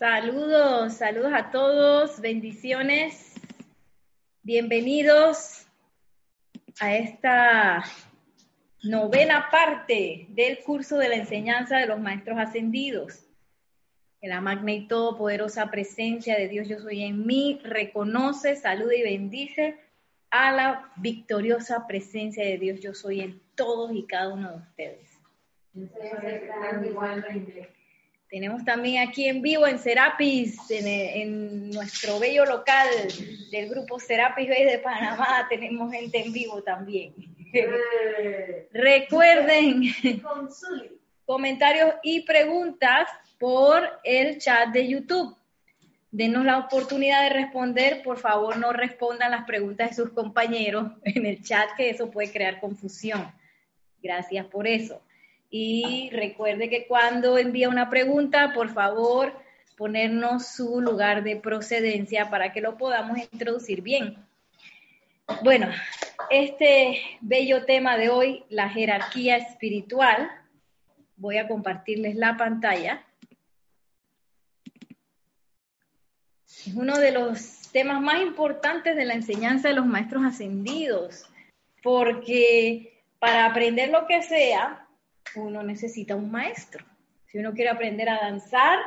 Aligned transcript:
Saludos, 0.00 0.94
saludos 0.94 1.30
a 1.34 1.50
todos, 1.50 2.22
bendiciones, 2.22 3.34
bienvenidos 4.42 5.66
a 6.80 6.96
esta 6.96 7.84
novena 8.82 9.50
parte 9.50 10.24
del 10.30 10.60
curso 10.60 10.96
de 10.96 11.10
la 11.10 11.16
enseñanza 11.16 11.76
de 11.76 11.86
los 11.86 12.00
maestros 12.00 12.38
ascendidos. 12.38 13.26
Que 14.22 14.28
la 14.28 14.40
magna 14.40 14.72
y 14.72 14.88
todopoderosa 14.88 15.70
presencia 15.70 16.34
de 16.38 16.48
Dios 16.48 16.66
yo 16.66 16.78
soy 16.78 17.02
en 17.02 17.26
mí 17.26 17.60
reconoce, 17.62 18.56
saluda 18.56 18.94
y 18.94 19.02
bendice 19.02 19.78
a 20.30 20.50
la 20.50 20.92
victoriosa 20.96 21.86
presencia 21.86 22.42
de 22.42 22.56
Dios 22.56 22.80
yo 22.80 22.94
soy 22.94 23.20
en 23.20 23.42
todos 23.54 23.92
y 23.92 24.06
cada 24.06 24.32
uno 24.32 24.50
de 24.50 24.56
ustedes. 24.56 25.20
Tenemos 28.30 28.64
también 28.64 29.08
aquí 29.08 29.26
en 29.26 29.42
vivo 29.42 29.66
en 29.66 29.80
Serapis, 29.80 30.56
en, 30.70 31.70
nuestro 31.70 32.20
bello 32.20 32.44
local 32.44 32.88
del 33.50 33.68
grupo 33.68 33.98
Serapis 33.98 34.48
Bay 34.48 34.64
de 34.64 34.78
Panamá, 34.78 35.46
tenemos 35.50 35.90
gente 35.92 36.24
en 36.24 36.32
vivo 36.32 36.62
también. 36.62 37.12
Eh. 37.52 38.68
Recuerden 38.72 39.82
comentarios 41.26 41.94
y 42.04 42.20
preguntas 42.20 43.08
por 43.36 43.82
el 44.04 44.38
chat 44.38 44.68
de 44.68 44.86
YouTube. 44.86 45.36
Denos 46.12 46.44
la 46.44 46.58
oportunidad 46.58 47.24
de 47.24 47.30
responder. 47.30 48.02
Por 48.04 48.18
favor, 48.18 48.56
no 48.58 48.72
respondan 48.72 49.32
las 49.32 49.44
preguntas 49.44 49.90
de 49.90 49.96
sus 49.96 50.10
compañeros 50.10 50.92
en 51.02 51.26
el 51.26 51.42
chat, 51.42 51.70
que 51.76 51.90
eso 51.90 52.12
puede 52.12 52.30
crear 52.30 52.60
confusión. 52.60 53.32
Gracias 54.00 54.46
por 54.46 54.68
eso. 54.68 55.02
Y 55.50 56.10
recuerde 56.12 56.70
que 56.70 56.86
cuando 56.86 57.36
envía 57.36 57.68
una 57.68 57.90
pregunta, 57.90 58.52
por 58.54 58.72
favor, 58.72 59.32
ponernos 59.76 60.46
su 60.46 60.80
lugar 60.80 61.24
de 61.24 61.36
procedencia 61.36 62.30
para 62.30 62.52
que 62.52 62.60
lo 62.60 62.78
podamos 62.78 63.18
introducir 63.18 63.82
bien. 63.82 64.16
Bueno, 65.42 65.68
este 66.30 67.00
bello 67.20 67.64
tema 67.64 67.96
de 67.96 68.10
hoy, 68.10 68.44
la 68.48 68.68
jerarquía 68.68 69.36
espiritual, 69.36 70.30
voy 71.16 71.38
a 71.38 71.48
compartirles 71.48 72.14
la 72.14 72.36
pantalla. 72.36 73.04
Es 76.46 76.74
uno 76.74 76.98
de 76.98 77.10
los 77.10 77.68
temas 77.72 78.00
más 78.00 78.20
importantes 78.20 78.94
de 78.94 79.04
la 79.04 79.14
enseñanza 79.14 79.68
de 79.68 79.74
los 79.74 79.86
maestros 79.86 80.24
ascendidos, 80.24 81.26
porque 81.82 83.02
para 83.18 83.46
aprender 83.46 83.88
lo 83.88 84.06
que 84.06 84.22
sea, 84.22 84.86
uno 85.36 85.62
necesita 85.62 86.16
un 86.16 86.30
maestro. 86.30 86.84
Si 87.26 87.38
uno 87.38 87.52
quiere 87.52 87.70
aprender 87.70 88.08
a 88.08 88.18
danzar, 88.18 88.78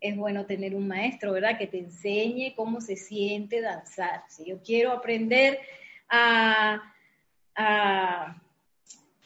es 0.00 0.16
bueno 0.16 0.46
tener 0.46 0.74
un 0.74 0.86
maestro, 0.86 1.32
¿verdad? 1.32 1.58
Que 1.58 1.66
te 1.66 1.78
enseñe 1.78 2.54
cómo 2.54 2.80
se 2.80 2.96
siente 2.96 3.60
danzar. 3.60 4.22
Si 4.28 4.44
yo 4.44 4.62
quiero 4.62 4.92
aprender 4.92 5.58
a, 6.08 6.82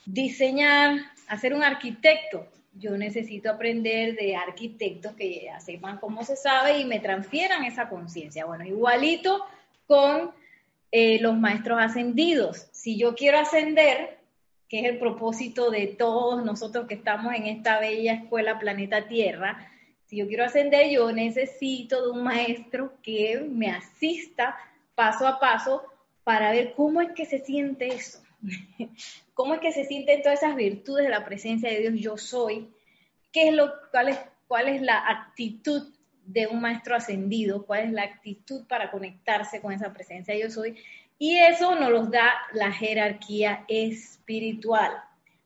diseñar, 0.06 0.98
a 1.28 1.38
ser 1.38 1.54
un 1.54 1.62
arquitecto, 1.62 2.46
yo 2.74 2.96
necesito 2.96 3.50
aprender 3.50 4.16
de 4.16 4.34
arquitectos 4.34 5.12
que 5.12 5.50
sepan 5.60 5.98
cómo 5.98 6.24
se 6.24 6.36
sabe 6.36 6.78
y 6.78 6.86
me 6.86 7.00
transfieran 7.00 7.64
esa 7.64 7.88
conciencia. 7.88 8.46
Bueno, 8.46 8.64
igualito 8.64 9.44
con 9.86 10.32
eh, 10.90 11.20
los 11.20 11.36
maestros 11.36 11.78
ascendidos. 11.80 12.68
Si 12.72 12.98
yo 12.98 13.14
quiero 13.14 13.38
ascender, 13.38 14.21
que 14.72 14.78
es 14.78 14.86
el 14.86 14.98
propósito 14.98 15.70
de 15.70 15.86
todos 15.86 16.42
nosotros 16.46 16.86
que 16.86 16.94
estamos 16.94 17.34
en 17.34 17.44
esta 17.44 17.78
bella 17.78 18.14
escuela 18.14 18.58
Planeta 18.58 19.06
Tierra. 19.06 19.70
Si 20.06 20.16
yo 20.16 20.26
quiero 20.26 20.46
ascender, 20.46 20.90
yo 20.90 21.12
necesito 21.12 22.02
de 22.02 22.10
un 22.12 22.24
maestro 22.24 22.94
que 23.02 23.46
me 23.50 23.68
asista 23.68 24.56
paso 24.94 25.26
a 25.26 25.38
paso 25.38 25.82
para 26.24 26.52
ver 26.52 26.72
cómo 26.74 27.02
es 27.02 27.10
que 27.10 27.26
se 27.26 27.40
siente 27.40 27.88
eso, 27.88 28.22
cómo 29.34 29.52
es 29.52 29.60
que 29.60 29.72
se 29.72 29.84
sienten 29.84 30.22
todas 30.22 30.42
esas 30.42 30.56
virtudes 30.56 31.04
de 31.04 31.10
la 31.10 31.26
presencia 31.26 31.68
de 31.68 31.90
Dios 31.90 31.94
yo 32.00 32.16
soy, 32.16 32.70
qué 33.30 33.48
es 33.48 33.54
lo, 33.54 33.74
cuál 33.90 34.08
es, 34.08 34.18
cuál 34.48 34.68
es 34.68 34.80
la 34.80 35.06
actitud 35.06 35.92
de 36.24 36.46
un 36.46 36.62
maestro 36.62 36.96
ascendido, 36.96 37.66
cuál 37.66 37.88
es 37.88 37.92
la 37.92 38.04
actitud 38.04 38.66
para 38.66 38.90
conectarse 38.90 39.60
con 39.60 39.74
esa 39.74 39.92
presencia 39.92 40.34
yo 40.34 40.48
soy 40.48 40.78
y 41.18 41.36
eso 41.36 41.74
nos 41.74 41.90
los 41.90 42.10
da 42.10 42.32
la 42.52 42.72
jerarquía 42.72 43.64
espiritual. 43.68 44.92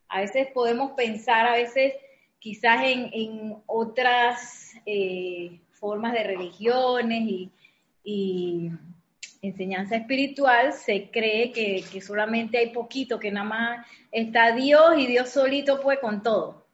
A 0.09 0.21
veces 0.21 0.49
podemos 0.55 0.93
pensar, 0.93 1.47
a 1.47 1.53
veces 1.53 1.95
quizás 2.39 2.83
en, 2.85 3.57
otras 3.67 4.75
eh, 4.87 5.61
formas 5.73 6.13
de 6.13 6.25
religiones 6.25 7.51
y, 8.05 8.71
enseñanza 9.43 9.97
espiritual, 9.97 10.73
se 10.73 11.11
cree 11.11 11.53
que, 11.53 11.85
que, 11.93 12.01
solamente 12.01 12.59
hay 12.59 12.71
poquito, 12.71 13.19
que 13.21 13.31
nada 13.31 13.47
más 13.47 13.87
está 14.11 14.53
Dios 14.53 14.99
y 14.99 15.07
Dios 15.07 15.29
solito 15.29 15.81
puede 15.81 16.01
con 16.01 16.23
todo. 16.23 16.67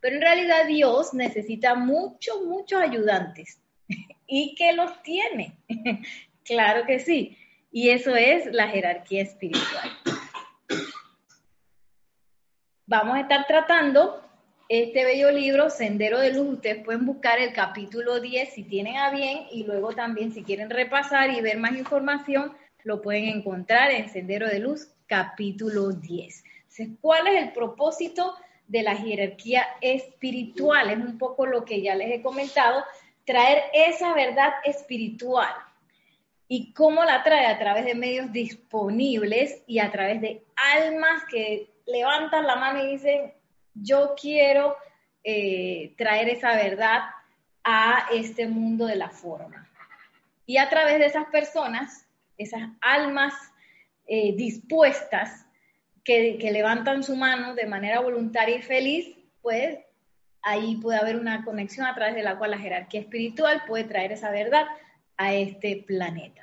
Pero 0.00 0.16
en 0.16 0.22
realidad 0.22 0.66
Dios 0.66 1.14
necesita 1.14 1.74
muchos, 1.74 2.44
muchos 2.44 2.80
ayudantes 2.80 3.60
y 4.26 4.54
que 4.54 4.72
los 4.72 5.02
tiene. 5.02 5.56
claro 6.44 6.86
que 6.86 7.00
sí. 7.00 7.36
Y 7.76 7.90
eso 7.90 8.16
es 8.16 8.46
la 8.54 8.68
jerarquía 8.68 9.20
espiritual. 9.20 9.90
Vamos 12.86 13.16
a 13.16 13.20
estar 13.20 13.46
tratando 13.46 14.26
este 14.70 15.04
bello 15.04 15.30
libro, 15.30 15.68
Sendero 15.68 16.18
de 16.20 16.32
Luz. 16.32 16.54
Ustedes 16.54 16.82
pueden 16.82 17.04
buscar 17.04 17.38
el 17.38 17.52
capítulo 17.52 18.18
10 18.18 18.48
si 18.48 18.62
tienen 18.62 18.96
a 18.96 19.10
bien 19.10 19.40
y 19.50 19.64
luego 19.64 19.92
también 19.92 20.32
si 20.32 20.42
quieren 20.42 20.70
repasar 20.70 21.28
y 21.28 21.42
ver 21.42 21.58
más 21.58 21.72
información, 21.72 22.56
lo 22.82 23.02
pueden 23.02 23.24
encontrar 23.24 23.90
en 23.90 24.08
Sendero 24.08 24.48
de 24.48 24.60
Luz, 24.60 24.88
capítulo 25.06 25.90
10. 25.90 26.44
Entonces, 26.44 26.88
¿cuál 27.02 27.26
es 27.26 27.42
el 27.42 27.52
propósito 27.52 28.36
de 28.68 28.84
la 28.84 28.96
jerarquía 28.96 29.66
espiritual? 29.82 30.88
Es 30.88 30.96
un 30.96 31.18
poco 31.18 31.44
lo 31.44 31.66
que 31.66 31.82
ya 31.82 31.94
les 31.94 32.10
he 32.10 32.22
comentado, 32.22 32.82
traer 33.26 33.64
esa 33.74 34.14
verdad 34.14 34.54
espiritual 34.64 35.52
¿Y 36.48 36.72
cómo 36.72 37.04
la 37.04 37.22
trae? 37.22 37.46
A 37.46 37.58
través 37.58 37.84
de 37.84 37.94
medios 37.94 38.32
disponibles 38.32 39.62
y 39.66 39.80
a 39.80 39.90
través 39.90 40.20
de 40.20 40.44
almas 40.76 41.24
que 41.28 41.70
levantan 41.86 42.46
la 42.46 42.56
mano 42.56 42.84
y 42.84 42.92
dicen, 42.92 43.32
yo 43.74 44.14
quiero 44.20 44.76
eh, 45.24 45.94
traer 45.96 46.28
esa 46.28 46.54
verdad 46.54 47.00
a 47.64 48.06
este 48.12 48.46
mundo 48.46 48.86
de 48.86 48.96
la 48.96 49.10
forma. 49.10 49.68
Y 50.46 50.58
a 50.58 50.68
través 50.68 50.98
de 50.98 51.06
esas 51.06 51.26
personas, 51.26 52.06
esas 52.38 52.62
almas 52.80 53.34
eh, 54.06 54.34
dispuestas 54.36 55.46
que, 56.04 56.38
que 56.38 56.52
levantan 56.52 57.02
su 57.02 57.16
mano 57.16 57.56
de 57.56 57.66
manera 57.66 57.98
voluntaria 57.98 58.56
y 58.56 58.62
feliz, 58.62 59.16
pues 59.42 59.80
ahí 60.42 60.76
puede 60.76 61.00
haber 61.00 61.16
una 61.16 61.44
conexión 61.44 61.86
a 61.86 61.94
través 61.96 62.14
de 62.14 62.22
la 62.22 62.38
cual 62.38 62.52
la 62.52 62.58
jerarquía 62.58 63.00
espiritual 63.00 63.64
puede 63.66 63.82
traer 63.82 64.12
esa 64.12 64.30
verdad 64.30 64.64
a 65.16 65.34
este 65.34 65.84
planeta. 65.86 66.42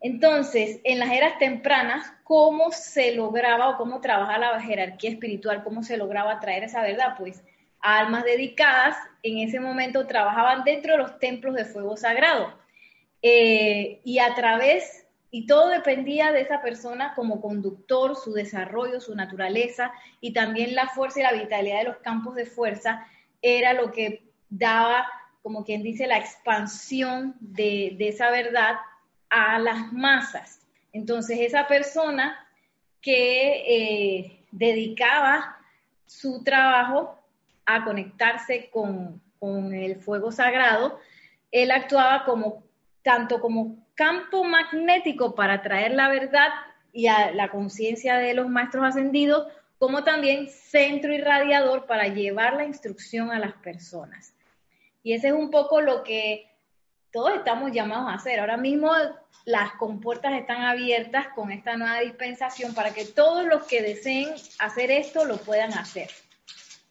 Entonces, 0.00 0.80
en 0.84 0.98
las 0.98 1.10
eras 1.10 1.38
tempranas, 1.38 2.10
¿cómo 2.24 2.70
se 2.72 3.14
lograba 3.14 3.68
o 3.68 3.76
cómo 3.76 4.00
trabajaba 4.00 4.52
la 4.52 4.62
jerarquía 4.62 5.10
espiritual? 5.10 5.62
¿Cómo 5.62 5.82
se 5.82 5.98
lograba 5.98 6.40
traer 6.40 6.64
esa 6.64 6.82
verdad? 6.82 7.16
Pues 7.18 7.42
almas 7.80 8.24
dedicadas 8.24 8.96
en 9.22 9.38
ese 9.38 9.60
momento 9.60 10.06
trabajaban 10.06 10.64
dentro 10.64 10.92
de 10.92 10.98
los 10.98 11.18
templos 11.18 11.54
de 11.54 11.66
fuego 11.66 11.96
sagrado. 11.98 12.58
Eh, 13.22 14.00
y 14.02 14.18
a 14.20 14.34
través, 14.34 15.06
y 15.30 15.46
todo 15.46 15.68
dependía 15.68 16.32
de 16.32 16.40
esa 16.40 16.62
persona 16.62 17.12
como 17.14 17.42
conductor, 17.42 18.16
su 18.16 18.32
desarrollo, 18.32 19.00
su 19.00 19.14
naturaleza 19.14 19.92
y 20.22 20.32
también 20.32 20.74
la 20.74 20.88
fuerza 20.88 21.20
y 21.20 21.24
la 21.24 21.32
vitalidad 21.32 21.78
de 21.78 21.84
los 21.84 21.98
campos 21.98 22.34
de 22.34 22.46
fuerza 22.46 23.06
era 23.42 23.74
lo 23.74 23.92
que 23.92 24.22
daba 24.48 25.06
como 25.42 25.64
quien 25.64 25.82
dice, 25.82 26.06
la 26.06 26.18
expansión 26.18 27.34
de, 27.40 27.96
esa 28.00 28.30
verdad 28.30 28.76
a 29.30 29.58
las 29.58 29.92
masas. 29.92 30.60
Entonces, 30.92 31.38
esa 31.40 31.66
persona 31.66 32.46
que 33.00 33.64
eh, 33.66 34.46
dedicaba 34.50 35.56
su 36.06 36.42
trabajo 36.44 37.18
a 37.64 37.84
conectarse 37.84 38.68
con, 38.70 39.22
el 39.42 39.96
fuego 39.96 40.30
sagrado, 40.32 40.98
él 41.50 41.70
actuaba 41.70 42.26
tanto 43.02 43.40
como 43.40 43.86
campo 43.94 44.44
magnético 44.44 45.34
para 45.34 45.62
traer 45.62 45.92
la 45.92 46.10
verdad 46.10 46.48
y 46.92 47.06
la 47.06 47.48
conciencia 47.50 48.18
de 48.18 48.34
los 48.34 48.50
maestros 48.50 48.84
ascendidos, 48.84 49.46
como 49.78 50.04
también 50.04 50.50
centro 50.50 51.14
irradiador 51.14 51.86
para 51.86 52.08
llevar 52.08 52.54
la 52.54 52.66
instrucción 52.66 53.30
a 53.30 53.38
las 53.38 53.54
personas. 53.54 54.34
Y 55.02 55.14
ese 55.14 55.28
es 55.28 55.34
un 55.34 55.50
poco 55.50 55.80
lo 55.80 56.02
que 56.02 56.50
todos 57.12 57.34
estamos 57.34 57.72
llamados 57.72 58.08
a 58.08 58.14
hacer. 58.14 58.40
Ahora 58.40 58.56
mismo 58.56 58.92
las 59.44 59.72
compuertas 59.72 60.34
están 60.34 60.62
abiertas 60.62 61.28
con 61.34 61.50
esta 61.50 61.76
nueva 61.76 62.00
dispensación 62.00 62.74
para 62.74 62.92
que 62.92 63.04
todos 63.04 63.46
los 63.46 63.64
que 63.64 63.82
deseen 63.82 64.28
hacer 64.58 64.90
esto 64.90 65.24
lo 65.24 65.38
puedan 65.38 65.72
hacer, 65.72 66.08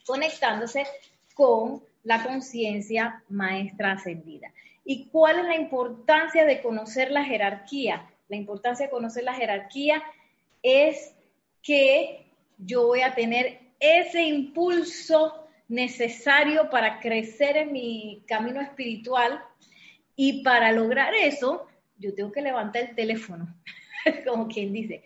conectándose 0.05 0.85
con 1.33 1.83
la 2.03 2.23
conciencia 2.23 3.23
maestra 3.29 3.93
ascendida. 3.93 4.51
¿Y 4.83 5.05
cuál 5.09 5.39
es 5.39 5.45
la 5.45 5.55
importancia 5.55 6.45
de 6.45 6.61
conocer 6.61 7.11
la 7.11 7.23
jerarquía? 7.23 8.09
La 8.27 8.35
importancia 8.35 8.87
de 8.87 8.91
conocer 8.91 9.23
la 9.23 9.35
jerarquía 9.35 10.03
es 10.63 11.13
que 11.61 12.25
yo 12.57 12.87
voy 12.87 13.01
a 13.01 13.13
tener 13.13 13.59
ese 13.79 14.23
impulso 14.23 15.47
necesario 15.69 16.69
para 16.69 16.99
crecer 16.99 17.55
en 17.55 17.71
mi 17.71 18.23
camino 18.27 18.59
espiritual 18.59 19.41
y 20.15 20.43
para 20.43 20.71
lograr 20.73 21.13
eso, 21.13 21.67
yo 21.97 22.13
tengo 22.13 22.31
que 22.31 22.41
levantar 22.41 22.89
el 22.89 22.95
teléfono, 22.95 23.47
como 24.27 24.47
quien 24.47 24.73
dice, 24.73 25.03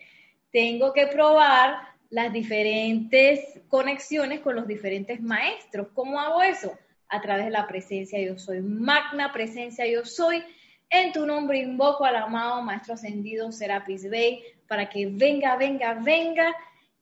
tengo 0.50 0.92
que 0.92 1.06
probar 1.06 1.94
las 2.10 2.32
diferentes 2.32 3.60
conexiones 3.68 4.40
con 4.40 4.56
los 4.56 4.66
diferentes 4.66 5.20
maestros. 5.20 5.88
¿Cómo 5.94 6.18
hago 6.18 6.42
eso? 6.42 6.76
A 7.08 7.20
través 7.20 7.44
de 7.44 7.50
la 7.50 7.66
presencia 7.66 8.20
yo 8.20 8.38
soy, 8.38 8.60
magna 8.60 9.32
presencia 9.32 9.86
yo 9.86 10.04
soy. 10.04 10.42
En 10.88 11.12
tu 11.12 11.26
nombre 11.26 11.58
invoco 11.58 12.04
al 12.04 12.16
amado 12.16 12.62
Maestro 12.62 12.94
Ascendido 12.94 13.50
Serapis 13.52 14.08
Bey 14.08 14.42
para 14.68 14.88
que 14.88 15.06
venga, 15.06 15.56
venga, 15.56 15.94
venga 15.94 16.54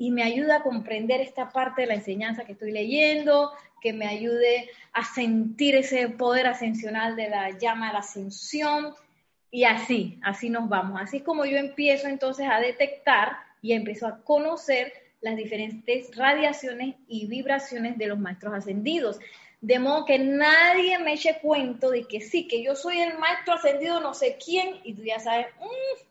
y 0.03 0.11
me 0.11 0.25
ayude 0.25 0.53
a 0.53 0.65
comprender 0.65 1.21
esta 1.21 1.51
parte 1.51 1.83
de 1.83 1.87
la 1.87 1.95
enseñanza 1.95 2.45
que 2.45 2.55
estoy 2.55 2.73
leyendo, 2.73 3.53
que 3.81 3.93
me 3.93 4.09
ayude 4.09 4.69
a 4.93 5.05
sentir 5.05 5.77
ese 5.77 6.09
poder 6.09 6.49
ascensional 6.49 7.15
de 7.15 7.29
la 7.29 7.57
llama 7.57 7.87
de 7.87 7.93
la 7.93 7.99
ascensión. 8.01 8.95
Y 9.53 9.63
así, 9.63 10.19
así 10.25 10.51
nos 10.51 10.69
vamos. 10.69 11.01
Así 11.01 11.21
como 11.21 11.45
yo 11.45 11.57
empiezo 11.57 12.09
entonces 12.09 12.49
a 12.51 12.59
detectar 12.59 13.37
y 13.61 13.75
empiezo 13.75 14.09
a 14.09 14.25
conocer 14.25 14.93
las 15.21 15.37
diferentes 15.37 16.17
radiaciones 16.17 16.97
y 17.07 17.29
vibraciones 17.29 17.97
de 17.97 18.09
los 18.09 18.19
maestros 18.19 18.55
ascendidos. 18.55 19.21
De 19.61 19.79
modo 19.79 20.05
que 20.05 20.19
nadie 20.19 20.99
me 20.99 21.13
eche 21.13 21.39
cuento 21.41 21.91
de 21.91 22.09
que 22.09 22.21
sí, 22.21 22.49
que 22.49 22.61
yo 22.61 22.75
soy 22.75 22.99
el 22.99 23.19
maestro 23.19 23.55
ascendido 23.55 24.01
no 24.01 24.15
sé 24.15 24.37
quién, 24.45 24.81
y 24.83 24.95
tú 24.95 25.05
ya 25.05 25.21
sabes, 25.21 25.47
mmm, 25.61 26.03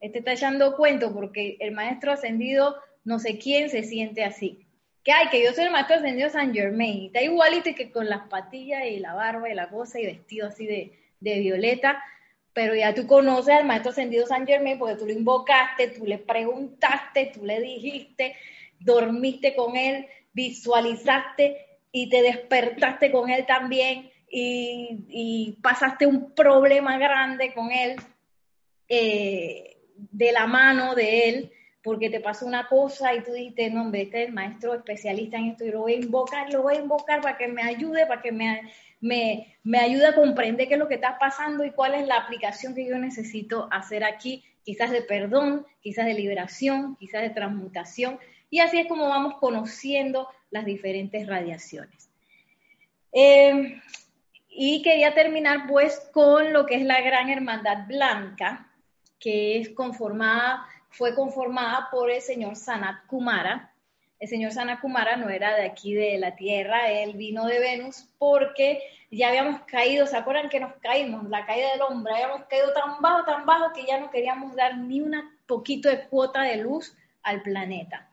este 0.00 0.20
está 0.20 0.32
echando 0.32 0.74
cuento 0.74 1.12
porque 1.12 1.58
el 1.60 1.72
maestro 1.72 2.10
ascendido 2.10 2.76
no 3.04 3.18
sé 3.18 3.38
quién 3.38 3.70
se 3.70 3.82
siente 3.84 4.24
así. 4.24 4.66
Que 5.04 5.12
hay, 5.12 5.28
que 5.28 5.44
yo 5.44 5.52
soy 5.52 5.64
el 5.64 5.70
maestro 5.70 5.96
ascendido 5.96 6.30
San 6.30 6.54
Germain, 6.54 7.06
está 7.06 7.22
igualito 7.22 7.70
que 7.76 7.92
con 7.92 8.08
las 8.08 8.26
patillas 8.28 8.86
y 8.86 8.98
la 8.98 9.14
barba 9.14 9.50
y 9.50 9.54
la 9.54 9.68
cosa 9.68 10.00
y 10.00 10.06
vestido 10.06 10.48
así 10.48 10.66
de, 10.66 10.98
de 11.20 11.40
violeta, 11.40 12.02
pero 12.54 12.74
ya 12.74 12.94
tú 12.94 13.06
conoces 13.06 13.54
al 13.54 13.66
maestro 13.66 13.90
ascendido 13.90 14.26
San 14.26 14.46
Germain 14.46 14.78
porque 14.78 14.96
tú 14.96 15.06
lo 15.06 15.12
invocaste, 15.12 15.88
tú 15.88 16.06
le 16.06 16.18
preguntaste, 16.18 17.32
tú 17.34 17.44
le 17.44 17.60
dijiste, 17.60 18.34
dormiste 18.78 19.54
con 19.54 19.76
él, 19.76 20.06
visualizaste 20.32 21.58
y 21.92 22.08
te 22.08 22.22
despertaste 22.22 23.12
con 23.12 23.28
él 23.28 23.44
también 23.44 24.10
y, 24.30 25.58
pasaste 25.62 26.06
un 26.06 26.34
problema 26.34 26.98
grande 26.98 27.52
con 27.54 27.70
él 27.70 27.96
eh, 28.88 29.76
de 29.96 30.32
la 30.32 30.46
mano 30.46 30.94
de 30.94 31.28
él 31.28 31.52
porque 31.84 32.08
te 32.08 32.18
pasó 32.18 32.46
una 32.46 32.66
cosa 32.66 33.14
y 33.14 33.22
tú 33.22 33.32
dijiste, 33.32 33.68
no, 33.68 33.82
hombre, 33.82 34.02
este 34.02 34.22
es 34.22 34.28
el 34.28 34.34
maestro 34.34 34.74
especialista 34.74 35.36
en 35.36 35.50
esto 35.50 35.66
y 35.66 35.70
lo 35.70 35.80
voy 35.80 35.92
a 35.92 35.96
invocar, 35.96 36.50
lo 36.50 36.62
voy 36.62 36.76
a 36.76 36.80
invocar 36.80 37.20
para 37.20 37.36
que 37.36 37.46
me 37.46 37.62
ayude, 37.62 38.06
para 38.06 38.22
que 38.22 38.32
me, 38.32 38.72
me, 39.02 39.54
me 39.62 39.78
ayude 39.78 40.06
a 40.06 40.14
comprender 40.14 40.66
qué 40.66 40.74
es 40.74 40.80
lo 40.80 40.88
que 40.88 40.94
está 40.94 41.18
pasando 41.18 41.62
y 41.62 41.72
cuál 41.72 41.94
es 41.94 42.06
la 42.06 42.16
aplicación 42.16 42.74
que 42.74 42.86
yo 42.86 42.96
necesito 42.96 43.68
hacer 43.70 44.02
aquí, 44.02 44.42
quizás 44.64 44.90
de 44.90 45.02
perdón, 45.02 45.66
quizás 45.82 46.06
de 46.06 46.14
liberación, 46.14 46.96
quizás 46.96 47.20
de 47.20 47.30
transmutación. 47.30 48.18
Y 48.48 48.60
así 48.60 48.78
es 48.78 48.86
como 48.86 49.10
vamos 49.10 49.34
conociendo 49.34 50.26
las 50.50 50.64
diferentes 50.64 51.26
radiaciones. 51.26 52.08
Eh, 53.12 53.78
y 54.48 54.80
quería 54.80 55.12
terminar 55.12 55.66
pues 55.68 56.00
con 56.14 56.54
lo 56.54 56.64
que 56.64 56.76
es 56.76 56.82
la 56.82 57.02
Gran 57.02 57.28
Hermandad 57.28 57.86
Blanca, 57.86 58.70
que 59.20 59.58
es 59.58 59.68
conformada 59.68 60.66
fue 60.96 61.14
conformada 61.14 61.88
por 61.90 62.10
el 62.10 62.22
señor 62.22 62.56
Sanat 62.56 63.06
Kumara. 63.06 63.72
El 64.20 64.28
señor 64.28 64.52
Sanat 64.52 64.80
Kumara 64.80 65.16
no 65.16 65.28
era 65.28 65.54
de 65.56 65.66
aquí 65.66 65.92
de 65.92 66.18
la 66.18 66.36
Tierra, 66.36 66.90
él 66.90 67.14
vino 67.14 67.46
de 67.46 67.58
Venus 67.58 68.08
porque 68.18 68.80
ya 69.10 69.28
habíamos 69.28 69.62
caído, 69.62 70.06
¿se 70.06 70.16
acuerdan 70.16 70.48
que 70.48 70.60
nos 70.60 70.72
caímos? 70.74 71.28
La 71.28 71.44
caída 71.46 71.72
del 71.72 71.82
hombre, 71.82 72.14
habíamos 72.14 72.46
caído 72.46 72.72
tan 72.72 73.02
bajo, 73.02 73.24
tan 73.24 73.44
bajo 73.44 73.72
que 73.72 73.84
ya 73.84 73.98
no 73.98 74.10
queríamos 74.10 74.54
dar 74.54 74.78
ni 74.78 75.00
un 75.00 75.14
poquito 75.46 75.88
de 75.88 76.06
cuota 76.06 76.42
de 76.42 76.56
luz 76.58 76.96
al 77.22 77.42
planeta. 77.42 78.08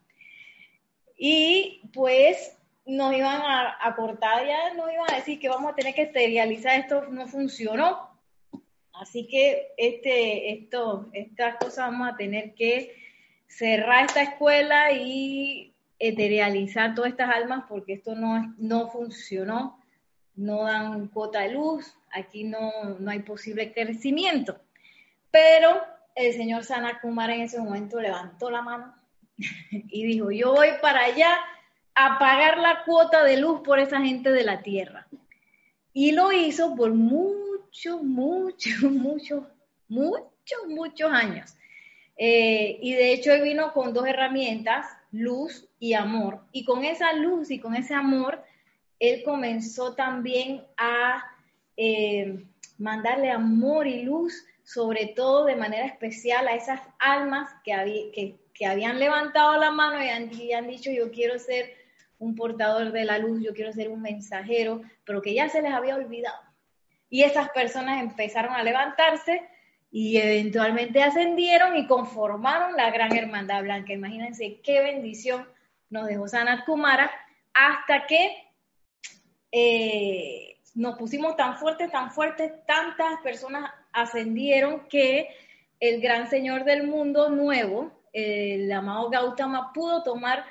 Y 1.16 1.82
pues 1.94 2.58
nos 2.86 3.14
iban 3.14 3.42
a, 3.42 3.78
a 3.80 3.96
cortar, 3.96 4.46
ya 4.46 4.74
nos 4.74 4.92
iban 4.92 5.12
a 5.12 5.16
decir 5.16 5.40
que 5.40 5.50
vamos 5.50 5.72
a 5.72 5.76
tener 5.76 5.94
que 5.94 6.04
esterilizar 6.04 6.80
esto, 6.80 7.06
no 7.10 7.28
funcionó 7.28 8.11
Así 9.02 9.26
que 9.26 9.74
este, 9.78 10.54
esto, 10.54 11.10
estas 11.12 11.56
cosas 11.56 11.90
vamos 11.90 12.08
a 12.08 12.18
tener 12.18 12.54
que 12.54 12.96
cerrar 13.48 14.06
esta 14.06 14.22
escuela 14.22 14.92
y 14.92 15.74
eterializar 15.98 16.94
todas 16.94 17.10
estas 17.10 17.32
almas 17.36 17.64
porque 17.68 17.94
esto 17.94 18.14
no, 18.14 18.54
no 18.60 18.90
funcionó, 18.90 19.80
no 20.36 20.66
dan 20.66 21.08
cuota 21.08 21.40
de 21.40 21.54
luz, 21.54 21.98
aquí 22.12 22.44
no, 22.44 22.72
no 23.00 23.10
hay 23.10 23.24
posible 23.24 23.74
crecimiento. 23.74 24.60
Pero 25.32 25.82
el 26.14 26.34
señor 26.34 26.64
Sanakumar 26.64 27.32
en 27.32 27.42
ese 27.42 27.60
momento 27.60 28.00
levantó 28.00 28.52
la 28.52 28.62
mano 28.62 28.94
y 29.72 30.06
dijo, 30.06 30.30
yo 30.30 30.54
voy 30.54 30.70
para 30.80 31.06
allá 31.06 31.40
a 31.96 32.20
pagar 32.20 32.60
la 32.60 32.84
cuota 32.84 33.24
de 33.24 33.38
luz 33.38 33.62
por 33.62 33.80
esa 33.80 34.00
gente 34.00 34.32
de 34.32 34.44
la 34.44 34.62
tierra. 34.62 35.08
Y 35.92 36.12
lo 36.12 36.32
hizo 36.32 36.76
por 36.76 36.94
muy 36.94 37.51
muchos, 37.72 38.04
muchos, 38.04 38.82
muchos, 38.92 39.44
muchos, 39.88 40.68
muchos 40.68 41.12
años. 41.12 41.56
Eh, 42.18 42.78
y 42.82 42.94
de 42.94 43.14
hecho 43.14 43.32
él 43.32 43.42
vino 43.44 43.74
con 43.74 43.94
dos 43.94 44.06
herramientas, 44.06 44.86
luz 45.12 45.68
y 45.80 45.94
amor. 45.94 46.42
Y 46.52 46.66
con 46.66 46.84
esa 46.84 47.14
luz 47.14 47.50
y 47.50 47.60
con 47.60 47.76
ese 47.76 47.94
amor, 47.94 48.44
él 49.00 49.24
comenzó 49.24 49.96
también 49.96 50.64
a 50.78 51.24
eh, 51.78 52.46
mandarle 52.78 53.32
amor 53.32 53.88
y 53.88 54.04
luz, 54.04 54.46
sobre 54.64 55.08
todo 55.08 55.46
de 55.46 55.56
manera 55.56 55.86
especial 55.86 56.48
a 56.48 56.56
esas 56.56 56.82
almas 57.00 57.50
que, 57.64 58.38
habían 58.64 59.00
levantado 59.00 59.58
la 59.58 59.72
mano 59.72 60.04
y 60.04 60.44
y 60.44 60.54
han 60.54 60.68
dicho, 60.68 60.92
yo 60.92 61.10
quiero 61.10 61.40
ser 61.40 61.74
un 62.20 62.36
portador 62.36 62.92
de 62.92 63.06
la 63.06 63.18
luz, 63.18 63.42
yo 63.42 63.56
quiero 63.56 63.74
ser 63.74 63.90
un 63.90 64.04
mensajero, 64.04 64.84
pero 65.04 65.24
que 65.24 65.34
ya 65.34 65.50
se 65.50 65.64
les 65.64 65.74
había 65.74 65.96
olvidado 65.96 66.51
y 67.12 67.24
esas 67.24 67.50
personas 67.50 68.02
empezaron 68.02 68.56
a 68.56 68.64
levantarse 68.64 69.44
y 69.92 70.18
eventualmente 70.18 71.04
ascendieron 71.04 71.76
y 71.76 71.86
conformaron 71.86 72.78
la 72.78 72.90
Gran 72.90 73.16
Hermandad 73.16 73.64
Blanca. 73.64 73.92
Imagínense 73.92 74.62
qué 74.64 74.82
bendición 74.82 75.46
nos 75.90 76.08
dejó 76.08 76.30
Sanat 76.30 76.64
Kumara 76.66 77.12
hasta 77.54 78.08
que 78.08 78.48
eh, 79.52 80.58
nos 80.74 80.98
pusimos 80.98 81.36
tan 81.36 81.58
fuertes, 81.58 81.92
tan 81.92 82.12
fuertes, 82.12 82.54
tantas 82.66 83.20
personas 83.22 83.70
ascendieron 83.92 84.88
que 84.88 85.28
el 85.82 86.00
gran 86.00 86.30
señor 86.30 86.64
del 86.64 86.88
mundo 86.88 87.30
nuevo, 87.30 87.92
el 88.14 88.72
amado 88.72 89.10
Gautama, 89.10 89.74
pudo 89.74 90.02
tomar 90.04 90.46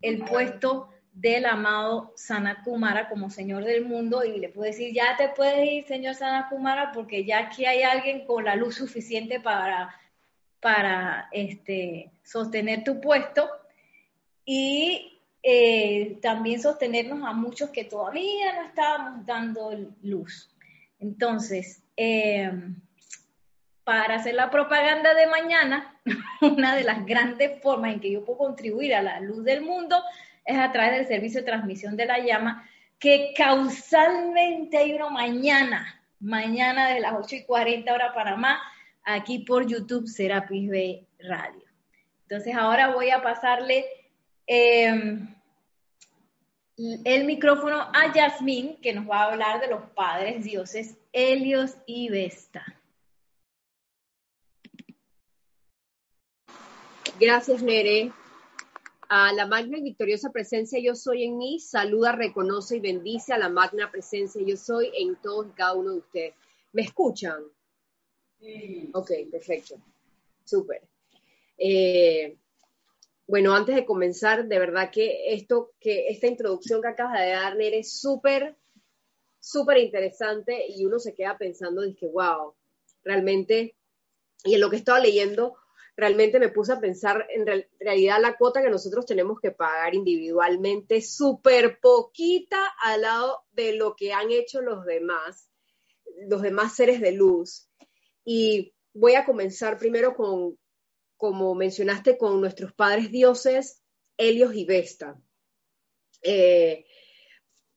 el 0.00 0.24
puesto 0.24 0.88
del 1.16 1.46
amado 1.46 2.12
Sanat 2.14 2.62
Kumara 2.62 3.08
como 3.08 3.30
Señor 3.30 3.64
del 3.64 3.86
mundo 3.86 4.22
y 4.22 4.38
le 4.38 4.50
puedo 4.50 4.70
decir, 4.70 4.92
ya 4.92 5.16
te 5.16 5.30
puedes 5.30 5.66
ir, 5.66 5.86
Señor 5.86 6.14
Sanat 6.14 6.50
Kumara, 6.50 6.92
porque 6.92 7.24
ya 7.24 7.38
aquí 7.38 7.64
hay 7.64 7.82
alguien 7.82 8.26
con 8.26 8.44
la 8.44 8.54
luz 8.54 8.74
suficiente 8.74 9.40
para, 9.40 9.98
para 10.60 11.28
este, 11.32 12.10
sostener 12.22 12.84
tu 12.84 13.00
puesto 13.00 13.48
y 14.44 15.18
eh, 15.42 16.18
también 16.20 16.60
sostenernos 16.60 17.26
a 17.26 17.32
muchos 17.32 17.70
que 17.70 17.84
todavía 17.84 18.52
no 18.52 18.68
estábamos 18.68 19.24
dando 19.24 19.72
luz. 20.02 20.54
Entonces, 21.00 21.82
eh, 21.96 22.52
para 23.84 24.16
hacer 24.16 24.34
la 24.34 24.50
propaganda 24.50 25.14
de 25.14 25.28
mañana, 25.28 25.98
una 26.42 26.76
de 26.76 26.84
las 26.84 27.06
grandes 27.06 27.62
formas 27.62 27.94
en 27.94 28.00
que 28.00 28.10
yo 28.10 28.22
puedo 28.22 28.36
contribuir 28.36 28.94
a 28.94 29.00
la 29.00 29.18
luz 29.20 29.42
del 29.44 29.62
mundo 29.62 29.96
es 30.46 30.58
a 30.58 30.72
través 30.72 30.92
del 30.92 31.06
servicio 31.06 31.40
de 31.40 31.46
transmisión 31.46 31.96
de 31.96 32.06
la 32.06 32.18
llama, 32.20 32.68
que 32.98 33.34
causalmente 33.36 34.78
hay 34.78 34.94
uno 34.94 35.10
mañana, 35.10 36.02
mañana 36.20 36.88
de 36.88 37.00
las 37.00 37.14
8 37.14 37.36
y 37.36 37.44
40 37.44 37.92
horas 37.92 38.14
Panamá, 38.14 38.60
aquí 39.04 39.40
por 39.40 39.66
YouTube 39.66 40.06
Serapis 40.06 40.70
B 40.70 41.06
Radio. 41.18 41.64
Entonces 42.22 42.54
ahora 42.54 42.94
voy 42.94 43.10
a 43.10 43.22
pasarle 43.22 43.84
em, 44.46 45.34
el 46.76 47.24
micrófono 47.24 47.80
a 47.92 48.12
Yasmín, 48.14 48.76
que 48.80 48.92
nos 48.92 49.08
va 49.08 49.22
a 49.22 49.32
hablar 49.32 49.60
de 49.60 49.68
los 49.68 49.82
padres 49.90 50.44
dioses 50.44 50.96
Helios 51.12 51.76
y 51.86 52.08
Vesta. 52.08 52.64
Gracias, 57.18 57.62
Nere. 57.62 58.12
A 59.08 59.32
la 59.32 59.46
magna 59.46 59.78
y 59.78 59.82
victoriosa 59.82 60.30
presencia 60.30 60.78
yo 60.80 60.94
soy 60.94 61.24
en 61.24 61.36
mí, 61.36 61.60
saluda, 61.60 62.12
reconoce 62.12 62.76
y 62.76 62.80
bendice 62.80 63.32
a 63.32 63.38
la 63.38 63.48
magna 63.48 63.90
presencia 63.90 64.42
yo 64.44 64.56
soy 64.56 64.90
en 64.98 65.16
todos 65.16 65.46
y 65.48 65.52
cada 65.52 65.74
uno 65.74 65.92
de 65.92 65.98
ustedes. 65.98 66.34
¿Me 66.72 66.82
escuchan? 66.82 67.44
Sí. 68.40 68.90
Ok, 68.92 69.10
perfecto. 69.30 69.76
Súper. 70.44 70.82
Eh, 71.58 72.36
bueno, 73.26 73.54
antes 73.54 73.74
de 73.74 73.84
comenzar, 73.84 74.46
de 74.46 74.58
verdad 74.58 74.90
que 74.92 75.34
esto, 75.34 75.72
que 75.80 76.08
esta 76.08 76.26
introducción 76.26 76.80
que 76.80 76.88
acabas 76.88 77.20
de 77.20 77.30
dar, 77.30 77.56
Nere, 77.56 77.78
es 77.80 77.98
súper, 78.00 78.56
súper 79.40 79.78
interesante 79.78 80.66
y 80.68 80.84
uno 80.84 80.98
se 80.98 81.14
queda 81.14 81.36
pensando, 81.36 81.82
que 81.98 82.06
wow, 82.06 82.54
realmente, 83.02 83.74
y 84.44 84.54
en 84.54 84.60
lo 84.60 84.70
que 84.70 84.76
estaba 84.76 85.00
leyendo, 85.00 85.56
realmente 85.96 86.38
me 86.38 86.50
puse 86.50 86.74
a 86.74 86.80
pensar 86.80 87.26
en 87.30 87.46
realidad 87.80 88.20
la 88.20 88.36
cuota 88.36 88.62
que 88.62 88.68
nosotros 88.68 89.06
tenemos 89.06 89.40
que 89.40 89.50
pagar 89.50 89.94
individualmente, 89.94 91.00
súper 91.00 91.80
poquita 91.80 92.66
al 92.82 93.02
lado 93.02 93.44
de 93.52 93.74
lo 93.74 93.96
que 93.96 94.12
han 94.12 94.30
hecho 94.30 94.60
los 94.60 94.84
demás, 94.84 95.48
los 96.28 96.42
demás 96.42 96.74
seres 96.76 97.00
de 97.00 97.12
luz. 97.12 97.70
Y 98.24 98.74
voy 98.92 99.14
a 99.14 99.24
comenzar 99.24 99.78
primero 99.78 100.14
con, 100.14 100.58
como 101.16 101.54
mencionaste, 101.54 102.18
con 102.18 102.40
nuestros 102.40 102.74
padres 102.74 103.10
dioses, 103.10 103.82
Helios 104.18 104.54
y 104.54 104.66
Vesta. 104.66 105.18
Eh, 106.22 106.84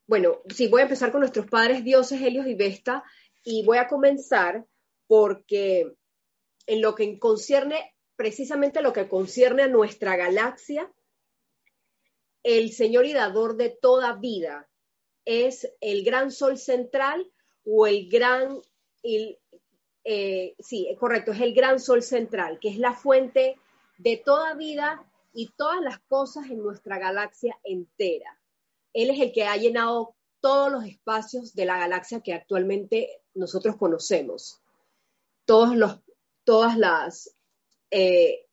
bueno, 0.07 0.41
sí, 0.53 0.67
voy 0.67 0.81
a 0.81 0.85
empezar 0.85 1.11
con 1.11 1.21
nuestros 1.21 1.45
padres 1.47 1.85
dioses, 1.85 2.21
Helios 2.21 2.47
y 2.47 2.55
Vesta, 2.55 3.03
y 3.43 3.63
voy 3.63 3.77
a 3.77 3.87
comenzar 3.87 4.65
porque 5.07 5.93
en 6.65 6.81
lo 6.81 6.95
que 6.95 7.17
concierne 7.17 7.93
precisamente 8.19 8.81
lo 8.81 8.91
que 8.91 9.07
concierne 9.07 9.63
a 9.63 9.69
nuestra 9.69 10.17
galaxia, 10.17 10.91
el 12.43 12.73
Señor 12.73 13.05
y 13.05 13.13
dador 13.13 13.55
de 13.55 13.69
toda 13.69 14.11
vida 14.11 14.69
es 15.23 15.71
el 15.79 16.03
gran 16.03 16.29
sol 16.29 16.57
central 16.57 17.31
o 17.63 17.87
el 17.87 18.09
gran, 18.09 18.59
eh, 19.03 20.55
sí, 20.59 20.93
correcto, 20.99 21.31
es 21.31 21.39
el 21.39 21.53
gran 21.53 21.79
sol 21.79 22.03
central, 22.03 22.59
que 22.59 22.67
es 22.67 22.77
la 22.77 22.91
fuente 22.91 23.55
de 23.97 24.17
toda 24.17 24.53
vida 24.53 25.09
y 25.31 25.53
todas 25.55 25.79
las 25.79 25.99
cosas 25.99 26.49
en 26.49 26.61
nuestra 26.61 26.99
galaxia 26.99 27.57
entera. 27.63 28.37
Él 28.91 29.11
es 29.11 29.19
el 29.21 29.31
que 29.31 29.45
ha 29.45 29.55
llenado 29.55 30.17
todos 30.41 30.69
los 30.69 30.83
espacios 30.83 31.55
de 31.55 31.63
la 31.63 31.77
galaxia 31.77 32.19
que 32.19 32.33
actualmente 32.33 33.21
nosotros 33.33 33.77
conocemos. 33.77 34.61
Todos 35.45 35.73
los, 35.73 36.01
todas 36.43 36.77
las 36.77 37.38
eh, 37.91 38.45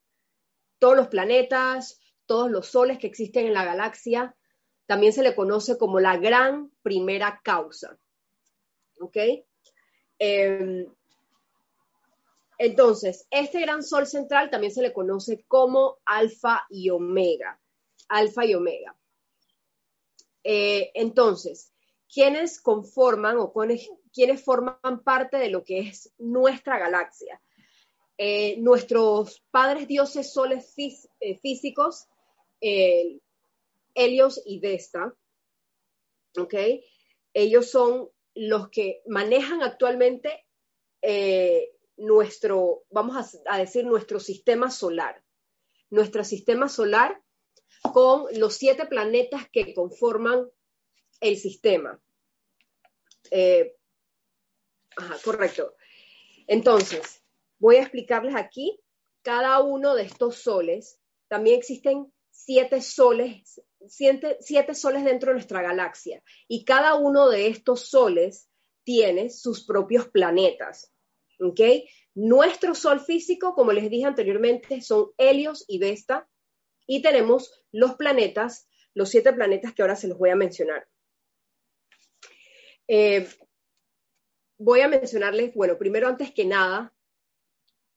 todos 0.79 0.97
los 0.97 1.09
planetas, 1.09 2.01
todos 2.27 2.51
los 2.51 2.67
soles 2.67 2.99
que 2.99 3.07
existen 3.07 3.47
en 3.47 3.55
la 3.55 3.65
galaxia, 3.65 4.37
también 4.87 5.13
se 5.13 5.23
le 5.23 5.35
conoce 5.35 5.79
como 5.79 6.01
la 6.01 6.17
gran 6.17 6.71
primera 6.83 7.41
causa. 7.43 7.99
¿Ok? 9.01 9.17
Em, 10.19 10.87
entonces, 12.59 13.27
este 13.31 13.61
gran 13.61 13.83
sol 13.83 14.07
central 14.07 14.51
también 14.51 14.73
se 14.73 14.83
le 14.83 14.93
conoce 14.93 15.45
como 15.47 15.99
alfa 16.05 16.65
y 16.71 16.91
omega. 16.91 17.61
Alfa 18.09 18.47
y 18.47 18.55
omega. 18.55 18.97
Eh, 20.45 20.93
entonces, 20.95 21.73
¿quiénes 22.13 22.61
conforman 22.61 23.37
o 23.39 23.53
quiénes 24.13 24.45
forman 24.45 25.03
parte 25.03 25.37
de 25.39 25.51
lo 25.51 25.65
que 25.65 25.81
es 25.81 26.13
nuestra 26.19 26.79
galaxia? 26.79 27.43
Eh, 28.19 28.57
nuestros 28.59 29.45
padres 29.51 29.87
dioses 29.87 30.33
soles 30.33 30.73
eh, 31.21 31.39
físicos, 31.39 32.07
eh, 32.63 33.21
Helios 33.95 34.41
y 34.47 34.59
Vesta, 34.59 35.15
¿ok? 36.39 36.55
Ellos 37.35 37.71
son 37.71 38.09
los 38.35 38.71
que 38.71 39.03
manejan 39.07 39.63
actualmente 39.63 40.45
nuestro, 41.99 42.85
vamos 42.91 43.39
a, 43.47 43.59
decir, 43.59 43.85
nuestro 43.85 44.19
sistema 44.19 44.71
solar. 44.71 45.23
Nuestro 45.89 46.25
sistema 46.25 46.69
solar 46.69 47.23
con 47.93 48.27
los 48.39 48.55
siete 48.55 48.87
planetas 48.87 49.49
que 49.51 49.73
conforman 49.73 50.49
el 51.21 51.37
sistema. 51.37 52.01
ajá, 54.97 55.17
correcto. 55.23 55.77
Entonces, 56.49 57.23
Voy 57.59 57.77
a 57.77 57.83
explicarles 57.83 58.35
aquí 58.35 58.79
cada 59.23 59.61
uno 59.61 59.95
de 59.95 60.03
estos 60.03 60.37
soles. 60.37 61.01
También 61.29 61.59
existen 61.59 62.13
siete 62.31 62.83
soles, 62.83 63.61
siete, 63.89 64.75
soles 64.75 65.05
dentro 65.05 65.31
de 65.31 65.35
nuestra 65.35 65.63
galaxia 65.63 66.23
y 66.47 66.65
cada 66.65 66.95
uno 66.95 67.29
de 67.29 67.49
estos 67.49 67.89
soles 67.89 68.49
tiene 68.85 69.31
sus 69.31 69.65
propios 69.65 70.09
planetas. 70.09 70.93
¿Ok? 71.41 71.61
Nuestro 72.15 72.75
sol 72.75 73.01
físico, 73.01 73.55
como 73.55 73.73
les 73.73 73.91
dije 73.91 74.05
anteriormente, 74.05 74.81
son 74.81 75.11
Helios 75.19 75.65
y 75.69 75.79
Vesta 75.79 76.29
y 76.87 77.03
tenemos 77.03 77.65
los 77.73 77.97
planetas, 77.97 78.69
los 78.95 79.11
siete 79.11 79.33
planetas 79.33 79.75
que 79.75 79.83
ahora 79.83 79.97
se 79.97 80.09
los 80.09 80.19
voy 80.19 80.31
a 80.31 80.37
mencionar. 80.37 80.87
Eh, 82.89 83.29
voy 84.59 84.81
a 84.81 84.89
mencionarles, 84.89 85.55
bueno, 85.55 85.77
primero 85.77 86.09
antes 86.09 86.33
que 86.33 86.45
nada, 86.45 86.96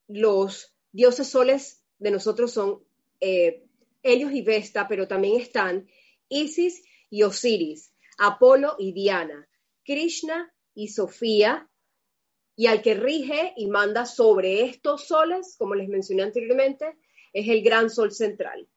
los 0.10 0.76
dioses 0.92 1.28
soles 1.28 1.84
de 2.00 2.12
nosotros 2.12 2.52
son 2.52 2.84
eh, 3.22 3.64
Helios 4.02 4.34
y 4.34 4.42
Vesta, 4.42 4.88
pero 4.88 5.08
también 5.08 5.40
están 5.40 5.88
Isis 6.28 6.84
y 7.10 7.24
Osiris, 7.24 7.94
Apolo 8.18 8.76
y 8.80 8.92
Diana, 8.92 9.48
Krishna 9.86 10.54
y 10.74 10.90
Sofía, 10.90 11.70
y 12.56 12.68
al 12.68 12.82
que 12.82 12.96
rige 12.96 13.54
y 13.56 13.68
manda 13.68 14.06
sobre 14.06 14.64
estos 14.64 15.08
soles, 15.08 15.56
como 15.58 15.76
les 15.76 15.88
mencioné 15.88 16.24
anteriormente, 16.24 16.98
es 17.32 17.48
el 17.48 17.62
gran 17.62 17.90
sol 17.90 18.12
central, 18.12 18.68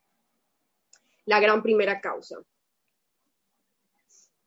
la 1.25 1.41
gran 1.41 1.63
primera 1.63 2.01
causa. 2.01 2.37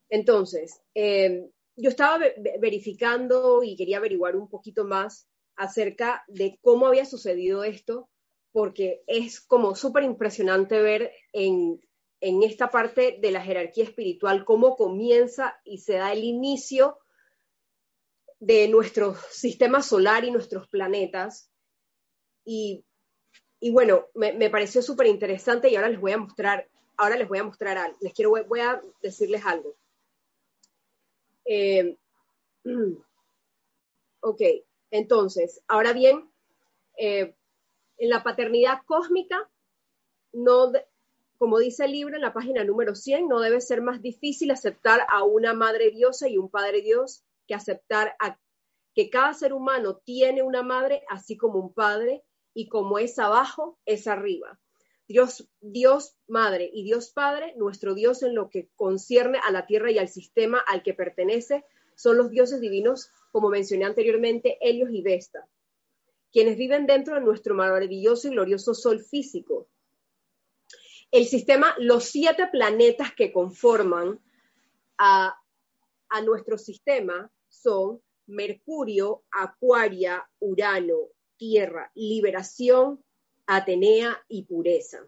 Entonces, 0.07 0.81
eh, 0.93 1.49
yo 1.75 1.89
estaba 1.89 2.23
verificando 2.59 3.63
y 3.63 3.75
quería 3.75 3.97
averiguar 3.97 4.35
un 4.35 4.47
poquito 4.47 4.85
más 4.85 5.27
acerca 5.55 6.23
de 6.27 6.59
cómo 6.61 6.87
había 6.87 7.05
sucedido 7.05 7.63
esto, 7.63 8.09
porque 8.51 9.03
es 9.07 9.41
como 9.41 9.75
súper 9.75 10.03
impresionante 10.03 10.81
ver 10.81 11.11
en, 11.33 11.81
esta 12.21 12.69
parte 12.71 13.19
de 13.21 13.31
la 13.31 13.41
jerarquía 13.41 13.83
espiritual 13.83 14.45
cómo 14.45 14.75
comienza 14.75 15.59
y 15.63 15.79
se 15.79 15.97
da 15.97 16.11
el 16.11 16.23
inicio 16.23 16.97
de 18.39 18.67
nuestro 18.67 19.15
sistema 19.29 19.83
solar 19.83 20.23
y 20.23 20.31
nuestros 20.31 20.67
planetas. 20.69 21.51
Y, 22.43 22.83
bueno, 23.71 24.07
me, 24.15 24.49
pareció 24.49 24.81
súper 24.81 25.07
interesante 25.07 25.69
y 25.69 25.75
ahora 25.75 25.89
les 25.89 25.99
voy 25.99 26.13
a 26.13 26.17
mostrar, 26.17 26.67
ahora 26.97 27.17
les 27.17 27.27
voy 27.27 27.39
a 27.39 27.43
mostrar 27.43 27.77
algo, 27.77 27.97
les 28.01 28.13
quiero, 28.13 28.31
voy 28.47 28.59
a 28.59 28.81
decirles 29.01 29.45
algo. 29.45 29.75
Eh, 31.43 31.97
ok, 34.21 34.41
entonces, 34.97 35.61
ahora 35.67 35.93
bien, 35.93 36.29
eh, 36.97 37.35
en 37.97 38.09
la 38.09 38.23
paternidad 38.23 38.79
cósmica, 38.85 39.49
no, 40.33 40.71
como 41.37 41.59
dice 41.59 41.85
el 41.85 41.91
libro 41.91 42.15
en 42.15 42.21
la 42.21 42.33
página 42.33 42.63
número 42.63 42.95
100, 42.95 43.27
no 43.27 43.39
debe 43.39 43.61
ser 43.61 43.81
más 43.81 44.01
difícil 44.01 44.51
aceptar 44.51 45.05
a 45.09 45.23
una 45.23 45.53
madre 45.53 45.91
diosa 45.91 46.27
y 46.27 46.37
un 46.37 46.49
padre 46.49 46.81
dios 46.81 47.23
que 47.47 47.55
aceptar 47.55 48.15
que 48.93 49.09
cada 49.09 49.33
ser 49.33 49.53
humano 49.53 49.97
tiene 49.97 50.41
una 50.41 50.63
madre 50.63 51.03
así 51.09 51.37
como 51.37 51.59
un 51.59 51.73
padre 51.73 52.23
y 52.53 52.69
como 52.69 52.97
es 52.97 53.19
abajo, 53.19 53.77
es 53.85 54.07
arriba. 54.07 54.59
Dios, 55.07 55.47
Dios 55.61 56.15
Madre 56.27 56.69
y 56.73 56.83
Dios 56.83 57.11
Padre, 57.11 57.53
nuestro 57.57 57.93
Dios 57.93 58.23
en 58.23 58.33
lo 58.33 58.49
que 58.49 58.69
concierne 58.75 59.39
a 59.45 59.51
la 59.51 59.67
tierra 59.67 59.91
y 59.91 59.99
al 59.99 60.07
sistema 60.07 60.57
al 60.57 60.81
que 60.81 60.93
pertenece, 60.93 61.63
son 61.95 62.17
los 62.17 62.31
dioses 62.31 62.59
divinos 62.59 63.11
como 63.35 63.49
mencioné 63.49 63.83
anteriormente, 63.83 64.57
Helios 64.61 64.91
y 64.93 65.01
Vesta, 65.01 65.45
quienes 66.31 66.55
viven 66.55 66.85
dentro 66.85 67.15
de 67.15 67.19
nuestro 67.19 67.53
maravilloso 67.53 68.29
y 68.29 68.31
glorioso 68.31 68.73
Sol 68.73 69.03
físico. 69.03 69.67
El 71.11 71.25
sistema, 71.25 71.75
los 71.77 72.05
siete 72.05 72.47
planetas 72.49 73.13
que 73.13 73.33
conforman 73.33 74.21
a, 74.97 75.37
nuestro 76.23 76.57
sistema 76.57 77.29
son 77.49 78.01
Mercurio, 78.25 79.25
Acuaria, 79.31 80.25
Urano, 80.39 81.09
Tierra, 81.35 81.91
Liberación, 81.93 83.03
Atenea 83.47 84.17
y 84.29 84.43
Pureza. 84.45 85.05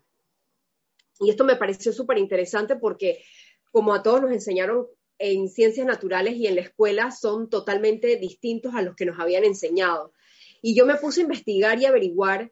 Y 1.21 1.29
esto 1.29 1.45
me 1.45 1.55
pareció 1.55 1.93
súper 1.93 2.17
interesante 2.17 2.75
porque, 2.75 3.23
como 3.71 3.93
a 3.93 4.03
todos 4.03 4.21
nos 4.21 4.33
enseñaron 4.33 4.85
en 5.19 5.49
ciencias 5.49 5.85
naturales 5.85 6.35
y 6.35 6.47
en 6.47 6.55
la 6.55 6.61
escuela 6.61 7.11
son 7.11 7.49
totalmente 7.49 8.17
distintos 8.17 8.75
a 8.75 8.81
los 8.81 8.95
que 8.95 9.05
nos 9.05 9.19
habían 9.19 9.43
enseñado. 9.43 10.13
Y 10.61 10.75
yo 10.75 10.85
me 10.85 10.95
puse 10.95 11.21
a 11.21 11.23
investigar 11.23 11.79
y 11.79 11.85
averiguar 11.85 12.51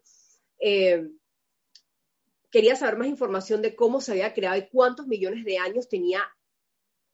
eh, 0.58 1.08
quería 2.50 2.76
saber 2.76 2.96
más 2.96 3.08
información 3.08 3.62
de 3.62 3.76
cómo 3.76 4.00
se 4.00 4.12
había 4.12 4.32
creado 4.32 4.56
y 4.56 4.68
cuántos 4.68 5.06
millones 5.06 5.44
de 5.44 5.58
años 5.58 5.88
tenía, 5.88 6.22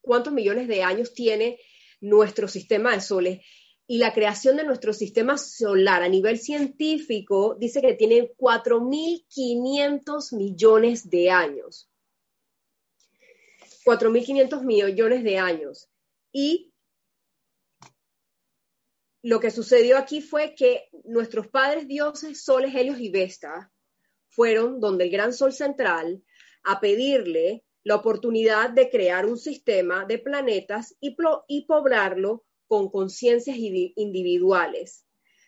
cuántos 0.00 0.32
millones 0.32 0.68
de 0.68 0.82
años 0.82 1.14
tiene 1.14 1.58
nuestro 2.00 2.48
sistema 2.48 2.92
de 2.92 3.00
soles. 3.00 3.40
Y 3.86 3.98
la 3.98 4.14
creación 4.14 4.56
de 4.56 4.64
nuestro 4.64 4.92
sistema 4.92 5.36
solar 5.36 6.02
a 6.02 6.08
nivel 6.08 6.38
científico 6.38 7.56
dice 7.58 7.80
que 7.80 7.94
tiene 7.94 8.32
4.500 8.36 10.36
millones 10.36 11.10
de 11.10 11.30
años. 11.30 11.91
4.500 13.84 14.62
millones 14.62 15.24
de 15.24 15.38
años. 15.38 15.88
Y 16.32 16.72
lo 19.22 19.40
que 19.40 19.50
sucedió 19.50 19.98
aquí 19.98 20.20
fue 20.20 20.54
que 20.54 20.88
nuestros 21.04 21.48
padres 21.48 21.86
dioses, 21.86 22.44
soles, 22.44 22.74
helios 22.74 22.98
y 22.98 23.10
Vesta, 23.10 23.72
fueron 24.28 24.80
donde 24.80 25.04
el 25.04 25.10
gran 25.10 25.32
sol 25.32 25.52
central 25.52 26.22
a 26.64 26.80
pedirle 26.80 27.64
la 27.84 27.96
oportunidad 27.96 28.70
de 28.70 28.90
crear 28.90 29.26
un 29.26 29.38
sistema 29.38 30.04
de 30.06 30.18
planetas 30.18 30.96
y, 31.00 31.16
y 31.48 31.66
poblarlo 31.66 32.44
con 32.66 32.90
conciencias 32.90 33.56
individuales. 33.58 35.04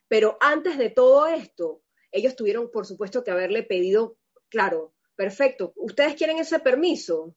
Pero 0.09 0.37
antes 0.41 0.77
de 0.77 0.91
todo 0.91 1.27
esto, 1.27 1.83
ellos 2.13 2.37
tuvieron, 2.37 2.71
por 2.71 2.87
supuesto, 2.87 3.25
que 3.25 3.31
haberle 3.31 3.63
pedido, 3.63 4.19
claro, 4.49 4.95
perfecto, 5.17 5.73
¿ustedes 5.77 6.15
quieren 6.15 6.39
ese 6.39 6.59
permiso? 6.61 7.35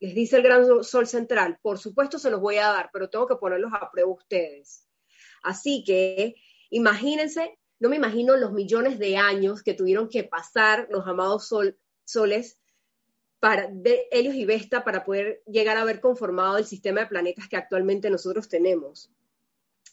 Les 0.00 0.14
dice 0.14 0.36
el 0.36 0.42
gran 0.42 0.84
sol 0.84 1.06
central, 1.06 1.58
por 1.62 1.78
supuesto 1.78 2.18
se 2.18 2.30
los 2.30 2.40
voy 2.40 2.56
a 2.56 2.68
dar, 2.68 2.90
pero 2.92 3.08
tengo 3.08 3.26
que 3.26 3.36
ponerlos 3.36 3.72
a 3.72 3.90
prueba 3.90 4.10
ustedes. 4.10 4.86
Así 5.42 5.84
que 5.84 6.34
imagínense 6.70 7.58
no 7.78 7.88
me 7.88 7.96
imagino 7.96 8.36
los 8.36 8.52
millones 8.52 8.98
de 8.98 9.16
años 9.16 9.62
que 9.62 9.74
tuvieron 9.74 10.08
que 10.08 10.24
pasar 10.24 10.88
los 10.90 11.06
amados 11.06 11.52
soles 12.04 12.58
para, 13.38 13.68
de 13.68 14.08
y 14.12 14.44
Vesta 14.46 14.82
para 14.82 15.04
poder 15.04 15.42
llegar 15.46 15.76
a 15.76 15.82
haber 15.82 16.00
conformado 16.00 16.56
el 16.56 16.64
sistema 16.64 17.00
de 17.00 17.06
planetas 17.06 17.48
que 17.48 17.56
actualmente 17.56 18.08
nosotros 18.08 18.48
tenemos. 18.48 19.10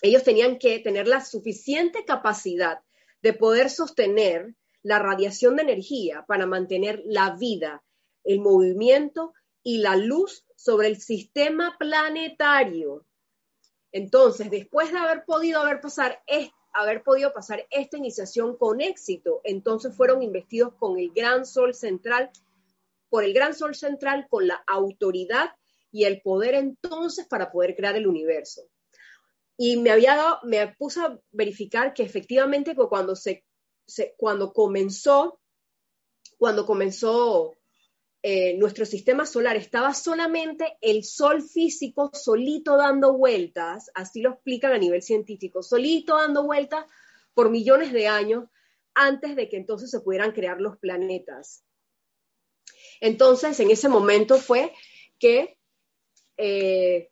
Ellos 0.02 0.24
tenían 0.24 0.60
que 0.60 0.80
tener 0.80 1.08
la 1.08 1.24
suficiente 1.24 2.06
capacidad 2.06 2.80
de 3.22 3.34
poder 3.34 3.70
sostener 3.70 4.56
la 4.82 5.00
radiación 5.00 5.58
de 5.58 5.64
energía 5.64 6.26
para 6.28 6.46
mantener 6.46 7.02
la 7.06 7.36
vida, 7.36 7.84
el 8.24 8.40
movimiento 8.40 9.34
y 9.64 9.80
la 9.80 9.96
luz 9.96 10.46
sobre 10.56 10.88
el 10.90 11.00
sistema 11.00 11.78
planetario. 11.80 13.06
Entonces, 13.92 14.52
después 14.52 14.92
de 14.92 14.98
haber 14.98 15.24
podido 15.26 15.62
haber 15.62 15.80
pasar 15.80 16.22
haber 16.74 17.04
podido 17.04 17.32
pasar 17.34 17.66
esta 17.70 17.98
iniciación 17.98 18.58
con 18.58 18.82
éxito. 18.82 19.42
Entonces 19.44 19.96
fueron 19.96 20.24
investidos 20.24 20.74
con 20.74 21.00
el 21.00 21.12
gran 21.12 21.46
sol 21.46 21.74
central, 21.74 22.32
por 23.10 23.24
el 23.24 23.34
gran 23.34 23.54
sol 23.54 23.76
central, 23.76 24.28
con 24.30 24.48
la 24.48 24.64
autoridad 24.68 25.52
y 25.92 26.06
el 26.06 26.22
poder 26.22 26.56
entonces 26.56 27.28
para 27.28 27.52
poder 27.52 27.76
crear 27.76 27.96
el 27.96 28.08
universo. 28.08 28.64
Y 29.56 29.78
me 29.78 29.92
había 29.92 30.16
dado, 30.16 30.40
me 30.44 30.68
puse 30.76 31.00
a 31.00 31.20
verificar 31.32 31.94
que 31.94 32.02
efectivamente 32.02 32.76
cuando 32.76 33.16
se, 33.16 33.46
cuando 34.18 34.52
comenzó, 34.52 35.40
cuando 36.40 36.66
comenzó 36.66 37.56
eh, 38.26 38.56
nuestro 38.58 38.86
sistema 38.86 39.26
solar 39.26 39.58
estaba 39.58 39.94
solamente 39.94 40.78
el 40.80 41.04
sol 41.04 41.44
físico 41.44 42.10
solito 42.14 42.78
dando 42.78 43.18
vueltas, 43.18 43.92
así 43.96 44.22
lo 44.22 44.30
explican 44.32 44.72
a 44.72 44.78
nivel 44.78 45.02
científico, 45.02 45.62
solito 45.62 46.16
dando 46.16 46.44
vueltas 46.44 46.86
por 47.34 47.50
millones 47.50 47.92
de 47.92 48.08
años 48.08 48.46
antes 48.94 49.36
de 49.36 49.50
que 49.50 49.58
entonces 49.58 49.92
se 49.92 50.00
pudieran 50.00 50.32
crear 50.32 50.62
los 50.62 50.78
planetas. 50.78 51.66
Entonces, 53.02 53.60
en 53.60 53.72
ese 53.72 53.90
momento 53.90 54.38
fue 54.38 54.72
que 55.20 55.60
eh, 56.38 57.10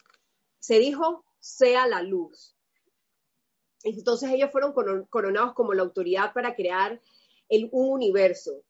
se 0.60 0.80
dijo, 0.80 1.25
sea 1.41 1.88
la 1.88 2.03
luz. 2.03 2.56
Entonces 3.84 4.30
ellos 4.32 4.50
fueron 4.50 4.72
coronados 5.10 5.53
como 5.56 5.74
la 5.74 5.84
autoridad 5.84 6.31
para 6.31 6.55
crear 6.55 7.01
el, 7.50 7.68
un 7.74 7.90
universo 7.90 8.64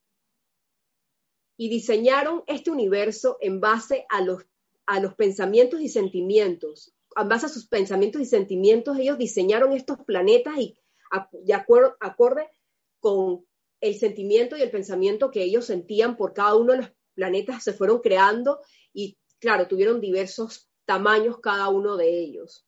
y 1.61 1.69
diseñaron 1.69 2.43
este 2.47 2.71
universo 2.71 3.37
en 3.39 3.59
base 3.59 4.07
a 4.09 4.21
los, 4.21 4.43
a 4.87 4.99
los 4.99 5.13
pensamientos 5.13 5.79
y 5.79 5.89
sentimientos. 5.89 6.91
En 7.15 7.29
base 7.29 7.45
a 7.45 7.49
sus 7.49 7.67
pensamientos 7.67 8.19
y 8.19 8.25
sentimientos, 8.25 8.97
ellos 8.97 9.19
diseñaron 9.19 9.71
estos 9.73 9.99
planetas 9.99 10.57
y 10.57 10.75
de 11.33 11.53
acuerdo, 11.53 11.95
acorde 11.99 12.49
con 12.99 13.45
el 13.79 13.93
sentimiento 13.93 14.57
y 14.57 14.63
el 14.63 14.71
pensamiento 14.71 15.29
que 15.29 15.43
ellos 15.43 15.67
sentían 15.67 16.17
por 16.17 16.33
cada 16.33 16.55
uno 16.55 16.71
de 16.71 16.79
los 16.79 16.91
planetas, 17.13 17.63
se 17.63 17.73
fueron 17.73 17.99
creando 17.99 18.59
y, 18.91 19.19
claro, 19.37 19.67
tuvieron 19.67 20.01
diversos 20.01 20.67
tamaños 20.85 21.41
cada 21.41 21.69
uno 21.69 21.95
de 21.95 22.09
ellos. 22.09 22.65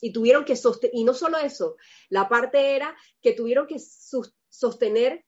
Y 0.00 0.12
tuvieron 0.12 0.44
que 0.44 0.54
sostener, 0.54 0.94
y 0.94 1.02
no 1.02 1.12
solo 1.12 1.38
eso, 1.38 1.74
la 2.08 2.28
parte 2.28 2.76
era 2.76 2.96
que 3.20 3.32
tuvieron 3.32 3.66
que 3.66 3.80
sostener 4.48 5.24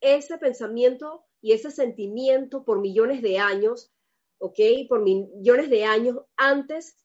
ese 0.00 0.38
pensamiento 0.38 1.27
y 1.40 1.52
ese 1.52 1.70
sentimiento 1.70 2.64
por 2.64 2.80
millones 2.80 3.22
de 3.22 3.38
años, 3.38 3.92
¿ok? 4.38 4.58
Por 4.88 5.02
millones 5.02 5.70
de 5.70 5.84
años 5.84 6.18
antes 6.36 6.96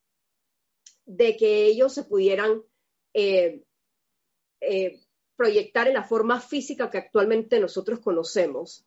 de 1.06 1.36
que 1.36 1.66
ellos 1.66 1.92
se 1.92 2.04
pudieran 2.04 2.62
eh, 3.12 3.62
eh, 4.60 5.00
proyectar 5.36 5.86
en 5.88 5.94
la 5.94 6.04
forma 6.04 6.40
física 6.40 6.90
que 6.90 6.98
actualmente 6.98 7.60
nosotros 7.60 8.00
conocemos. 8.00 8.86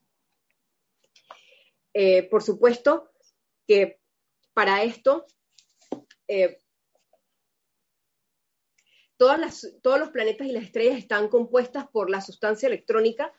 Eh, 1.93 2.23
por 2.23 2.43
supuesto 2.43 3.12
que 3.67 3.99
para 4.53 4.83
esto, 4.83 5.25
todas 9.17 9.77
todos 9.81 9.99
los 9.99 10.10
planetas 10.10 10.47
y 10.47 10.51
las 10.51 10.63
estrellas 10.63 10.97
están 10.97 11.27
compuestas 11.27 11.88
por 11.88 12.10
la 12.10 12.21
sustancia 12.21 12.67
electrónica 12.67 13.33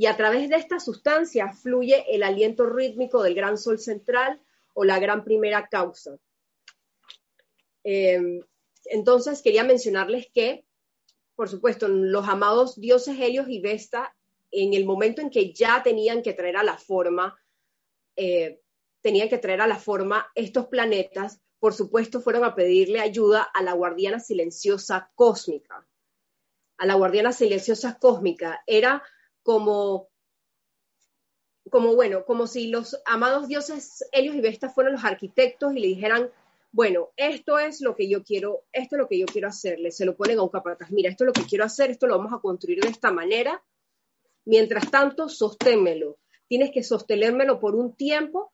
y 0.00 0.06
a 0.06 0.16
través 0.16 0.48
de 0.48 0.56
esta 0.56 0.80
sustancia 0.80 1.52
fluye 1.52 2.06
el 2.08 2.22
aliento 2.22 2.64
rítmico 2.64 3.22
del 3.22 3.34
gran 3.34 3.58
sol 3.58 3.78
central 3.78 4.40
o 4.72 4.82
la 4.82 4.98
gran 4.98 5.24
primera 5.24 5.68
causa. 5.68 6.16
Em, 7.84 8.40
entonces, 8.86 9.42
quería 9.42 9.62
mencionarles 9.62 10.28
que, 10.32 10.64
por 11.36 11.50
supuesto, 11.50 11.86
los 11.86 12.26
amados 12.26 12.80
dioses 12.80 13.20
Helios 13.20 13.50
y 13.50 13.60
Vesta, 13.60 14.16
en 14.50 14.72
el 14.72 14.86
momento 14.86 15.20
en 15.20 15.28
que 15.28 15.52
ya 15.52 15.82
tenían 15.82 16.22
que 16.22 16.32
traer 16.32 16.56
a 16.56 16.64
la 16.64 16.78
forma, 16.78 17.38
eh, 18.16 18.58
tenían 19.02 19.28
que 19.28 19.36
traer 19.36 19.60
a 19.60 19.66
la 19.66 19.78
forma 19.78 20.32
estos 20.34 20.68
planetas, 20.68 21.42
por 21.58 21.74
supuesto, 21.74 22.22
fueron 22.22 22.44
a 22.44 22.54
pedirle 22.54 23.00
ayuda 23.00 23.42
a 23.42 23.62
la 23.62 23.74
guardiana 23.74 24.18
silenciosa 24.18 25.12
cósmica. 25.14 25.86
A 26.78 26.86
la 26.86 26.94
guardiana 26.94 27.32
silenciosa 27.32 27.98
cósmica. 27.98 28.62
Era 28.66 29.02
como, 29.42 30.08
como 31.70 31.94
bueno, 31.94 32.24
como 32.24 32.46
si 32.46 32.68
los 32.68 33.00
amados 33.04 33.48
dioses 33.48 34.04
Helios 34.12 34.36
y 34.36 34.40
Vesta 34.40 34.70
fueran 34.70 34.94
los 34.94 35.04
arquitectos 35.04 35.74
y 35.74 35.80
le 35.80 35.86
dijeran, 35.88 36.30
bueno, 36.72 37.10
esto 37.16 37.58
es 37.58 37.80
lo 37.80 37.96
que 37.96 38.08
yo 38.08 38.22
quiero, 38.22 38.62
esto 38.72 38.96
es 38.96 39.00
lo 39.00 39.08
que 39.08 39.18
yo 39.18 39.26
quiero 39.26 39.48
hacerle, 39.48 39.90
se 39.90 40.04
lo 40.04 40.16
ponen 40.16 40.38
a 40.38 40.42
un 40.42 40.48
capataz, 40.48 40.90
mira, 40.90 41.10
esto 41.10 41.24
es 41.24 41.26
lo 41.26 41.32
que 41.32 41.48
quiero 41.48 41.64
hacer, 41.64 41.90
esto 41.90 42.06
lo 42.06 42.16
vamos 42.16 42.32
a 42.32 42.40
construir 42.40 42.80
de 42.80 42.88
esta 42.88 43.10
manera, 43.10 43.62
mientras 44.44 44.90
tanto, 44.90 45.28
sosténmelo, 45.28 46.18
tienes 46.46 46.70
que 46.70 46.82
sostenérmelo 46.82 47.58
por 47.58 47.74
un 47.74 47.94
tiempo 47.94 48.52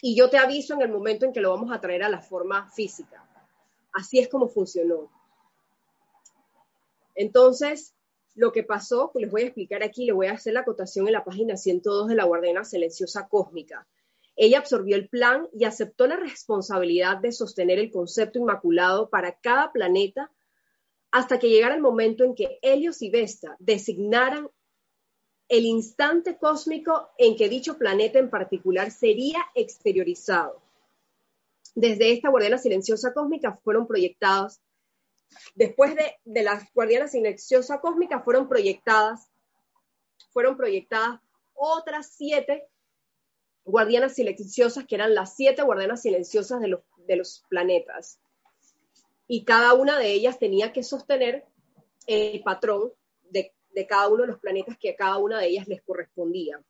y 0.00 0.16
yo 0.16 0.30
te 0.30 0.38
aviso 0.38 0.74
en 0.74 0.82
el 0.82 0.90
momento 0.90 1.24
en 1.26 1.32
que 1.32 1.40
lo 1.40 1.50
vamos 1.50 1.72
a 1.72 1.80
traer 1.80 2.04
a 2.04 2.08
la 2.08 2.20
forma 2.20 2.70
física. 2.70 3.24
Así 3.92 4.20
es 4.20 4.28
como 4.28 4.48
funcionó. 4.48 5.10
Entonces, 7.16 7.94
lo 8.38 8.52
que 8.52 8.62
pasó, 8.62 9.10
pues 9.12 9.22
les 9.22 9.32
voy 9.32 9.42
a 9.42 9.46
explicar 9.46 9.82
aquí, 9.82 10.04
le 10.06 10.12
voy 10.12 10.28
a 10.28 10.34
hacer 10.34 10.52
la 10.52 10.60
acotación 10.60 11.08
en 11.08 11.12
la 11.12 11.24
página 11.24 11.56
102 11.56 12.06
de 12.06 12.14
la 12.14 12.24
Guardiana 12.24 12.64
Silenciosa 12.64 13.26
Cósmica. 13.26 13.88
Ella 14.36 14.58
absorbió 14.58 14.94
el 14.94 15.08
plan 15.08 15.48
y 15.52 15.64
aceptó 15.64 16.06
la 16.06 16.14
responsabilidad 16.14 17.16
de 17.16 17.32
sostener 17.32 17.80
el 17.80 17.90
concepto 17.90 18.38
inmaculado 18.38 19.10
para 19.10 19.32
cada 19.32 19.72
planeta 19.72 20.30
hasta 21.10 21.40
que 21.40 21.48
llegara 21.48 21.74
el 21.74 21.80
momento 21.80 22.22
en 22.22 22.36
que 22.36 22.60
Helios 22.62 23.02
y 23.02 23.10
Vesta 23.10 23.56
designaran 23.58 24.48
el 25.48 25.64
instante 25.64 26.36
cósmico 26.36 27.10
en 27.18 27.34
que 27.34 27.48
dicho 27.48 27.76
planeta 27.76 28.20
en 28.20 28.30
particular 28.30 28.92
sería 28.92 29.40
exteriorizado. 29.56 30.62
Desde 31.74 32.12
esta 32.12 32.28
guardiana 32.28 32.58
silenciosa 32.58 33.12
cósmica 33.12 33.58
fueron 33.64 33.88
proyectados 33.88 34.60
Después 35.54 35.94
de, 35.94 36.42
las 36.42 36.72
guardianas 36.72 37.12
silenciosas 37.12 37.80
cósmicas 37.80 38.24
fueron 38.24 38.48
proyectadas, 38.48 39.30
fueron 40.30 40.56
proyectadas 40.56 41.20
otras 41.54 42.12
siete 42.12 42.68
guardianas 43.64 44.14
silenciosas, 44.14 44.86
que 44.86 44.94
eran 44.94 45.14
las 45.14 45.36
siete 45.36 45.62
guardianas 45.62 46.02
silenciosas 46.02 46.60
de 46.60 46.68
los, 46.68 46.80
de 47.06 47.16
los 47.16 47.44
planetas. 47.48 48.20
Y 49.26 49.44
cada 49.44 49.74
una 49.74 49.98
de 49.98 50.12
ellas 50.12 50.38
tenía 50.38 50.72
que 50.72 50.82
sostener 50.82 51.44
el 52.06 52.42
patrón 52.42 52.92
de, 53.22 53.52
de 53.74 53.86
cada 53.86 54.08
uno 54.08 54.22
de 54.22 54.28
los 54.28 54.40
planetas 54.40 54.78
que 54.78 54.90
a 54.90 54.96
cada 54.96 55.18
una 55.18 55.38
de 55.38 55.48
ellas 55.48 55.68
les 55.68 55.82
correspondía. 55.82 56.62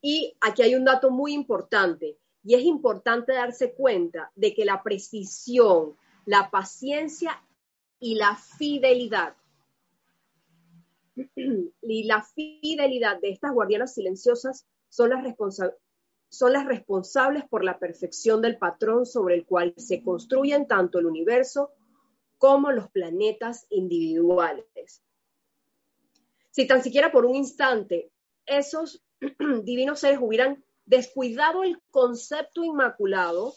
Y 0.00 0.36
aquí 0.40 0.62
hay 0.62 0.74
un 0.74 0.84
dato 0.84 1.10
muy 1.10 1.32
importante, 1.32 2.18
y 2.44 2.54
es 2.54 2.62
importante 2.62 3.32
darse 3.32 3.72
cuenta 3.72 4.30
de 4.34 4.54
que 4.54 4.64
la 4.64 4.82
precisión, 4.82 5.96
la 6.28 6.50
paciencia 6.50 7.42
y 7.98 8.16
la 8.16 8.36
fidelidad, 8.36 9.34
y 11.34 12.04
la 12.04 12.22
fidelidad 12.22 13.18
de 13.18 13.30
estas 13.30 13.54
guardianas 13.54 13.94
silenciosas 13.94 14.66
son 14.90 15.08
las, 15.08 15.24
son 16.28 16.52
las 16.52 16.66
responsables 16.66 17.48
por 17.48 17.64
la 17.64 17.78
perfección 17.78 18.42
del 18.42 18.58
patrón 18.58 19.06
sobre 19.06 19.36
el 19.36 19.46
cual 19.46 19.72
se 19.78 20.02
construyen 20.02 20.66
tanto 20.66 20.98
el 20.98 21.06
universo 21.06 21.72
como 22.36 22.72
los 22.72 22.90
planetas 22.90 23.66
individuales. 23.70 25.02
Si 26.50 26.66
tan 26.66 26.82
siquiera 26.82 27.10
por 27.10 27.24
un 27.24 27.36
instante 27.36 28.12
esos 28.44 29.02
divinos 29.64 30.00
seres 30.00 30.18
hubieran 30.20 30.62
descuidado 30.84 31.64
el 31.64 31.80
concepto 31.90 32.64
inmaculado, 32.64 33.54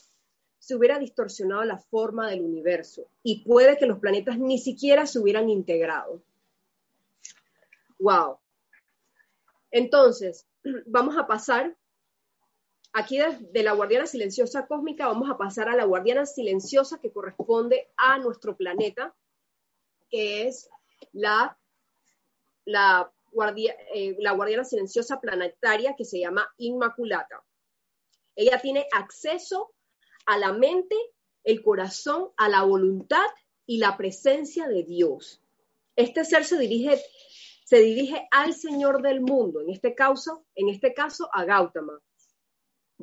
se 0.61 0.75
hubiera 0.75 0.99
distorsionado 0.99 1.63
la 1.63 1.79
forma 1.79 2.29
del 2.29 2.41
universo 2.41 3.07
y 3.23 3.43
puede 3.43 3.77
que 3.77 3.87
los 3.87 3.97
planetas 3.97 4.37
ni 4.37 4.59
siquiera 4.59 5.07
se 5.07 5.17
hubieran 5.17 5.49
integrado. 5.49 6.21
Wow. 7.97 8.37
Entonces, 9.71 10.45
vamos 10.85 11.17
a 11.17 11.25
pasar 11.25 11.75
aquí 12.93 13.17
de, 13.17 13.63
la 13.63 13.73
guardiana 13.73 14.05
silenciosa 14.05 14.67
cósmica, 14.67 15.07
vamos 15.07 15.31
a 15.31 15.37
pasar 15.37 15.67
a 15.67 15.75
la 15.75 15.85
guardiana 15.85 16.27
silenciosa 16.27 16.99
que 16.99 17.11
corresponde 17.11 17.91
a 17.97 18.19
nuestro 18.19 18.55
planeta, 18.55 19.15
que 20.11 20.47
es 20.47 20.69
la, 21.11 21.57
la, 22.65 23.11
eh, 23.95 24.15
la 24.19 24.33
guardiana 24.33 24.63
silenciosa 24.63 25.19
planetaria 25.19 25.95
que 25.97 26.05
se 26.05 26.19
llama 26.19 26.47
Inmaculata. 26.57 27.43
Ella 28.35 28.61
tiene 28.61 28.85
acceso 28.93 29.73
a 30.25 30.37
la 30.37 30.53
mente, 30.53 30.95
el 31.43 31.61
corazón, 31.61 32.29
a 32.37 32.49
la 32.49 32.63
voluntad 32.63 33.25
y 33.65 33.77
la 33.77 33.97
presencia 33.97 34.67
de 34.67 34.83
Dios. 34.83 35.41
Este 35.95 36.25
ser 36.25 36.45
se 36.45 36.57
dirige, 36.57 37.01
se 37.65 37.79
dirige 37.79 38.27
al 38.31 38.53
Señor 38.53 39.01
del 39.01 39.21
mundo, 39.21 39.61
en 39.61 39.69
este 39.69 39.95
caso, 39.95 40.45
en 40.55 40.69
este 40.69 40.93
caso 40.93 41.29
a 41.33 41.45
Gautama, 41.45 42.01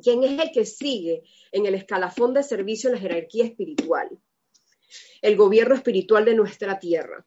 quien 0.01 0.23
es 0.23 0.39
el 0.39 0.51
que 0.51 0.65
sigue 0.65 1.23
en 1.51 1.65
el 1.65 1.75
escalafón 1.75 2.33
de 2.33 2.43
servicio 2.43 2.89
en 2.89 2.95
la 2.95 3.01
jerarquía 3.01 3.45
espiritual, 3.45 4.09
el 5.21 5.35
gobierno 5.35 5.75
espiritual 5.75 6.25
de 6.25 6.35
nuestra 6.35 6.79
tierra. 6.79 7.25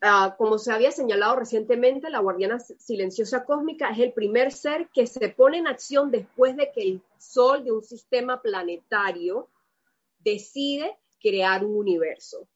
Ah, 0.00 0.36
como 0.38 0.58
se 0.58 0.72
había 0.72 0.92
señalado 0.92 1.36
recientemente, 1.36 2.08
la 2.08 2.20
guardiana 2.20 2.60
silenciosa 2.60 3.44
cósmica 3.44 3.90
es 3.90 3.98
el 3.98 4.12
primer 4.12 4.52
ser 4.52 4.88
que 4.94 5.08
se 5.08 5.28
pone 5.30 5.58
en 5.58 5.66
acción 5.66 6.12
después 6.12 6.56
de 6.56 6.70
que 6.70 6.82
el 6.82 7.02
Sol 7.18 7.64
de 7.64 7.72
un 7.72 7.82
sistema 7.82 8.40
planetario 8.40 9.48
decide 10.20 10.96
crear 11.20 11.64
un 11.64 11.76
universo. 11.76 12.48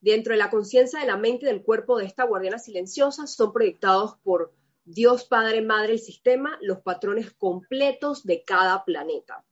Dentro 0.00 0.32
de 0.32 0.38
la 0.38 0.50
conciencia 0.50 1.00
de 1.00 1.06
la 1.06 1.18
mente 1.18 1.44
y 1.44 1.48
del 1.48 1.62
cuerpo 1.62 1.98
de 1.98 2.06
esta 2.06 2.24
guardiana 2.24 2.58
silenciosa 2.58 3.26
son 3.26 3.52
proyectados 3.52 4.16
por 4.22 4.52
Dios 4.84 5.24
Padre, 5.24 5.62
Madre, 5.62 5.94
el 5.94 5.98
sistema, 5.98 6.58
los 6.60 6.80
patrones 6.80 7.32
completos 7.32 8.24
de 8.24 8.44
cada 8.44 8.84
planeta. 8.84 9.44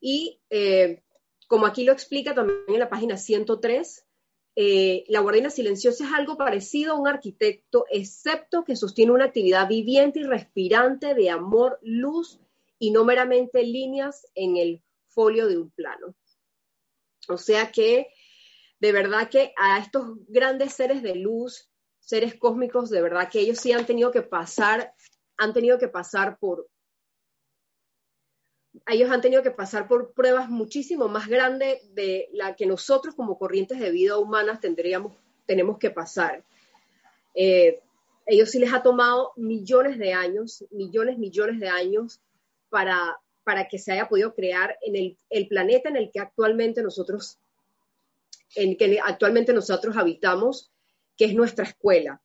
Y 0.00 0.40
eh, 0.50 1.02
como 1.46 1.66
aquí 1.66 1.84
lo 1.84 1.92
explica 1.92 2.34
también 2.34 2.64
en 2.68 2.78
la 2.78 2.88
página 2.88 3.16
103, 3.16 4.03
eh, 4.56 5.04
la 5.08 5.20
guardiana 5.20 5.50
silenciosa 5.50 6.04
es 6.04 6.12
algo 6.12 6.36
parecido 6.36 6.92
a 6.92 6.98
un 6.98 7.08
arquitecto, 7.08 7.86
excepto 7.90 8.64
que 8.64 8.76
sostiene 8.76 9.12
una 9.12 9.24
actividad 9.26 9.68
viviente 9.68 10.20
y 10.20 10.24
respirante 10.24 11.14
de 11.14 11.30
amor, 11.30 11.78
luz 11.82 12.40
y 12.78 12.92
no 12.92 13.04
meramente 13.04 13.64
líneas 13.64 14.26
en 14.34 14.56
el 14.56 14.82
folio 15.08 15.48
de 15.48 15.58
un 15.58 15.70
plano. 15.70 16.14
O 17.28 17.36
sea 17.36 17.72
que 17.72 18.08
de 18.78 18.92
verdad 18.92 19.28
que 19.28 19.52
a 19.56 19.78
estos 19.78 20.18
grandes 20.28 20.74
seres 20.74 21.02
de 21.02 21.16
luz, 21.16 21.70
seres 21.98 22.34
cósmicos, 22.34 22.90
de 22.90 23.02
verdad 23.02 23.30
que 23.30 23.40
ellos 23.40 23.58
sí 23.58 23.72
han 23.72 23.86
tenido 23.86 24.12
que 24.12 24.22
pasar, 24.22 24.94
han 25.36 25.52
tenido 25.52 25.78
que 25.78 25.88
pasar 25.88 26.38
por 26.38 26.68
ellos 28.86 29.10
han 29.10 29.20
tenido 29.20 29.42
que 29.42 29.50
pasar 29.50 29.86
por 29.88 30.12
pruebas 30.12 30.48
muchísimo 30.48 31.08
más 31.08 31.28
grandes 31.28 31.94
de 31.94 32.28
la 32.32 32.56
que 32.56 32.66
nosotros 32.66 33.14
como 33.14 33.38
corrientes 33.38 33.78
de 33.78 33.90
vida 33.90 34.18
humanas 34.18 34.60
tendríamos, 34.60 35.16
tenemos 35.46 35.78
que 35.78 35.90
pasar. 35.90 36.44
Eh, 37.34 37.80
ellos 38.26 38.50
sí 38.50 38.58
les 38.58 38.72
ha 38.72 38.82
tomado 38.82 39.32
millones 39.36 39.98
de 39.98 40.12
años, 40.12 40.64
millones, 40.70 41.18
millones 41.18 41.60
de 41.60 41.68
años 41.68 42.20
para, 42.68 43.20
para 43.44 43.68
que 43.68 43.78
se 43.78 43.92
haya 43.92 44.08
podido 44.08 44.34
crear 44.34 44.76
en 44.82 44.96
el, 44.96 45.18
el 45.30 45.48
planeta 45.48 45.88
en 45.88 45.96
el 45.96 46.10
que 46.10 46.20
actualmente 46.20 46.82
nosotros, 46.82 47.38
en 48.56 48.76
que 48.76 48.98
actualmente 49.02 49.52
nosotros 49.52 49.96
habitamos, 49.96 50.72
que 51.16 51.26
es 51.26 51.34
nuestra 51.34 51.64
escuela. 51.64 52.20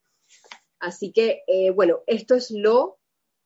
Así 0.79 1.11
que, 1.11 1.43
eh, 1.47 1.71
bueno, 1.71 1.99
esto 2.07 2.33
es 2.33 2.49
lo, 2.49 2.97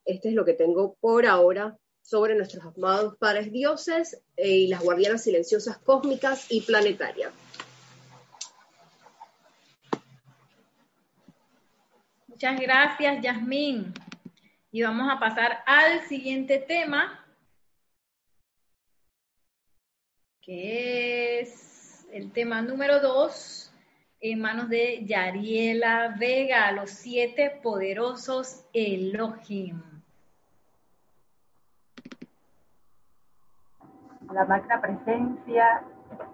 este 0.06 0.30
es 0.30 0.36
lo 0.36 0.46
que 0.46 0.54
tengo 0.54 0.96
por 1.02 1.26
ahora 1.26 1.78
sobre 2.04 2.36
nuestros 2.36 2.64
amados 2.66 3.16
padres 3.18 3.52
dioses 3.52 4.22
eh, 4.36 4.50
y 4.50 4.68
las 4.68 4.84
guardianas 4.84 5.24
silenciosas 5.24 5.78
cósmicas 5.80 6.46
y 6.52 6.62
planetarias. 6.62 7.34
Muchas 12.28 12.60
gracias, 12.60 13.24
Yasmín. 13.24 13.94
Y 14.70 14.84
vamos 14.84 15.10
a 15.10 15.20
pasar 15.20 15.64
al 15.66 16.02
siguiente 16.08 16.58
tema, 16.58 17.26
que 20.42 21.40
es 21.40 22.06
el 22.12 22.32
tema 22.32 22.62
número 22.62 23.00
dos, 23.00 23.72
en 24.20 24.42
manos 24.42 24.68
de 24.68 25.06
Yariela 25.06 26.16
Vega, 26.20 26.72
los 26.74 26.90
siete 26.90 27.60
poderosos 27.62 28.66
Elohim. 28.74 29.93
La 34.32 34.46
magna 34.46 34.82
presencia 34.82 35.84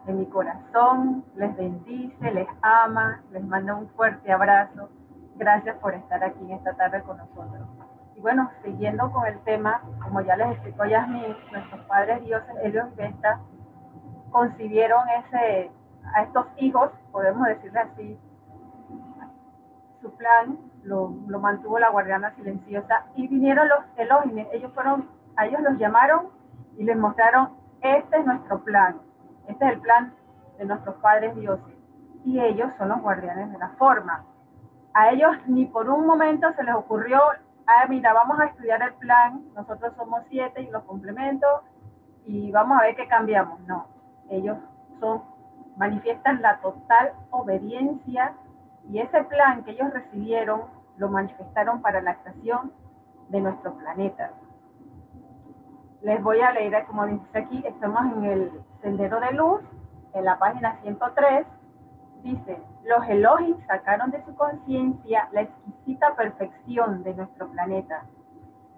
de 0.05 0.13
mi 0.13 0.25
corazón 0.27 1.23
les 1.35 1.55
bendice, 1.55 2.31
les 2.31 2.47
ama, 2.61 3.21
les 3.31 3.43
manda 3.43 3.75
un 3.75 3.89
fuerte 3.89 4.31
abrazo. 4.31 4.89
Gracias 5.35 5.77
por 5.77 5.93
estar 5.93 6.23
aquí 6.23 6.39
en 6.43 6.51
esta 6.51 6.73
tarde 6.73 7.01
con 7.03 7.17
nosotros. 7.17 7.67
Y 8.15 8.21
bueno, 8.21 8.49
siguiendo 8.63 9.11
con 9.11 9.25
el 9.25 9.39
tema, 9.39 9.81
como 10.03 10.21
ya 10.21 10.35
les 10.35 10.51
explicó 10.51 10.85
Yasmin, 10.85 11.35
nuestros 11.51 11.81
padres 11.85 12.23
dioses, 12.25 12.55
ellos 12.63 12.93
Vesta, 12.95 13.39
concibieron 14.31 15.01
ese, 15.09 15.71
a 16.13 16.23
estos 16.23 16.45
hijos, 16.57 16.91
podemos 17.11 17.47
decirle 17.47 17.79
así, 17.79 18.19
su 20.01 20.13
plan 20.15 20.57
lo, 20.83 21.13
lo 21.27 21.39
mantuvo 21.39 21.79
la 21.79 21.89
guardiana 21.89 22.33
silenciosa 22.35 23.05
y 23.15 23.27
vinieron 23.27 23.67
los 23.67 23.79
Elohim, 23.97 24.45
ellos 24.51 24.71
fueron, 24.73 25.09
a 25.35 25.45
ellos 25.45 25.61
los 25.61 25.77
llamaron 25.77 26.27
y 26.77 26.83
les 26.83 26.97
mostraron 26.97 27.58
este 27.81 28.17
es 28.17 28.25
nuestro 28.25 28.63
plan. 28.63 28.99
Este 29.47 29.65
es 29.65 29.73
el 29.73 29.81
plan 29.81 30.13
de 30.57 30.65
nuestros 30.65 30.95
padres 30.95 31.35
dioses. 31.35 31.75
Y 32.25 32.39
ellos 32.39 32.69
son 32.77 32.89
los 32.89 33.01
guardianes 33.01 33.51
de 33.51 33.57
la 33.57 33.69
forma. 33.69 34.25
A 34.93 35.11
ellos 35.11 35.31
ni 35.47 35.65
por 35.65 35.89
un 35.89 36.05
momento 36.05 36.51
se 36.53 36.63
les 36.63 36.75
ocurrió, 36.75 37.21
ah, 37.67 37.85
mira, 37.87 38.13
vamos 38.13 38.39
a 38.39 38.45
estudiar 38.45 38.81
el 38.81 38.93
plan, 38.95 39.41
nosotros 39.55 39.93
somos 39.95 40.21
siete 40.29 40.61
y 40.61 40.69
los 40.69 40.83
complementos 40.83 41.61
y 42.25 42.51
vamos 42.51 42.79
a 42.79 42.83
ver 42.83 42.95
qué 42.95 43.07
cambiamos. 43.07 43.59
No, 43.61 43.87
ellos 44.29 44.57
son, 44.99 45.23
manifiestan 45.77 46.41
la 46.41 46.57
total 46.59 47.13
obediencia 47.29 48.33
y 48.89 48.99
ese 48.99 49.23
plan 49.23 49.63
que 49.63 49.71
ellos 49.71 49.93
recibieron 49.93 50.63
lo 50.97 51.07
manifestaron 51.09 51.81
para 51.81 52.01
la 52.01 52.15
creación 52.15 52.73
de 53.29 53.39
nuestro 53.39 53.73
planeta. 53.75 54.31
Les 56.01 56.23
voy 56.23 56.39
a 56.39 56.51
leer, 56.53 56.85
como 56.85 57.05
dice 57.05 57.37
aquí, 57.37 57.61
estamos 57.65 58.01
en 58.13 58.23
el 58.23 58.51
Sendero 58.81 59.19
de 59.19 59.33
Luz, 59.33 59.61
en 60.13 60.23
la 60.23 60.39
página 60.39 60.79
103. 60.81 61.45
Dice, 62.23 62.57
los 62.85 63.05
Elohim 63.09 63.57
sacaron 63.67 64.09
de 64.11 64.23
su 64.23 64.33
conciencia 64.35 65.27
la 65.33 65.41
exquisita 65.41 66.15
perfección 66.15 67.03
de 67.03 67.15
nuestro 67.15 67.49
planeta. 67.49 68.05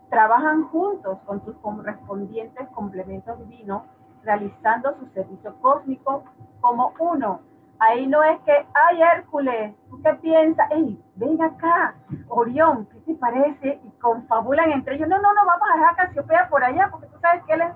Trabajan 0.09 0.63
juntos 0.69 1.19
con 1.25 1.45
sus 1.45 1.55
correspondientes 1.57 2.67
complementos 2.69 3.37
divinos, 3.37 3.83
realizando 4.23 4.97
su 4.97 5.05
servicio 5.13 5.55
cósmico 5.61 6.23
como 6.59 6.91
uno 6.99 7.41
Ahí 7.83 8.05
no 8.05 8.21
es 8.23 8.39
que, 8.41 8.51
ay 8.51 9.01
Hércules, 9.01 9.73
¿tú 9.89 9.99
qué 10.03 10.13
piensas? 10.21 10.69
Ey, 10.69 11.03
ven 11.15 11.41
acá, 11.41 11.95
Orión, 12.29 12.85
¿qué 12.85 12.99
te 12.99 13.15
parece? 13.15 13.81
Y 13.83 13.89
confabulan 13.99 14.71
entre 14.71 14.95
ellos, 14.95 15.09
no, 15.09 15.19
no, 15.19 15.33
no, 15.33 15.45
vamos 15.47 15.67
a 15.67 15.77
dejar 15.77 16.43
a 16.43 16.49
por 16.49 16.63
allá, 16.63 16.89
porque 16.91 17.07
tú 17.07 17.19
sabes 17.19 17.43
que 17.45 17.53
él 17.53 17.61
es... 17.61 17.73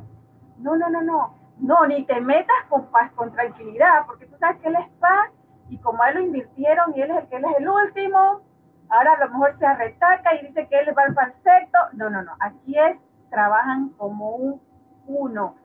No, 0.59 0.75
no, 0.75 0.89
no, 0.91 1.01
no, 1.01 1.33
no, 1.57 1.87
ni 1.87 2.05
te 2.05 2.21
metas 2.21 2.55
con 2.69 2.85
paz, 2.91 3.11
con 3.13 3.31
tranquilidad, 3.31 4.05
porque 4.05 4.27
tú 4.27 4.37
sabes 4.37 4.61
que 4.61 4.67
él 4.67 4.75
es 4.75 4.87
paz, 4.99 5.31
y 5.69 5.79
como 5.79 6.03
él 6.03 6.13
lo 6.13 6.21
invirtieron 6.21 6.93
y 6.95 7.01
él 7.01 7.09
es 7.09 7.17
el 7.17 7.27
que 7.27 7.37
él 7.37 7.45
es 7.45 7.57
el 7.57 7.67
último, 7.67 8.41
ahora 8.89 9.13
a 9.13 9.25
lo 9.25 9.31
mejor 9.31 9.57
se 9.57 9.65
arretaca 9.65 10.35
y 10.35 10.45
dice 10.45 10.67
que 10.67 10.79
él 10.81 10.93
va 10.95 11.01
al 11.01 11.15
falseto. 11.15 11.79
No, 11.93 12.11
no, 12.11 12.21
no. 12.21 12.33
Aquí 12.39 12.77
es, 12.77 12.99
trabajan 13.31 13.89
como 13.97 14.35
un 14.35 14.61
uno. 15.07 15.55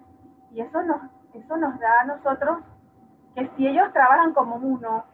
Y 0.50 0.62
eso 0.62 0.83
nos, 0.83 1.03
eso 1.35 1.57
nos 1.59 1.79
da 1.79 2.00
a 2.00 2.05
nosotros 2.05 2.61
que 3.35 3.49
si 3.57 3.66
ellos 3.66 3.93
trabajan 3.93 4.33
como 4.33 4.57
uno, 4.57 5.05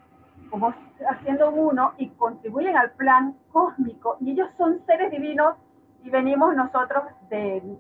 como 0.51 0.75
haciendo 1.09 1.51
uno 1.51 1.93
y 1.99 2.09
contribuyen 2.11 2.77
al 2.77 2.93
plan 2.93 3.37
cósmico, 3.53 4.17
y 4.21 4.33
ellos 4.33 4.49
son 4.57 4.85
seres 4.87 5.11
divinos 5.11 5.57
y 6.03 6.11
venimos 6.11 6.55
nosotros 6.55 7.05
de, 7.29 7.79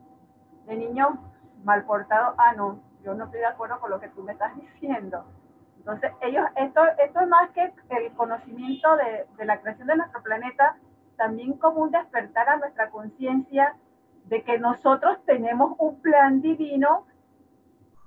de 0.66 0.77
niños 0.77 1.11
mal 1.64 1.85
portados, 1.85 2.35
ah, 2.38 2.53
no, 2.57 2.81
yo 3.03 3.14
no 3.14 3.25
estoy 3.25 3.40
de 3.40 3.46
acuerdo 3.46 3.81
con 3.81 3.90
lo 3.90 4.01
que 4.01 4.09
tú 4.09 4.22
me 4.22 4.33
estás 4.33 4.55
diciendo. 4.57 5.25
Entonces, 5.79 6.12
ellos, 6.20 6.44
esto, 6.57 6.81
esto 6.99 7.20
es 7.20 7.29
más 7.29 7.51
que 7.51 7.72
el 7.90 8.12
conocimiento 8.14 8.96
de, 8.96 9.27
de 9.37 9.44
la 9.44 9.61
creación 9.61 9.87
de 9.87 9.96
nuestro 9.96 10.22
planeta, 10.22 10.77
también 11.16 11.57
como 11.59 11.83
un 11.83 11.90
despertar 11.92 12.49
a 12.49 12.57
nuestra 12.57 12.90
conciencia 12.90 13.77
de 14.25 14.42
que 14.42 14.59
nosotros 14.59 15.18
tenemos 15.25 15.77
un 15.79 16.01
plan 16.01 16.40
divino 16.40 17.07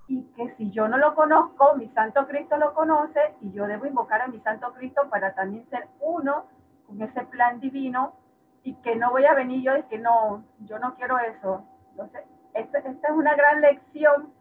y 0.10 0.24
que 0.36 0.56
si 0.56 0.72
yo 0.72 0.88
no 0.88 0.98
lo 0.98 1.13
conozco, 1.13 1.76
mi 1.76 1.88
Santo 1.89 2.26
Cristo 2.28 2.58
lo 2.58 2.74
conoce 2.74 3.19
y 3.41 3.52
yo 3.52 3.67
debo 3.67 3.86
invocar 3.86 4.24
a 4.24 4.28
mi 4.28 4.39
Santo 4.39 4.74
Cristo 4.74 5.04
para 5.08 5.36
también 5.36 5.69
ser 5.69 5.88
uno 6.00 6.45
con 6.88 7.00
ese 7.00 7.22
plan 7.26 7.60
divino 7.60 8.13
y 8.63 8.74
que 8.82 8.95
no 8.95 9.12
voy 9.12 9.26
a 9.26 9.36
venir 9.36 9.62
yo 9.62 9.78
y 9.78 9.84
que 9.84 10.00
no, 10.00 10.43
yo 10.62 10.80
no 10.80 10.95
quiero 10.95 11.19
eso. 11.19 11.63
Entonces, 11.91 12.24
esta, 12.56 12.80
esta 12.80 13.08
es 13.08 13.13
una 13.13 13.36
gran 13.36 13.62
lección 13.62 14.34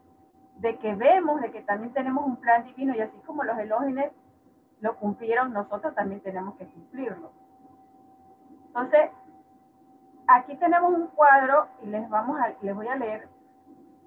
de 0.56 0.78
que 0.78 0.94
vemos 0.94 1.42
de 1.42 1.52
que 1.52 1.60
también 1.60 1.92
tenemos 1.92 2.24
un 2.24 2.36
plan 2.36 2.64
divino 2.64 2.94
y 2.94 3.00
así 3.00 3.18
como 3.26 3.44
los 3.44 3.58
elógenes 3.58 4.10
lo 4.80 4.96
cumplieron, 4.96 5.52
nosotros 5.52 5.94
también 5.94 6.22
tenemos 6.22 6.56
que 6.56 6.64
cumplirlo. 6.64 7.30
Entonces, 8.68 9.10
aquí 10.28 10.56
tenemos 10.56 10.94
un 10.94 11.08
cuadro 11.08 11.68
y 11.82 11.88
les, 11.88 12.08
vamos 12.08 12.40
a, 12.40 12.54
les 12.62 12.74
voy 12.74 12.88
a 12.88 12.96
leer 12.96 13.28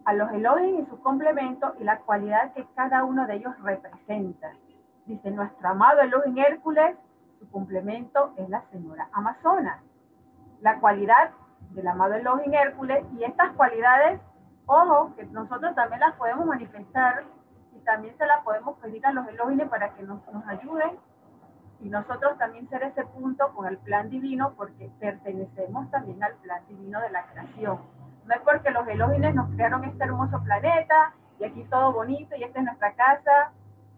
a 0.06 0.14
los 0.14 0.32
elogios 0.32 0.82
y 0.82 0.86
sus 0.90 1.00
complementos 1.00 1.74
y 1.80 1.84
la 1.84 2.00
cualidad 2.00 2.54
que 2.54 2.66
cada 2.76 3.04
uno 3.04 3.28
de 3.28 3.36
ellos 3.36 3.54
representa. 3.62 4.52
Dice, 5.06 5.32
nuestro 5.32 5.68
amado 5.68 6.02
Elohim 6.02 6.38
Hércules, 6.38 6.96
su 7.40 7.50
complemento 7.50 8.34
es 8.38 8.50
la 8.50 8.64
señora 8.72 9.10
Amazona. 9.14 9.82
La 10.62 10.80
cualidad 10.80 11.32
del 11.72 11.88
amado 11.88 12.14
Elohim 12.16 12.54
Hércules 12.54 13.04
y 13.18 13.24
estas 13.24 13.52
cualidades 13.54 14.20
Ojo, 14.74 15.14
que 15.16 15.26
nosotros 15.26 15.76
también 15.76 16.00
las 16.00 16.16
podemos 16.16 16.46
manifestar 16.46 17.24
y 17.76 17.80
también 17.80 18.18
se 18.18 18.26
las 18.26 18.42
podemos 18.44 18.78
pedir 18.78 19.06
a 19.06 19.12
los 19.12 19.28
elogines 19.28 19.68
para 19.70 19.94
que 19.96 20.04
nos, 20.04 20.26
nos 20.32 20.48
ayuden 20.48 20.98
y 21.82 21.90
nosotros 21.90 22.38
también 22.38 22.70
ser 22.70 22.84
ese 22.84 23.04
punto 23.06 23.54
con 23.54 23.68
el 23.68 23.78
plan 23.80 24.10
divino 24.10 24.54
porque 24.56 24.90
pertenecemos 25.00 25.90
también 25.92 26.24
al 26.24 26.36
plan 26.36 26.62
divino 26.68 27.02
de 27.02 27.10
la 27.10 27.26
creación. 27.26 27.80
No 28.26 28.36
es 28.36 28.42
porque 28.42 28.72
los 28.72 28.88
elogines 28.88 29.36
nos 29.36 29.50
crearon 29.52 29.84
este 29.84 30.04
hermoso 30.04 30.42
planeta 30.44 31.14
y 31.40 31.46
aquí 31.46 31.64
todo 31.70 31.94
bonito 31.94 32.36
y 32.36 32.44
esta 32.44 32.60
es 32.60 32.66
nuestra 32.66 32.94
casa. 32.94 33.52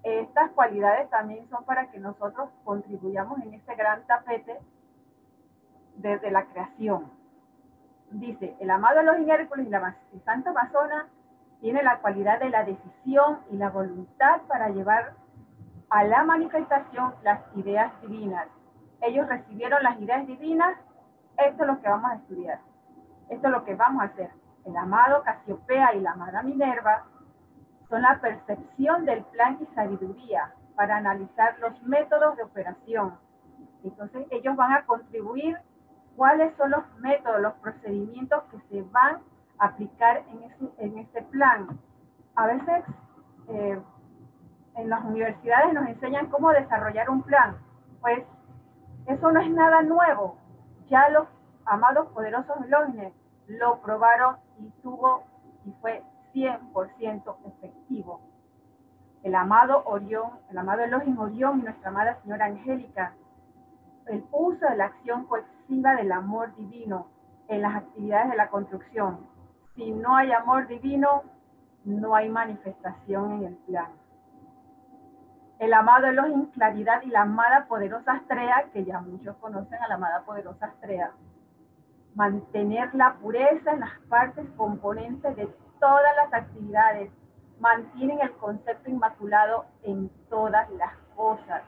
Estas 0.03 0.51
cualidades 0.51 1.09
también 1.09 1.47
son 1.49 1.63
para 1.65 1.89
que 1.91 1.99
nosotros 1.99 2.49
contribuyamos 2.63 3.41
en 3.41 3.53
este 3.53 3.75
gran 3.75 4.05
tapete 4.05 4.59
desde 5.95 6.31
la 6.31 6.45
creación 6.45 7.23
dice, 8.19 8.55
el 8.59 8.69
amado 8.69 9.01
los 9.01 9.17
Hércules 9.27 9.67
y 9.67 9.69
la 9.69 9.95
Santa 10.25 10.51
Amazona 10.51 11.07
tiene 11.62 11.83
la 11.83 11.99
cualidad 11.99 12.39
de 12.39 12.49
la 12.49 12.63
decisión 12.63 13.39
y 13.49 13.57
la 13.57 13.69
voluntad 13.69 14.41
para 14.47 14.69
llevar 14.69 15.13
a 15.89 16.03
la 16.03 16.23
manifestación 16.23 17.13
las 17.23 17.41
ideas 17.55 17.91
divinas. 18.01 18.47
Ellos 19.01 19.27
recibieron 19.27 19.81
las 19.83 19.99
ideas 19.99 20.25
divinas, 20.27 20.77
esto 21.38 21.63
es 21.63 21.67
lo 21.67 21.81
que 21.81 21.89
vamos 21.89 22.12
a 22.12 22.15
estudiar, 22.15 22.59
esto 23.34 23.48
es 23.48 23.54
lo 23.54 23.65
que 23.65 23.76
vamos 23.76 24.04
a 24.04 24.06
hacer. 24.06 24.30
El 24.65 24.78
amado 24.78 25.24
Casiopea 25.24 25.93
y 25.96 26.00
la 26.02 26.12
amada 26.12 26.41
Minerva 26.43 27.06
son 27.89 28.02
la 28.02 28.19
percepción 28.22 29.06
del 29.06 29.24
plan 29.26 29.58
y 29.62 29.76
sabiduría 29.76 30.54
para 30.76 30.98
analizar 30.98 31.58
los 31.60 31.82
métodos 31.84 32.38
de 32.38 32.43
operación. 32.43 33.17
Entonces 33.84 34.26
ellos 34.32 34.56
van 34.56 34.74
a 34.74 34.86
contribuir 34.86 35.58
cuáles 36.15 36.56
son 36.58 36.72
los 36.72 36.84
métodos, 37.00 37.41
los 37.41 37.54
procedimientos 37.56 38.43
que 38.46 38.60
se 38.69 38.82
van 38.89 39.17
a 39.60 39.65
aplicar 39.65 40.24
en, 40.78 40.98
este 40.98 41.22
plan. 41.24 41.67
A 42.36 42.48
veces 42.48 42.84
eh, 43.50 43.82
en 44.76 44.89
las 44.89 45.04
universidades 45.04 45.74
nos 45.74 45.88
enseñan 45.88 46.30
cómo 46.30 46.52
desarrollar 46.52 47.10
un 47.10 47.22
plan. 47.24 47.58
Pues 48.00 48.24
eso 49.08 49.32
no 49.32 49.41
es 49.41 49.50
nada 49.50 49.82
nuevo. 49.82 50.38
Ya 50.89 51.10
los 51.10 51.28
amados 51.65 52.08
poderosos 52.10 52.56
Elohim 52.65 53.12
lo 53.47 53.79
probaron 53.82 54.38
y 54.60 54.69
tuvo 54.82 55.23
y 55.65 55.71
fue 55.82 56.03
100% 56.34 57.36
efectivo. 57.45 58.21
El 59.23 59.36
amado 59.36 59.84
Orión, 59.86 60.32
el 60.49 60.58
amado 60.58 60.84
Elohim 60.84 61.17
Orión 61.19 61.60
y 61.60 61.63
nuestra 61.63 61.89
amada 61.89 62.19
señora 62.21 62.45
Angélica, 62.45 63.13
el 64.08 64.25
uso 64.32 64.65
de 64.67 64.75
la 64.75 64.86
acción 64.86 65.27
del 65.67 66.12
amor 66.12 66.56
divino 66.56 67.08
en 67.47 67.62
las 67.62 67.75
actividades 67.75 68.32
de 68.32 68.38
la 68.38 68.49
construcción. 68.49 69.19
Si 69.75 69.91
no 69.91 70.15
hay 70.15 70.32
amor 70.32 70.67
divino, 70.67 71.23
no 71.84 72.15
hay 72.15 72.29
manifestación 72.29 73.34
en 73.34 73.43
el 73.45 73.56
plan. 73.56 73.88
El 75.60 75.73
amado 75.73 76.08
Elohim 76.08 76.47
Claridad 76.51 77.01
y 77.03 77.08
la 77.08 77.21
amada 77.21 77.65
poderosa 77.67 78.13
Astrea, 78.13 78.65
que 78.71 78.84
ya 78.86 78.99
muchos 78.99 79.36
conocen 79.38 79.82
a 79.82 79.88
la 79.88 79.95
amada 79.95 80.21
poderosa 80.25 80.67
Astrea. 80.67 81.12
Mantener 82.15 82.93
la 82.93 83.15
pureza 83.15 83.71
en 83.71 83.80
las 83.80 83.99
partes 84.10 84.45
componentes 84.56 85.36
de 85.36 85.47
todas 85.80 86.15
las 86.15 86.34
actividades. 86.34 87.12
Mantienen 87.60 88.19
el 88.21 88.32
concepto 88.34 88.89
inmaculado 88.89 89.65
en 89.84 90.10
todas 90.30 90.69
las 90.71 90.95
cosas. 91.15 91.63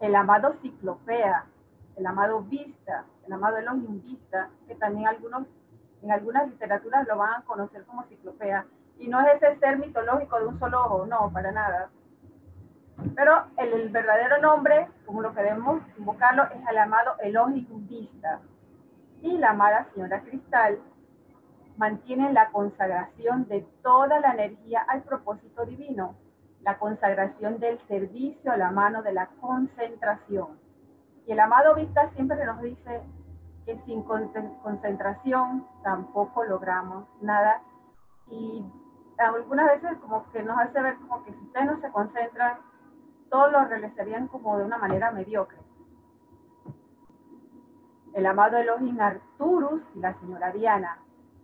El 0.00 0.14
amado 0.14 0.54
Ciclopea, 0.62 1.46
el 1.96 2.06
amado 2.06 2.42
Vista, 2.42 3.04
el 3.26 3.32
amado 3.32 3.56
Elohim 3.56 4.02
Vista, 4.02 4.50
que 4.66 4.74
también 4.74 5.08
algunos, 5.08 5.46
en 6.02 6.10
algunas 6.10 6.48
literaturas 6.48 7.06
lo 7.06 7.16
van 7.16 7.34
a 7.34 7.44
conocer 7.44 7.84
como 7.84 8.04
ciclopea. 8.04 8.66
Y 8.98 9.08
no 9.08 9.20
es 9.20 9.42
ese 9.42 9.58
ser 9.58 9.78
mitológico 9.78 10.38
de 10.38 10.46
un 10.46 10.58
solo 10.58 10.84
ojo, 10.84 11.06
no, 11.06 11.30
para 11.32 11.52
nada. 11.52 11.90
Pero 13.16 13.44
el, 13.56 13.88
verdadero 13.88 14.38
nombre, 14.40 14.88
como 15.04 15.22
lo 15.22 15.34
queremos 15.34 15.82
invocarlo, 15.98 16.44
es 16.44 16.68
el 16.68 16.78
amado 16.78 17.14
Elohim 17.20 17.66
Vista. 17.88 18.40
Y 19.24 19.38
la 19.38 19.50
amada 19.50 19.88
Señora 19.92 20.22
Cristal 20.22 20.78
mantiene 21.76 22.32
la 22.32 22.50
consagración 22.50 23.48
de 23.48 23.66
toda 23.82 24.20
la 24.20 24.34
energía 24.34 24.84
al 24.86 25.02
propósito 25.02 25.66
divino, 25.66 26.14
la 26.62 26.78
consagración 26.78 27.58
del 27.58 27.80
servicio 27.88 28.52
a 28.52 28.56
la 28.56 28.70
mano 28.70 29.02
de 29.02 29.12
la 29.12 29.26
concentración 29.40 30.62
y 31.26 31.32
el 31.32 31.40
amado 31.40 31.74
Vista 31.74 32.10
siempre 32.10 32.44
nos 32.44 32.60
dice 32.60 33.02
que 33.64 33.80
sin 33.86 34.02
concentración 34.02 35.66
tampoco 35.82 36.44
logramos 36.44 37.06
nada. 37.22 37.62
Y 38.30 38.64
algunas 39.18 39.66
veces 39.66 39.98
como 40.00 40.30
que 40.32 40.42
nos 40.42 40.58
hace 40.58 40.80
ver 40.82 40.96
como 40.96 41.24
que 41.24 41.32
si 41.32 41.38
ustedes 41.38 41.66
no 41.66 41.80
se 41.80 41.90
concentran, 41.90 42.58
todos 43.30 43.52
lo 43.52 43.64
realizarían 43.64 44.28
como 44.28 44.58
de 44.58 44.64
una 44.64 44.76
manera 44.76 45.10
mediocre. 45.12 45.63
El 48.14 48.26
amado 48.26 48.56
Elohim 48.58 49.00
Arturus 49.00 49.82
y 49.96 49.98
la 49.98 50.14
señora 50.20 50.52
Diana 50.52 50.98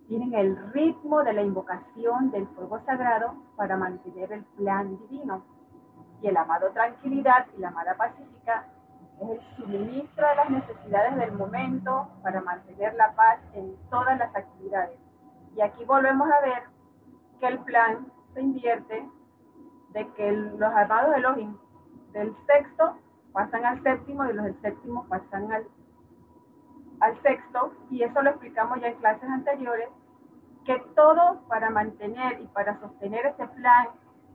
tienen 0.06 0.33
el 0.35 0.72
ritmo 0.72 1.22
de 1.24 1.33
la 1.33 1.42
invocación 1.42 2.30
del 2.30 2.46
fuego 2.48 2.78
sagrado 2.87 3.35
para 3.56 3.76
mantener 3.76 4.33
el 4.33 4.44
plan 4.56 4.96
divino. 4.96 5.42
Y 6.22 6.28
el 6.28 6.37
amado 6.37 6.70
Tranquilidad 6.70 7.46
y 7.56 7.61
la 7.61 7.68
amada 7.68 7.96
Pacífica 7.96 8.66
es 9.20 9.30
el 9.30 9.56
suministro 9.56 10.28
de 10.28 10.35
las 10.37 10.50
necesidades 10.50 11.16
del 11.16 11.33
momento 11.33 12.09
para 12.22 12.40
mantener 12.40 12.94
la 12.94 13.16
paz 13.16 13.40
en 13.54 13.74
todas 13.90 14.16
las 14.16 14.35
actividades. 14.37 14.96
Y 15.56 15.62
aquí 15.62 15.85
volvemos 15.85 16.30
a 16.30 16.40
ver 16.40 16.62
que 17.40 17.48
el 17.48 17.59
plan 17.61 18.06
se 18.33 18.42
invierte 18.42 19.09
de 19.92 20.09
que 20.12 20.30
los 20.30 20.72
armados 20.72 21.16
Elohim 21.16 21.56
del 22.12 22.33
sexto 22.46 22.96
pasan 23.33 23.64
al 23.64 23.83
séptimo 23.83 24.24
y 24.26 24.35
los 24.35 24.44
del 24.44 24.61
séptimo 24.61 25.04
pasan 25.09 25.50
al, 25.50 25.66
al 27.00 27.20
sexto, 27.22 27.72
y 27.90 28.02
eso 28.02 28.22
lo 28.22 28.30
explicamos 28.30 28.80
ya 28.80 28.88
en 28.88 28.96
clases 28.96 29.28
anteriores, 29.28 29.88
que 30.64 30.78
todo 30.94 31.40
para 31.48 31.70
mantener 31.70 32.40
y 32.40 32.46
para 32.48 32.78
sostener 32.80 33.26
este 33.26 33.48
plan, 33.48 33.88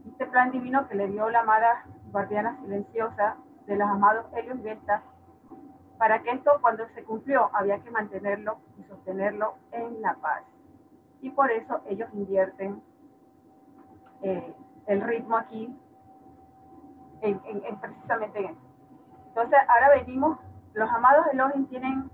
este 0.08 0.26
plan 0.26 0.52
divino 0.52 0.88
que 0.88 0.96
le 0.96 1.08
dio 1.08 1.30
la 1.30 1.42
amada 1.42 1.86
guardiana 2.12 2.58
silenciosa 2.62 3.38
de 3.68 3.76
los 3.76 3.88
amados 3.88 4.26
Helios 4.34 4.62
Vesta, 4.64 5.04
para 5.98 6.22
que 6.22 6.32
esto 6.32 6.52
cuando 6.62 6.88
se 6.90 7.04
cumplió 7.04 7.50
había 7.54 7.80
que 7.80 7.92
mantenerlo 7.92 8.58
y 8.78 8.84
sostenerlo 8.84 9.56
en 9.72 10.02
la 10.02 10.16
paz. 10.16 10.44
Y 11.22 11.30
por 11.30 11.52
eso 11.52 11.82
ellos 11.88 12.10
invierten 12.14 12.82
eh, 14.22 14.54
el 14.88 15.02
ritmo 15.02 15.38
aquí 15.38 15.76
en, 17.22 17.40
precisamente 17.80 18.40
en 18.40 18.46
esto. 18.46 18.66
Entonces 19.28 19.60
ahora 19.68 19.96
venimos 20.00 20.40
los 20.74 20.90
amados 20.90 21.26
Elohim 21.32 21.68
tienen 21.68 22.12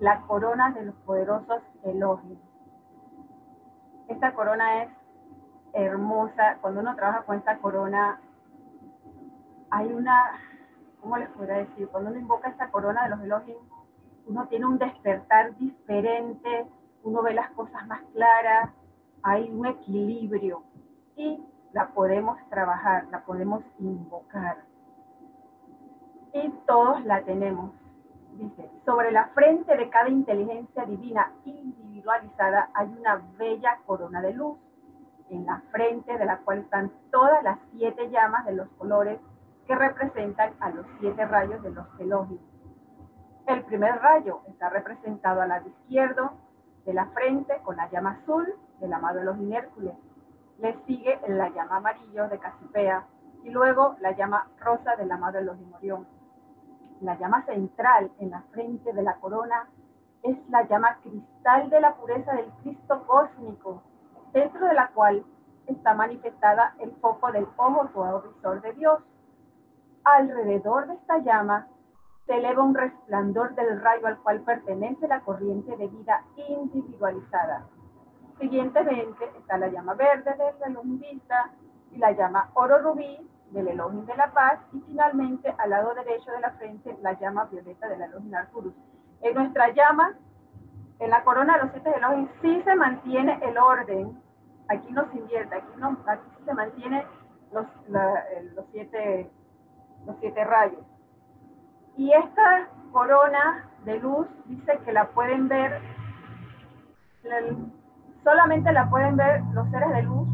la 0.00 0.20
corona 0.22 0.70
de 0.72 0.84
los 0.84 0.94
poderosos 0.96 1.62
Elohim. 1.82 2.38
Esta 4.08 4.32
corona 4.32 4.82
es 4.84 4.90
hermosa. 5.72 6.58
Cuando 6.60 6.80
uno 6.80 6.94
trabaja 6.96 7.22
con 7.22 7.36
esta 7.36 7.58
corona, 7.58 8.20
hay 9.70 9.92
una, 9.92 10.40
¿cómo 11.00 11.16
les 11.16 11.28
podría 11.30 11.58
decir? 11.58 11.88
Cuando 11.88 12.10
uno 12.10 12.18
invoca 12.18 12.48
esta 12.48 12.70
corona 12.70 13.04
de 13.04 13.10
los 13.10 13.20
Elohim, 13.20 13.56
uno 14.26 14.46
tiene 14.48 14.66
un 14.66 14.78
despertar 14.78 15.56
diferente, 15.56 16.66
uno 17.02 17.22
ve 17.22 17.34
las 17.34 17.50
cosas 17.50 17.86
más 17.86 18.00
claras, 18.12 18.70
hay 19.22 19.50
un 19.50 19.66
equilibrio 19.66 20.62
y 21.16 21.42
la 21.72 21.88
podemos 21.88 22.38
trabajar, 22.50 23.06
la 23.10 23.24
podemos 23.24 23.62
invocar. 23.78 24.58
Y 26.32 26.50
todos 26.66 27.04
la 27.04 27.22
tenemos. 27.22 27.72
Dice, 28.38 28.70
sobre 28.84 29.10
la 29.10 29.26
frente 29.34 29.76
de 29.76 29.90
cada 29.90 30.08
inteligencia 30.08 30.84
divina 30.84 31.32
individualizada 31.44 32.70
hay 32.72 32.86
una 32.86 33.20
bella 33.36 33.80
corona 33.84 34.22
de 34.22 34.32
luz, 34.32 34.56
en 35.28 35.44
la 35.44 35.60
frente 35.72 36.16
de 36.16 36.24
la 36.24 36.38
cual 36.38 36.58
están 36.58 36.92
todas 37.10 37.42
las 37.42 37.58
siete 37.72 38.08
llamas 38.10 38.46
de 38.46 38.52
los 38.52 38.68
colores 38.78 39.18
que 39.66 39.74
representan 39.74 40.52
a 40.60 40.70
los 40.70 40.86
siete 41.00 41.26
rayos 41.26 41.60
de 41.64 41.70
los 41.70 41.86
elogios. 41.98 42.40
El 43.48 43.64
primer 43.64 43.96
rayo 44.00 44.42
está 44.46 44.68
representado 44.68 45.40
al 45.40 45.48
lado 45.48 45.68
izquierdo 45.68 46.30
de 46.86 46.94
la 46.94 47.06
frente 47.06 47.60
con 47.64 47.76
la 47.76 47.90
llama 47.90 48.20
azul 48.22 48.54
del 48.78 48.92
amado 48.92 49.18
Elohim 49.18 49.52
Hércules. 49.52 49.94
Le 50.58 50.76
sigue 50.86 51.18
la 51.26 51.48
llama 51.48 51.78
amarillo 51.78 52.28
de 52.28 52.38
Casipea 52.38 53.04
y 53.42 53.50
luego 53.50 53.96
la 53.98 54.12
llama 54.12 54.46
rosa 54.60 54.94
del 54.94 55.10
amado 55.10 55.38
Elohim 55.40 55.74
Orión. 55.74 56.17
La 57.00 57.16
llama 57.16 57.44
central 57.46 58.10
en 58.18 58.30
la 58.30 58.42
frente 58.50 58.92
de 58.92 59.02
la 59.02 59.16
corona 59.16 59.68
es 60.22 60.36
la 60.48 60.66
llama 60.66 60.98
cristal 61.02 61.70
de 61.70 61.80
la 61.80 61.94
pureza 61.94 62.32
del 62.32 62.50
Cristo 62.62 63.04
cósmico, 63.06 63.82
dentro 64.32 64.66
de 64.66 64.74
la 64.74 64.88
cual 64.88 65.24
está 65.66 65.94
manifestada 65.94 66.74
el 66.80 66.90
foco 66.96 67.30
del 67.30 67.46
ojo 67.56 67.88
todo 67.94 68.22
visor 68.22 68.60
de 68.62 68.72
Dios. 68.72 69.00
Alrededor 70.02 70.88
de 70.88 70.94
esta 70.94 71.18
llama 71.18 71.68
se 72.26 72.36
eleva 72.36 72.62
un 72.62 72.74
resplandor 72.74 73.54
del 73.54 73.80
rayo 73.80 74.06
al 74.06 74.18
cual 74.18 74.40
pertenece 74.40 75.06
la 75.06 75.20
corriente 75.20 75.76
de 75.76 75.86
vida 75.86 76.24
individualizada. 76.36 77.66
Siguientemente 78.40 79.24
está 79.38 79.56
la 79.56 79.68
llama 79.68 79.94
verde 79.94 80.34
del 80.34 80.70
Elohim 80.70 80.98
Vista 80.98 81.50
y 81.92 81.98
la 81.98 82.12
llama 82.12 82.50
oro 82.54 82.78
rubí 82.78 83.18
del 83.50 83.68
Elohim 83.68 84.04
de 84.06 84.16
la 84.16 84.32
paz 84.32 84.58
y 84.72 84.80
finalmente 84.80 85.54
al 85.58 85.70
lado 85.70 85.94
derecho 85.94 86.30
de 86.32 86.40
la 86.40 86.50
frente 86.52 86.96
la 87.02 87.18
llama 87.18 87.44
violeta 87.50 87.88
del 87.88 88.02
Elohim 88.02 88.34
Arturus. 88.34 88.74
En 89.22 89.34
nuestra 89.34 89.70
llama, 89.70 90.14
en 90.98 91.10
la 91.10 91.24
corona 91.24 91.54
de 91.54 91.64
los 91.64 91.72
siete 91.72 91.90
Elohim, 91.96 92.28
sí 92.42 92.62
se 92.62 92.74
mantiene 92.74 93.38
el 93.42 93.56
orden. 93.58 94.20
Aquí 94.68 94.92
no 94.92 95.10
se 95.10 95.18
invierte, 95.18 95.54
aquí, 95.54 95.72
no, 95.78 95.96
aquí 96.06 96.44
se 96.44 96.54
mantiene 96.54 97.06
los, 97.52 97.66
los, 97.88 98.66
siete, 98.72 99.30
los 100.06 100.16
siete 100.20 100.44
rayos 100.44 100.84
y 101.98 102.12
esta 102.12 102.68
corona 102.92 103.68
de 103.84 103.98
luz 103.98 104.28
dice 104.46 104.78
que 104.84 104.92
la 104.92 105.08
pueden 105.08 105.48
ver, 105.48 105.82
solamente 108.22 108.72
la 108.72 108.88
pueden 108.88 109.16
ver 109.16 109.42
los 109.52 109.68
seres 109.70 109.90
de 109.90 110.02
luz 110.02 110.28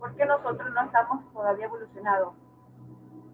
porque 0.00 0.24
nosotros 0.24 0.72
no 0.74 0.82
estamos 0.82 1.32
todavía 1.32 1.66
evolucionados. 1.66 2.34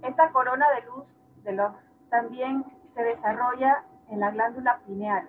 Esta 0.03 0.31
corona 0.33 0.67
de 0.73 0.87
luz 0.87 1.05
de 1.45 1.53
los, 1.53 1.73
también 2.11 2.65
se 2.95 3.03
desarrolla 3.03 3.85
en 4.09 4.21
la 4.21 4.31
glándula 4.33 4.81
pineal. 4.85 5.29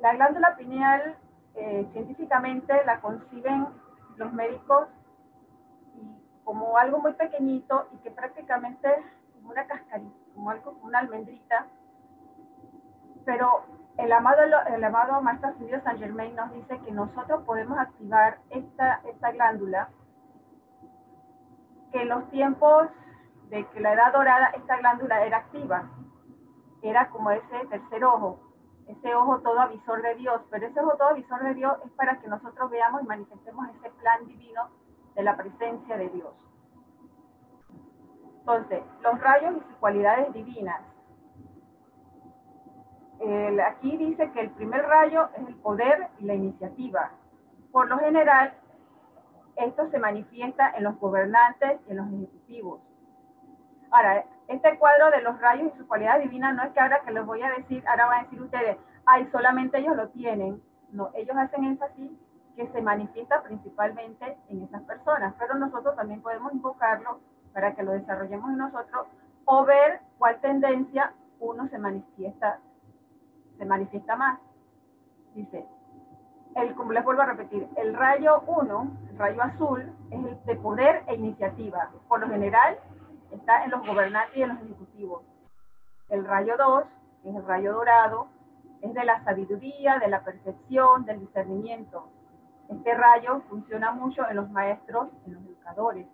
La 0.00 0.14
glándula 0.14 0.56
pineal 0.56 1.16
eh, 1.54 1.86
científicamente 1.92 2.72
la 2.86 3.00
conciben 3.00 3.68
los 4.16 4.32
médicos 4.32 4.88
como 6.44 6.76
algo 6.78 6.98
muy 7.00 7.12
pequeñito 7.12 7.86
y 7.92 7.98
que 7.98 8.10
prácticamente 8.10 8.88
como 9.34 9.50
una 9.50 9.66
cascarita 9.66 10.16
como 10.34 10.50
algo, 10.50 10.78
una 10.82 11.00
almendrita, 11.00 11.66
pero 13.24 13.64
el 14.00 14.12
amado, 14.12 14.40
el 14.74 14.84
amado 14.84 15.20
Maestro 15.20 15.52
San 15.84 15.98
Germain 15.98 16.34
nos 16.34 16.52
dice 16.52 16.78
que 16.80 16.90
nosotros 16.90 17.42
podemos 17.44 17.78
activar 17.78 18.38
esta, 18.48 19.00
esta 19.04 19.32
glándula, 19.32 19.88
que 21.92 22.02
en 22.02 22.08
los 22.08 22.28
tiempos 22.30 22.88
de 23.50 23.66
que 23.66 23.80
la 23.80 23.92
edad 23.92 24.12
dorada, 24.12 24.46
esta 24.56 24.78
glándula 24.78 25.24
era 25.24 25.38
activa, 25.38 25.90
era 26.82 27.10
como 27.10 27.30
ese 27.30 27.66
tercer 27.68 28.04
ojo, 28.04 28.40
ese 28.86 29.14
ojo 29.14 29.40
todo 29.40 29.60
avisor 29.60 30.00
de 30.02 30.14
Dios, 30.14 30.40
pero 30.50 30.66
ese 30.66 30.80
ojo 30.80 30.96
todo 30.96 31.08
avisor 31.08 31.42
de 31.42 31.54
Dios 31.54 31.76
es 31.84 31.90
para 31.92 32.18
que 32.20 32.28
nosotros 32.28 32.70
veamos 32.70 33.02
y 33.02 33.06
manifestemos 33.06 33.68
ese 33.76 33.90
plan 33.90 34.26
divino 34.26 34.70
de 35.14 35.22
la 35.22 35.36
presencia 35.36 35.96
de 35.98 36.08
Dios. 36.08 36.34
Entonces, 38.38 38.82
los 39.02 39.20
rayos 39.20 39.56
y 39.56 39.60
sus 39.60 39.76
cualidades 39.76 40.32
divinas. 40.32 40.89
Aquí 43.66 43.96
dice 43.96 44.30
que 44.32 44.40
el 44.40 44.50
primer 44.50 44.82
rayo 44.82 45.28
es 45.36 45.46
el 45.46 45.54
poder 45.56 46.08
y 46.18 46.24
la 46.24 46.34
iniciativa. 46.34 47.10
Por 47.70 47.88
lo 47.88 47.98
general, 47.98 48.54
esto 49.56 49.90
se 49.90 49.98
manifiesta 49.98 50.70
en 50.70 50.84
los 50.84 50.98
gobernantes 50.98 51.80
y 51.86 51.90
en 51.90 51.96
los 51.98 52.06
ejecutivos. 52.08 52.80
Ahora, 53.90 54.24
este 54.48 54.78
cuadro 54.78 55.10
de 55.10 55.22
los 55.22 55.38
rayos 55.40 55.72
y 55.72 55.78
sus 55.78 55.86
cualidades 55.86 56.22
divinas 56.24 56.54
no 56.54 56.62
es 56.62 56.70
que 56.72 56.80
ahora 56.80 57.00
que 57.04 57.12
les 57.12 57.26
voy 57.26 57.42
a 57.42 57.50
decir, 57.50 57.86
ahora 57.86 58.06
van 58.06 58.20
a 58.20 58.22
decir 58.24 58.40
ustedes, 58.40 58.76
ay, 59.04 59.28
solamente 59.32 59.78
ellos 59.78 59.96
lo 59.96 60.08
tienen. 60.08 60.62
No, 60.92 61.10
ellos 61.14 61.36
hacen 61.36 61.64
énfasis 61.64 62.10
que 62.56 62.66
se 62.68 62.82
manifiesta 62.82 63.42
principalmente 63.42 64.36
en 64.48 64.62
esas 64.62 64.82
personas, 64.82 65.34
pero 65.38 65.54
nosotros 65.54 65.94
también 65.96 66.20
podemos 66.22 66.52
invocarlo 66.52 67.20
para 67.52 67.74
que 67.74 67.82
lo 67.82 67.92
desarrollemos 67.92 68.50
en 68.50 68.58
nosotros, 68.58 69.06
o 69.44 69.64
ver 69.64 70.00
cuál 70.18 70.40
tendencia 70.40 71.12
uno 71.40 71.68
se 71.68 71.78
manifiesta, 71.78 72.60
se 73.60 73.66
manifiesta 73.66 74.16
más. 74.16 74.40
Dice, 75.34 75.66
el, 76.56 76.74
como 76.74 76.92
les 76.92 77.04
vuelvo 77.04 77.20
a 77.22 77.26
repetir, 77.26 77.68
el 77.76 77.94
rayo 77.94 78.40
1, 78.46 78.98
el 79.10 79.18
rayo 79.18 79.42
azul, 79.42 79.92
es 80.10 80.24
el 80.24 80.44
de 80.46 80.56
poder 80.56 81.04
e 81.06 81.14
iniciativa. 81.14 81.90
Por 82.08 82.20
lo 82.20 82.28
general, 82.28 82.78
está 83.30 83.64
en 83.64 83.70
los 83.70 83.86
gobernantes 83.86 84.34
y 84.34 84.42
en 84.42 84.48
los 84.48 84.62
ejecutivos. 84.62 85.22
El 86.08 86.24
rayo 86.24 86.56
2, 86.56 86.84
que 87.22 87.30
es 87.30 87.36
el 87.36 87.46
rayo 87.46 87.74
dorado, 87.74 88.28
es 88.80 88.94
de 88.94 89.04
la 89.04 89.22
sabiduría, 89.24 89.98
de 89.98 90.08
la 90.08 90.24
percepción, 90.24 91.04
del 91.04 91.20
discernimiento. 91.20 92.08
Este 92.70 92.94
rayo 92.94 93.42
funciona 93.50 93.92
mucho 93.92 94.26
en 94.26 94.36
los 94.36 94.50
maestros, 94.50 95.10
en 95.26 95.34
los 95.34 95.44
educadores. 95.44 96.06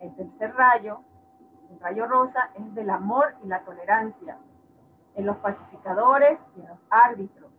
El 0.00 0.12
tercer 0.16 0.52
rayo, 0.56 1.02
el 1.70 1.78
rayo 1.78 2.06
rosa, 2.06 2.50
es 2.58 2.74
del 2.74 2.90
amor 2.90 3.36
y 3.44 3.46
la 3.46 3.60
tolerancia 3.60 4.38
en 5.14 5.26
los 5.26 5.36
pacificadores 5.38 6.38
y 6.56 6.60
en 6.60 6.68
los 6.68 6.78
árbitros. 6.90 7.50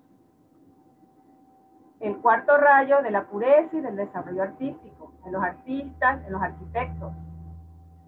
El 1.99 2.17
cuarto 2.17 2.57
rayo 2.57 3.01
de 3.01 3.11
la 3.11 3.23
pureza 3.23 3.75
y 3.75 3.81
del 3.81 3.95
desarrollo 3.95 4.43
artístico, 4.43 5.13
en 5.25 5.31
los 5.31 5.43
artistas, 5.43 6.25
en 6.25 6.33
los 6.33 6.41
arquitectos. 6.41 7.13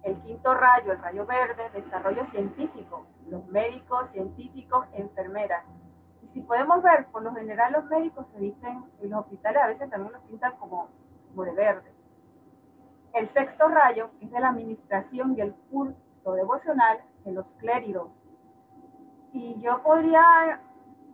El 0.02 0.16
quinto 0.22 0.54
rayo, 0.54 0.92
el 0.92 1.02
rayo 1.02 1.26
verde, 1.26 1.70
desarrollo 1.72 2.26
científico, 2.30 3.06
los 3.28 3.46
médicos, 3.48 4.10
científicos, 4.12 4.86
enfermeras. 4.92 5.64
Y 6.22 6.28
si 6.28 6.40
podemos 6.40 6.82
ver, 6.82 7.06
por 7.06 7.22
lo 7.22 7.34
general 7.34 7.72
los 7.72 7.84
médicos 7.86 8.26
se 8.32 8.40
dicen, 8.40 8.84
en 9.00 9.10
los 9.10 9.20
hospitales 9.20 9.62
a 9.62 9.68
veces 9.68 9.90
también 9.90 10.12
los 10.12 10.22
pintan 10.22 10.56
como, 10.56 10.88
como 11.30 11.44
de 11.44 11.52
verde. 11.52 11.92
El 13.14 13.32
sexto 13.32 13.68
rayo 13.68 14.10
es 14.20 14.30
de 14.30 14.38
la 14.38 14.50
administración 14.50 15.34
y 15.36 15.40
el 15.40 15.54
culto 15.70 16.32
devocional 16.34 17.00
de 17.24 17.32
los 17.32 17.46
clérigos. 17.58 18.10
Y 19.32 19.60
yo 19.60 19.82
podría 19.82 20.60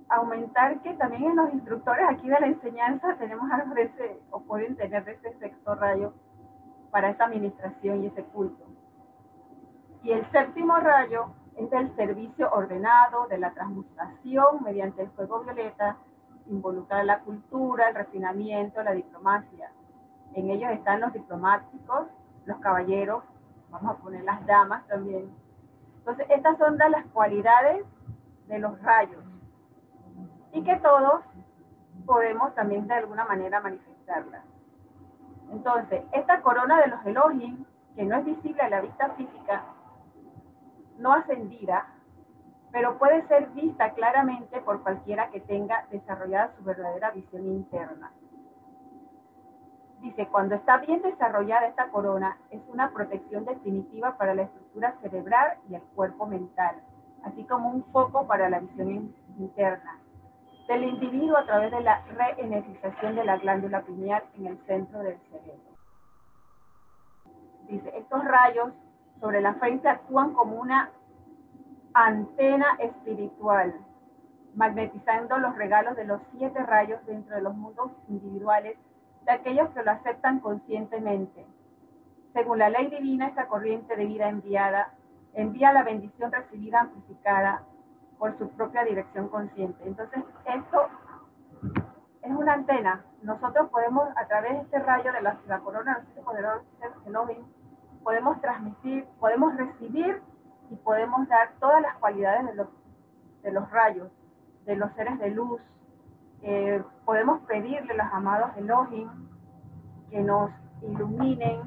aumentar 0.09 0.81
que 0.83 0.95
también 0.95 1.25
en 1.25 1.37
los 1.37 1.53
instructores 1.53 2.07
aquí 2.09 2.29
de 2.29 2.41
la 2.41 2.47
enseñanza 2.47 3.17
tenemos 3.17 3.49
de 3.75 3.83
ese, 3.83 4.21
o 4.31 4.41
pueden 4.41 4.77
tener 4.77 5.05
de 5.05 5.13
ese 5.13 5.33
sexto 5.39 5.75
rayo 5.75 6.13
para 6.91 7.11
esa 7.11 7.25
administración 7.25 8.05
y 8.05 8.07
ese 8.07 8.23
culto. 8.25 8.65
Y 10.03 10.13
el 10.13 10.31
séptimo 10.31 10.77
rayo 10.77 11.27
es 11.57 11.71
del 11.71 11.95
servicio 11.97 12.51
ordenado, 12.53 13.27
de 13.29 13.39
la 13.39 13.53
transmutación 13.53 14.63
mediante 14.63 15.03
el 15.03 15.11
fuego 15.11 15.41
violeta, 15.41 15.97
involucrar 16.47 17.05
la 17.05 17.21
cultura, 17.21 17.89
el 17.89 17.95
refinamiento, 17.95 18.83
la 18.83 18.93
diplomacia. 18.93 19.71
En 20.35 20.51
ellos 20.51 20.71
están 20.73 21.01
los 21.01 21.13
diplomáticos, 21.13 22.09
los 22.45 22.59
caballeros, 22.59 23.25
vamos 23.71 23.97
a 23.97 23.99
poner 23.99 24.25
las 24.25 24.45
damas 24.47 24.87
también. 24.87 25.31
Entonces, 26.07 26.27
estas 26.29 26.59
son 26.59 26.77
de 26.77 26.91
las 26.91 27.07
cualidades 27.07 27.83
de 28.47 28.59
los 28.59 28.79
rayos 28.83 29.25
y 30.53 30.63
que 30.63 30.77
todos 30.77 31.23
podemos 32.05 32.55
también 32.55 32.87
de 32.87 32.93
alguna 32.93 33.25
manera 33.25 33.63
manifestarlas. 33.63 34.45
Entonces, 35.51 36.03
esta 36.13 36.43
corona 36.43 36.79
de 36.83 36.89
los 36.89 37.07
Elohim, 37.07 37.65
que 37.97 38.05
no 38.05 38.19
es 38.19 38.25
visible 38.27 38.61
a 38.61 38.69
la 38.69 38.83
vista 38.83 39.15
física, 39.15 39.65
no 40.99 41.15
ascendida, 41.15 41.87
pero 42.71 42.99
puede 42.99 43.27
ser 43.27 43.49
vista 43.53 43.95
claramente 43.95 44.61
por 44.61 44.83
cualquiera 44.83 45.31
que 45.31 45.41
tenga 45.41 45.87
desarrollada 45.91 46.53
su 46.59 46.65
verdadera 46.65 47.13
visión 47.13 47.47
interna. 47.47 48.13
Dice, 50.05 50.27
cuando 50.27 50.55
está 50.55 50.77
bien 50.77 51.01
desarrollada 51.01 51.67
esta 51.67 51.89
corona, 51.89 52.37
es 52.51 52.61
una 52.69 52.91
protección 52.91 53.47
definitiva 53.47 54.19
para 54.19 54.35
la 54.35 54.43
estructura 54.43 54.95
cerebral 55.01 55.57
y 55.71 55.77
el 55.77 55.83
cuerpo 55.95 56.27
mental, 56.27 56.77
así 57.25 57.43
como 57.45 57.71
un 57.71 57.83
foco 57.85 58.27
para 58.27 58.51
la 58.51 58.61
visión 58.61 59.15
interna 59.39 59.99
del 60.69 60.85
individuo 60.85 61.39
a 61.39 61.47
través 61.47 61.71
de 61.71 61.81
la 61.81 62.03
reenergización 62.05 63.15
de 63.15 63.25
la 63.25 63.39
glándula 63.39 63.81
pineal 63.81 64.23
en 64.37 64.49
el 64.49 64.59
centro 64.67 64.99
del 64.99 65.19
cerebro. 65.31 65.73
Dice, 67.69 67.97
estos 67.97 68.25
rayos 68.27 68.75
sobre 69.21 69.41
la 69.41 69.55
frente 69.55 69.89
actúan 69.89 70.35
como 70.35 70.61
una 70.61 70.91
antena 71.95 72.77
espiritual, 72.79 73.75
magnetizando 74.55 75.39
los 75.39 75.57
regalos 75.57 75.97
de 75.97 76.05
los 76.05 76.21
siete 76.33 76.63
rayos 76.63 77.01
dentro 77.07 77.37
de 77.37 77.41
los 77.41 77.55
mundos 77.55 77.91
individuales 78.11 78.77
de 79.25 79.33
aquellos 79.33 79.71
que 79.71 79.83
lo 79.83 79.91
aceptan 79.91 80.41
conscientemente. 80.41 81.47
Según 82.33 82.59
la 82.59 82.69
ley 82.69 82.89
divina, 82.89 83.29
esta 83.29 83.47
corriente 83.47 83.97
de 83.97 84.07
vida 84.07 84.29
enviada 84.29 84.93
envía 85.35 85.73
la 85.73 85.83
bendición 85.83 86.33
recibida 86.33 86.81
amplificada 86.81 87.63
por 88.19 88.37
su 88.39 88.49
propia 88.51 88.85
dirección 88.85 89.29
consciente. 89.29 89.87
Entonces, 89.87 90.23
esto 90.45 90.89
es 92.23 92.31
una 92.31 92.55
antena. 92.55 93.05
Nosotros 93.23 93.71
podemos, 93.71 94.09
a 94.17 94.27
través 94.27 94.53
de 94.53 94.61
este 94.61 94.79
rayo 94.81 95.13
de 95.13 95.23
la, 95.23 95.61
corona 95.61 96.05
de 96.15 96.89
Elohim, 97.07 97.45
podemos 98.03 98.41
transmitir, 98.41 99.07
podemos 99.21 99.57
recibir 99.57 100.23
y 100.71 100.77
podemos 100.77 101.29
dar 101.29 101.53
todas 101.61 101.83
las 101.83 101.97
cualidades 101.99 102.47
de 103.43 103.53
los 103.53 103.71
rayos, 103.71 104.11
de 104.65 104.77
los 104.77 104.93
seres 104.95 105.19
de 105.19 105.31
luz. 105.31 105.61
Eh, 106.47 106.85
podemos 107.07 107.41
pedirle 107.47 107.91
a 107.95 108.05
los 108.05 108.13
amados 108.13 108.51
Elohim 108.59 109.09
que 110.11 110.21
nos 110.21 110.51
iluminen 110.83 111.63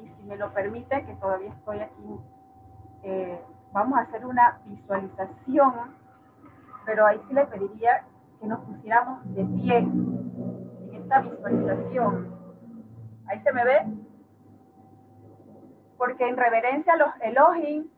y 0.00 0.06
si 0.06 0.22
me 0.22 0.36
lo 0.36 0.52
permite, 0.52 1.04
que 1.04 1.14
todavía 1.14 1.50
estoy 1.50 1.80
aquí, 1.80 2.20
eh, 3.02 3.40
vamos 3.72 3.98
a 3.98 4.02
hacer 4.02 4.24
una 4.24 4.60
visualización, 4.66 5.74
pero 6.86 7.04
ahí 7.04 7.20
sí 7.26 7.34
le 7.34 7.44
pediría 7.46 8.04
que 8.38 8.46
nos 8.46 8.60
pusiéramos 8.60 9.18
de 9.34 9.44
pie 9.44 9.78
en 9.78 10.90
esta 10.94 11.20
visualización. 11.22 12.32
Ahí 13.26 13.40
se 13.40 13.52
me 13.52 13.64
ve, 13.64 13.78
porque 15.98 16.28
en 16.28 16.36
reverencia 16.36 16.92
a 16.92 16.96
los 16.98 17.10
Elohim, 17.20 17.88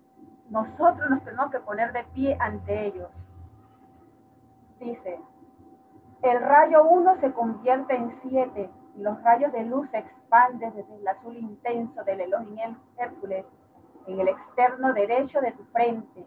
nosotros 0.48 1.10
nos 1.10 1.22
tenemos 1.24 1.50
que 1.50 1.60
poner 1.60 1.92
de 1.92 2.04
pie 2.14 2.38
ante 2.40 2.86
ellos. 2.86 3.10
Dice, 4.80 5.20
el 6.22 6.40
rayo 6.40 6.84
1 6.84 7.20
se 7.20 7.32
convierte 7.32 7.96
en 7.96 8.16
7 8.22 8.70
y 8.96 9.02
los 9.02 9.20
rayos 9.22 9.52
de 9.52 9.64
luz 9.64 9.90
se 9.90 9.98
expanden 9.98 10.72
desde 10.74 10.94
el 10.94 11.08
azul 11.08 11.36
intenso 11.36 12.04
del 12.04 12.20
Elohim 12.20 12.76
Hércules 12.96 13.44
en 14.06 14.20
el 14.20 14.28
externo 14.28 14.92
derecho 14.92 15.40
de 15.40 15.52
tu 15.52 15.64
frente 15.72 16.24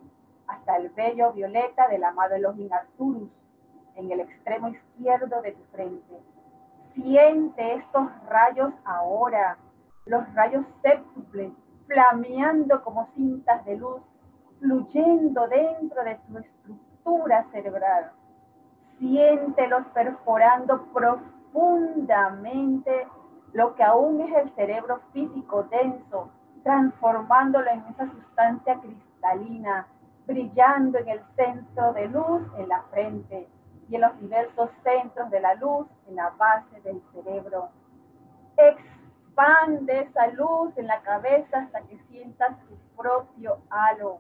hasta 0.48 0.78
el 0.78 0.90
bello 0.90 1.32
violeta 1.32 1.88
del 1.88 2.04
amado 2.04 2.36
Elohim 2.36 2.72
Arturus 2.74 3.30
en 3.96 4.12
el 4.12 4.20
extremo 4.20 4.68
izquierdo 4.68 5.42
de 5.42 5.54
tu 5.54 5.64
frente. 5.72 6.20
Siente 6.94 7.76
estos 7.76 8.08
rayos 8.28 8.74
ahora, 8.84 9.58
los 10.06 10.34
rayos 10.34 10.66
séptuples 10.82 11.54
flameando 11.88 12.84
como 12.84 13.08
cintas 13.16 13.64
de 13.66 13.78
luz, 13.78 14.02
fluyendo 14.60 15.48
dentro 15.48 16.04
de 16.04 16.16
tu 16.28 16.38
estructura 16.38 17.46
cerebral. 17.52 18.12
Siéntelos 19.00 19.86
perforando 19.94 20.86
profundamente 20.94 23.08
lo 23.54 23.76
que 23.76 23.84
aún 23.84 24.22
es 24.22 24.36
el 24.36 24.50
cerebro 24.56 25.02
físico 25.14 25.64
denso, 25.64 26.30
transformándolo 26.64 27.70
en 27.70 27.84
esa 27.88 28.10
sustancia 28.10 28.80
cristalina, 28.80 29.88
brillando 30.26 30.98
en 31.00 31.10
el 31.10 31.22
centro 31.36 31.94
de 31.94 32.08
luz 32.08 32.42
en 32.58 32.68
la 32.68 32.82
frente 32.92 33.48
y 33.90 33.96
en 33.96 34.02
los 34.02 34.20
diversos 34.20 34.70
centros 34.84 35.30
de 35.30 35.40
la 35.40 35.54
luz 35.56 35.88
en 36.08 36.16
la 36.16 36.32
base 36.32 36.82
del 36.82 37.02
cerebro 37.14 37.70
expande 38.58 40.02
esa 40.02 40.28
luz 40.28 40.78
en 40.78 40.88
la 40.88 41.02
cabeza 41.02 41.60
hasta 41.60 41.82
que 41.82 41.98
sientas 42.10 42.58
tu 42.68 42.76
propio 42.96 43.58
halo. 43.70 44.20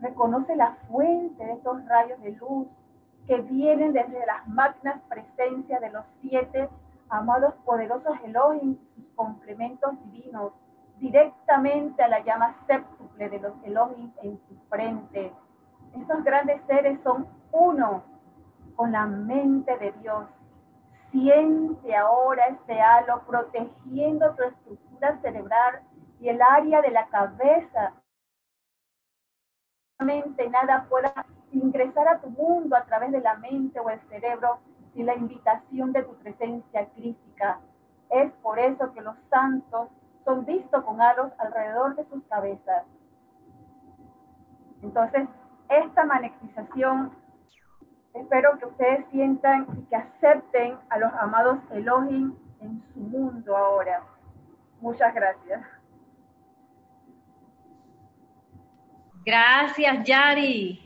Reconoce 0.00 0.54
la 0.56 0.72
fuente 0.88 1.44
de 1.44 1.52
esos 1.52 1.84
rayos 1.86 2.20
de 2.20 2.32
luz 2.32 2.66
que 3.26 3.40
vienen 3.42 3.92
desde 3.92 4.24
las 4.26 4.46
magnas 4.48 5.00
presencias 5.08 5.80
de 5.80 5.90
los 5.90 6.04
siete 6.20 6.68
amados 7.08 7.54
poderosos 7.64 8.16
Elohim 8.24 8.76
y 8.96 9.02
sus 9.02 9.14
complementos 9.14 9.92
divinos, 10.04 10.52
directamente 10.98 12.02
a 12.02 12.08
la 12.08 12.24
llama 12.24 12.56
séptuple 12.66 13.28
de 13.28 13.40
los 13.40 13.52
Elohim 13.64 14.12
en 14.22 14.38
tu 14.38 14.54
frente. 14.68 15.32
Esos 15.94 16.24
grandes 16.24 16.60
seres 16.66 16.98
son 17.02 17.26
uno 17.52 18.02
con 18.76 18.92
la 18.92 19.06
mente 19.06 19.76
de 19.78 19.92
Dios 20.00 20.24
Siente 21.14 21.94
ahora 21.94 22.48
este 22.48 22.80
halo 22.80 23.22
protegiendo 23.24 24.34
tu 24.34 24.42
estructura 24.42 25.16
cerebral 25.22 25.80
y 26.18 26.28
el 26.28 26.42
área 26.42 26.82
de 26.82 26.90
la 26.90 27.06
cabeza. 27.06 27.92
Nada 30.00 30.86
pueda 30.90 31.24
ingresar 31.58 32.08
a 32.08 32.20
tu 32.20 32.30
mundo 32.30 32.76
a 32.76 32.84
través 32.84 33.12
de 33.12 33.20
la 33.20 33.36
mente 33.36 33.80
o 33.80 33.90
el 33.90 34.00
cerebro 34.08 34.58
sin 34.92 35.06
la 35.06 35.14
invitación 35.14 35.92
de 35.92 36.02
tu 36.02 36.14
presencia 36.16 36.86
crítica. 36.94 37.60
Es 38.10 38.30
por 38.42 38.58
eso 38.58 38.92
que 38.92 39.00
los 39.00 39.16
santos 39.30 39.88
son 40.24 40.44
vistos 40.44 40.84
con 40.84 41.00
halos 41.00 41.32
alrededor 41.38 41.96
de 41.96 42.04
sus 42.06 42.22
cabezas. 42.24 42.84
Entonces, 44.82 45.28
esta 45.68 46.04
magnetización 46.04 47.12
Espero 48.14 48.56
que 48.58 48.66
ustedes 48.66 49.04
sientan 49.10 49.66
y 49.76 49.82
que 49.86 49.96
acepten 49.96 50.78
a 50.88 50.98
los 50.98 51.12
amados 51.14 51.58
Elohim 51.72 52.32
en 52.60 52.80
su 52.92 53.00
mundo 53.00 53.56
ahora. 53.56 54.02
Muchas 54.80 55.12
gracias. 55.12 55.62
Gracias, 59.26 60.04
Yari. 60.04 60.83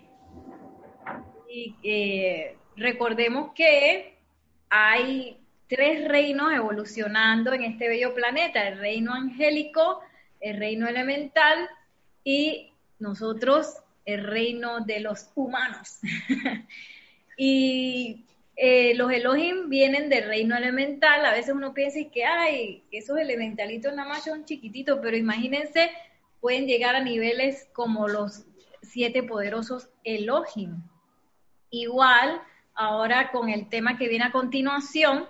Y 1.48 1.74
eh, 1.82 2.56
recordemos 2.76 3.52
que 3.54 4.18
hay 4.68 5.38
tres 5.66 6.06
reinos 6.06 6.52
evolucionando 6.52 7.52
en 7.52 7.64
este 7.64 7.88
bello 7.88 8.14
planeta, 8.14 8.68
el 8.68 8.78
reino 8.78 9.14
angélico, 9.14 10.00
el 10.40 10.58
reino 10.58 10.86
elemental 10.86 11.68
y 12.22 12.72
nosotros, 12.98 13.76
el 14.04 14.24
reino 14.24 14.80
de 14.80 15.00
los 15.00 15.30
humanos. 15.34 15.98
Y 17.40 18.26
eh, 18.56 18.94
los 18.96 19.12
Elohim 19.12 19.68
vienen 19.68 20.08
del 20.08 20.26
reino 20.26 20.56
elemental. 20.56 21.24
A 21.24 21.32
veces 21.32 21.54
uno 21.54 21.72
piensa 21.72 22.00
que, 22.12 22.24
ay, 22.24 22.82
esos 22.90 23.16
elementalitos 23.16 23.94
nada 23.94 24.08
más 24.08 24.24
son 24.24 24.44
chiquititos, 24.44 24.98
pero 25.00 25.16
imagínense, 25.16 25.92
pueden 26.40 26.66
llegar 26.66 26.96
a 26.96 27.00
niveles 27.00 27.68
como 27.72 28.08
los 28.08 28.44
siete 28.82 29.22
poderosos 29.22 29.88
Elohim. 30.02 30.82
Igual, 31.70 32.40
ahora 32.74 33.30
con 33.30 33.48
el 33.48 33.68
tema 33.68 33.98
que 33.98 34.08
viene 34.08 34.24
a 34.24 34.32
continuación, 34.32 35.26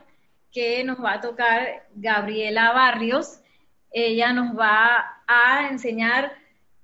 que 0.52 0.84
nos 0.84 1.02
va 1.02 1.14
a 1.14 1.20
tocar 1.20 1.86
Gabriela 1.94 2.72
Barrios, 2.72 3.40
ella 3.90 4.32
nos 4.32 4.58
va 4.58 5.22
a 5.26 5.68
enseñar 5.70 6.32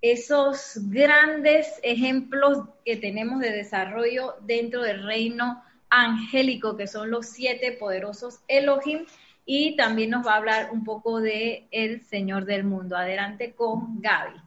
esos 0.01 0.79
grandes 0.91 1.81
ejemplos 1.83 2.69
que 2.85 2.97
tenemos 2.97 3.41
de 3.41 3.53
desarrollo 3.53 4.35
dentro 4.43 4.83
del 4.83 5.03
reino 5.03 5.63
angélico, 5.89 6.77
que 6.77 6.87
son 6.87 7.11
los 7.11 7.27
siete 7.27 7.73
poderosos 7.73 8.41
Elohim, 8.49 9.07
y 9.47 9.77
también 9.77 10.11
nos 10.11 10.27
va 10.27 10.35
a 10.35 10.37
hablar 10.37 10.71
un 10.73 10.85
poco 10.85 11.21
de 11.21 11.69
el 11.71 12.03
Señor 12.03 12.45
del 12.45 12.65
mundo. 12.65 12.97
Adelante 12.97 13.55
con 13.55 14.01
Gaby. 14.01 14.41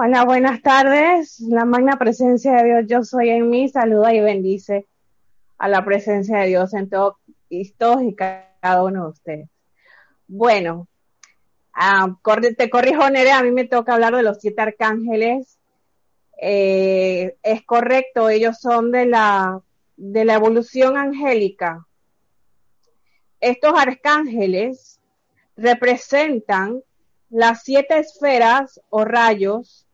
Hola, 0.00 0.24
buenas 0.24 0.62
tardes. 0.62 1.40
La 1.40 1.64
magna 1.64 1.98
presencia 1.98 2.52
de 2.52 2.64
Dios, 2.66 2.84
yo 2.86 3.02
soy 3.02 3.30
en 3.30 3.50
mí, 3.50 3.68
saluda 3.68 4.14
y 4.14 4.20
bendice 4.20 4.86
a 5.58 5.66
la 5.66 5.84
presencia 5.84 6.38
de 6.38 6.46
Dios 6.46 6.72
en 6.72 6.88
todos 6.88 7.16
y 7.50 7.74
cada 8.14 8.84
uno 8.84 9.06
de 9.06 9.10
ustedes. 9.10 9.48
Bueno, 10.28 10.86
Ah, 11.72 12.16
te 12.56 12.70
corrijo, 12.70 13.10
Nere, 13.10 13.32
a 13.32 13.42
mí 13.42 13.50
me 13.50 13.64
toca 13.64 13.94
hablar 13.94 14.14
de 14.14 14.22
los 14.22 14.38
siete 14.38 14.62
arcángeles. 14.62 15.58
Eh, 16.40 17.36
es 17.42 17.64
correcto, 17.64 18.30
ellos 18.30 18.60
son 18.60 18.92
de 18.92 19.04
la, 19.04 19.60
de 19.96 20.24
la 20.24 20.34
evolución 20.34 20.96
angélica. 20.96 21.88
Estos 23.40 23.72
arcángeles 23.74 25.00
representan 25.56 26.84
las 27.30 27.64
siete 27.64 27.98
esferas 27.98 28.80
o 28.90 29.04
rayos 29.04 29.86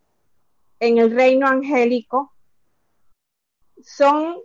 en 0.80 0.98
el 0.98 1.10
reino 1.10 1.46
angélico 1.46 2.32
son, 3.82 4.36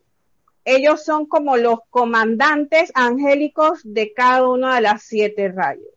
ellos 0.65 1.03
son 1.03 1.25
como 1.25 1.57
los 1.57 1.80
comandantes 1.89 2.91
angélicos 2.93 3.82
de 3.84 4.13
cada 4.13 4.47
una 4.47 4.75
de 4.75 4.82
las 4.82 5.03
siete 5.03 5.49
rayos. 5.49 5.88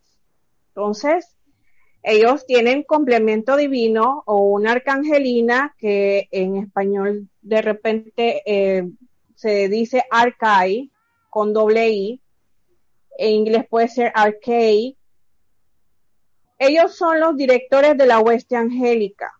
Entonces, 0.69 1.37
ellos 2.03 2.47
tienen 2.47 2.83
complemento 2.83 3.57
divino 3.57 4.23
o 4.27 4.43
una 4.43 4.73
arcangelina 4.73 5.75
que 5.79 6.29
en 6.33 6.57
español 6.57 7.29
de 7.43 7.63
repente 7.63 8.43
eh, 8.45 8.91
se 9.37 9.69
dice 9.69 10.05
arcai 10.11 10.91
con 11.31 11.53
doble 11.53 11.91
i, 11.91 12.21
en 13.19 13.31
inglés 13.31 13.67
puede 13.69 13.89
ser 13.89 14.13
arcade. 14.15 14.97
Ellos 16.59 16.97
son 16.97 17.21
los 17.21 17.37
directores 17.37 17.97
de 17.97 18.07
la 18.07 18.21
hueste 18.21 18.57
angélica. 18.57 19.33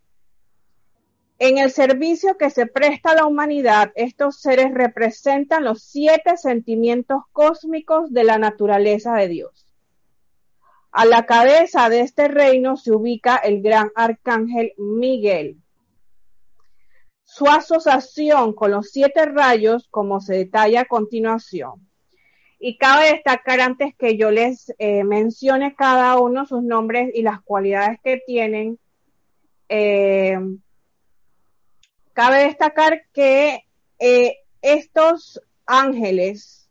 En 1.45 1.59
el 1.59 1.73
servicio 1.73 2.39
que 2.39 2.51
se 2.51 2.67
presta 2.67 3.11
a 3.11 3.15
la 3.17 3.27
humanidad, 3.27 3.91
estos 3.97 4.41
seres 4.41 4.73
representan 4.73 5.65
los 5.65 5.83
siete 5.83 6.37
sentimientos 6.37 7.25
cósmicos 7.33 8.13
de 8.13 8.23
la 8.23 8.39
naturaleza 8.39 9.17
de 9.17 9.27
Dios. 9.27 9.67
A 10.93 11.05
la 11.05 11.27
cabeza 11.27 11.89
de 11.89 12.03
este 12.03 12.29
reino 12.29 12.77
se 12.77 12.93
ubica 12.93 13.35
el 13.35 13.61
gran 13.61 13.91
arcángel 13.97 14.73
Miguel. 14.79 15.57
Su 17.25 17.49
asociación 17.49 18.53
con 18.53 18.71
los 18.71 18.93
siete 18.93 19.27
rayos, 19.27 19.89
como 19.91 20.21
se 20.21 20.35
detalla 20.35 20.83
a 20.83 20.85
continuación. 20.85 21.89
Y 22.61 22.79
cabe 22.79 23.11
destacar 23.11 23.59
antes 23.61 23.97
que 23.97 24.17
yo 24.17 24.31
les 24.31 24.73
eh, 24.79 25.03
mencione 25.03 25.75
cada 25.75 26.21
uno 26.21 26.47
sus 26.47 26.63
nombres 26.63 27.11
y 27.13 27.23
las 27.23 27.43
cualidades 27.43 27.99
que 28.05 28.23
tienen, 28.25 28.79
eh, 29.69 30.39
Cabe 32.13 32.45
destacar 32.45 33.03
que 33.13 33.65
eh, 33.99 34.37
estos 34.61 35.41
ángeles, 35.65 36.69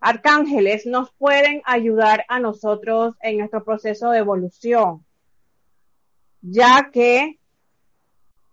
arcángeles, 0.00 0.84
nos 0.86 1.10
pueden 1.12 1.62
ayudar 1.64 2.24
a 2.28 2.38
nosotros 2.38 3.14
en 3.20 3.38
nuestro 3.38 3.64
proceso 3.64 4.10
de 4.10 4.18
evolución, 4.18 5.04
ya 6.42 6.90
que 6.92 7.38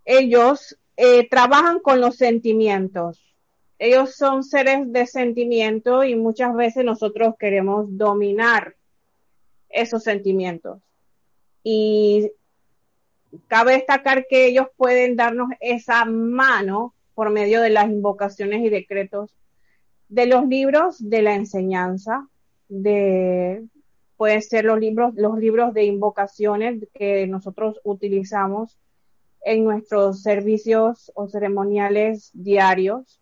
ellos 0.05 0.77
eh, 0.95 1.27
trabajan 1.27 1.79
con 1.79 1.99
los 1.99 2.15
sentimientos. 2.15 3.21
Ellos 3.77 4.15
son 4.15 4.43
seres 4.43 4.91
de 4.93 5.05
sentimiento 5.05 6.05
y 6.05 6.15
muchas 6.15 6.55
veces 6.55 6.85
nosotros 6.85 7.35
queremos 7.37 7.87
dominar 7.89 8.75
esos 9.67 10.03
sentimientos. 10.03 10.81
Cabe 13.47 13.73
destacar 13.73 14.25
que 14.27 14.47
ellos 14.47 14.67
pueden 14.77 15.15
darnos 15.15 15.49
esa 15.59 16.05
mano 16.05 16.93
por 17.13 17.29
medio 17.29 17.61
de 17.61 17.69
las 17.69 17.89
invocaciones 17.89 18.63
y 18.63 18.69
decretos 18.69 19.31
de 20.09 20.27
los 20.27 20.47
libros 20.47 20.97
de 20.99 21.21
la 21.21 21.35
enseñanza, 21.35 22.27
de 22.67 23.63
pueden 24.17 24.41
ser 24.41 24.65
los 24.65 24.79
libros, 24.79 25.13
los 25.15 25.37
libros 25.37 25.73
de 25.73 25.83
invocaciones 25.83 26.87
que 26.93 27.27
nosotros 27.27 27.79
utilizamos 27.83 28.77
en 29.43 29.63
nuestros 29.63 30.21
servicios 30.21 31.11
o 31.15 31.27
ceremoniales 31.27 32.31
diarios. 32.33 33.19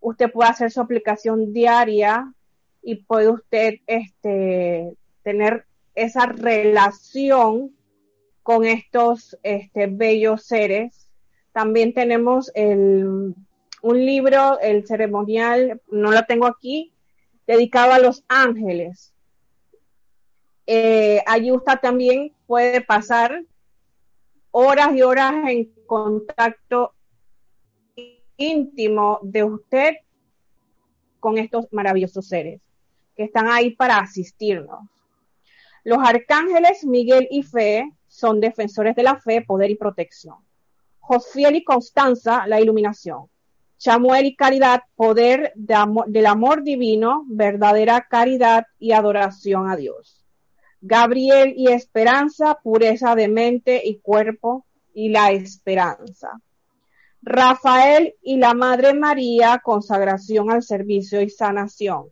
Usted 0.00 0.30
puede 0.30 0.50
hacer 0.50 0.70
su 0.70 0.80
aplicación 0.80 1.52
diaria 1.52 2.32
y 2.82 2.96
puede 2.96 3.30
usted 3.30 3.74
este, 3.86 4.94
tener 5.22 5.64
esa 5.94 6.26
relación 6.26 7.72
con 8.42 8.64
estos 8.64 9.38
este, 9.42 9.86
bellos 9.86 10.44
seres. 10.44 11.08
También 11.52 11.94
tenemos 11.94 12.50
el, 12.54 13.34
un 13.82 14.06
libro, 14.06 14.58
el 14.60 14.86
ceremonial, 14.86 15.80
no 15.88 16.12
lo 16.12 16.24
tengo 16.24 16.46
aquí, 16.46 16.92
dedicado 17.46 17.92
a 17.92 17.98
los 17.98 18.24
ángeles. 18.28 19.12
Eh, 20.66 21.22
allí 21.26 21.50
usted 21.50 21.78
también 21.80 22.32
puede 22.46 22.80
pasar 22.80 23.42
horas 24.52 24.94
y 24.94 25.02
horas 25.02 25.34
en 25.48 25.72
contacto 25.86 26.94
íntimo 28.36 29.18
de 29.22 29.44
usted 29.44 29.94
con 31.18 31.38
estos 31.38 31.66
maravillosos 31.72 32.26
seres 32.26 32.60
que 33.16 33.24
están 33.24 33.48
ahí 33.48 33.72
para 33.72 33.98
asistirnos. 33.98 34.88
Los 35.84 35.98
arcángeles 35.98 36.84
Miguel 36.84 37.26
y 37.30 37.42
Fe 37.42 37.90
son 38.10 38.40
defensores 38.40 38.96
de 38.96 39.04
la 39.04 39.16
fe, 39.20 39.40
poder 39.40 39.70
y 39.70 39.76
protección. 39.76 40.34
Josfiel 40.98 41.54
y 41.54 41.64
Constanza, 41.64 42.44
la 42.48 42.60
iluminación. 42.60 43.30
Chamuel 43.78 44.26
y 44.26 44.36
caridad, 44.36 44.82
poder 44.96 45.52
del 45.54 46.26
amor 46.26 46.64
divino, 46.64 47.24
verdadera 47.28 48.06
caridad 48.10 48.66
y 48.80 48.92
adoración 48.92 49.70
a 49.70 49.76
Dios. 49.76 50.26
Gabriel 50.80 51.54
y 51.56 51.68
esperanza, 51.68 52.58
pureza 52.62 53.14
de 53.14 53.28
mente 53.28 53.80
y 53.84 54.00
cuerpo 54.00 54.66
y 54.92 55.10
la 55.10 55.30
esperanza. 55.30 56.40
Rafael 57.22 58.16
y 58.22 58.38
la 58.38 58.54
Madre 58.54 58.92
María, 58.92 59.60
consagración 59.62 60.50
al 60.50 60.64
servicio 60.64 61.22
y 61.22 61.30
sanación. 61.30 62.06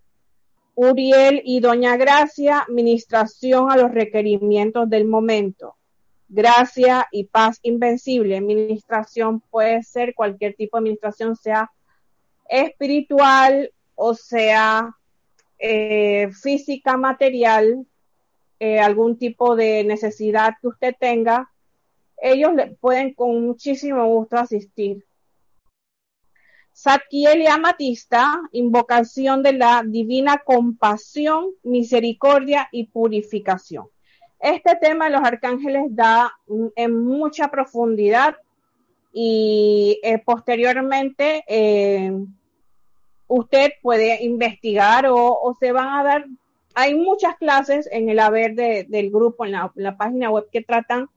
Uriel 0.76 1.42
y 1.44 1.58
Doña 1.58 1.96
Gracia, 1.96 2.66
ministración 2.68 3.70
a 3.70 3.76
los 3.76 3.90
requerimientos 3.90 4.88
del 4.88 5.06
momento 5.06 5.77
gracia 6.28 7.06
y 7.10 7.24
paz 7.24 7.58
invencible. 7.62 8.36
Administración 8.36 9.40
puede 9.40 9.82
ser 9.82 10.14
cualquier 10.14 10.54
tipo 10.54 10.76
de 10.76 10.82
administración, 10.82 11.36
sea 11.36 11.70
espiritual 12.48 13.72
o 13.94 14.14
sea 14.14 14.96
eh, 15.58 16.30
física, 16.40 16.96
material, 16.96 17.86
eh, 18.60 18.80
algún 18.80 19.18
tipo 19.18 19.56
de 19.56 19.84
necesidad 19.84 20.54
que 20.60 20.68
usted 20.68 20.94
tenga, 20.98 21.50
ellos 22.20 22.54
le 22.54 22.68
pueden 22.76 23.14
con 23.14 23.44
muchísimo 23.44 24.06
gusto 24.06 24.36
asistir. 24.36 25.04
Satkiel 26.72 27.42
y 27.42 27.46
Amatista, 27.46 28.40
invocación 28.52 29.42
de 29.42 29.52
la 29.52 29.82
divina 29.84 30.42
compasión, 30.44 31.46
misericordia 31.64 32.68
y 32.70 32.86
purificación. 32.86 33.88
Este 34.40 34.76
tema 34.76 35.06
de 35.06 35.10
los 35.12 35.22
arcángeles 35.22 35.84
da 35.90 36.32
en 36.76 37.04
mucha 37.04 37.48
profundidad 37.50 38.36
y 39.12 40.00
eh, 40.04 40.18
posteriormente 40.18 41.44
eh, 41.48 42.12
usted 43.26 43.72
puede 43.82 44.22
investigar 44.22 45.06
o, 45.08 45.56
se 45.58 45.72
van 45.72 45.88
a 45.88 46.04
dar, 46.04 46.26
hay 46.74 46.94
muchas 46.94 47.36
clases 47.36 47.88
en 47.90 48.08
el 48.10 48.20
haber 48.20 48.54
del 48.54 49.10
grupo, 49.10 49.44
en 49.44 49.52
la, 49.52 49.96
página 49.96 50.30
web 50.30 50.48
que 50.52 50.62
tratan 50.62 51.08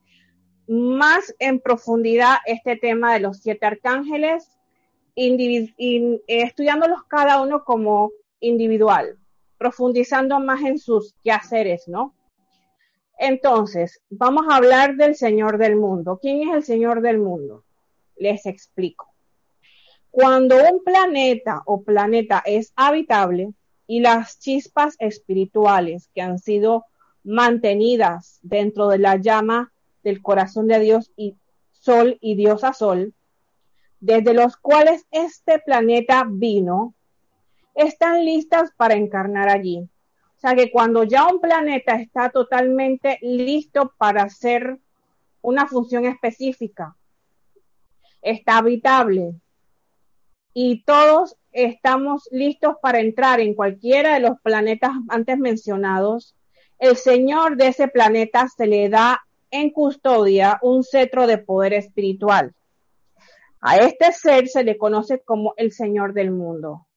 más 0.68 1.36
en 1.38 1.60
profundidad 1.60 2.38
este 2.46 2.76
tema 2.76 3.14
de 3.14 3.20
los 3.20 3.38
siete 3.38 3.68
arcángeles, 3.68 4.50
estudiándolos 5.16 7.04
cada 7.08 7.42
uno 7.42 7.64
como 7.64 8.12
individual, 8.40 9.20
profundizando 9.60 10.40
más 10.40 10.64
en 10.64 10.80
sus 10.80 11.14
quehaceres, 11.24 11.88
¿no? 11.88 12.16
Entonces, 13.24 14.02
vamos 14.10 14.48
a 14.50 14.56
hablar 14.56 14.96
del 14.96 15.14
Señor 15.14 15.60
del 15.60 15.76
mundo. 15.76 16.18
¿Quién 16.20 16.50
es 16.50 16.56
el 16.56 16.64
Señor 16.64 17.02
del 17.02 17.20
mundo? 17.20 17.64
Les 18.18 18.48
explico. 18.48 19.14
Cuando 20.10 20.56
un 20.56 20.84
planeta 20.84 21.62
o 21.68 21.84
planeta 21.84 22.42
es 22.44 22.74
habitable 22.76 23.54
y 23.86 24.00
las 24.00 24.40
chispas 24.40 24.96
espirituales 24.98 26.10
que 26.16 26.24
han 26.24 26.40
sido 26.40 26.86
mantenidas 27.24 28.40
dentro 28.42 28.88
de 28.88 28.98
la 28.98 29.18
llama 29.18 29.72
del 30.04 30.24
corazón 30.24 30.66
de 30.66 30.80
Dios 30.80 31.12
y 31.16 31.36
Sol 31.74 32.18
y 32.22 32.34
Dios 32.34 32.64
a 32.64 32.74
Sol, 32.74 33.14
desde 34.00 34.34
los 34.34 34.58
cuales 34.58 35.06
este 35.12 35.60
planeta 35.60 36.26
vino, 36.28 36.96
están 37.76 38.26
listas 38.26 38.72
para 38.76 38.96
encarnar 38.96 39.48
allí. 39.48 39.88
O 40.42 40.48
sea 40.48 40.56
que 40.56 40.72
cuando 40.72 41.04
ya 41.04 41.28
un 41.28 41.40
planeta 41.40 41.94
está 41.94 42.30
totalmente 42.30 43.20
listo 43.22 43.94
para 43.96 44.24
hacer 44.24 44.80
una 45.44 45.68
función 45.68 46.06
específica, 46.06 46.96
está 48.24 48.58
habitable 48.58 49.36
y 50.52 50.82
todos 50.82 51.38
estamos 51.52 52.28
listos 52.32 52.74
para 52.82 53.02
entrar 53.02 53.40
en 53.40 53.54
cualquiera 53.54 54.16
de 54.16 54.22
los 54.22 54.42
planetas 54.42 54.90
antes 55.10 55.38
mencionados, 55.38 56.36
el 56.80 56.96
Señor 56.96 57.56
de 57.56 57.68
ese 57.68 57.88
planeta 57.88 58.48
se 58.48 58.66
le 58.66 58.90
da 58.90 59.22
en 59.52 59.70
custodia 59.70 60.58
un 60.64 60.84
cetro 60.84 61.28
de 61.28 61.38
poder 61.38 61.74
espiritual. 61.74 62.56
A 63.60 63.78
este 63.78 64.12
ser 64.12 64.48
se 64.48 64.64
le 64.64 64.80
conoce 64.80 65.20
como 65.20 65.54
el 65.58 65.72
Señor 65.72 66.14
del 66.14 66.32
mundo. 66.32 66.88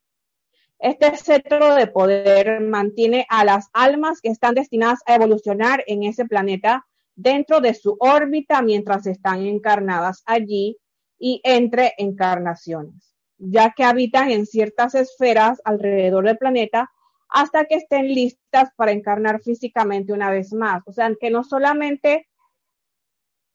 Este 0.84 1.16
cetro 1.16 1.76
de 1.76 1.86
poder 1.86 2.60
mantiene 2.60 3.24
a 3.30 3.42
las 3.46 3.70
almas 3.72 4.20
que 4.20 4.28
están 4.28 4.54
destinadas 4.54 5.00
a 5.06 5.14
evolucionar 5.14 5.82
en 5.86 6.02
ese 6.02 6.26
planeta 6.26 6.84
dentro 7.14 7.62
de 7.62 7.72
su 7.72 7.96
órbita 7.98 8.60
mientras 8.60 9.06
están 9.06 9.46
encarnadas 9.46 10.22
allí 10.26 10.76
y 11.18 11.40
entre 11.42 11.94
encarnaciones, 11.96 13.16
ya 13.38 13.72
que 13.74 13.82
habitan 13.82 14.30
en 14.30 14.44
ciertas 14.44 14.94
esferas 14.94 15.58
alrededor 15.64 16.26
del 16.26 16.36
planeta 16.36 16.90
hasta 17.30 17.64
que 17.64 17.76
estén 17.76 18.08
listas 18.08 18.68
para 18.76 18.92
encarnar 18.92 19.40
físicamente 19.40 20.12
una 20.12 20.30
vez 20.30 20.52
más. 20.52 20.82
O 20.84 20.92
sea, 20.92 21.10
que 21.18 21.30
no 21.30 21.44
solamente 21.44 22.28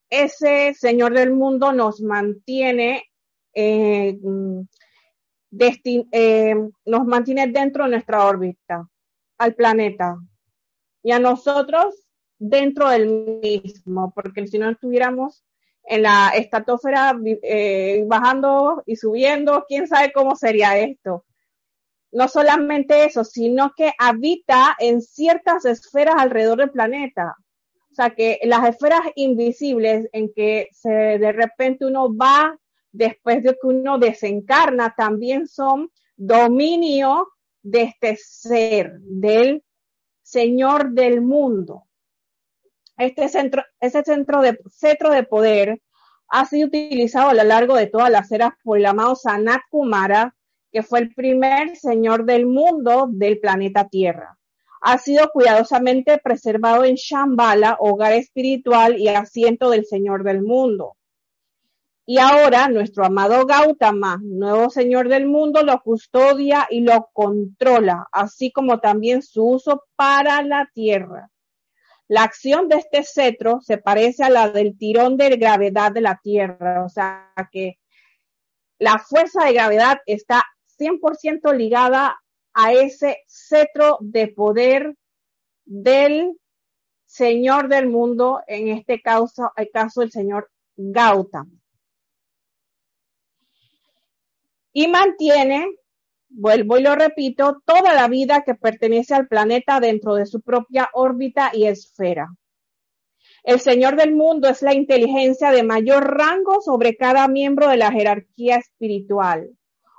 ese 0.10 0.74
Señor 0.74 1.14
del 1.14 1.32
mundo 1.32 1.74
nos 1.74 2.02
mantiene, 2.02 3.04
eh, 3.54 4.18
eh, 5.52 6.56
nos 6.86 7.06
mantiene 7.06 7.48
dentro 7.48 7.84
de 7.84 7.92
nuestra 7.92 8.26
órbita, 8.26 8.88
al 9.38 9.56
planeta, 9.56 10.18
y 11.04 11.12
a 11.12 11.20
nosotros 11.20 11.96
dentro 12.38 12.90
del 12.90 13.40
mismo, 13.42 14.12
porque 14.14 14.48
si 14.48 14.58
no 14.58 14.70
estuviéramos 14.70 15.44
en 15.84 16.04
la 16.04 16.30
estratosfera 16.36 17.18
eh, 17.26 18.04
bajando 18.08 18.84
y 18.86 18.96
subiendo, 18.96 19.66
quién 19.68 19.88
sabe 19.88 20.12
cómo 20.14 20.36
sería 20.36 20.78
esto. 20.78 21.26
No 22.12 22.28
solamente 22.28 23.06
eso, 23.06 23.24
sino 23.24 23.74
que 23.76 23.92
habita 23.98 24.76
en 24.80 25.02
ciertas 25.02 25.66
esferas 25.66 26.16
alrededor 26.18 26.60
del 26.60 26.72
planeta. 26.72 27.36
O 27.92 27.96
sea, 27.96 28.12
que 28.12 28.40
las 28.44 28.68
esferas 28.68 29.02
invisibles 29.16 30.08
en 30.12 30.32
que 30.34 30.70
se, 30.72 30.90
de 30.90 31.32
repente 31.32 31.86
uno 31.86 32.16
va 32.16 32.58
después 32.92 33.44
de 33.44 33.54
que 33.54 33.68
uno 33.68 33.98
desencarna, 34.00 34.94
también 34.98 35.48
son 35.48 35.92
dominio 36.16 37.28
de 37.62 37.84
este 37.84 38.18
ser, 38.18 39.00
del 39.02 39.64
Señor 40.22 40.92
del 40.92 41.22
mundo. 41.22 41.86
Este 42.98 43.30
centro, 43.30 43.64
ese 43.80 44.04
centro 44.04 44.42
de, 44.42 44.60
centro 44.70 45.12
de 45.12 45.24
poder 45.24 45.82
ha 46.28 46.46
sido 46.46 46.68
utilizado 46.68 47.30
a 47.30 47.34
lo 47.34 47.44
largo 47.44 47.76
de 47.76 47.88
todas 47.88 48.12
las 48.12 48.32
eras 48.32 48.52
por 48.64 48.78
el 48.78 48.86
amado 48.86 49.16
Sanat 49.16 49.62
Kumara, 49.70 50.36
que 50.72 50.84
fue 50.84 51.00
el 51.00 51.14
primer 51.14 51.76
señor 51.76 52.26
del 52.26 52.46
mundo 52.46 53.08
del 53.10 53.40
planeta 53.40 53.88
Tierra. 53.88 54.38
Ha 54.82 54.98
sido 54.98 55.30
cuidadosamente 55.32 56.20
preservado 56.20 56.86
en 56.86 56.96
Shambhala, 56.96 57.78
hogar 57.80 58.14
espiritual 58.14 58.98
y 58.98 59.08
asiento 59.10 59.70
del 59.72 59.86
Señor 59.86 60.24
del 60.24 60.42
mundo. 60.42 60.96
Y 62.10 62.18
ahora 62.18 62.70
nuestro 62.70 63.06
amado 63.06 63.46
Gautama, 63.46 64.20
nuevo 64.24 64.72
Señor 64.72 65.10
del 65.10 65.28
mundo, 65.28 65.62
lo 65.62 65.80
custodia 65.84 66.66
y 66.68 66.82
lo 66.82 67.12
controla, 67.14 68.08
así 68.12 68.52
como 68.52 68.80
también 68.80 69.22
su 69.22 69.46
uso 69.46 69.84
para 69.96 70.42
la 70.42 70.68
Tierra. 70.74 71.30
La 72.08 72.24
acción 72.24 72.68
de 72.68 72.78
este 72.78 73.04
cetro 73.04 73.62
se 73.62 73.78
parece 73.78 74.24
a 74.24 74.32
la 74.32 74.50
del 74.50 74.76
tirón 74.76 75.18
de 75.18 75.38
gravedad 75.38 75.92
de 75.92 76.02
la 76.02 76.20
Tierra, 76.24 76.84
o 76.84 76.90
sea 76.90 77.32
que 77.52 77.78
la 78.80 78.98
fuerza 78.98 79.46
de 79.46 79.54
gravedad 79.54 80.00
está 80.08 80.44
100% 80.80 81.56
ligada 81.56 82.18
a 82.56 82.74
ese 82.74 83.20
cetro 83.28 84.00
de 84.02 84.30
poder 84.30 84.96
del 85.64 86.40
Señor 87.06 87.68
del 87.68 87.88
mundo, 87.88 88.42
en 88.48 88.70
este 88.70 89.00
caso, 89.00 89.52
el 89.56 89.70
caso 89.70 90.02
del 90.02 90.12
Señor 90.12 90.50
Gautama. 90.76 91.52
Y 94.80 94.88
mantiene 94.88 95.76
vuelvo 96.30 96.78
y 96.78 96.84
lo 96.84 96.96
repito, 96.96 97.62
toda 97.66 97.94
la 97.94 98.08
vida 98.08 98.44
que 98.46 98.56
pertenece 98.56 99.14
al 99.14 99.28
planeta 99.28 99.82
dentro 99.82 100.16
de 100.16 100.26
su 100.26 100.40
propia 100.40 100.90
órbita 100.94 101.52
y 101.54 101.66
esfera. 101.66 102.30
El 103.44 103.60
Señor 103.60 103.98
del 103.98 104.16
mundo 104.16 104.48
es 104.48 104.62
la 104.62 104.74
inteligencia 104.74 105.52
de 105.52 105.64
mayor 105.64 106.18
rango 106.18 106.62
sobre 106.62 106.96
cada 106.96 107.28
miembro 107.28 107.68
de 107.68 107.76
la 107.76 107.92
jerarquía 107.92 108.56
espiritual. 108.56 109.50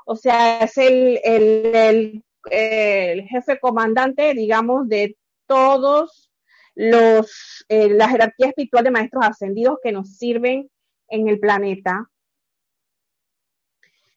O 0.07 0.16
sea, 0.16 0.61
es 0.61 0.78
el, 0.78 2.22
jefe 2.49 3.61
comandante, 3.61 4.33
digamos, 4.33 4.89
de 4.89 5.18
todos 5.47 6.31
los, 6.74 7.66
eh, 7.68 7.91
la 7.91 8.09
jerarquía 8.09 8.47
espiritual 8.49 8.85
de 8.85 8.93
maestros 8.93 9.26
ascendidos 9.26 9.76
que 9.83 9.93
nos 9.93 10.16
sirven 10.16 10.70
en 11.09 11.28
el 11.28 11.39
planeta 11.39 12.09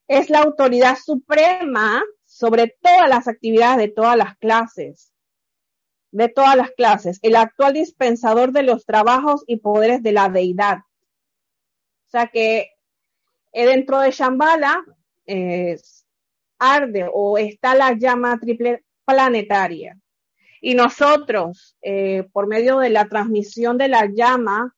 es 0.07 0.29
la 0.29 0.39
autoridad 0.39 0.97
suprema 0.97 2.03
sobre 2.25 2.75
todas 2.81 3.09
las 3.09 3.27
actividades 3.27 3.77
de 3.77 3.87
todas 3.89 4.17
las 4.17 4.37
clases, 4.37 5.13
de 6.11 6.29
todas 6.29 6.55
las 6.55 6.71
clases, 6.71 7.19
el 7.21 7.35
actual 7.35 7.73
dispensador 7.73 8.51
de 8.51 8.63
los 8.63 8.85
trabajos 8.85 9.43
y 9.47 9.57
poderes 9.57 10.03
de 10.03 10.11
la 10.11 10.29
deidad. 10.29 10.79
O 10.79 12.09
sea 12.09 12.27
que 12.27 12.69
eh, 13.51 13.65
dentro 13.65 13.99
de 13.99 14.11
Shambhala 14.11 14.83
arde 16.59 17.09
o 17.11 17.37
está 17.37 17.75
la 17.75 17.93
llama 17.93 18.39
triple 18.39 18.83
planetaria. 19.05 19.97
Y 20.61 20.75
nosotros, 20.75 21.75
eh, 21.81 22.27
por 22.31 22.47
medio 22.47 22.79
de 22.79 22.89
la 22.89 23.09
transmisión 23.09 23.77
de 23.77 23.89
la 23.89 24.05
llama 24.05 24.73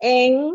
en 0.00 0.52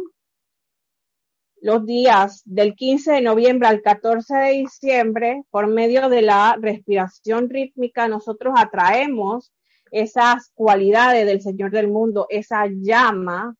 los 1.63 1.85
días 1.85 2.41
del 2.43 2.75
15 2.75 3.13
de 3.13 3.21
noviembre 3.21 3.69
al 3.69 3.81
14 3.81 4.35
de 4.35 4.51
diciembre, 4.51 5.43
por 5.49 5.67
medio 5.67 6.09
de 6.09 6.21
la 6.21 6.57
respiración 6.59 7.49
rítmica, 7.49 8.09
nosotros 8.09 8.53
atraemos 8.57 9.53
esas 9.89 10.51
cualidades 10.55 11.25
del 11.25 11.41
Señor 11.41 11.71
del 11.71 11.87
mundo, 11.87 12.27
esa 12.29 12.65
llama 12.67 13.55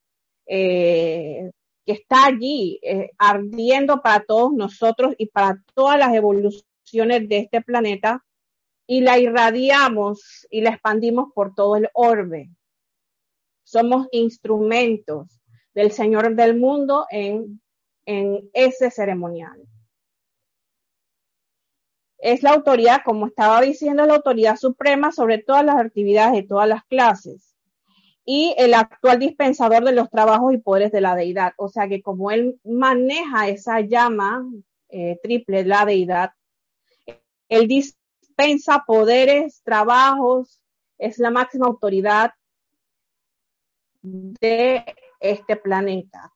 eh, 0.46 1.52
que 1.86 1.94
está 1.94 2.26
allí 2.26 2.78
eh, 2.84 3.12
ardiendo 3.18 4.02
para 4.02 4.26
todos 4.26 4.52
nosotros 4.52 5.16
y 5.18 5.28
para 5.28 5.64
todas 5.74 5.98
las 5.98 6.14
evoluciones 6.14 7.30
de 7.30 7.38
este 7.38 7.62
planeta 7.62 8.22
y 8.86 9.00
la 9.00 9.18
irradiamos 9.18 10.46
y 10.50 10.60
la 10.60 10.72
expandimos 10.72 11.32
por 11.34 11.56
todo 11.56 11.78
el 11.78 11.88
orbe. 11.94 12.50
Somos 13.64 14.08
instrumentos 14.12 15.40
del 15.74 15.92
Señor 15.92 16.36
del 16.36 16.60
mundo 16.60 17.06
en 17.10 17.63
en 18.06 18.50
ese 18.54 18.92
ceremonial. 18.92 19.62
Es 22.18 22.42
la 22.42 22.52
autoridad, 22.52 23.02
como 23.04 23.28
estaba 23.28 23.62
diciendo, 23.62 24.06
la 24.06 24.16
autoridad 24.16 24.56
suprema 24.56 25.12
sobre 25.12 25.40
todas 25.40 25.66
las 25.66 25.76
actividades 25.76 26.34
de 26.34 26.44
todas 26.44 26.68
las 26.68 26.84
clases 26.86 27.54
y 28.26 28.56
el 28.58 28.74
actual 28.74 29.20
dispensador 29.20 29.84
de 29.84 29.92
los 29.92 30.10
trabajos 30.10 30.54
y 30.54 30.58
poderes 30.58 30.92
de 30.92 31.02
la 31.02 31.16
deidad. 31.16 31.54
O 31.58 31.68
sea 31.68 31.88
que 31.88 32.02
como 32.02 32.32
él 32.32 32.60
maneja 32.64 33.50
esa 33.50 33.82
llama 33.82 34.46
eh, 34.90 35.20
triple, 35.22 35.66
la 35.66 35.86
deidad, 35.86 36.32
él 37.50 37.68
dispensa 37.68 38.84
poderes, 38.88 39.62
trabajos, 39.64 40.62
es 40.98 41.20
la 41.20 41.32
máxima 41.32 41.68
autoridad 41.68 42.32
de 44.02 44.86
este 45.20 45.56
planeta. 45.56 46.32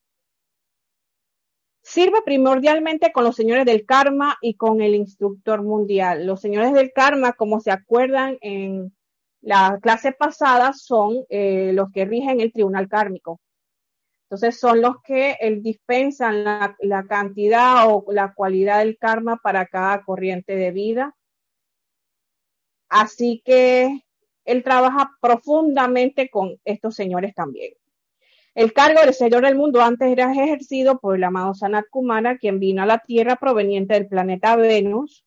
Sirve 1.87 2.21
primordialmente 2.21 3.13
con 3.13 3.23
los 3.23 3.37
señores 3.37 3.65
del 3.65 3.85
karma 3.85 4.37
y 4.41 4.55
con 4.55 4.81
el 4.81 4.93
instructor 4.93 5.63
mundial. 5.63 6.27
Los 6.27 6.41
señores 6.41 6.73
del 6.73 6.91
karma, 6.91 7.31
como 7.31 7.61
se 7.61 7.71
acuerdan 7.71 8.37
en 8.41 8.93
la 9.39 9.79
clase 9.81 10.11
pasada, 10.11 10.73
son 10.73 11.23
eh, 11.29 11.71
los 11.73 11.89
que 11.93 12.03
rigen 12.03 12.41
el 12.41 12.51
tribunal 12.51 12.89
kármico. 12.89 13.39
Entonces 14.25 14.59
son 14.59 14.81
los 14.81 15.01
que 15.01 15.37
el, 15.39 15.63
dispensan 15.63 16.43
la 16.43 17.05
cantidad 17.07 17.87
o 17.87 18.03
la 18.11 18.33
cualidad 18.33 18.79
del 18.79 18.97
karma 18.97 19.39
para 19.41 19.65
cada 19.65 20.03
corriente 20.03 20.57
de 20.57 20.71
vida. 20.71 21.15
Así 22.89 23.41
que 23.45 24.03
él 24.43 24.61
trabaja 24.61 25.11
profundamente 25.21 26.29
con 26.29 26.59
estos 26.65 26.95
señores 26.95 27.33
también. 27.33 27.71
El 28.57 28.73
cargo 28.73 29.01
del 29.01 29.13
Señor 29.13 29.43
del 29.43 29.55
mundo 29.55 29.83
antes 29.83 30.11
era 30.11 30.31
ejercido 30.31 30.99
por 30.99 31.15
el 31.15 31.23
amado 31.23 31.53
Sanat 31.53 31.85
Kumara, 31.91 32.39
quien 32.39 32.59
vino 32.59 32.81
a 32.81 32.87
la 32.87 32.97
Tierra 32.97 33.35
proveniente 33.35 33.93
del 33.93 34.07
planeta 34.07 34.55
Venus, 34.55 35.23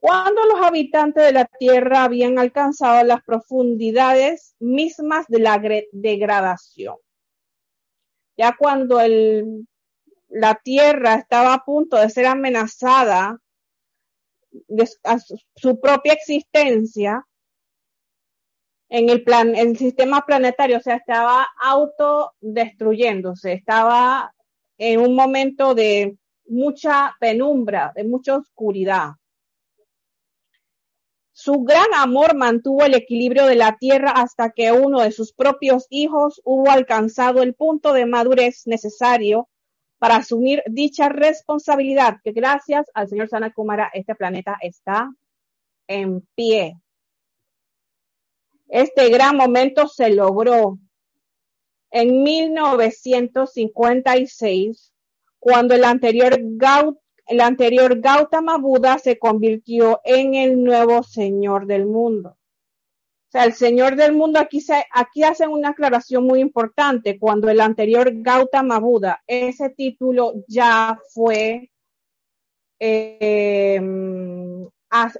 cuando 0.00 0.42
los 0.46 0.62
habitantes 0.62 1.22
de 1.22 1.32
la 1.32 1.44
Tierra 1.44 2.04
habían 2.04 2.38
alcanzado 2.38 3.04
las 3.04 3.22
profundidades 3.24 4.56
mismas 4.58 5.26
de 5.28 5.40
la 5.40 5.60
degradación. 5.92 6.96
Ya 8.38 8.56
cuando 8.58 9.00
la 10.28 10.54
Tierra 10.54 11.16
estaba 11.16 11.52
a 11.52 11.62
punto 11.62 11.98
de 11.98 12.08
ser 12.08 12.24
amenazada 12.24 13.38
de 14.50 14.88
a 15.04 15.18
su 15.18 15.78
propia 15.78 16.14
existencia, 16.14 17.22
en 18.88 19.08
el 19.10 19.24
plan, 19.24 19.54
el 19.54 19.76
sistema 19.76 20.24
planetario, 20.24 20.78
o 20.78 20.80
sea, 20.80 20.96
estaba 20.96 21.46
autodestruyéndose, 21.60 23.52
estaba 23.52 24.32
en 24.78 25.00
un 25.00 25.14
momento 25.14 25.74
de 25.74 26.16
mucha 26.48 27.14
penumbra, 27.18 27.92
de 27.94 28.04
mucha 28.04 28.36
oscuridad. 28.36 29.10
Su 31.32 31.64
gran 31.64 31.92
amor 31.94 32.34
mantuvo 32.34 32.84
el 32.84 32.94
equilibrio 32.94 33.46
de 33.46 33.56
la 33.56 33.76
tierra 33.76 34.10
hasta 34.10 34.50
que 34.50 34.72
uno 34.72 35.02
de 35.02 35.12
sus 35.12 35.32
propios 35.32 35.86
hijos 35.90 36.40
hubo 36.44 36.70
alcanzado 36.70 37.42
el 37.42 37.54
punto 37.54 37.92
de 37.92 38.06
madurez 38.06 38.62
necesario 38.66 39.48
para 39.98 40.16
asumir 40.16 40.62
dicha 40.66 41.08
responsabilidad, 41.08 42.18
que 42.22 42.32
gracias 42.32 42.86
al 42.94 43.08
señor 43.08 43.28
Sana 43.28 43.52
Kumara 43.52 43.90
este 43.92 44.14
planeta 44.14 44.56
está 44.62 45.10
en 45.88 46.26
pie. 46.34 46.76
Este 48.68 49.08
gran 49.10 49.36
momento 49.36 49.88
se 49.88 50.10
logró 50.10 50.78
en 51.90 52.22
1956, 52.22 54.92
cuando 55.38 55.74
el 55.74 55.84
anterior, 55.84 56.38
el 57.26 57.40
anterior 57.40 58.00
Gautama 58.00 58.58
Buda 58.58 58.98
se 58.98 59.18
convirtió 59.18 60.00
en 60.04 60.34
el 60.34 60.62
nuevo 60.62 61.02
Señor 61.02 61.66
del 61.66 61.86
mundo. 61.86 62.36
O 63.28 63.30
sea, 63.30 63.44
el 63.44 63.54
Señor 63.54 63.96
del 63.96 64.12
mundo 64.12 64.38
aquí, 64.38 64.60
se, 64.60 64.84
aquí 64.92 65.24
hacen 65.24 65.50
una 65.50 65.70
aclaración 65.70 66.24
muy 66.24 66.38
importante. 66.40 67.18
Cuando 67.18 67.48
el 67.48 67.60
anterior 67.60 68.10
Gautama 68.12 68.78
Buda, 68.78 69.22
ese 69.26 69.70
título 69.70 70.34
ya 70.46 70.98
fue 71.12 71.72
eh, 72.78 73.80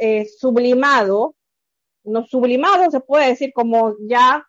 eh, 0.01 0.27
sublimado, 0.39 1.35
no 2.07 2.25
sublimado 2.27 2.91
se 2.91 3.01
puede 3.01 3.29
decir 3.29 3.53
como 3.53 3.97
ya 4.01 4.47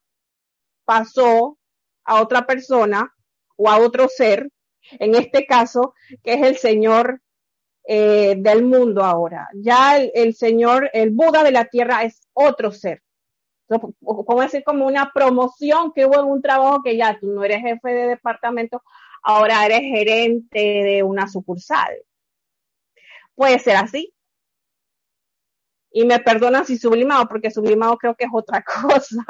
pasó 0.85 1.57
a 2.03 2.21
otra 2.21 2.45
persona 2.45 3.13
o 3.57 3.69
a 3.69 3.77
otro 3.79 4.07
ser, 4.07 4.49
en 4.91 5.15
este 5.15 5.45
caso, 5.45 5.93
que 6.23 6.33
es 6.33 6.43
el 6.43 6.57
Señor 6.57 7.21
eh, 7.83 8.35
del 8.37 8.63
mundo 8.63 9.03
ahora. 9.03 9.49
Ya 9.53 9.97
el, 9.97 10.35
Señor, 10.35 10.89
el 10.93 11.11
Buda 11.11 11.43
de 11.43 11.51
la 11.51 11.65
tierra 11.65 12.03
es 12.03 12.27
otro 12.33 12.71
ser. 12.71 13.01
Como 13.67 14.41
decir, 14.41 14.63
como 14.63 14.85
una 14.87 15.11
promoción 15.13 15.91
que 15.93 16.05
hubo 16.05 16.19
en 16.19 16.27
un 16.27 16.41
trabajo 16.41 16.81
que 16.81 16.95
ya 16.95 17.19
tú 17.19 17.27
no 17.27 17.43
eres 17.43 17.61
jefe 17.61 17.89
de 17.89 18.07
departamento, 18.07 18.81
ahora 19.21 19.65
eres 19.65 19.81
gerente 19.81 20.59
de 20.59 21.03
una 21.03 21.27
sucursal. 21.27 21.93
Puede 23.35 23.59
ser 23.59 23.75
así. 23.75 24.13
Y 25.97 26.05
me 26.05 26.19
perdonan 26.19 26.63
si 26.63 26.77
sublimado, 26.77 27.27
porque 27.27 27.49
sublimado 27.49 27.97
creo 27.97 28.15
que 28.15 28.25
es 28.25 28.29
otra 28.31 28.63
cosa. 28.81 29.25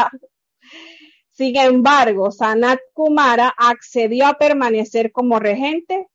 Sin 1.32 1.56
embargo, 1.56 2.30
Sanat 2.30 2.82
Kumara 2.92 3.54
accedió 3.58 4.28
a 4.28 4.34
permanecer 4.34 5.14
como 5.14 5.40
regente 5.40 6.10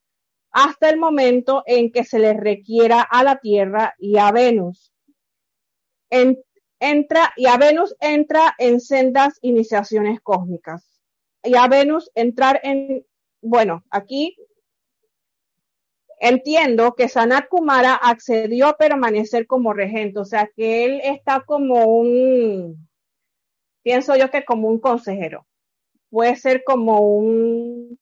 hasta 0.51 0.91
el 0.91 0.99
momento 0.99 1.63
en 1.65 1.91
que 1.91 2.03
se 2.03 2.19
le 2.19 2.35
requiera 2.35 3.01
a 3.01 3.23
la 3.23 3.37
Tierra 3.37 3.95
y 3.97 4.19
a 4.19 4.31
Venus. 4.31 4.93
entra, 6.11 7.33
y 7.35 7.47
a 7.47 7.57
Venus 7.57 7.95
entra 7.99 8.53
en 8.59 8.79
sendas 8.79 9.39
iniciaciones 9.41 10.21
cósmicas. 10.21 11.01
Y 11.41 11.55
a 11.55 11.67
Venus 11.67 12.11
entrar 12.13 12.59
en, 12.61 13.03
bueno, 13.41 13.83
aquí 13.89 14.37
entiendo 16.19 16.93
que 16.95 17.09
Sanat 17.09 17.47
Kumara 17.47 17.95
accedió 17.95 18.67
a 18.67 18.77
permanecer 18.77 19.47
como 19.47 19.73
regente, 19.73 20.19
o 20.19 20.25
sea 20.25 20.49
que 20.55 20.85
él 20.85 21.01
está 21.03 21.41
como 21.41 21.85
un, 21.85 22.87
pienso 23.83 24.15
yo 24.15 24.29
que 24.29 24.45
como 24.45 24.69
un 24.69 24.79
consejero. 24.79 25.45
Puede 26.09 26.35
ser 26.35 26.63
como 26.63 27.01
un, 27.01 27.99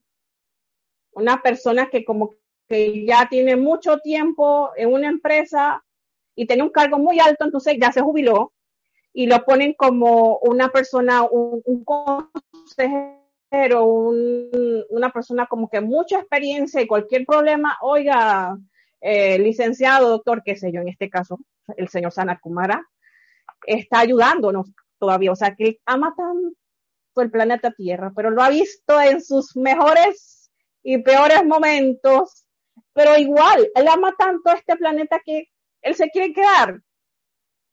una 1.13 1.41
persona 1.41 1.89
que 1.89 2.03
como 2.05 2.31
que 2.67 3.05
ya 3.05 3.27
tiene 3.29 3.55
mucho 3.55 3.99
tiempo 3.99 4.71
en 4.77 4.93
una 4.93 5.09
empresa 5.09 5.83
y 6.35 6.47
tiene 6.47 6.63
un 6.63 6.69
cargo 6.69 6.97
muy 6.97 7.19
alto, 7.19 7.45
entonces 7.45 7.75
ya 7.79 7.91
se 7.91 8.01
jubiló 8.01 8.53
y 9.13 9.27
lo 9.27 9.43
ponen 9.43 9.73
como 9.73 10.37
una 10.37 10.69
persona, 10.69 11.23
un, 11.23 11.83
consejero, 11.83 13.20
una 13.51 15.11
persona 15.11 15.45
como 15.47 15.69
que 15.69 15.81
mucha 15.81 16.19
experiencia 16.19 16.81
y 16.81 16.87
cualquier 16.87 17.25
problema, 17.25 17.77
oiga, 17.81 18.57
eh, 19.01 19.37
licenciado, 19.39 20.09
doctor, 20.09 20.41
qué 20.43 20.55
sé 20.55 20.71
yo, 20.71 20.81
en 20.81 20.87
este 20.87 21.09
caso, 21.09 21.39
el 21.75 21.89
señor 21.89 22.11
Sanakumara, 22.13 22.87
está 23.65 23.99
ayudándonos 23.99 24.71
todavía, 24.97 25.31
o 25.31 25.35
sea, 25.35 25.55
que 25.55 25.63
él 25.65 25.79
ama 25.85 26.13
tanto 26.15 26.55
el 27.17 27.29
planeta 27.29 27.71
Tierra, 27.71 28.13
pero 28.15 28.29
lo 28.29 28.41
ha 28.41 28.49
visto 28.49 29.01
en 29.01 29.21
sus 29.21 29.55
mejores 29.57 30.49
y 30.81 30.99
peores 30.99 31.45
momentos, 31.45 32.45
pero 32.93 33.17
igual, 33.17 33.69
él 33.75 33.87
ama 33.87 34.15
tanto 34.17 34.51
este 34.51 34.77
planeta 34.77 35.19
que 35.25 35.49
él 35.81 35.95
se 35.95 36.09
quiere 36.09 36.33
quedar. 36.33 36.81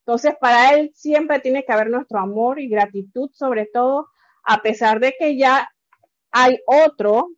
Entonces, 0.01 0.35
para 0.41 0.75
él 0.75 0.91
siempre 0.95 1.39
tiene 1.39 1.65
que 1.65 1.73
haber 1.73 1.91
nuestro 1.91 2.19
amor 2.19 2.59
y 2.59 2.69
gratitud, 2.69 3.31
sobre 3.33 3.67
todo, 3.67 4.09
a 4.49 4.63
pesar 4.63 4.99
de 4.99 5.15
que 5.19 5.37
ya 5.37 5.71
hay 6.31 6.59
otro, 6.67 7.29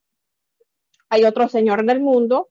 hay 1.09 1.25
otro 1.25 1.49
señor 1.49 1.85
del 1.85 2.01
mundo, 2.01 2.51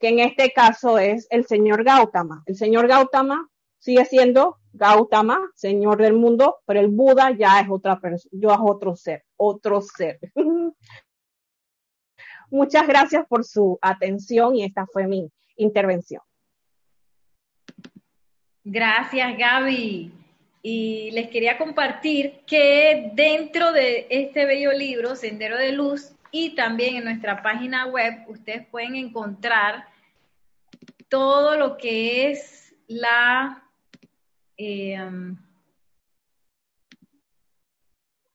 que 0.00 0.08
en 0.08 0.18
este 0.18 0.52
caso 0.52 0.98
es 0.98 1.28
el 1.30 1.46
señor 1.46 1.84
Gautama. 1.84 2.42
El 2.46 2.56
señor 2.56 2.88
Gautama 2.88 3.48
sigue 3.78 4.04
siendo 4.04 4.58
Gautama, 4.72 5.38
señor 5.54 5.98
del 5.98 6.14
mundo, 6.14 6.58
pero 6.66 6.80
el 6.80 6.88
Buda 6.88 7.30
ya 7.30 7.60
es 7.60 7.68
otra 7.70 8.00
persona, 8.00 8.30
yo 8.32 8.52
es 8.52 8.58
otro 8.60 8.96
ser, 8.96 9.24
otro 9.36 9.80
ser. 9.80 10.18
Muchas 12.50 12.88
gracias 12.88 13.26
por 13.28 13.44
su 13.44 13.78
atención 13.80 14.56
y 14.56 14.64
esta 14.64 14.86
fue 14.86 15.06
mi 15.06 15.30
intervención. 15.56 16.22
Gracias, 18.64 19.38
Gaby. 19.38 20.12
Y 20.62 21.10
les 21.12 21.28
quería 21.30 21.56
compartir 21.56 22.40
que 22.46 23.10
dentro 23.14 23.72
de 23.72 24.06
este 24.10 24.44
bello 24.44 24.72
libro, 24.72 25.14
Sendero 25.16 25.56
de 25.56 25.72
Luz, 25.72 26.12
y 26.30 26.54
también 26.54 26.96
en 26.96 27.04
nuestra 27.04 27.42
página 27.42 27.86
web, 27.86 28.24
ustedes 28.28 28.66
pueden 28.66 28.96
encontrar 28.96 29.86
todo 31.08 31.56
lo 31.56 31.76
que 31.78 32.30
es 32.30 32.74
la 32.86 33.62
eh, 34.56 34.98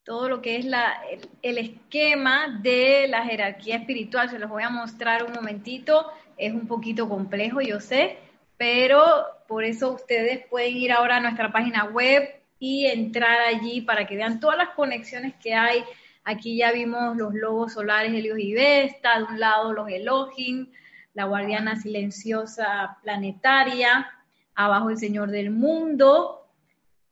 todo 0.03 0.27
lo 0.27 0.41
que 0.41 0.57
es 0.57 0.65
la, 0.65 1.01
el, 1.41 1.57
esquema 1.57 2.59
de 2.61 3.07
la 3.07 3.23
jerarquía 3.23 3.77
espiritual. 3.77 4.29
Se 4.29 4.39
los 4.39 4.49
voy 4.49 4.63
a 4.63 4.69
mostrar 4.69 5.23
un 5.23 5.33
momentito. 5.33 6.11
Es 6.37 6.53
un 6.53 6.67
poquito 6.67 7.07
complejo, 7.07 7.61
yo 7.61 7.79
sé, 7.79 8.17
pero 8.57 9.25
por 9.47 9.63
eso 9.63 9.93
ustedes 9.93 10.45
pueden 10.47 10.75
ir 10.77 10.91
ahora 10.91 11.17
a 11.17 11.19
nuestra 11.19 11.51
página 11.51 11.85
web 11.85 12.23
y 12.59 12.85
entrar 12.87 13.41
allí 13.41 13.81
para 13.81 14.07
que 14.07 14.15
vean 14.15 14.39
todas 14.39 14.57
las 14.57 14.69
conexiones 14.69 15.33
que 15.41 15.53
hay. 15.53 15.83
Aquí 16.23 16.57
ya 16.57 16.71
vimos 16.71 17.17
los 17.17 17.33
lobos 17.33 17.73
solares 17.73 18.13
Helios 18.13 18.39
y 18.39 18.53
Vesta, 18.53 19.17
de 19.17 19.25
un 19.25 19.39
lado 19.39 19.73
los 19.73 19.89
Elohim, 19.89 20.71
la 21.13 21.25
guardiana 21.25 21.75
silenciosa 21.75 22.97
planetaria, 23.03 24.09
abajo 24.55 24.89
el 24.89 24.97
Señor 24.97 25.29
del 25.31 25.51
mundo, 25.51 26.47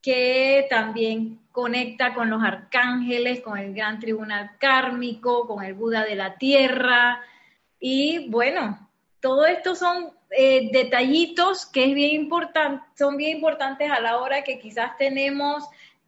que 0.02 0.68
también 0.70 1.40
conecta 1.52 2.14
con 2.14 2.30
los 2.30 2.42
arcángeles, 2.42 3.42
con 3.42 3.58
el 3.58 3.74
gran 3.74 4.00
tribunal 4.00 4.52
kármico, 4.58 5.48
con 5.48 5.64
el 5.64 5.74
Buda 5.74 6.06
de 6.06 6.16
la 6.16 6.38
tierra. 6.38 7.22
Y 7.80 8.30
bueno, 8.30 8.90
todo 9.20 9.46
esto 9.46 9.76
son 9.76 10.12
eh, 10.32 10.70
detallitos 10.72 11.66
que 11.66 11.86
es 11.86 11.94
bien 11.94 12.12
importante, 12.12 12.84
son 12.98 13.18
bien 13.18 13.38
importantes 13.38 13.90
a 13.92 14.00
la 14.00 14.18
hora 14.18 14.44
que 14.44 14.60
quizás 14.60 14.98
tenemos 14.98 15.64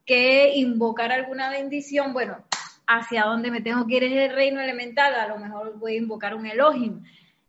que 0.06 0.56
invocar 0.56 1.12
alguna 1.12 1.50
bendición. 1.50 2.14
Bueno, 2.14 2.44
hacia 2.88 3.26
dónde 3.26 3.52
me 3.52 3.62
tengo 3.62 3.86
que 3.88 3.98
ir 3.98 4.04
es 4.06 4.14
el 4.14 4.36
reino 4.36 4.60
elemental, 4.62 5.16
a 5.16 5.28
lo 5.28 5.38
mejor 5.38 5.78
voy 5.78 5.94
a 5.94 5.98
invocar 5.98 6.36
un 6.36 6.46
Elohim 6.46 7.04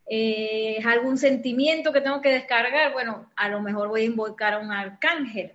eh, 0.07 0.77
es 0.79 0.87
algún 0.87 1.17
sentimiento 1.17 1.93
que 1.93 2.01
tengo 2.01 2.21
que 2.21 2.31
descargar, 2.31 2.93
bueno, 2.93 3.31
a 3.37 3.49
lo 3.49 3.61
mejor 3.61 3.89
voy 3.89 4.03
a 4.03 4.05
invocar 4.05 4.55
a 4.55 4.59
un 4.59 4.71
arcángel. 4.71 5.53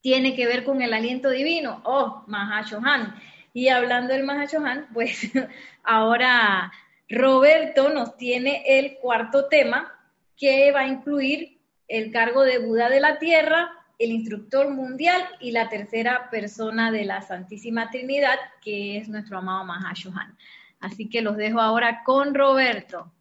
Tiene 0.00 0.34
que 0.34 0.46
ver 0.46 0.64
con 0.64 0.80
el 0.80 0.94
aliento 0.94 1.30
divino, 1.30 1.82
oh, 1.84 2.24
Mahashohan. 2.26 3.14
Y 3.52 3.68
hablando 3.68 4.14
del 4.14 4.24
Mahashohan, 4.24 4.88
pues 4.94 5.30
ahora 5.82 6.72
Roberto 7.08 7.90
nos 7.90 8.16
tiene 8.16 8.62
el 8.66 8.96
cuarto 8.98 9.46
tema 9.46 9.97
que 10.38 10.72
va 10.72 10.80
a 10.80 10.88
incluir 10.88 11.60
el 11.88 12.12
cargo 12.12 12.42
de 12.42 12.58
Buda 12.58 12.88
de 12.88 13.00
la 13.00 13.18
Tierra, 13.18 13.72
el 13.98 14.12
instructor 14.12 14.70
mundial 14.70 15.22
y 15.40 15.50
la 15.50 15.68
tercera 15.68 16.30
persona 16.30 16.92
de 16.92 17.04
la 17.04 17.22
Santísima 17.22 17.90
Trinidad, 17.90 18.38
que 18.62 18.98
es 18.98 19.08
nuestro 19.08 19.38
amado 19.38 19.64
Mahashohan. 19.64 20.38
Así 20.80 21.08
que 21.10 21.22
los 21.22 21.36
dejo 21.36 21.60
ahora 21.60 22.02
con 22.04 22.34
Roberto. 22.34 23.12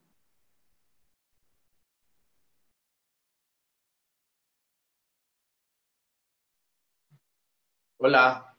Hola, 7.99 8.55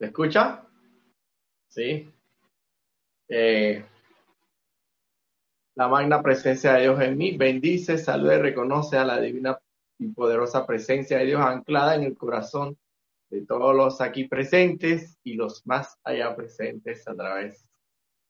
¿me 0.00 0.08
escucha? 0.08 0.64
Sí. 1.68 2.12
Eh, 3.28 3.84
la 5.78 5.86
magna 5.86 6.20
presencia 6.20 6.72
de 6.72 6.80
Dios 6.80 7.00
en 7.00 7.16
mí 7.16 7.36
bendice, 7.36 7.98
saluda 7.98 8.34
y 8.34 8.38
reconoce 8.38 8.96
a 8.96 9.04
la 9.04 9.20
divina 9.20 9.56
y 9.96 10.08
poderosa 10.08 10.66
presencia 10.66 11.18
de 11.18 11.26
Dios 11.26 11.40
anclada 11.40 11.94
en 11.94 12.02
el 12.02 12.18
corazón 12.18 12.76
de 13.30 13.46
todos 13.46 13.76
los 13.76 14.00
aquí 14.00 14.24
presentes 14.24 15.20
y 15.22 15.34
los 15.34 15.64
más 15.68 15.96
allá 16.02 16.34
presentes 16.34 17.06
a 17.06 17.14
través 17.14 17.64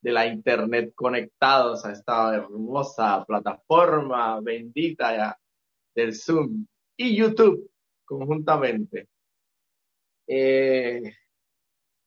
de 0.03 0.13
la 0.13 0.27
internet 0.27 0.93
conectados 0.95 1.87
a 1.87 1.93
esta 1.93 2.35
hermosa 2.35 3.25
plataforma 3.25 4.39
bendita 4.43 5.39
del 5.95 6.15
Zoom 6.15 6.67
y 6.99 7.17
YouTube 7.17 7.71
conjuntamente. 8.05 9.09
Eh, 10.27 11.15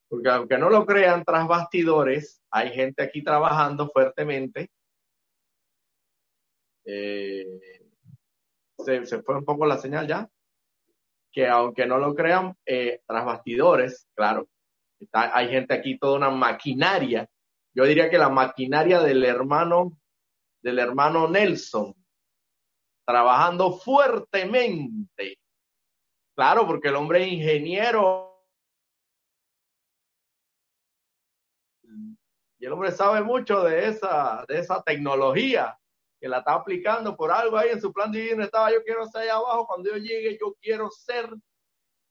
porque 0.07 0.29
aunque 0.29 0.59
no 0.59 0.69
lo 0.69 0.85
crean 0.85 1.23
tras 1.25 1.47
bastidores, 1.47 2.43
hay 2.51 2.69
gente 2.69 3.01
aquí 3.01 3.23
trabajando 3.23 3.89
fuertemente. 3.89 4.69
Eh, 6.93 7.45
se, 8.77 9.21
fue 9.23 9.37
un 9.37 9.45
poco 9.45 9.65
la 9.65 9.77
señal 9.77 10.07
ya. 10.07 10.29
Que 11.31 11.47
aunque 11.47 11.85
no 11.85 11.97
lo 11.97 12.13
crean, 12.13 12.55
eh, 12.65 13.01
tras 13.07 13.25
bastidores, 13.25 14.09
claro, 14.13 14.49
hay 15.13 15.47
gente 15.47 15.73
aquí, 15.73 15.97
toda 15.97 16.17
una 16.17 16.29
maquinaria. 16.29 17.29
Yo 17.73 17.85
diría 17.85 18.09
que 18.09 18.17
la 18.17 18.27
maquinaria 18.27 18.99
del 18.99 19.23
hermano, 19.23 19.97
del 20.61 20.79
hermano 20.79 21.29
Nelson, 21.29 21.95
trabajando 23.05 23.77
fuertemente. 23.77 25.37
Claro, 26.35 26.67
porque 26.67 26.89
el 26.89 26.95
hombre 26.95 27.23
es 27.23 27.31
ingeniero 27.31 28.27
y 32.59 32.65
el 32.65 32.73
hombre 32.73 32.91
sabe 32.91 33.23
mucho 33.23 33.63
de 33.63 33.87
esa, 33.87 34.45
de 34.47 34.59
esa 34.59 34.83
tecnología 34.83 35.77
que 36.22 36.30
la 36.30 36.38
está 36.38 36.53
aplicando 36.53 37.17
por 37.17 37.32
algo 37.32 37.57
ahí 37.57 37.69
en 37.69 37.82
su 37.82 37.91
plan 37.91 38.11
divino. 38.11 38.43
Estaba 38.43 38.72
yo 38.72 38.84
quiero 38.84 39.05
ser 39.07 39.24
allá 39.24 39.36
abajo, 39.36 39.67
cuando 39.67 39.89
yo 39.89 39.97
llegue 39.97 40.38
yo 40.39 40.55
quiero 40.61 40.89
ser, 40.91 41.28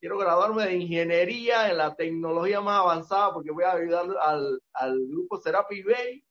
quiero 0.01 0.19
graduarme 0.19 0.65
de 0.67 0.77
ingeniería 0.77 1.71
en 1.71 1.79
la 1.79 1.95
tecnología 1.95 2.61
más 2.61 2.81
avanzada 2.81 3.33
porque 3.33 3.53
voy 3.53 3.65
a 3.65 3.73
ayudar 3.73 4.07
al, 4.21 4.61
al 4.75 5.07
grupo 5.07 5.41
Serapi 5.41 5.83
Bay 5.83 6.25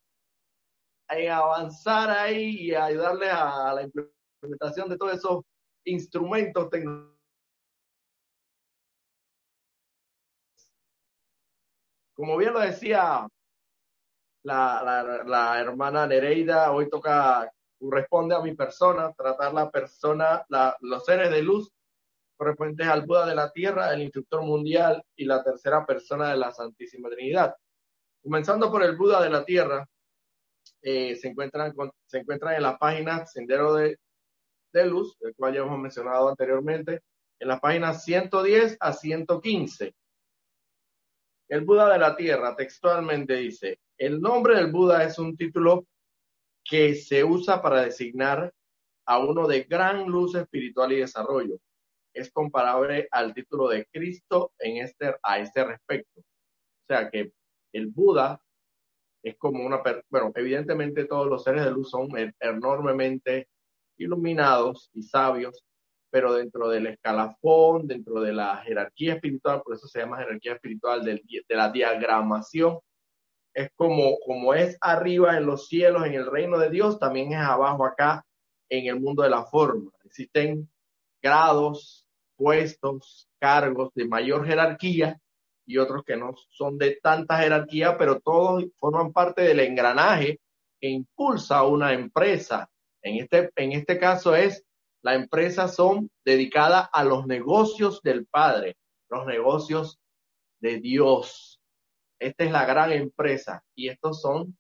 a 1.10 1.38
avanzar 1.38 2.10
ahí 2.10 2.68
y 2.68 2.74
a 2.74 2.86
ayudarle 2.86 3.30
a, 3.30 3.74
la 3.74 3.84
implementación 3.84 4.90
de 4.90 4.98
todos 4.98 5.14
esos 5.14 5.44
instrumentos 5.86 6.70
tecnológicos. 6.70 7.18
Como 12.14 12.38
bien 12.38 12.54
lo 12.54 12.60
decía 12.60 13.28
la, 14.44 15.24
la, 15.26 15.60
hermana 15.60 16.06
Nereida, 16.06 16.72
hoy 16.72 16.90
toca, 16.90 17.50
corresponde 17.80 18.36
a 18.36 18.42
mi 18.42 18.56
persona, 18.56 19.14
tratar 19.14 19.54
la 19.54 19.70
persona, 19.72 20.46
los 20.82 21.06
seres 21.06 21.32
de 21.32 21.42
luz 21.42 21.72
correspondientes 22.38 22.88
al 22.88 23.06
Buda 23.06 23.26
de 23.26 23.36
la 23.36 23.52
Tierra, 23.52 23.94
el 23.94 24.02
instructor 24.02 24.42
mundial 24.44 25.04
y 25.16 25.26
la 25.26 25.44
tercera 25.44 25.86
persona 25.86 26.30
de 26.30 26.38
la 26.38 26.52
Santísima 26.52 27.10
Trinidad. 27.10 27.56
Comenzando 28.22 28.72
por 28.72 28.84
el 28.84 28.96
Buda 28.96 29.22
de 29.22 29.30
la 29.30 29.44
Tierra, 29.44 29.86
eh, 30.82 31.16
se, 31.16 31.28
encuentran 31.28 31.74
se 32.06 32.20
encuentran 32.20 32.56
en 32.56 32.64
la 32.64 32.78
página 32.78 33.26
Sendero 33.26 33.74
de, 33.74 33.98
de 34.72 34.86
Luz, 34.86 35.18
el 35.22 35.36
cual 35.36 35.54
ya 35.54 35.62
hemos 35.62 35.80
mencionado 35.80 36.30
anteriormente, 36.30 37.02
en 37.40 37.48
las 37.48 37.60
páginas 37.60 38.04
110 38.04 38.78
a 38.80 38.94
115. 38.94 39.94
El 41.50 41.62
Buda 41.66 41.92
de 41.92 42.00
la 42.00 42.16
Tierra 42.16 42.56
textualmente 42.56 43.36
dice, 43.36 43.80
el 43.98 44.22
nombre 44.22 44.56
del 44.56 44.72
Buda 44.72 45.04
es 45.04 45.20
un 45.20 45.36
título 45.36 45.88
que 46.64 46.96
se 46.96 47.24
usa 47.24 47.62
para 47.62 47.84
designar 47.84 48.54
a 49.06 49.20
uno 49.20 49.48
de 49.48 49.64
gran 49.64 50.08
luz 50.08 50.36
espiritual 50.36 50.92
y 50.94 50.98
desarrollo. 50.98 51.58
Es 52.14 52.32
comparable 52.32 53.08
al 53.12 53.34
título 53.34 53.70
de 53.70 53.86
Cristo 53.92 54.54
en 54.60 54.78
este, 54.84 55.16
a 55.24 55.40
este 55.40 55.64
respecto. 55.64 56.20
O 56.20 56.86
sea 56.88 57.10
que 57.10 57.32
el 57.74 57.88
Buda 57.88 58.42
es 59.24 59.36
como 59.38 59.66
una, 59.66 59.82
bueno, 60.10 60.32
evidentemente 60.36 61.06
todos 61.06 61.28
los 61.28 61.44
seres 61.44 61.66
de 61.66 61.72
luz 61.72 61.90
son 61.90 62.10
enormemente 62.40 63.50
iluminados 63.98 64.90
y 64.94 65.04
sabios, 65.04 65.66
pero 66.10 66.34
dentro 66.34 66.70
del 66.70 66.88
escalafón, 66.88 67.88
dentro 67.88 68.22
de 68.22 68.34
la 68.34 68.58
jerarquía 68.58 69.16
espiritual, 69.16 69.62
por 69.64 69.76
eso 69.76 69.88
se 69.88 70.00
llama 70.00 70.18
jerarquía 70.18 70.54
espiritual 70.54 71.04
de 71.04 71.22
la 71.50 71.72
diagramación, 71.72 72.80
es 73.60 73.72
como, 73.76 74.18
como 74.26 74.54
es 74.54 74.78
arriba 74.80 75.38
en 75.38 75.46
los 75.46 75.68
cielos, 75.68 76.06
en 76.06 76.14
el 76.14 76.32
reino 76.32 76.58
de 76.58 76.70
Dios, 76.70 76.98
también 76.98 77.34
es 77.34 77.40
abajo 77.40 77.86
acá 77.86 78.26
en 78.70 78.88
el 78.88 79.02
mundo 79.02 79.22
de 79.24 79.30
la 79.30 79.44
forma. 79.44 79.92
Existen 80.06 80.70
grados, 81.22 82.06
puestos, 82.38 83.28
cargos 83.38 83.92
de 83.96 84.08
mayor 84.08 84.46
jerarquía 84.46 85.20
y 85.66 85.78
otros 85.78 86.06
que 86.06 86.16
no 86.16 86.36
son 86.52 86.78
de 86.78 87.00
tanta 87.04 87.40
jerarquía, 87.40 87.98
pero 87.98 88.22
todos 88.22 88.64
forman 88.78 89.12
parte 89.12 89.42
del 89.42 89.60
engranaje 89.60 90.40
que 90.80 90.88
impulsa 90.88 91.64
una 91.64 91.92
empresa. 91.92 92.70
En 93.02 93.18
este, 93.18 93.52
en 93.58 93.74
este 93.74 94.00
caso 94.00 94.38
es, 94.38 94.64
la 95.02 95.16
empresa 95.16 95.68
son 95.68 96.10
dedicadas 96.24 96.88
a 96.94 97.04
los 97.04 97.28
negocios 97.28 98.02
del 98.04 98.26
Padre, 98.26 98.78
los 99.10 99.26
negocios 99.26 100.00
de 100.62 100.80
Dios. 100.80 101.49
Esta 102.20 102.44
es 102.44 102.52
la 102.52 102.66
gran 102.66 102.92
empresa. 102.92 103.64
Y 103.76 103.90
estos 103.90 104.22
son, 104.22 104.58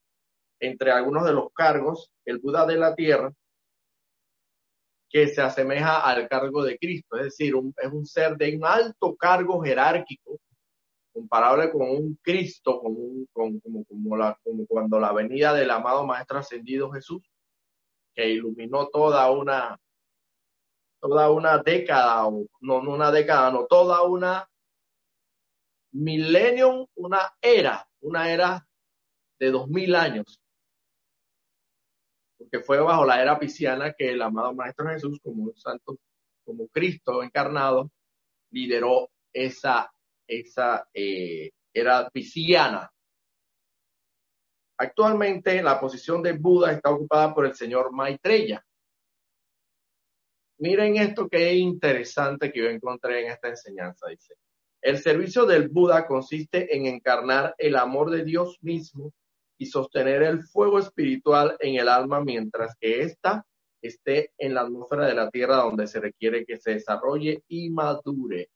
entre 0.60 0.91
algunos 0.91 1.26
de 1.26 1.34
los 1.34 1.51
cargos, 1.53 2.12
el 2.26 2.39
Buda 2.39 2.66
de 2.66 2.78
la 2.78 2.95
Tierra, 2.95 3.34
que 5.10 5.28
se 5.28 5.41
asemeja 5.41 6.01
al 6.01 6.28
cargo 6.28 6.64
de 6.64 6.78
Cristo, 6.78 7.18
es 7.18 7.24
decir, 7.26 7.53
es 7.78 7.91
un 7.91 8.05
ser 8.05 8.38
de 8.38 8.55
un 8.55 8.64
alto 8.64 9.16
cargo 9.16 9.62
jerárquico, 9.62 10.39
comparable 11.12 11.72
con 11.72 11.89
un 11.89 12.20
Cristo, 12.22 12.80
como, 12.80 13.26
como, 13.34 13.60
como, 13.86 14.18
la, 14.18 14.38
como 14.43 14.66
cuando 14.68 14.99
la 14.99 15.12
venida 15.12 15.53
del 15.53 15.72
amado 15.72 16.05
Maestro 16.05 16.39
Ascendido 16.39 16.91
Jesús, 16.91 17.24
que 18.14 18.30
iluminó 18.30 18.88
toda 18.89 19.30
una, 19.32 19.78
toda 21.01 21.32
una 21.32 21.57
década, 21.57 22.28
o 22.28 22.45
no, 22.62 22.82
no 22.82 22.91
una 22.91 23.12
década, 23.12 23.51
no, 23.51 23.66
toda 23.66 24.03
una 24.03 24.49
millennium, 25.91 26.85
una 26.95 27.33
era, 27.41 27.87
una 28.01 28.31
era 28.31 28.67
de 29.39 29.51
dos 29.51 29.67
mil 29.67 29.95
años. 29.95 30.41
Porque 32.37 32.59
fue 32.59 32.79
bajo 32.79 33.05
la 33.05 33.21
era 33.21 33.37
pisciana 33.37 33.93
que 33.93 34.11
el 34.11 34.21
amado 34.21 34.53
Maestro 34.53 34.87
Jesús, 34.89 35.19
como 35.21 35.43
un 35.43 35.55
santo, 35.55 35.97
como 36.45 36.67
Cristo 36.69 37.21
encarnado, 37.21 37.91
lideró 38.51 39.09
esa, 39.33 39.91
esa 40.27 40.87
eh, 40.93 41.51
era 41.73 42.09
pisciana. 42.09 42.91
Actualmente 44.77 45.61
la 45.61 45.79
posición 45.79 46.23
de 46.23 46.33
Buda 46.33 46.71
está 46.71 46.89
ocupada 46.91 47.33
por 47.33 47.45
el 47.45 47.53
señor 47.53 47.91
Maitreya. 47.91 48.65
Miren 50.59 50.97
esto 50.97 51.27
que 51.27 51.51
es 51.51 51.57
interesante 51.57 52.51
que 52.51 52.59
yo 52.59 52.69
encontré 52.69 53.25
en 53.25 53.31
esta 53.31 53.49
enseñanza, 53.49 54.07
dice. 54.07 54.35
El 54.82 54.97
servicio 54.97 55.45
del 55.45 55.67
Buda 55.67 56.07
consiste 56.07 56.75
en 56.75 56.86
encarnar 56.86 57.53
el 57.57 57.75
amor 57.75 58.11
de 58.11 58.23
Dios 58.23 58.57
mismo 58.61 59.13
y 59.57 59.65
sostener 59.65 60.23
el 60.23 60.43
fuego 60.43 60.80
espiritual 60.80 61.57
en 61.59 61.75
el 61.75 61.89
alma 61.89 62.23
mientras 62.23 62.75
que 62.80 63.01
ésta 63.01 63.45
esté 63.82 64.32
en 64.38 64.53
la 64.53 64.61
atmósfera 64.61 65.05
de 65.05 65.13
la 65.13 65.30
Tierra 65.30 65.57
donde 65.57 65.88
se 65.88 65.99
requiere 65.99 66.45
que 66.45 66.57
se 66.57 66.75
desarrolle 66.75 67.43
y 67.47 67.69
madure. 67.69 68.49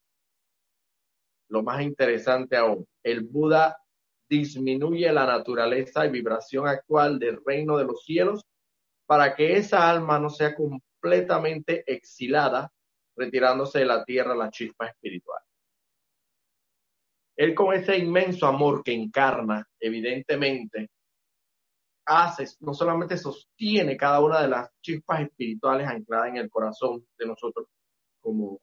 Lo 1.49 1.61
más 1.61 1.82
interesante 1.82 2.55
aún, 2.55 2.86
el 3.03 3.21
Buda 3.21 3.78
disminuye 4.30 5.11
la 5.11 5.26
naturaleza 5.26 6.05
y 6.05 6.09
vibración 6.09 6.67
actual 6.67 7.19
del 7.19 7.39
reino 7.45 7.78
de 7.78 7.84
los 7.86 8.03
cielos 8.03 8.45
para 9.05 9.36
que 9.36 9.57
esa 9.57 9.89
alma 9.89 10.19
no 10.19 10.30
sea 10.30 10.55
completamente 10.55 11.84
exilada, 11.86 12.71
retirándose 13.15 13.80
de 13.80 13.86
la 13.86 14.03
tierra 14.05 14.34
la 14.36 14.49
chispa 14.49 14.88
espiritual. 14.88 15.41
Él 17.36 17.55
con 17.55 17.73
ese 17.73 17.97
inmenso 17.97 18.45
amor 18.45 18.84
que 18.84 18.93
encarna, 18.93 19.67
evidentemente, 19.79 20.89
hace, 22.05 22.45
no 22.59 22.73
solamente 22.73 23.17
sostiene 23.17 23.97
cada 23.97 24.19
una 24.19 24.41
de 24.41 24.49
las 24.49 24.69
chispas 24.81 25.21
espirituales 25.21 25.88
ancladas 25.88 26.29
en 26.29 26.38
el 26.38 26.49
corazón 26.49 27.05
de 27.17 27.25
nosotros 27.25 27.67
como, 28.19 28.59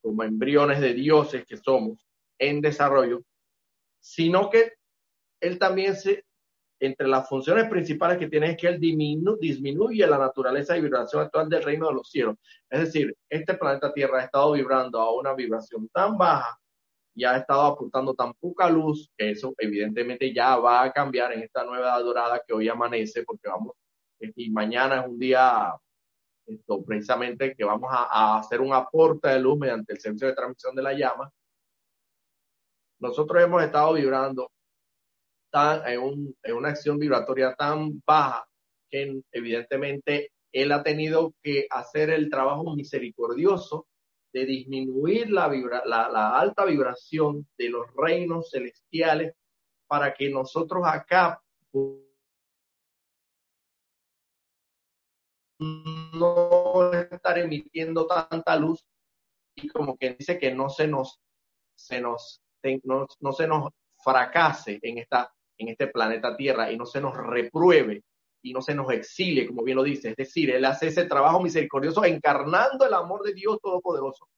como 0.00 0.22
embriones 0.22 0.80
de 0.80 0.94
dioses 0.94 1.44
que 1.46 1.56
somos 1.56 2.06
en 2.38 2.60
desarrollo, 2.60 3.22
sino 4.00 4.48
que 4.50 4.72
él 5.40 5.58
también 5.58 5.94
se, 5.94 6.24
entre 6.80 7.08
las 7.08 7.28
funciones 7.28 7.68
principales 7.68 8.18
que 8.18 8.28
tiene 8.28 8.50
es 8.50 8.56
que 8.56 8.68
él 8.68 8.80
disminuye 8.80 10.06
la 10.06 10.18
naturaleza 10.18 10.76
y 10.76 10.80
vibración 10.80 11.22
actual 11.22 11.48
del 11.48 11.62
reino 11.62 11.88
de 11.88 11.94
los 11.94 12.10
cielos. 12.10 12.36
Es 12.70 12.80
decir, 12.80 13.16
este 13.28 13.54
planeta 13.54 13.92
Tierra 13.92 14.20
ha 14.20 14.24
estado 14.24 14.52
vibrando 14.52 15.00
a 15.00 15.14
una 15.14 15.34
vibración 15.34 15.88
tan 15.88 16.16
baja 16.16 16.58
ya 17.18 17.32
ha 17.34 17.38
estado 17.38 17.62
aportando 17.62 18.14
tan 18.14 18.32
poca 18.34 18.70
luz 18.70 19.10
que 19.16 19.30
eso 19.32 19.54
evidentemente 19.58 20.32
ya 20.32 20.56
va 20.56 20.84
a 20.84 20.92
cambiar 20.92 21.32
en 21.32 21.42
esta 21.42 21.64
nueva 21.64 21.88
edad 21.88 22.04
dorada 22.04 22.42
que 22.46 22.54
hoy 22.54 22.68
amanece 22.68 23.24
porque 23.24 23.48
vamos 23.48 23.74
y 24.20 24.50
mañana 24.50 25.00
es 25.00 25.06
un 25.06 25.18
día 25.18 25.72
precisamente 26.86 27.54
que 27.54 27.64
vamos 27.64 27.90
a, 27.92 28.38
hacer 28.38 28.60
un 28.60 28.72
aporte 28.72 29.28
de 29.28 29.40
luz 29.40 29.58
mediante 29.58 29.92
el 29.92 30.00
servicio 30.00 30.28
de 30.28 30.34
transmisión 30.34 30.74
de 30.74 30.82
la 30.82 30.92
llama. 30.92 31.30
Nosotros 33.00 33.42
hemos 33.42 33.62
estado 33.62 33.92
vibrando 33.94 34.50
en 35.52 36.56
una 36.56 36.68
acción 36.70 36.98
vibratoria 36.98 37.54
tan 37.54 38.02
baja 38.04 38.46
que 38.90 39.20
evidentemente 39.32 40.32
él 40.52 40.72
ha 40.72 40.82
tenido 40.82 41.32
que 41.42 41.66
hacer 41.70 42.10
el 42.10 42.30
trabajo 42.30 42.74
misericordioso 42.74 43.86
de 44.32 44.44
disminuir 44.44 45.30
la, 45.30 45.48
vibra, 45.48 45.82
la, 45.86 46.08
la, 46.08 46.38
alta 46.38 46.64
vibración 46.64 47.46
de 47.56 47.70
los 47.70 47.86
reinos 47.94 48.50
celestiales 48.50 49.34
para 49.86 50.14
que 50.14 50.28
nosotros 50.30 50.82
acá 50.86 51.42
no 55.60 56.92
estar 56.92 57.38
emitiendo 57.38 58.06
tanta 58.06 58.56
luz 58.56 58.84
y 59.56 59.68
como 59.68 59.96
que 59.96 60.14
dice 60.14 60.38
que 60.38 60.54
no 60.54 60.68
se 60.70 60.86
nos 60.86 61.20
se 61.74 62.00
nos 62.00 62.42
no, 62.84 63.06
no 63.20 63.32
se 63.32 63.46
nos 63.46 63.72
fracase 63.98 64.78
en 64.82 64.98
esta 64.98 65.32
en 65.56 65.68
este 65.68 65.88
planeta 65.88 66.36
Tierra 66.36 66.70
y 66.70 66.76
no 66.76 66.86
se 66.86 67.00
nos 67.00 67.16
repruebe 67.16 68.04
y 68.42 68.52
no 68.52 68.62
se 68.62 68.74
nos 68.74 68.90
exilie, 68.92 69.46
como 69.46 69.62
bien 69.62 69.76
lo 69.76 69.82
dice. 69.82 70.10
Es 70.10 70.16
decir, 70.16 70.50
Él 70.50 70.64
hace 70.64 70.88
ese 70.88 71.04
trabajo 71.04 71.42
misericordioso 71.42 72.04
encarnando 72.04 72.86
el 72.86 72.94
amor 72.94 73.22
de 73.22 73.34
Dios 73.34 73.58
Todopoderoso. 73.60 74.28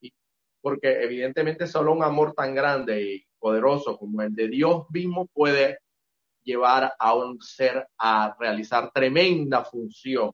Y 0.00 0.12
porque 0.60 1.02
evidentemente 1.02 1.66
solo 1.66 1.92
un 1.92 2.02
amor 2.02 2.34
tan 2.34 2.54
grande 2.54 3.02
y 3.02 3.26
poderoso 3.38 3.96
como 3.98 4.22
el 4.22 4.34
de 4.34 4.48
Dios 4.48 4.86
mismo 4.90 5.26
puede 5.26 5.78
llevar 6.44 6.92
a 6.98 7.14
un 7.14 7.40
ser 7.40 7.86
a 7.98 8.36
realizar 8.38 8.90
tremenda 8.92 9.64
función. 9.64 10.30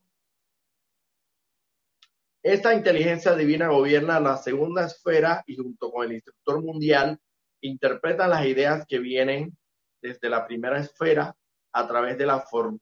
Esta 2.44 2.74
inteligencia 2.74 3.34
divina 3.34 3.68
gobierna 3.68 4.20
la 4.20 4.36
segunda 4.36 4.84
esfera 4.84 5.42
y 5.46 5.56
junto 5.56 5.90
con 5.90 6.04
el 6.04 6.14
instructor 6.14 6.62
mundial 6.62 7.18
interpreta 7.62 8.26
las 8.26 8.44
ideas 8.46 8.84
que 8.86 8.98
vienen 8.98 9.56
desde 10.02 10.28
la 10.28 10.44
primera 10.46 10.80
esfera 10.80 11.34
a 11.72 11.86
través 11.86 12.18
de 12.18 12.26
la 12.26 12.40
for 12.40 12.76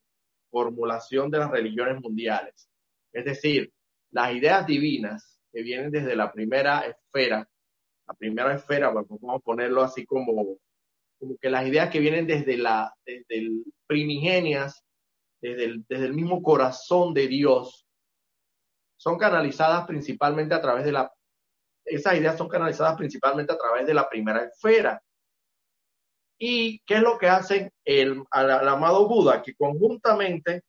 formulación 0.51 1.31
de 1.31 1.39
las 1.39 1.51
religiones 1.51 2.01
mundiales. 2.01 2.69
Es 3.13 3.25
decir, 3.25 3.73
las 4.11 4.35
ideas 4.35 4.67
divinas 4.67 5.41
que 5.53 5.63
vienen 5.63 5.91
desde 5.91 6.17
la 6.17 6.33
primera 6.33 6.81
esfera, 6.81 7.49
la 8.09 8.15
primera 8.15 8.55
esfera, 8.55 8.93
pues 8.93 9.07
vamos 9.09 9.37
a 9.37 9.45
ponerlo 9.45 9.83
así 9.83 10.05
como, 10.05 10.59
como 11.19 11.37
que 11.41 11.51
las 11.51 11.67
ideas 11.67 11.91
que 11.91 12.01
vienen 12.01 12.27
desde 12.27 12.57
la, 12.57 12.93
desde 13.07 13.39
el 13.39 13.65
primigenias, 13.87 14.85
desde 15.41 15.65
el, 15.65 15.85
desde 15.89 16.07
el 16.07 16.15
mismo 16.15 16.43
corazón 16.43 17.15
de 17.15 17.29
Dios, 17.29 17.87
son 18.97 19.19
canalizadas 19.19 19.87
principalmente 19.87 20.55
a 20.55 20.61
través 20.61 20.85
de 20.85 20.93
la, 20.93 21.13
esas 21.85 22.17
ideas 22.17 22.37
son 22.37 22.49
canalizadas 22.49 22.97
principalmente 22.97 23.53
a 23.53 23.59
través 23.59 23.87
de 23.87 23.95
la 23.95 24.09
primera 24.09 24.45
esfera, 24.45 25.03
¿Y 26.43 26.81
qué 26.87 26.95
es 26.95 27.03
lo 27.03 27.19
que 27.19 27.29
hace 27.29 27.71
el, 27.85 28.25
al, 28.31 28.67
amado 28.67 29.07
Buda? 29.07 29.43
Que 29.43 29.55
conjuntamente 29.55 30.63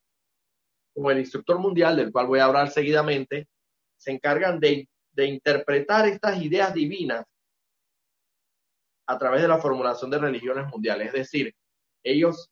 con 0.93 1.09
el 1.09 1.19
instructor 1.19 1.59
mundial, 1.59 1.95
del 1.95 2.11
cual 2.11 2.27
voy 2.27 2.39
a 2.39 2.45
hablar 2.45 2.69
seguidamente, 2.69 3.47
se 3.97 4.11
encargan 4.11 4.59
de, 4.59 4.89
de 5.13 5.25
interpretar 5.27 6.05
estas 6.09 6.41
ideas 6.41 6.73
divinas 6.73 7.25
a 9.07 9.17
través 9.17 9.41
de 9.41 9.47
la 9.47 9.59
formulación 9.59 10.11
de 10.11 10.17
religiones 10.17 10.67
mundiales. 10.67 11.07
Es 11.07 11.13
decir, 11.13 11.55
ellos, 12.03 12.49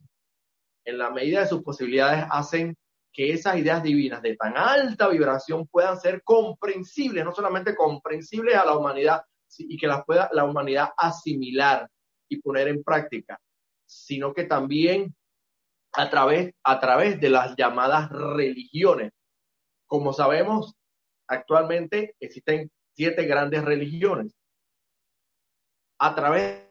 en 0.85 0.97
la 0.97 1.09
medida 1.09 1.41
de 1.41 1.47
sus 1.47 1.61
posibilidades, 1.61 2.23
hacen 2.31 2.73
que 3.11 3.33
esas 3.33 3.57
ideas 3.57 3.83
divinas 3.83 4.21
de 4.21 4.37
tan 4.37 4.55
alta 4.55 5.09
vibración 5.09 5.67
puedan 5.67 5.99
ser 5.99 6.23
comprensibles, 6.23 7.25
no 7.25 7.33
solamente 7.33 7.75
comprensibles 7.75 8.55
a 8.55 8.63
la 8.63 8.77
humanidad, 8.77 9.23
y 9.57 9.75
que 9.75 9.87
las 9.87 10.05
pueda 10.05 10.29
la 10.31 10.45
humanidad 10.45 10.91
asimilar 10.95 11.89
y 12.29 12.41
poner 12.41 12.67
en 12.67 12.83
práctica, 12.83 13.39
sino 13.85 14.33
que 14.33 14.45
también 14.45 15.15
a 15.93 16.09
través, 16.09 16.53
a 16.63 16.79
través 16.79 17.19
de 17.19 17.29
las 17.29 17.55
llamadas 17.55 18.09
religiones. 18.09 19.11
Como 19.87 20.13
sabemos, 20.13 20.75
actualmente 21.27 22.15
existen 22.19 22.71
siete 22.95 23.25
grandes 23.25 23.63
religiones. 23.63 24.35
A 25.99 26.15
través 26.15 26.69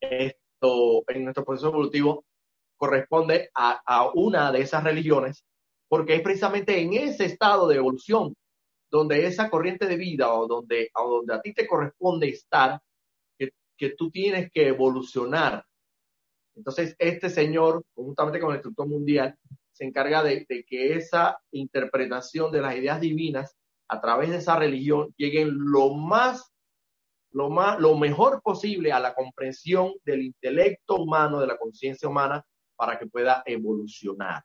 esto 0.00 1.04
en 1.08 1.24
nuestro 1.24 1.44
proceso 1.44 1.68
evolutivo 1.68 2.24
corresponde 2.76 3.50
a, 3.54 3.82
a, 3.84 4.10
una 4.14 4.52
de 4.52 4.60
esas 4.60 4.84
religiones, 4.84 5.44
porque 5.88 6.14
es 6.14 6.22
precisamente 6.22 6.80
en 6.80 6.94
ese 6.94 7.24
estado 7.24 7.66
de 7.68 7.76
evolución 7.76 8.34
donde 8.90 9.26
esa 9.26 9.50
corriente 9.50 9.86
de 9.86 9.96
vida 9.96 10.32
o 10.32 10.46
donde, 10.46 10.90
o 10.94 11.10
donde 11.10 11.34
a 11.34 11.40
ti 11.40 11.52
te 11.52 11.66
corresponde 11.66 12.28
estar, 12.28 12.80
que, 13.38 13.52
que 13.76 13.90
tú 13.90 14.10
tienes 14.10 14.50
que 14.50 14.68
evolucionar. 14.68 15.64
Entonces, 16.54 16.96
este 16.98 17.30
señor, 17.30 17.84
conjuntamente 17.94 18.40
con 18.40 18.50
el 18.50 18.56
instructor 18.56 18.88
mundial, 18.88 19.36
se 19.72 19.84
encarga 19.84 20.22
de, 20.22 20.44
de, 20.48 20.64
que 20.64 20.94
esa 20.94 21.38
interpretación 21.52 22.50
de 22.50 22.62
las 22.62 22.74
ideas 22.74 23.00
divinas 23.00 23.56
a 23.88 24.00
través 24.00 24.30
de 24.30 24.38
esa 24.38 24.58
religión 24.58 25.14
lleguen 25.16 25.50
lo 25.54 25.94
más, 25.94 26.52
lo 27.30 27.48
más, 27.48 27.78
lo 27.78 27.96
mejor 27.96 28.42
posible 28.42 28.90
a 28.92 28.98
la 28.98 29.14
comprensión 29.14 29.92
del 30.04 30.22
intelecto 30.22 30.96
humano, 30.96 31.40
de 31.40 31.46
la 31.46 31.56
conciencia 31.56 32.08
humana, 32.08 32.44
para 32.76 32.98
que 32.98 33.06
pueda 33.06 33.42
evolucionar. 33.46 34.42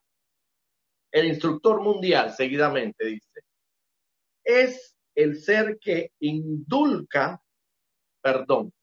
El 1.11 1.27
instructor 1.27 1.81
mundial, 1.81 2.31
seguidamente, 2.31 3.05
dice, 3.05 3.41
es 4.43 4.95
el 5.15 5.37
ser 5.37 5.77
que 5.79 6.11
indulca, 6.19 7.41
perdón, 8.21 8.73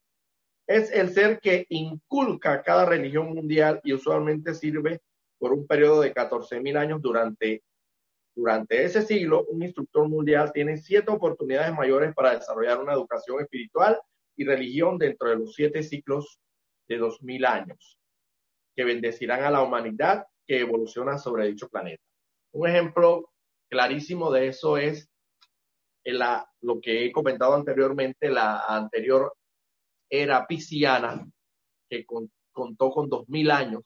es 0.66 0.92
el 0.92 1.12
ser 1.12 1.40
que 1.40 1.66
inculca 1.68 2.62
cada 2.62 2.86
religión 2.86 3.34
mundial 3.34 3.80
y 3.82 3.92
usualmente 3.92 4.54
sirve 4.54 5.00
por 5.38 5.52
un 5.52 5.66
periodo 5.66 6.02
de 6.02 6.12
14 6.12 6.60
mil 6.60 6.76
años 6.76 7.02
durante, 7.02 7.64
durante 8.36 8.84
ese 8.84 9.02
siglo. 9.02 9.44
Un 9.46 9.64
instructor 9.64 10.08
mundial 10.08 10.52
tiene 10.52 10.76
siete 10.76 11.10
oportunidades 11.10 11.74
mayores 11.74 12.14
para 12.14 12.38
desarrollar 12.38 12.78
una 12.78 12.92
educación 12.92 13.40
espiritual 13.40 13.98
y 14.36 14.44
religión 14.44 14.96
dentro 14.96 15.28
de 15.30 15.36
los 15.36 15.54
siete 15.54 15.82
ciclos 15.82 16.38
de 16.88 16.98
dos 16.98 17.20
mil 17.20 17.44
años 17.44 17.98
que 18.76 18.84
bendecirán 18.84 19.42
a 19.42 19.50
la 19.50 19.62
humanidad 19.62 20.24
que 20.46 20.60
evoluciona 20.60 21.18
sobre 21.18 21.48
dicho 21.48 21.68
planeta. 21.68 22.02
Un 22.52 22.68
ejemplo 22.68 23.30
clarísimo 23.68 24.30
de 24.30 24.48
eso 24.48 24.76
es 24.76 25.09
lo 26.04 26.80
que 26.80 27.04
he 27.04 27.12
comentado 27.12 27.54
anteriormente, 27.54 28.30
la 28.30 28.64
anterior 28.66 29.34
era 30.08 30.46
pisciana, 30.46 31.26
que 31.88 32.04
con, 32.04 32.30
contó 32.52 32.90
con 32.90 33.08
dos 33.08 33.28
mil 33.28 33.50
años. 33.50 33.84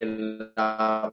La, 0.00 1.12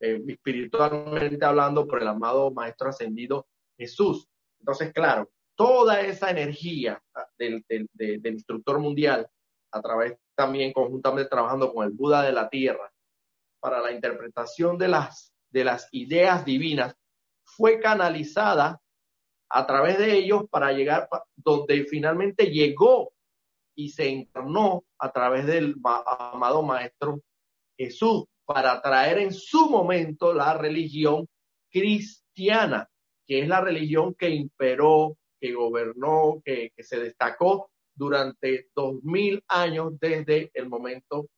eh, 0.00 0.22
espiritualmente 0.26 1.44
hablando 1.44 1.86
por 1.86 2.00
el 2.00 2.08
amado 2.08 2.50
Maestro 2.50 2.88
Ascendido 2.88 3.46
Jesús. 3.76 4.26
Entonces, 4.58 4.92
claro, 4.92 5.30
toda 5.54 6.00
esa 6.00 6.30
energía 6.30 7.02
del, 7.38 7.64
del, 7.68 7.86
del 7.92 8.32
instructor 8.32 8.78
mundial, 8.78 9.28
a 9.72 9.80
través 9.82 10.18
también 10.34 10.72
conjuntamente 10.72 11.28
trabajando 11.28 11.72
con 11.72 11.84
el 11.84 11.92
Buda 11.92 12.22
de 12.22 12.32
la 12.32 12.48
Tierra, 12.48 12.90
para 13.60 13.80
la 13.80 13.92
interpretación 13.92 14.78
de 14.78 14.88
las 14.88 15.29
de 15.50 15.64
las 15.64 15.88
ideas 15.92 16.44
divinas 16.44 16.94
fue 17.44 17.80
canalizada 17.80 18.80
a 19.48 19.66
través 19.66 19.98
de 19.98 20.14
ellos 20.14 20.44
para 20.48 20.72
llegar 20.72 21.08
donde 21.36 21.84
finalmente 21.84 22.46
llegó 22.46 23.12
y 23.74 23.90
se 23.90 24.08
encarnó 24.08 24.84
a 24.98 25.10
través 25.10 25.46
del 25.46 25.74
amado 25.82 26.62
Maestro 26.62 27.20
Jesús 27.76 28.24
para 28.44 28.80
traer 28.80 29.18
en 29.18 29.32
su 29.32 29.68
momento 29.70 30.32
la 30.32 30.54
religión 30.54 31.26
cristiana, 31.70 32.88
que 33.26 33.40
es 33.40 33.48
la 33.48 33.60
religión 33.60 34.14
que 34.14 34.30
imperó, 34.30 35.16
que 35.40 35.54
gobernó, 35.54 36.42
que, 36.44 36.72
que 36.76 36.82
se 36.82 36.98
destacó 36.98 37.70
durante 37.94 38.68
dos 38.74 39.02
mil 39.02 39.42
años 39.48 39.98
desde 39.98 40.50
el 40.54 40.68
momento 40.68 41.28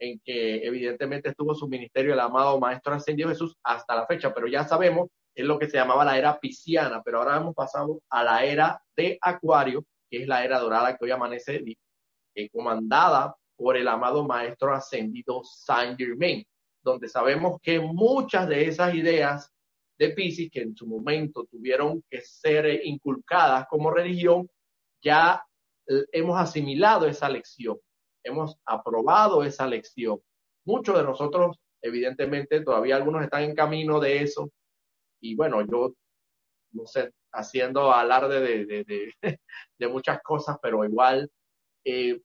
en 0.00 0.18
que 0.24 0.66
evidentemente 0.66 1.28
estuvo 1.28 1.54
su 1.54 1.68
ministerio 1.68 2.14
el 2.14 2.20
amado 2.20 2.58
Maestro 2.58 2.94
Ascendido 2.94 3.28
Jesús 3.28 3.56
hasta 3.62 3.94
la 3.94 4.06
fecha, 4.06 4.32
pero 4.34 4.48
ya 4.48 4.64
sabemos, 4.64 5.08
es 5.34 5.44
lo 5.44 5.58
que 5.58 5.68
se 5.68 5.76
llamaba 5.76 6.04
la 6.04 6.18
era 6.18 6.40
pisciana, 6.40 7.02
pero 7.04 7.18
ahora 7.18 7.36
hemos 7.36 7.54
pasado 7.54 8.00
a 8.08 8.24
la 8.24 8.44
era 8.44 8.82
de 8.96 9.18
Acuario, 9.20 9.84
que 10.10 10.22
es 10.22 10.26
la 10.26 10.42
era 10.42 10.58
dorada 10.58 10.96
que 10.96 11.04
hoy 11.04 11.10
amanece 11.10 11.62
eh, 12.34 12.48
comandada 12.48 13.36
por 13.54 13.76
el 13.76 13.86
amado 13.86 14.26
Maestro 14.26 14.74
Ascendido 14.74 15.42
Saint 15.44 15.98
Germain, 15.98 16.44
donde 16.82 17.06
sabemos 17.06 17.60
que 17.60 17.78
muchas 17.78 18.48
de 18.48 18.66
esas 18.66 18.94
ideas 18.94 19.52
de 19.98 20.10
Pisces 20.10 20.50
que 20.50 20.62
en 20.62 20.74
su 20.74 20.86
momento 20.86 21.44
tuvieron 21.44 22.02
que 22.08 22.22
ser 22.22 22.86
inculcadas 22.86 23.66
como 23.68 23.90
religión, 23.90 24.48
ya 25.02 25.44
hemos 26.12 26.40
asimilado 26.40 27.06
esa 27.06 27.28
lección, 27.28 27.78
hemos 28.24 28.56
aprobado 28.64 29.42
esa 29.44 29.66
lección. 29.66 30.20
Muchos 30.64 30.96
de 30.96 31.04
nosotros, 31.04 31.58
evidentemente, 31.82 32.60
todavía 32.60 32.96
algunos 32.96 33.22
están 33.22 33.42
en 33.44 33.54
camino 33.54 34.00
de 34.00 34.22
eso. 34.22 34.50
Y 35.20 35.34
bueno, 35.36 35.64
yo, 35.66 35.94
no 36.72 36.86
sé, 36.86 37.12
haciendo 37.32 37.92
alarde 37.92 38.40
de, 38.40 38.84
de, 38.84 39.14
de, 39.78 39.88
muchas 39.88 40.22
cosas, 40.22 40.58
pero 40.62 40.84
igual 40.84 41.30
eh, 41.84 42.20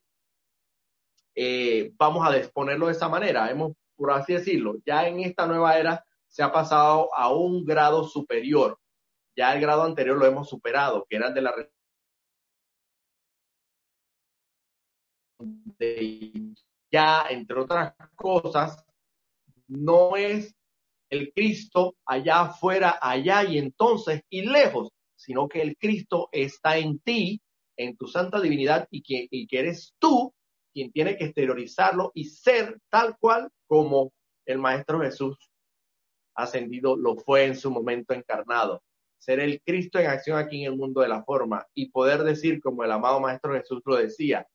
eh, 1.36 1.91
vamos 1.98 2.28
a 2.28 2.36
exponerlo 2.36 2.88
de 2.88 2.93
esa 2.93 3.10
manera. 3.10 3.50
Hemos, 3.50 3.74
por 3.96 4.12
así 4.12 4.34
decirlo, 4.34 4.76
ya 4.86 5.08
en 5.08 5.20
esta 5.22 5.46
nueva 5.46 5.78
era 5.78 6.06
se 6.28 6.43
ha 6.43 6.52
pasado 6.52 7.10
a 7.14 7.34
un 7.34 7.66
grado 7.66 8.04
superior. 8.04 8.78
Ya 9.38 9.54
el 9.54 9.62
grado 9.62 9.84
anterior 9.84 10.18
lo 10.18 10.26
hemos 10.26 10.50
superado, 10.50 11.06
que 11.10 11.18
era 11.18 11.28
el 11.28 11.34
de 11.34 11.41
la 11.41 11.52
ya, 16.92 17.26
entre 17.30 17.60
otras 17.60 17.94
cosas, 18.16 18.84
no 19.68 20.16
es 20.16 20.56
el 21.10 21.32
Cristo 21.34 21.96
allá 22.06 22.42
afuera, 22.42 23.00
allá 23.02 23.44
y 23.44 23.58
entonces 23.58 24.24
y 24.30 24.44
lejos, 24.44 24.90
sino 25.16 25.48
que 25.48 25.62
el 25.62 25.78
Cristo 25.78 26.30
está 26.32 26.78
en 26.78 27.00
ti, 27.00 27.42
en 27.78 27.96
tu 27.98 28.08
santa 28.08 28.40
divinidad 28.40 28.88
y 28.90 29.02
que, 29.02 29.28
y 29.30 29.48
que 29.48 29.60
eres 29.60 29.94
tú 30.00 30.34
quien 30.74 30.92
tiene 30.92 31.18
que 31.18 31.26
exteriorizarlo 31.26 32.12
y 32.14 32.26
ser 32.26 32.80
tal 32.90 33.18
cual 33.18 33.50
como 33.68 34.12
el 34.46 34.60
Maestro 34.60 35.00
Jesús 35.02 35.38
ascendido 36.36 36.96
lo 36.98 37.16
fue 37.16 37.46
en 37.46 37.56
su 37.56 37.72
momento 37.72 38.14
encarnado. 38.14 38.84
Ser 39.18 39.40
el 39.40 39.62
Cristo 39.62 40.00
en 40.00 40.08
acción 40.08 40.38
aquí 40.38 40.64
en 40.64 40.74
el 40.74 40.78
mundo 40.78 41.02
de 41.02 41.08
la 41.08 41.24
forma 41.24 41.66
y 41.74 41.90
poder 41.90 42.24
decir 42.24 42.62
como 42.62 42.84
el 42.84 42.92
amado 42.92 43.20
Maestro 43.20 43.54
Jesús 43.54 43.82
lo 43.86 43.96
decía, 43.96 44.46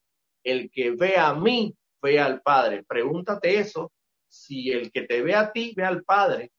el 0.43 0.69
que 0.71 0.91
ve 0.91 1.17
a 1.17 1.33
mí, 1.33 1.75
ve 2.01 2.19
al 2.19 2.41
Padre. 2.41 2.83
Pregúntate 2.87 3.59
eso, 3.59 3.91
si 4.27 4.71
el 4.71 4.91
que 4.91 5.03
te 5.03 5.21
ve 5.21 5.35
a 5.35 5.51
ti, 5.51 5.73
ve 5.75 5.83
al 5.83 6.03
Padre. 6.03 6.51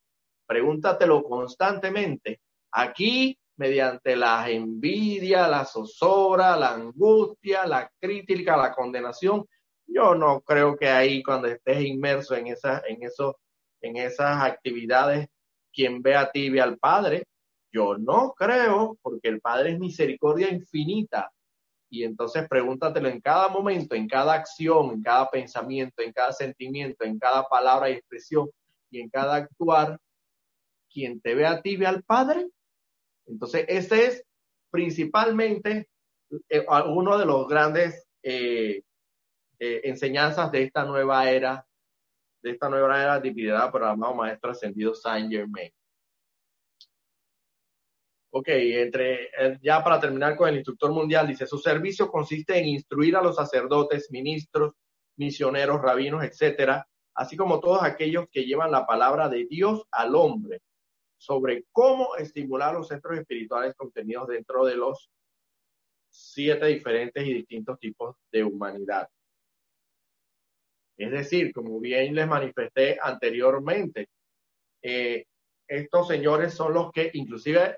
Pregúntatelo 0.47 1.23
constantemente. 1.23 2.41
Aquí, 2.73 3.39
mediante 3.57 4.17
la 4.17 4.49
envidia, 4.51 5.49
la 5.49 5.65
zozobra, 5.65 6.57
la 6.57 6.75
angustia, 6.75 7.67
la 7.67 7.91
crítica, 8.01 8.57
la 8.57 8.73
condenación, 8.73 9.47
yo 9.87 10.15
no 10.15 10.41
creo 10.41 10.77
que 10.77 10.89
ahí 10.89 11.23
cuando 11.23 11.49
estés 11.49 11.83
inmerso 11.83 12.35
en 12.35 12.47
esas, 12.47 12.83
en 12.87 13.03
esos, 13.03 13.35
en 13.81 13.97
esas 13.97 14.43
actividades, 14.43 15.29
quien 15.73 16.03
ve 16.03 16.15
a 16.15 16.31
ti 16.31 16.51
ve 16.51 16.61
al 16.61 16.79
Padre. 16.79 17.25
Yo 17.73 17.97
no 17.97 18.33
creo, 18.33 18.99
porque 19.03 19.29
el 19.29 19.41
Padre 19.41 19.73
es 19.73 19.79
misericordia 19.79 20.51
infinita. 20.51 21.31
Y 21.93 22.05
entonces 22.05 22.49
pregúntatelo 22.49 23.07
en 23.11 23.21
cada 23.21 23.49
momento, 23.49 23.95
en 23.95 24.09
cada 24.09 24.33
acción, 24.33 24.93
en 24.93 25.03
cada 25.03 25.29
pensamiento, 25.29 26.01
en 26.01 26.11
cada 26.11 26.33
sentimiento, 26.33 27.05
en 27.05 27.19
cada 27.19 27.45
palabra 27.45 27.91
y 27.91 27.93
expresión 27.93 28.49
y 28.91 28.99
en 28.99 29.11
cada 29.11 29.35
actuar, 29.35 30.01
quien 30.91 31.21
te 31.21 31.35
ve 31.35 31.45
a 31.45 31.61
ti 31.61 31.77
ve 31.77 31.85
al 31.87 32.03
Padre. 32.03 32.49
Entonces, 33.27 33.67
ese 33.69 34.07
es 34.07 34.25
principalmente 34.71 35.91
eh, 36.49 36.65
uno 36.87 37.19
de 37.19 37.27
los 37.27 37.47
grandes 37.47 38.09
eh, 38.23 38.81
eh, 39.59 39.81
enseñanzas 39.85 40.51
de 40.51 40.63
esta 40.63 40.87
nueva 40.87 41.31
era, 41.31 41.67
de 42.41 42.53
esta 42.53 42.71
nueva 42.71 43.03
era 43.03 43.21
dividida 43.21 43.71
por 43.71 43.83
el 43.83 43.89
amado 43.89 44.15
Maestro 44.15 44.53
Ascendido 44.53 44.95
Saint 44.95 45.31
Germain. 45.31 45.71
Ok, 48.35 48.49
entre, 48.49 49.25
eh, 49.25 49.59
ya 49.61 49.85
para 49.85 50.01
terminar 50.01 50.37
con 50.37 50.49
el 50.49 50.55
instructor 50.55 50.91
mundial, 50.91 51.27
dice, 51.27 51.47
su 51.47 51.59
servicio 51.59 52.11
consiste 52.11 52.59
en 52.59 52.67
instruir 52.67 53.15
a 53.15 53.23
los 53.23 53.37
sacerdotes, 53.37 54.11
ministros, 54.11 54.73
misioneros, 55.17 55.83
rabinos, 55.83 56.25
etcétera, 56.25 56.89
así 57.15 57.37
como 57.37 57.61
todos 57.61 57.83
aquellos 57.83 58.25
que 58.31 58.47
llevan 58.47 58.71
la 58.71 58.87
palabra 58.87 59.29
de 59.29 59.45
Dios 59.45 59.87
al 59.91 60.15
hombre 60.15 60.63
sobre 61.19 61.67
cómo 61.73 62.17
estimular 62.17 62.73
los 62.75 62.89
centros 62.89 63.19
espirituales 63.19 63.75
contenidos 63.77 64.29
dentro 64.29 64.65
de 64.65 64.77
los 64.77 65.11
siete 66.09 66.67
diferentes 66.67 67.27
y 67.27 67.35
distintos 67.35 67.79
tipos 67.79 68.17
de 68.33 68.45
humanidad. 68.45 69.09
Es 70.97 71.11
decir, 71.11 71.53
como 71.53 71.79
bien 71.81 72.15
les 72.15 72.27
manifesté 72.27 72.99
anteriormente, 73.01 74.09
eh, 74.81 75.27
estos 75.69 76.09
señores 76.09 76.55
son 76.55 76.73
los 76.73 76.91
que 76.93 77.11
inclusive 77.13 77.77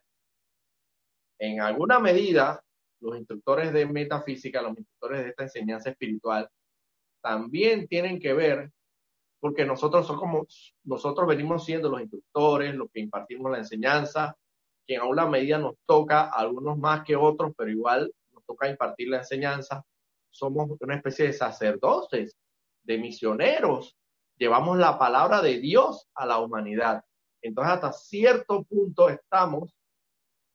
en 1.39 1.61
alguna 1.61 1.99
medida, 1.99 2.63
los 3.01 3.17
instructores 3.17 3.73
de 3.73 3.87
metafísica, 3.87 4.63
los 4.63 4.77
instructores 4.79 5.25
de 5.25 5.31
esta 5.31 5.43
enseñanza 5.45 5.91
espiritual, 5.91 6.49
también 7.23 7.87
tienen 7.89 8.21
que 8.21 8.33
ver, 8.33 8.71
porque 9.41 9.65
nosotros 9.65 10.07
somos 10.07 10.75
nosotros 10.85 11.27
venimos 11.27 11.65
siendo 11.65 11.91
los 11.91 12.01
instructores, 12.01 12.75
los 12.75 12.91
que 12.91 13.01
impartimos 13.01 13.51
la 13.51 13.59
enseñanza, 13.59 14.37
que 14.87 14.95
en 14.95 15.01
alguna 15.01 15.27
medida 15.27 15.59
nos 15.59 15.75
toca, 15.87 16.31
algunos 16.31 16.79
más 16.79 17.05
que 17.05 17.17
otros, 17.17 17.53
pero 17.57 17.71
igual 17.71 18.13
nos 18.33 18.45
toca 18.45 18.69
impartir 18.69 19.09
la 19.09 19.19
enseñanza. 19.19 19.85
Somos 20.31 20.71
una 20.81 20.97
especie 20.97 21.27
de 21.27 21.33
sacerdotes, 21.33 22.37
de 22.83 22.99
misioneros, 22.99 23.97
llevamos 24.37 24.79
la 24.79 24.99
palabra 24.99 25.41
de 25.41 25.59
Dios 25.59 26.09
a 26.15 26.27
la 26.27 26.39
humanidad. 26.39 27.05
Entonces, 27.41 27.75
hasta 27.75 27.93
cierto 27.93 28.65
punto 28.65 29.09
estamos 29.09 29.75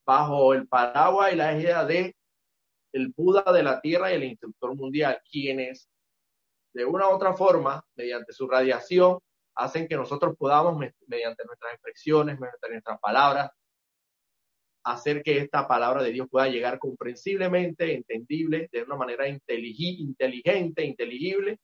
bajo 0.10 0.56
el 0.56 0.68
paraguas 0.68 1.32
y 1.32 1.36
la 1.36 1.56
idea 1.56 1.86
de 1.86 2.16
el 2.94 3.14
Buda 3.16 3.44
de 3.54 3.62
la 3.62 3.80
Tierra 3.80 4.12
y 4.12 4.16
el 4.16 4.24
instructor 4.24 4.76
mundial, 4.76 5.22
quienes 5.30 5.88
de 6.74 6.84
una 6.84 7.08
u 7.08 7.12
otra 7.12 7.36
forma, 7.36 7.86
mediante 7.96 8.34
su 8.34 8.48
radiación, 8.48 9.20
hacen 9.54 9.88
que 9.88 9.96
nosotros 9.96 10.36
podamos, 10.36 10.84
mediante 11.06 11.46
nuestras 11.46 11.74
expresiones, 11.74 12.40
mediante 12.40 12.70
nuestras 12.72 13.00
palabras, 13.00 13.52
hacer 14.84 15.22
que 15.22 15.38
esta 15.38 15.68
palabra 15.68 16.02
de 16.02 16.12
Dios 16.12 16.28
pueda 16.28 16.48
llegar 16.48 16.80
comprensiblemente, 16.80 17.94
entendible, 17.94 18.68
de 18.72 18.82
una 18.82 18.96
manera 18.96 19.28
inteligente, 19.28 20.86
inteligible, 20.86 21.60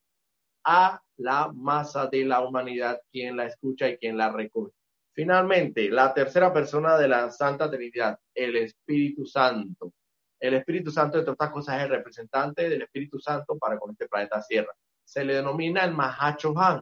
a 0.64 1.02
la 1.18 1.52
masa 1.52 2.06
de 2.06 2.26
la 2.26 2.42
humanidad, 2.42 3.00
quien 3.12 3.38
la 3.38 3.48
escucha 3.48 3.90
y 3.90 3.98
quien 3.98 4.18
la 4.18 4.32
recoge. 4.32 4.72
Finalmente, 5.16 5.90
la 5.90 6.14
tercera 6.14 6.52
persona 6.52 6.98
de 6.98 7.08
la 7.08 7.32
Santa 7.32 7.72
Trinidad, 7.72 8.20
el 8.34 8.58
Espíritu 8.58 9.26
Santo. 9.26 9.94
El 10.38 10.56
Espíritu 10.56 10.92
Santo, 10.92 11.18
entre 11.18 11.32
otras 11.32 11.52
cosas, 11.52 11.78
es 11.78 11.84
el 11.84 11.90
representante 11.90 12.68
del 12.68 12.82
Espíritu 12.82 13.18
Santo 13.18 13.58
para 13.58 13.80
con 13.80 13.92
este 13.92 14.10
planeta 14.10 14.44
Tierra. 14.46 14.74
Se 15.06 15.24
le 15.24 15.36
denomina 15.36 15.86
el 15.86 15.94
Maha 15.94 16.36
Chohan, 16.36 16.82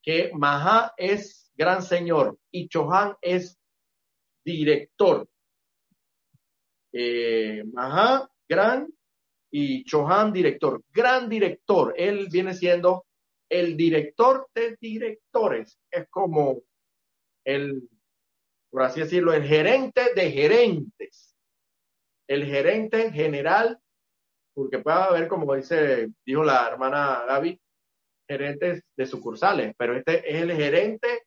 que 0.00 0.30
Maha 0.34 0.92
es 0.96 1.50
gran 1.56 1.82
señor 1.82 2.38
y 2.52 2.68
Chohan 2.68 3.16
es 3.20 3.58
director. 4.44 5.28
Eh, 6.92 7.64
Maha, 7.72 8.28
gran, 8.48 8.86
y 9.50 9.82
Chohan, 9.84 10.32
director. 10.32 10.80
Gran 10.92 11.28
director. 11.28 11.92
Él 11.96 12.28
viene 12.30 12.54
siendo 12.54 13.06
el 13.48 13.76
director 13.76 14.48
de 14.54 14.76
directores. 14.80 15.76
Es 15.90 16.08
como 16.08 16.62
el, 17.44 17.88
por 18.70 18.82
así 18.82 19.00
decirlo, 19.00 19.32
el 19.32 19.44
gerente 19.44 20.14
de 20.14 20.30
gerentes, 20.30 21.36
el 22.28 22.46
gerente 22.46 23.12
general, 23.12 23.78
porque 24.54 24.78
puede 24.78 24.96
haber, 24.96 25.28
como 25.28 25.54
dice, 25.54 26.08
dijo 26.24 26.42
la 26.42 26.68
hermana 26.68 27.24
Gaby, 27.26 27.60
gerentes 28.28 28.82
de 28.96 29.06
sucursales, 29.06 29.74
pero 29.76 29.96
este 29.96 30.28
es 30.28 30.42
el 30.42 30.52
gerente 30.52 31.24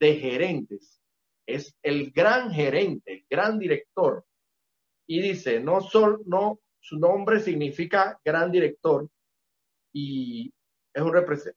de 0.00 0.16
gerentes, 0.16 1.00
es 1.46 1.74
el 1.82 2.10
gran 2.10 2.50
gerente, 2.50 3.12
el 3.12 3.26
gran 3.28 3.58
director. 3.58 4.24
Y 5.06 5.20
dice, 5.20 5.60
no 5.60 5.80
solo, 5.80 6.20
no, 6.26 6.60
su 6.80 6.98
nombre 6.98 7.40
significa 7.40 8.18
gran 8.24 8.50
director. 8.50 9.08
Y 9.92 10.52
es 10.92 11.02
un 11.02 11.12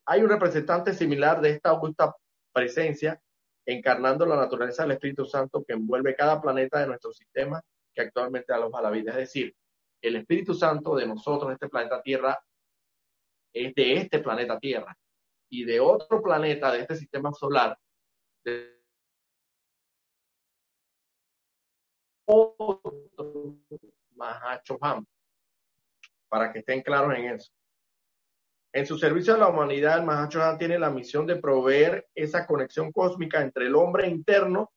hay 0.06 0.22
un 0.22 0.28
representante 0.28 0.92
similar 0.92 1.40
de 1.40 1.50
esta 1.50 1.70
augusta 1.70 2.14
presencia 2.52 3.20
encarnando 3.68 4.24
la 4.24 4.36
naturaleza 4.36 4.82
del 4.82 4.92
Espíritu 4.92 5.26
Santo 5.26 5.62
que 5.62 5.74
envuelve 5.74 6.16
cada 6.16 6.40
planeta 6.40 6.80
de 6.80 6.86
nuestro 6.86 7.12
sistema 7.12 7.62
que 7.94 8.00
actualmente 8.00 8.54
aloja 8.54 8.80
la 8.80 8.88
vida. 8.90 9.10
Es 9.10 9.18
decir, 9.18 9.54
el 10.00 10.16
Espíritu 10.16 10.54
Santo 10.54 10.96
de 10.96 11.06
nosotros, 11.06 11.52
este 11.52 11.68
planeta 11.68 12.00
Tierra, 12.00 12.38
es 13.52 13.74
de 13.74 13.92
este 13.94 14.20
planeta 14.20 14.58
Tierra 14.58 14.96
y 15.50 15.64
de 15.64 15.80
otro 15.80 16.22
planeta 16.22 16.72
de 16.72 16.80
este 16.80 16.96
sistema 16.96 17.30
solar, 17.34 17.78
de 18.42 18.80
otro 22.24 22.94
para 26.28 26.52
que 26.52 26.60
estén 26.60 26.82
claros 26.82 27.14
en 27.14 27.34
eso. 27.34 27.52
En 28.72 28.86
su 28.86 28.98
servicio 28.98 29.34
a 29.34 29.38
la 29.38 29.48
humanidad, 29.48 29.98
el 29.98 30.04
Mahachohan 30.04 30.58
tiene 30.58 30.78
la 30.78 30.90
misión 30.90 31.26
de 31.26 31.36
proveer 31.36 32.06
esa 32.14 32.46
conexión 32.46 32.92
cósmica 32.92 33.40
entre 33.40 33.66
el 33.66 33.74
hombre 33.74 34.08
interno 34.08 34.70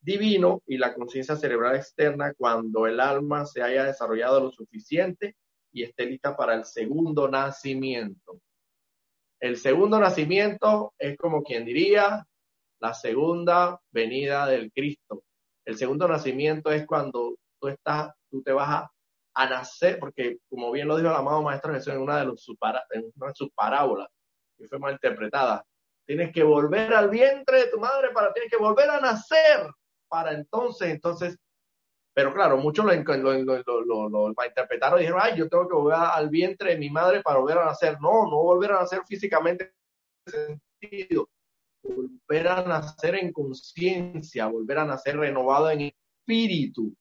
divino 0.00 0.62
y 0.66 0.78
la 0.78 0.94
conciencia 0.94 1.36
cerebral 1.36 1.76
externa 1.76 2.32
cuando 2.34 2.86
el 2.86 3.00
alma 3.00 3.44
se 3.44 3.62
haya 3.62 3.84
desarrollado 3.84 4.40
lo 4.40 4.50
suficiente 4.50 5.36
y 5.72 5.82
esté 5.82 6.06
lista 6.06 6.36
para 6.36 6.54
el 6.54 6.64
segundo 6.64 7.28
nacimiento. 7.28 8.40
El 9.40 9.56
segundo 9.56 10.00
nacimiento 10.00 10.94
es 10.98 11.16
como 11.16 11.42
quien 11.42 11.64
diría 11.64 12.26
la 12.80 12.94
segunda 12.94 13.80
venida 13.90 14.46
del 14.46 14.72
Cristo. 14.72 15.22
El 15.64 15.76
segundo 15.76 16.08
nacimiento 16.08 16.72
es 16.72 16.86
cuando 16.86 17.36
tú 17.60 17.68
estás, 17.68 18.12
tú 18.30 18.42
te 18.42 18.52
vas 18.52 18.68
a, 18.70 18.90
nacer, 19.34 19.98
porque 19.98 20.38
como 20.48 20.70
bien 20.72 20.88
lo 20.88 20.96
dijo 20.96 21.08
el 21.08 21.16
amado 21.16 21.42
Maestro 21.42 21.72
Jesús 21.72 21.94
en 21.94 22.00
una 22.00 22.18
de, 22.18 22.26
los, 22.26 22.46
en 22.90 23.12
una 23.16 23.28
de 23.28 23.34
sus 23.34 23.50
parábolas, 23.52 24.08
que 24.56 24.66
fue 24.66 24.78
mal 24.78 24.92
interpretada, 24.92 25.64
tienes 26.04 26.32
que 26.32 26.42
volver 26.42 26.92
al 26.94 27.10
vientre 27.10 27.64
de 27.64 27.70
tu 27.70 27.78
madre 27.78 28.10
para, 28.12 28.32
tienes 28.32 28.50
que 28.50 28.56
volver 28.56 28.90
a 28.90 29.00
nacer 29.00 29.68
para 30.08 30.32
entonces, 30.32 30.88
entonces, 30.88 31.36
pero 32.14 32.34
claro, 32.34 32.56
muchos 32.56 32.84
lo, 32.84 32.92
lo, 32.92 34.08
lo, 34.08 34.34
interpretaron 34.44 34.98
dijeron, 34.98 35.20
ay, 35.22 35.36
yo 35.36 35.48
tengo 35.48 35.68
que 35.68 35.74
volver 35.74 35.98
al 35.98 36.28
vientre 36.28 36.70
de 36.70 36.78
mi 36.78 36.90
madre 36.90 37.22
para 37.22 37.38
volver 37.38 37.58
a 37.58 37.66
nacer. 37.66 37.96
No, 38.00 38.24
no 38.24 38.42
volver 38.42 38.72
a 38.72 38.80
nacer 38.80 39.02
físicamente 39.06 39.72
en 40.26 40.60
sentido, 40.80 41.28
volver 41.80 42.48
a 42.48 42.62
nacer 42.62 43.14
en 43.16 43.32
conciencia, 43.32 44.48
volver 44.48 44.78
a 44.78 44.84
nacer 44.84 45.16
renovado 45.16 45.70
en 45.70 45.92
espíritu. 46.26 46.92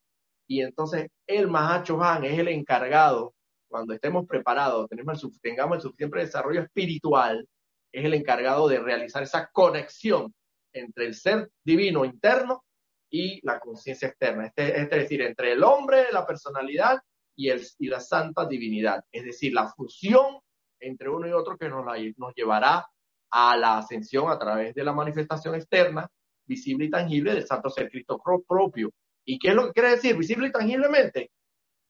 Y 0.47 0.61
entonces 0.61 1.07
el 1.25 1.47
Mahacho 1.47 2.01
Han 2.01 2.23
es 2.23 2.39
el 2.39 2.47
encargado, 2.47 3.33
cuando 3.67 3.93
estemos 3.93 4.25
preparados, 4.25 4.87
tenemos 4.89 5.23
el, 5.23 5.41
tengamos 5.41 5.77
el 5.77 5.81
suficiente 5.81 6.19
desarrollo 6.19 6.61
espiritual, 6.61 7.47
es 7.91 8.05
el 8.05 8.13
encargado 8.13 8.67
de 8.67 8.79
realizar 8.79 9.23
esa 9.23 9.49
conexión 9.51 10.33
entre 10.73 11.05
el 11.05 11.15
ser 11.15 11.49
divino 11.63 12.05
interno 12.05 12.63
y 13.09 13.45
la 13.45 13.59
conciencia 13.59 14.09
externa, 14.09 14.47
este, 14.47 14.81
es 14.81 14.89
decir, 14.89 15.21
entre 15.21 15.53
el 15.53 15.63
hombre, 15.63 16.07
la 16.11 16.25
personalidad 16.25 16.99
y 17.35 17.87
la 17.87 17.99
santa 17.99 18.45
divinidad, 18.45 19.03
es 19.11 19.23
decir, 19.23 19.53
la 19.53 19.67
fusión 19.67 20.39
entre 20.79 21.09
uno 21.09 21.27
y 21.27 21.31
otro 21.31 21.57
que 21.57 21.69
nos, 21.69 21.85
nos 22.17 22.33
llevará 22.35 22.85
a 23.29 23.57
la 23.57 23.79
ascensión 23.79 24.29
a 24.29 24.39
través 24.39 24.73
de 24.73 24.83
la 24.83 24.93
manifestación 24.93 25.55
externa, 25.55 26.09
visible 26.45 26.85
y 26.85 26.89
tangible 26.89 27.33
del 27.33 27.45
Santo 27.45 27.69
Ser 27.69 27.89
Cristo 27.89 28.21
propio. 28.47 28.89
¿Y 29.27 29.37
qué 29.39 29.49
es 29.49 29.55
lo 29.55 29.67
que 29.67 29.73
quiere 29.73 29.89
decir 29.89 30.15
visible 30.15 30.47
y 30.47 30.51
tangiblemente? 30.51 31.31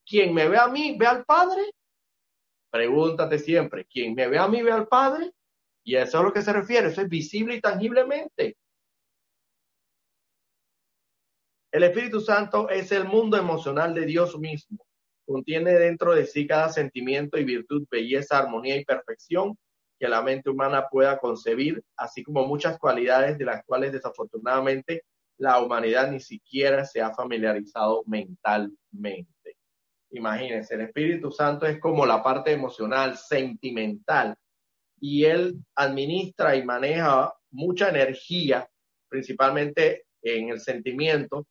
Quien 0.04 0.34
me 0.34 0.50
ve 0.50 0.58
a 0.58 0.68
mí, 0.68 0.98
ve 0.98 1.06
al 1.06 1.24
Padre. 1.24 1.72
Pregúntate 2.72 3.38
siempre, 3.38 3.86
quien 3.86 4.16
me 4.16 4.28
ve 4.28 4.40
a 4.40 4.48
mí, 4.48 4.64
ve 4.64 4.72
al 4.72 4.88
Padre. 4.88 5.32
Y 5.84 5.96
eso 5.96 6.04
es 6.06 6.16
a 6.16 6.24
lo 6.24 6.34
que 6.34 6.42
se 6.42 6.52
refiere, 6.52 6.88
eso 6.88 7.02
es 7.02 7.08
visible 7.08 7.56
y 7.56 7.62
tangiblemente. 7.62 8.58
El 11.72 11.84
Espíritu 11.84 12.22
Santo 12.22 12.70
es 12.70 12.92
el 12.92 13.06
mundo 13.06 13.38
emocional 13.38 13.94
de 13.94 14.08
Dios 14.08 14.38
mismo. 14.40 14.84
Contiene 15.24 15.74
dentro 15.74 16.16
de 16.16 16.26
sí 16.26 16.48
cada 16.48 16.70
sentimiento 16.70 17.38
y 17.38 17.44
virtud, 17.44 17.86
belleza, 17.92 18.40
armonía 18.40 18.78
y 18.78 18.86
perfección 18.86 19.56
que 20.00 20.08
la 20.08 20.24
mente 20.24 20.50
humana 20.50 20.88
pueda 20.90 21.20
concebir, 21.20 21.84
así 21.96 22.24
como 22.24 22.48
muchas 22.48 22.80
cualidades 22.80 23.38
de 23.38 23.46
las 23.46 23.64
cuales 23.64 23.92
desafortunadamente 23.92 25.04
la 25.38 25.62
humanidad 25.62 26.12
ni 26.12 26.20
siquiera 26.20 26.86
se 26.86 27.02
ha 27.02 27.14
familiarizado 27.14 28.04
mentalmente. 28.08 29.58
Imagínense, 30.12 30.76
el 30.76 30.82
Espíritu 30.82 31.32
Santo 31.32 31.66
es 31.66 31.80
como 31.80 32.06
la 32.06 32.24
parte 32.24 32.52
emocional, 32.52 33.18
sentimental, 33.18 34.36
y 35.00 35.26
él 35.26 35.56
administra 35.76 36.56
y 36.56 36.64
maneja 36.64 37.34
mucha 37.52 37.90
energía, 37.90 38.68
principalmente 39.10 40.06
en 40.22 40.50
el 40.50 40.60
sentimiento, 40.60 41.46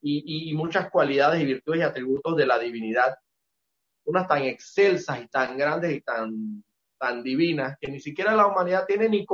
y, 0.00 0.54
muchas 0.54 0.90
cualidades 0.90 1.42
y 1.42 1.44
virtudes 1.44 1.80
y 1.80 1.82
atributos 1.82 2.36
de 2.36 2.46
la 2.46 2.58
divinidad, 2.58 3.16
unas 4.04 4.28
tan 4.28 4.44
excelsas 4.44 5.20
y 5.20 5.26
tan 5.28 5.58
grandes 5.58 5.92
y 5.92 6.00
tan 6.00 6.62
tan 6.98 7.22
divinas 7.22 7.76
que 7.80 7.90
ni 7.90 8.00
siquiera 8.00 8.34
la 8.34 8.46
humanidad 8.46 8.84
tiene 8.86 9.08
ni 9.08 9.24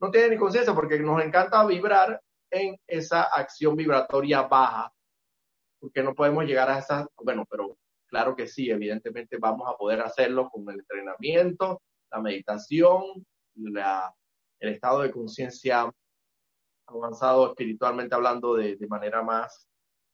no 0.00 0.10
tiene 0.10 0.30
ni 0.30 0.36
conciencia 0.36 0.74
porque 0.74 0.98
nos 1.00 1.22
encanta 1.22 1.66
vibrar 1.66 2.20
en 2.54 2.76
esa 2.86 3.22
acción 3.24 3.76
vibratoria 3.76 4.42
baja, 4.42 4.92
porque 5.80 6.02
no 6.02 6.14
podemos 6.14 6.44
llegar 6.44 6.70
a 6.70 6.78
esa, 6.78 7.06
bueno, 7.22 7.44
pero 7.50 7.76
claro 8.06 8.34
que 8.34 8.46
sí, 8.46 8.70
evidentemente 8.70 9.36
vamos 9.38 9.68
a 9.68 9.76
poder 9.76 10.00
hacerlo 10.00 10.48
con 10.48 10.68
el 10.70 10.80
entrenamiento, 10.80 11.82
la 12.10 12.20
meditación, 12.20 13.26
la, 13.54 14.14
el 14.60 14.68
estado 14.70 15.02
de 15.02 15.10
conciencia 15.10 15.90
avanzado 16.86 17.48
espiritualmente 17.48 18.14
hablando 18.14 18.54
de, 18.54 18.76
de 18.76 18.86
manera 18.86 19.22
más, 19.22 19.68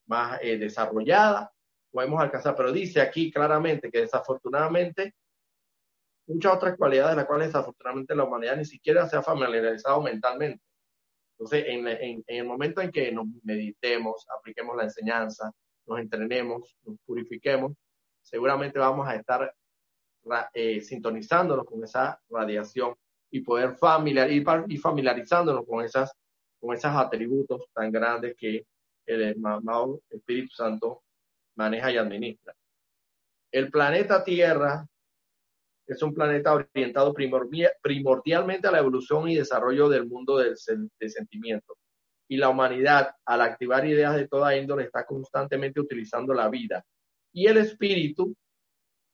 más 0.06 0.38
eh, 0.42 0.56
desarrollada, 0.56 1.52
podemos 1.90 2.20
alcanzar, 2.20 2.54
pero 2.56 2.72
dice 2.72 3.00
aquí 3.00 3.30
claramente 3.30 3.90
que 3.90 4.00
desafortunadamente 4.00 5.14
muchas 6.26 6.54
otras 6.54 6.76
cualidades 6.76 7.10
de 7.10 7.16
las 7.16 7.26
cuales 7.26 7.48
desafortunadamente 7.48 8.14
la 8.14 8.24
humanidad 8.24 8.56
ni 8.56 8.64
siquiera 8.64 9.08
se 9.08 9.16
ha 9.16 9.22
familiarizado 9.22 10.00
mentalmente. 10.00 10.62
Entonces, 11.40 11.64
en, 11.68 12.22
el 12.26 12.44
momento 12.44 12.82
en 12.82 12.92
que 12.92 13.10
nos 13.10 13.26
meditemos, 13.44 14.26
apliquemos 14.38 14.76
la 14.76 14.84
enseñanza, 14.84 15.50
nos 15.86 15.98
entrenemos, 15.98 16.76
nos 16.84 16.98
purifiquemos, 17.06 17.72
seguramente 18.20 18.78
vamos 18.78 19.08
a 19.08 19.16
estar 19.16 19.50
eh, 20.52 20.82
sintonizándonos 20.82 21.64
con 21.64 21.82
esa 21.82 22.20
radiación 22.28 22.94
y 23.30 23.40
poder 23.40 23.74
familiar, 23.76 24.30
ir, 24.30 24.44
familiarizándonos 24.80 25.64
con 25.66 25.82
esas 25.82 26.12
con 26.60 26.76
esos 26.76 26.94
atributos 26.94 27.62
tan 27.72 27.90
grandes 27.90 28.36
que 28.36 28.66
el 29.06 29.34
Espíritu 30.10 30.50
Santo 30.54 31.04
maneja 31.56 31.90
y 31.90 31.96
administra. 31.96 32.54
El 33.50 33.70
planeta 33.70 34.22
Tierra 34.22 34.86
es 35.94 36.02
un 36.02 36.14
planeta 36.14 36.52
orientado 36.52 37.12
primordialmente 37.12 38.68
a 38.68 38.70
la 38.70 38.78
evolución 38.78 39.28
y 39.28 39.36
desarrollo 39.36 39.88
del 39.88 40.06
mundo 40.06 40.38
del, 40.38 40.56
sentimiento. 40.56 41.76
Y 42.28 42.36
la 42.36 42.48
humanidad, 42.48 43.10
al 43.24 43.40
activar 43.40 43.84
ideas 43.86 44.14
de 44.14 44.28
toda 44.28 44.56
índole, 44.56 44.84
está 44.84 45.04
constantemente 45.04 45.80
utilizando 45.80 46.32
la 46.32 46.48
vida. 46.48 46.84
Y 47.32 47.46
el 47.46 47.56
espíritu 47.56 48.36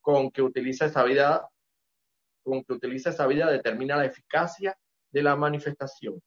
con 0.03 0.31
que 0.31 0.43
utiliza 0.43 0.87
esa 0.87 1.03
vida, 1.03 1.49
con 2.45 2.63
que 2.63 2.75
utiliza 2.75 3.11
esa 3.11 3.27
vida, 3.27 3.51
determina 3.51 3.97
la 3.97 4.05
eficacia 4.05 4.77
de 5.11 5.23
la 5.23 5.35
manifestación. 5.35 6.21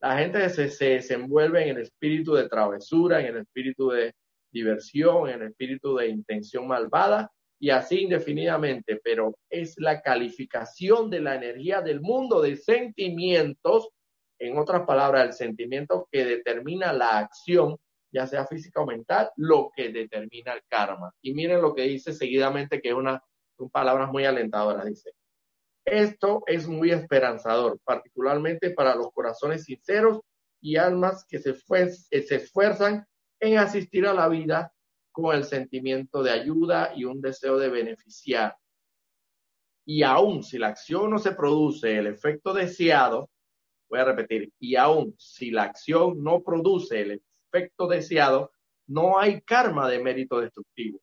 La 0.00 0.18
gente 0.18 0.48
se, 0.50 0.68
se 0.68 0.90
desenvuelve 0.90 1.62
en 1.62 1.76
el 1.76 1.82
espíritu 1.82 2.34
de 2.34 2.48
travesura, 2.48 3.20
en 3.20 3.26
el 3.26 3.36
espíritu 3.38 3.88
de 3.88 4.14
diversión, 4.52 5.30
en 5.30 5.42
el 5.42 5.48
espíritu 5.48 5.96
de 5.96 6.08
intención 6.08 6.68
malvada 6.68 7.30
y 7.60 7.70
así 7.70 8.02
indefinidamente, 8.02 9.00
pero 9.02 9.36
es 9.50 9.74
la 9.78 10.00
calificación 10.00 11.10
de 11.10 11.20
la 11.20 11.34
energía 11.34 11.80
del 11.80 12.00
mundo 12.00 12.40
de 12.40 12.56
sentimientos, 12.56 13.88
en 14.38 14.56
otras 14.56 14.82
palabras, 14.86 15.26
el 15.26 15.32
sentimiento 15.32 16.08
que 16.10 16.24
determina 16.24 16.92
la 16.92 17.18
acción, 17.18 17.76
ya 18.12 18.26
sea 18.26 18.46
física 18.46 18.80
o 18.80 18.86
mental, 18.86 19.30
lo 19.36 19.70
que 19.74 19.90
determina 19.90 20.52
el 20.52 20.62
karma. 20.68 21.12
Y 21.20 21.34
miren 21.34 21.60
lo 21.60 21.74
que 21.74 21.82
dice 21.82 22.12
seguidamente, 22.12 22.80
que 22.80 22.90
es 22.90 22.94
una, 22.94 23.22
son 23.56 23.68
palabras 23.70 24.10
muy 24.10 24.24
alentadoras, 24.24 24.86
dice. 24.86 25.10
Esto 25.84 26.44
es 26.46 26.68
muy 26.68 26.92
esperanzador, 26.92 27.80
particularmente 27.82 28.70
para 28.70 28.94
los 28.94 29.10
corazones 29.12 29.64
sinceros 29.64 30.20
y 30.60 30.76
almas 30.76 31.24
que 31.26 31.38
se, 31.38 31.54
se 31.54 32.34
esfuerzan 32.36 33.06
en 33.40 33.58
asistir 33.58 34.06
a 34.06 34.14
la 34.14 34.28
vida 34.28 34.72
con 35.22 35.34
el 35.34 35.44
sentimiento 35.44 36.22
de 36.22 36.30
ayuda 36.30 36.92
y 36.94 37.04
un 37.04 37.20
deseo 37.20 37.58
de 37.58 37.68
beneficiar. 37.68 38.56
Y 39.84 40.02
aún 40.02 40.42
si 40.42 40.58
la 40.58 40.68
acción 40.68 41.10
no 41.10 41.18
se 41.18 41.32
produce 41.32 41.98
el 41.98 42.06
efecto 42.06 42.52
deseado, 42.52 43.28
voy 43.88 44.00
a 44.00 44.04
repetir, 44.04 44.52
y 44.60 44.76
aún 44.76 45.14
si 45.18 45.50
la 45.50 45.64
acción 45.64 46.22
no 46.22 46.42
produce 46.42 47.00
el 47.00 47.22
efecto 47.50 47.88
deseado, 47.88 48.52
no 48.86 49.18
hay 49.18 49.40
karma 49.40 49.88
de 49.88 49.98
mérito 49.98 50.40
destructivo. 50.40 51.00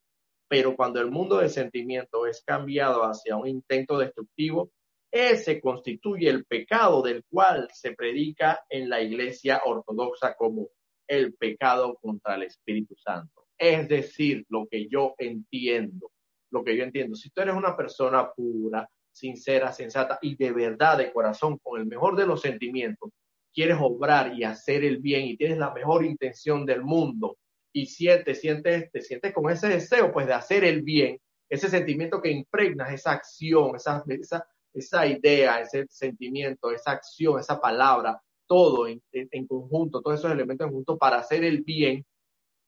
Pero 0.48 0.76
cuando 0.76 1.02
el 1.02 1.12
mundo 1.12 1.38
de 1.38 1.50
sentimiento 1.50 2.26
es 2.26 2.42
cambiado 2.46 3.02
hacia 3.04 3.36
un 3.36 3.48
intento 3.48 3.98
destructivo, 3.98 4.72
ese 5.12 5.60
constituye 5.60 6.30
el 6.30 6.46
pecado 6.46 7.02
del 7.02 7.24
cual 7.26 7.68
se 7.74 7.94
predica 7.94 8.64
en 8.70 8.90
la 8.90 9.02
iglesia 9.02 9.62
ortodoxa 9.66 10.36
como 10.36 10.70
el 11.08 11.34
pecado 11.34 11.96
contra 12.02 12.36
el 12.36 12.44
Espíritu 12.44 12.96
Santo. 12.96 13.45
Es 13.58 13.88
decir, 13.88 14.46
lo 14.50 14.68
que 14.68 14.88
yo 14.88 15.16
entiendo, 15.18 16.12
lo 16.52 16.64
que 16.64 16.76
yo 16.76 16.84
entiendo. 16.84 17.16
Si 17.16 17.30
tú 17.30 17.42
eres 17.42 17.56
una 17.56 17.76
persona 17.76 18.32
pura, 18.32 18.90
sincera, 19.12 19.72
sensata 19.72 20.20
y 20.22 20.36
de 20.36 20.52
verdad, 20.52 20.98
de 20.98 21.12
corazón, 21.12 21.58
con 21.60 21.80
el 21.80 21.88
mejor 21.88 22.18
de 22.18 22.28
los 22.28 22.42
sentimientos, 22.42 23.12
quieres 23.54 23.78
obrar 23.80 24.34
y 24.38 24.44
hacer 24.44 24.84
el 24.84 24.98
bien 24.98 25.26
y 25.26 25.38
tienes 25.38 25.58
la 25.58 25.74
mejor 25.74 26.06
intención 26.06 26.66
del 26.66 26.82
mundo 26.84 27.38
y 27.72 27.86
sientes, 27.88 28.42
sientes, 28.42 28.92
te 28.92 29.02
sientes 29.02 29.34
con 29.34 29.50
ese 29.50 29.68
deseo, 29.70 30.12
pues, 30.12 30.28
de 30.28 30.34
hacer 30.34 30.64
el 30.64 30.82
bien, 30.82 31.20
ese 31.50 31.70
sentimiento 31.70 32.22
que 32.22 32.32
impregnas 32.32 32.92
esa 32.92 33.12
acción, 33.12 33.76
esa, 33.76 34.04
esa, 34.08 34.48
esa 34.74 35.08
idea, 35.08 35.62
ese 35.62 35.86
sentimiento, 35.90 36.72
esa 36.72 36.92
acción, 36.92 37.40
esa 37.40 37.60
palabra, 37.60 38.22
todo 38.48 38.88
en, 38.88 39.02
conjunto, 39.48 40.02
todos 40.02 40.20
esos 40.20 40.32
elementos 40.32 40.66
en 40.66 40.70
conjunto 40.72 40.98
para 40.98 41.18
hacer 41.18 41.44
el 41.44 41.64
bien, 41.64 42.06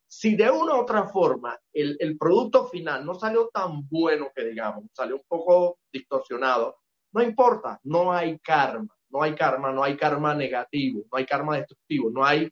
si 0.07 0.35
de 0.35 0.49
una 0.49 0.75
u 0.75 0.81
otra 0.81 1.07
forma 1.09 1.59
el, 1.73 2.17
producto 2.17 2.67
final 2.67 3.05
no 3.05 3.13
salió 3.13 3.49
tan 3.49 3.88
bueno 3.89 4.31
que 4.34 4.45
digamos, 4.45 4.85
salió 4.93 5.17
un 5.17 5.25
poco 5.27 5.79
distorsionado, 5.91 6.77
no 7.11 7.21
importa, 7.21 7.79
no 7.84 8.11
hay 8.11 8.39
karma, 8.39 8.95
no 9.09 9.21
hay 9.21 9.35
karma, 9.35 9.71
no 9.71 9.84
hay 9.84 9.97
karma 9.97 10.34
negativo, 10.34 11.03
no 11.11 11.17
hay 11.17 11.25
karma 11.25 11.57
destructivo, 11.57 12.09
no 12.09 12.25
hay, 12.25 12.49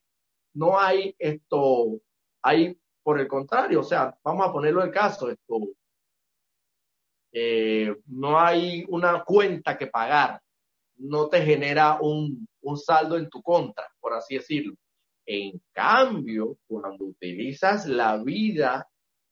no 0.53 0.79
hay 0.79 1.15
esto, 1.17 1.99
hay 2.41 2.77
por 3.01 3.19
el 3.19 3.27
contrario, 3.27 3.79
o 3.79 3.83
sea, 3.83 4.17
vamos 4.23 4.47
a 4.47 4.51
ponerlo 4.51 4.83
el 4.83 4.91
caso, 4.91 5.29
esto, 5.29 5.59
eh, 7.31 7.95
no 8.07 8.39
hay 8.39 8.85
una 8.89 9.23
cuenta 9.23 9.77
que 9.77 9.87
pagar, 9.87 10.41
no 10.97 11.27
te 11.27 11.41
genera 11.41 11.99
un 12.01 12.47
saldo 12.77 13.17
en 13.17 13.29
tu 13.29 13.41
contra, 13.41 13.85
por 13.99 14.13
así 14.13 14.35
decirlo. 14.35 14.75
En 15.25 15.61
cambio, 15.71 16.57
cuando 16.67 17.05
utilizas 17.05 17.87
la 17.87 18.17
vida 18.17 18.87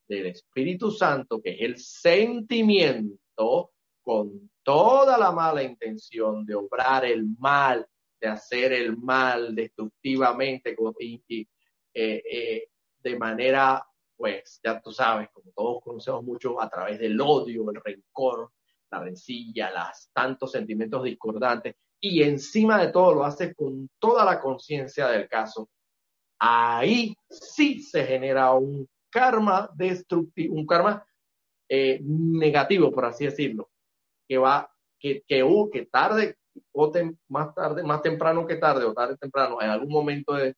del 0.08 0.28
Espíritu 0.28 0.92
Santo, 0.92 1.42
que 1.42 1.52
es 1.52 1.62
el 1.62 1.78
sentimiento, 1.78 3.72
con 4.02 4.52
toda 4.64 5.18
la 5.18 5.32
mala 5.32 5.64
intención 5.64 6.46
de 6.46 6.56
obrar 6.56 7.06
el 7.06 7.26
mal, 7.40 7.88
de 8.20 8.28
hacer 8.28 8.74
el 8.74 8.98
mal 8.98 9.56
destructivamente 9.56 10.76
y, 11.00 11.48
eh, 11.94 12.24
eh, 12.30 12.68
de 13.00 13.18
manera, 13.18 13.86
pues 14.16 14.60
ya 14.64 14.82
tú 14.82 14.92
sabes, 14.92 15.30
como 15.32 15.52
todos 15.56 15.84
conocemos 15.84 16.24
mucho, 16.24 16.62
a 16.62 16.70
través 16.70 17.00
del 17.00 17.20
odio, 17.20 17.70
el 17.70 17.82
rencor, 17.84 18.52
la 18.92 19.00
rencilla, 19.00 19.72
las 19.72 20.10
tantos 20.14 20.52
sentimientos 20.52 21.04
discordantes, 21.04 21.76
y 22.00 22.24
encima 22.24 22.82
de 22.82 22.92
todo 22.92 23.14
lo 23.14 23.24
haces 23.24 23.56
con 23.56 23.90
toda 24.00 24.26
la 24.26 24.42
conciencia 24.42 25.08
del 25.08 25.28
caso, 25.28 25.70
ahí 26.46 27.16
sí 27.30 27.82
se 27.82 28.04
genera 28.06 28.52
un 28.52 28.86
karma 29.10 29.70
destructivo, 29.76 30.56
un 30.56 30.68
karma 30.68 31.06
eh, 31.70 32.00
negativo, 32.04 32.92
por 32.92 33.06
así 33.06 33.26
decirlo, 33.26 33.70
que 34.28 34.38
va, 34.38 34.70
que, 35.00 35.24
que, 35.26 35.42
uh, 35.42 35.70
que 35.72 35.86
tarde 35.86 36.36
o 36.74 36.92
más 37.30 37.56
tarde, 37.56 37.84
más 37.84 38.02
temprano 38.02 38.46
que 38.46 38.58
tarde 38.58 38.84
o 38.84 38.94
tarde 38.94 39.16
temprano, 39.18 39.62
en 39.62 39.70
algún 39.70 39.90
momento 39.90 40.34
de, 40.34 40.56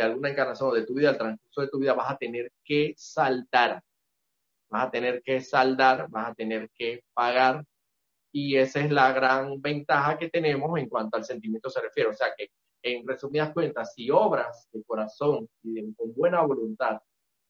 alguna 0.00 0.30
encarnación 0.30 0.72
de 0.72 0.86
tu 0.86 0.94
vida, 0.94 1.10
el 1.10 1.18
transcurso 1.18 1.60
de 1.60 1.68
tu 1.68 1.78
vida, 1.78 1.92
vas 1.92 2.10
a 2.10 2.16
tener 2.16 2.50
que 2.64 2.94
saltar, 2.96 3.82
vas 4.70 4.86
a 4.86 4.90
tener 4.90 5.22
que 5.22 5.40
saldar, 5.42 6.08
vas 6.08 6.30
a 6.30 6.34
tener 6.34 6.70
que 6.74 7.02
pagar 7.14 7.64
y 8.32 8.56
esa 8.56 8.80
es 8.80 8.90
la 8.90 9.12
gran 9.12 9.60
ventaja 9.60 10.18
que 10.18 10.28
tenemos 10.30 10.78
en 10.78 10.88
cuanto 10.88 11.16
al 11.16 11.24
sentimiento 11.24 11.70
se 11.70 11.80
refiere. 11.80 12.10
O 12.10 12.14
sea 12.14 12.28
que 12.36 12.50
en 12.82 13.06
resumidas 13.06 13.52
cuentas, 13.52 13.94
si 13.94 14.10
obras 14.10 14.68
de 14.72 14.82
corazón 14.84 15.48
y 15.62 15.92
con 15.94 16.14
buena 16.14 16.42
voluntad 16.42 17.00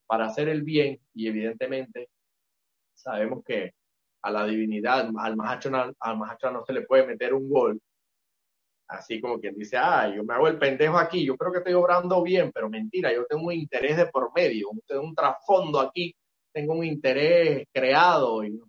para 0.07 0.27
hacer 0.27 0.49
el 0.49 0.63
bien, 0.63 1.01
y 1.15 1.29
evidentemente 1.29 2.09
sabemos 2.95 3.45
que 3.45 3.73
a 4.23 4.31
la 4.31 4.47
divinidad, 4.47 5.09
al 5.19 5.37
mahacho, 5.37 5.71
al 6.01 6.19
no 6.53 6.65
se 6.65 6.73
le 6.73 6.83
puede 6.83 7.07
meter 7.07 7.35
un 7.35 7.49
gol, 7.49 7.81
así 8.89 9.21
como 9.21 9.41
quien 9.41 9.57
dice, 9.57 9.77
ah, 9.77 10.13
yo 10.15 10.25
me 10.25 10.35
hago 10.35 10.49
el 10.49 10.59
pendejo 10.59 10.99
aquí, 10.99 11.25
yo 11.25 11.37
creo 11.37 11.53
que 11.53 11.59
estoy 11.59 11.75
obrando 11.75 12.23
bien, 12.23 12.51
pero 12.53 12.69
mentira, 12.69 13.13
yo 13.13 13.25
tengo 13.27 13.47
un 13.47 13.53
interés 13.53 13.97
de 13.97 14.07
por 14.07 14.33
medio, 14.35 14.69
tengo 14.87 15.03
un 15.03 15.15
trasfondo 15.15 15.81
aquí, 15.81 16.15
tengo 16.53 16.75
un 16.75 16.85
interés 16.85 17.67
creado 17.73 18.45
y 18.45 18.61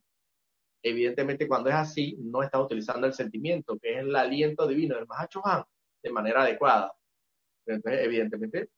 evidentemente 0.84 1.48
cuando 1.48 1.70
es 1.70 1.76
así, 1.76 2.16
no 2.20 2.44
estás 2.44 2.62
utilizando 2.62 3.08
el 3.08 3.14
sentimiento, 3.14 3.78
que 3.80 3.94
es 3.94 4.00
el 4.00 4.16
aliento 4.16 4.68
divino 4.68 4.96
del 4.96 5.08
Mahacho 5.08 5.46
Han, 5.46 5.64
de 6.08 6.14
manera 6.14 6.44
adecuada. 6.44 6.94
Entonces, 7.66 8.06
evidentemente, 8.06 8.70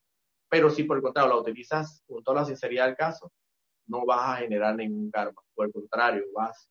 pero 0.49 0.69
si 0.69 0.83
por 0.83 0.97
el 0.97 1.03
contrario 1.03 1.33
la 1.33 1.39
utilizas 1.39 2.03
con 2.07 2.23
toda 2.23 2.41
la 2.41 2.45
sinceridad 2.45 2.87
del 2.87 2.95
caso, 2.95 3.31
no 3.87 4.05
vas 4.05 4.37
a 4.37 4.37
generar 4.37 4.75
ningún 4.75 5.11
karma. 5.11 5.41
Por 5.53 5.67
el 5.67 5.73
contrario, 5.73 6.23
vas, 6.33 6.69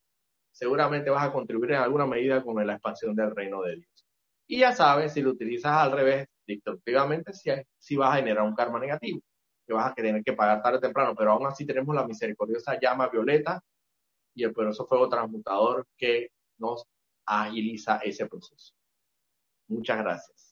seguramente 0.51 1.09
vas 1.09 1.25
a 1.27 1.31
contribuir 1.31 1.71
en 1.71 1.77
alguna 1.77 2.05
medida 2.05 2.43
con 2.43 2.65
la 2.65 2.73
expansión 2.73 3.15
del 3.15 3.35
reino 3.35 3.61
de 3.61 3.77
Dios. 3.77 4.05
Y 4.47 4.59
ya 4.59 4.71
sabes, 4.71 5.13
si 5.13 5.21
lo 5.21 5.31
utilizas 5.31 5.73
al 5.73 5.91
revés, 5.91 6.27
destructivamente, 6.47 7.33
si, 7.33 7.51
si 7.77 7.95
vas 7.95 8.13
a 8.13 8.17
generar 8.17 8.43
un 8.43 8.55
karma 8.55 8.79
negativo, 8.79 9.21
que 9.65 9.73
vas 9.73 9.91
a 9.91 9.93
tener 9.93 10.23
que 10.23 10.33
pagar 10.33 10.61
tarde 10.63 10.79
o 10.79 10.81
temprano, 10.81 11.13
pero 11.15 11.31
aún 11.31 11.45
así 11.45 11.65
tenemos 11.65 11.95
la 11.95 12.07
misericordiosa 12.07 12.79
llama 12.79 13.07
violeta 13.07 13.61
y 14.33 14.43
el 14.43 14.51
poderoso 14.51 14.85
fuego 14.87 15.07
transmutador 15.07 15.85
que 15.95 16.31
nos 16.57 16.83
agiliza 17.25 17.97
ese 17.97 18.25
proceso. 18.25 18.73
Muchas 19.67 19.99
gracias. 19.99 20.48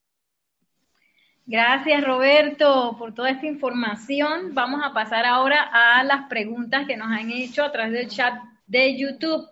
Gracias 1.49 2.03
Roberto 2.03 2.97
por 2.99 3.15
toda 3.15 3.29
esta 3.29 3.45
información. 3.45 4.53
Vamos 4.53 4.81
a 4.83 4.91
pasar 4.91 5.25
ahora 5.25 5.69
a 5.71 6.03
las 6.03 6.27
preguntas 6.27 6.85
que 6.85 6.97
nos 6.97 7.07
han 7.07 7.31
hecho 7.31 7.63
a 7.63 7.71
través 7.71 7.93
del 7.93 8.09
chat 8.09 8.33
de 8.67 8.97
YouTube. 8.97 9.47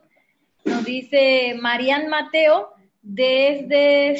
Nos 0.65 0.84
dice 0.84 1.55
Marian 1.57 2.09
Mateo 2.09 2.73
desde 3.01 4.17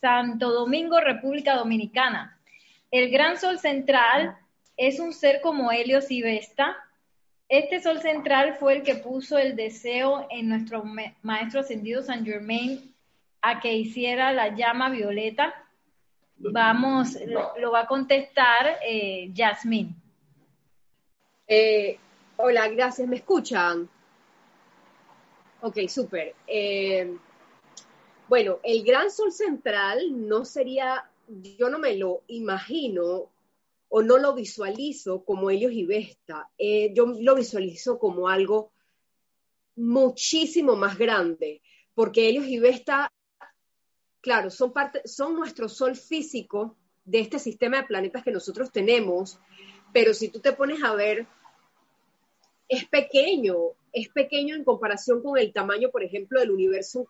Santo 0.00 0.52
Domingo, 0.52 1.00
República 1.00 1.56
Dominicana. 1.56 2.38
El 2.92 3.10
gran 3.10 3.36
sol 3.36 3.58
central 3.58 4.38
es 4.76 5.00
un 5.00 5.12
ser 5.12 5.40
como 5.40 5.72
Helios 5.72 6.12
y 6.12 6.22
Vesta. 6.22 6.76
Este 7.48 7.80
sol 7.80 8.00
central 8.00 8.58
fue 8.60 8.76
el 8.76 8.82
que 8.84 8.94
puso 8.94 9.38
el 9.38 9.56
deseo 9.56 10.28
en 10.30 10.48
nuestro 10.48 10.84
maestro 11.22 11.62
ascendido 11.62 12.00
San 12.00 12.24
Germain 12.24 12.94
a 13.42 13.58
que 13.58 13.72
hiciera 13.72 14.32
la 14.32 14.54
llama 14.54 14.88
violeta? 14.88 15.52
Vamos, 16.40 17.18
lo, 17.26 17.72
va 17.72 17.80
a 17.80 17.86
contestar 17.86 18.78
eh, 18.86 19.30
Yasmín. 19.32 19.94
Eh, 21.46 21.98
hola, 22.36 22.68
gracias. 22.68 23.08
¿Me 23.08 23.16
escuchan? 23.16 23.88
Ok, 25.60 25.78
súper. 25.88 26.36
Eh, 26.46 27.16
bueno, 28.28 28.60
el 28.62 28.84
gran 28.84 29.10
sol 29.10 29.32
central 29.32 30.28
no 30.28 30.44
sería, 30.44 31.10
yo 31.58 31.68
no 31.70 31.80
me 31.80 31.96
lo 31.96 32.22
imagino 32.28 33.30
o 33.88 34.02
no 34.02 34.18
lo 34.18 34.34
visualizo 34.34 35.24
como 35.24 35.50
Helios 35.50 35.72
y 35.72 35.86
Vesta. 35.86 36.48
yo 36.94 37.06
lo 37.06 37.34
visualizo 37.34 37.98
como 37.98 38.28
algo 38.28 38.70
muchísimo 39.74 40.76
más 40.76 40.98
grande, 40.98 41.62
porque 41.94 42.28
Helios 42.28 42.46
y 42.46 42.58
Vesta 42.58 43.10
claro, 44.20 44.50
son, 44.50 44.72
parte, 44.72 45.02
son 45.06 45.34
nuestro 45.34 45.68
sol 45.68 45.96
físico 45.96 46.76
de 47.04 47.20
este 47.20 47.38
sistema 47.38 47.78
de 47.78 47.84
planetas 47.84 48.22
que 48.22 48.30
nosotros 48.30 48.70
tenemos, 48.70 49.38
pero 49.92 50.12
si 50.12 50.28
tú 50.28 50.40
te 50.40 50.52
pones 50.52 50.82
a 50.82 50.94
ver, 50.94 51.26
es 52.68 52.86
pequeño, 52.86 53.56
es 53.92 54.08
pequeño 54.10 54.54
en 54.54 54.64
comparación 54.64 55.22
con 55.22 55.38
el 55.38 55.52
tamaño, 55.52 55.90
por 55.90 56.04
ejemplo, 56.04 56.38
del 56.38 56.50
universo, 56.50 57.06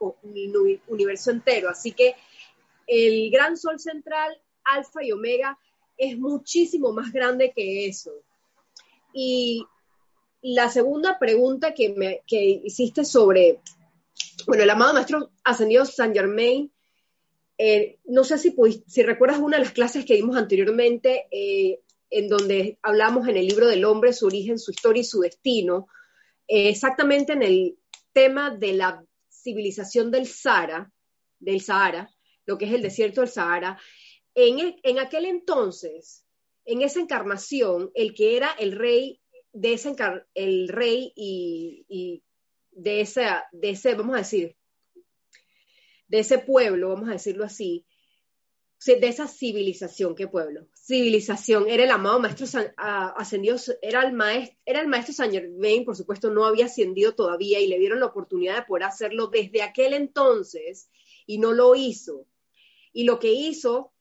universo 0.86 1.30
entero. 1.32 1.68
Así 1.68 1.92
que 1.92 2.14
el 2.86 3.30
gran 3.30 3.56
sol 3.56 3.80
central, 3.80 4.40
alfa 4.64 5.02
y 5.02 5.10
omega, 5.10 5.58
es 5.96 6.16
muchísimo 6.16 6.92
más 6.92 7.12
grande 7.12 7.52
que 7.54 7.86
eso. 7.86 8.12
Y 9.12 9.66
la 10.42 10.68
segunda 10.68 11.18
pregunta 11.18 11.74
que, 11.74 11.88
me, 11.90 12.22
que 12.26 12.60
hiciste 12.64 13.04
sobre, 13.04 13.60
bueno, 14.46 14.62
el 14.62 14.70
amado 14.70 14.94
maestro 14.94 15.30
ascendido 15.42 15.84
San 15.84 16.14
Germain 16.14 16.70
eh, 17.58 17.98
no 18.04 18.22
sé 18.22 18.38
si, 18.38 18.54
si 18.86 19.02
recuerdas 19.02 19.40
una 19.40 19.58
de 19.58 19.64
las 19.64 19.72
clases 19.72 20.04
que 20.04 20.14
dimos 20.14 20.36
anteriormente, 20.36 21.26
eh, 21.30 21.80
en 22.10 22.28
donde 22.28 22.78
hablamos 22.82 23.28
en 23.28 23.36
el 23.36 23.46
libro 23.46 23.66
del 23.66 23.84
hombre, 23.84 24.12
su 24.12 24.26
origen, 24.26 24.58
su 24.58 24.70
historia 24.70 25.00
y 25.00 25.04
su 25.04 25.20
destino, 25.20 25.88
eh, 26.46 26.68
exactamente 26.68 27.32
en 27.32 27.42
el 27.42 27.78
tema 28.12 28.50
de 28.50 28.72
la 28.72 29.04
civilización 29.28 30.10
del 30.10 30.26
Sahara, 30.26 30.92
del 31.40 31.60
Sahara, 31.60 32.10
lo 32.46 32.56
que 32.56 32.66
es 32.66 32.72
el 32.72 32.82
desierto 32.82 33.20
del 33.20 33.30
Sahara. 33.30 33.78
En, 34.34 34.76
en 34.82 34.98
aquel 34.98 35.26
entonces, 35.26 36.24
en 36.64 36.82
esa 36.82 37.00
encarnación, 37.00 37.90
el 37.94 38.14
que 38.14 38.36
era 38.36 38.50
el 38.58 38.72
rey 38.72 39.20
de 39.52 39.72
ese, 39.72 39.94
el 40.34 40.68
rey 40.68 41.12
y, 41.16 41.84
y 41.88 42.22
de, 42.70 43.00
esa, 43.00 43.46
de 43.52 43.70
ese, 43.70 43.94
vamos 43.94 44.14
a 44.14 44.18
decir, 44.18 44.56
de 46.08 46.18
ese 46.20 46.38
pueblo, 46.38 46.88
vamos 46.88 47.08
a 47.08 47.12
decirlo 47.12 47.44
así, 47.44 47.86
de 48.86 49.08
esa 49.08 49.26
civilización, 49.26 50.14
¿qué 50.14 50.28
pueblo? 50.28 50.66
Civilización, 50.72 51.68
era 51.68 51.84
el 51.84 51.90
amado 51.90 52.20
maestro 52.20 52.46
ascendido, 52.76 53.56
era 53.82 54.02
el, 54.02 54.12
maestro, 54.12 54.56
era 54.64 54.80
el 54.80 54.86
maestro 54.86 55.12
San 55.14 55.32
Germain, 55.32 55.84
por 55.84 55.96
supuesto, 55.96 56.30
no 56.30 56.44
había 56.44 56.66
ascendido 56.66 57.14
todavía 57.14 57.60
y 57.60 57.66
le 57.66 57.78
dieron 57.78 58.00
la 58.00 58.06
oportunidad 58.06 58.56
de 58.56 58.62
poder 58.62 58.84
hacerlo 58.84 59.26
desde 59.26 59.62
aquel 59.62 59.94
entonces 59.94 60.90
y 61.26 61.38
no 61.38 61.52
lo 61.52 61.74
hizo. 61.74 62.26
Y 62.92 63.04
lo 63.04 63.18
que 63.18 63.32
hizo 63.32 63.92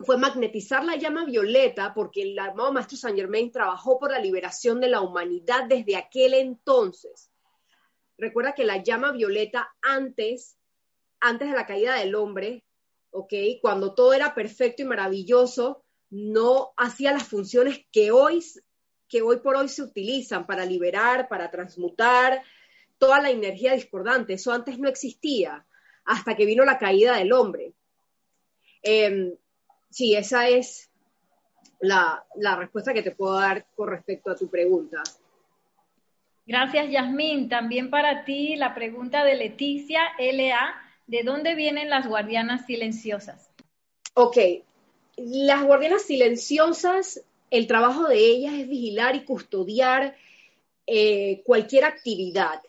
fue 0.00 0.18
magnetizar 0.18 0.84
la 0.84 0.96
llama 0.96 1.24
violeta 1.24 1.94
porque 1.94 2.22
el 2.22 2.38
amado 2.38 2.72
maestro 2.72 2.98
San 2.98 3.16
Germain 3.16 3.52
trabajó 3.52 3.98
por 3.98 4.10
la 4.10 4.18
liberación 4.18 4.80
de 4.80 4.88
la 4.88 5.00
humanidad 5.02 5.66
desde 5.68 5.96
aquel 5.96 6.34
entonces. 6.34 7.30
Recuerda 8.18 8.54
que 8.54 8.64
la 8.64 8.82
llama 8.82 9.12
violeta 9.12 9.74
antes 9.80 10.58
antes 11.20 11.48
de 11.48 11.56
la 11.56 11.66
caída 11.66 11.96
del 11.96 12.14
hombre, 12.14 12.64
¿ok? 13.10 13.32
Cuando 13.60 13.94
todo 13.94 14.12
era 14.14 14.34
perfecto 14.34 14.82
y 14.82 14.86
maravilloso, 14.86 15.84
no 16.10 16.72
hacía 16.76 17.12
las 17.12 17.24
funciones 17.24 17.84
que 17.92 18.10
hoy 18.10 18.44
que 19.08 19.22
hoy 19.22 19.38
por 19.38 19.56
hoy 19.56 19.68
se 19.68 19.82
utilizan 19.82 20.46
para 20.46 20.64
liberar, 20.64 21.28
para 21.28 21.50
transmutar 21.50 22.44
toda 22.96 23.20
la 23.20 23.30
energía 23.30 23.72
discordante. 23.74 24.34
Eso 24.34 24.52
antes 24.52 24.78
no 24.78 24.88
existía 24.88 25.66
hasta 26.04 26.36
que 26.36 26.46
vino 26.46 26.64
la 26.64 26.78
caída 26.78 27.16
del 27.16 27.32
hombre. 27.32 27.72
Em, 28.82 29.34
sí, 29.90 30.14
esa 30.14 30.48
es 30.48 30.90
la, 31.80 32.24
la 32.36 32.54
respuesta 32.54 32.94
que 32.94 33.02
te 33.02 33.10
puedo 33.10 33.34
dar 33.34 33.66
con 33.74 33.88
respecto 33.88 34.30
a 34.30 34.36
tu 34.36 34.48
pregunta. 34.48 35.02
Gracias, 36.46 36.90
Yasmín. 36.90 37.48
También 37.48 37.90
para 37.90 38.24
ti 38.24 38.54
la 38.54 38.74
pregunta 38.74 39.24
de 39.24 39.34
Leticia 39.34 40.02
LA, 40.18 40.80
¿de 41.10 41.24
dónde 41.24 41.56
vienen 41.56 41.90
las 41.90 42.06
guardianas 42.06 42.66
silenciosas? 42.66 43.50
Ok, 44.14 44.38
las 45.16 45.64
guardianas 45.64 46.02
silenciosas, 46.02 47.22
el 47.50 47.66
trabajo 47.66 48.06
de 48.06 48.18
ellas 48.18 48.54
es 48.54 48.68
vigilar 48.68 49.16
y 49.16 49.24
custodiar 49.24 50.16
eh, 50.86 51.42
cualquier 51.44 51.84
actividad. 51.84 52.62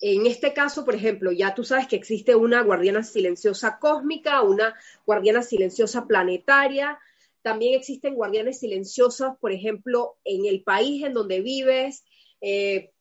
En 0.00 0.26
este 0.26 0.54
caso, 0.54 0.86
por 0.86 0.94
ejemplo, 0.94 1.32
ya 1.32 1.54
tú 1.54 1.64
sabes 1.64 1.86
que 1.86 1.96
existe 1.96 2.34
una 2.34 2.62
guardiana 2.62 3.02
silenciosa 3.02 3.78
cósmica, 3.78 4.40
una 4.40 4.74
guardiana 5.04 5.42
silenciosa 5.42 6.06
planetaria. 6.06 6.98
También 7.42 7.78
existen 7.78 8.14
guardianes 8.14 8.58
silenciosas, 8.58 9.36
por 9.38 9.52
ejemplo, 9.52 10.16
en 10.24 10.46
el 10.46 10.62
país 10.62 11.04
en 11.04 11.12
donde 11.12 11.42
vives, 11.42 12.04
eh, 12.40 12.91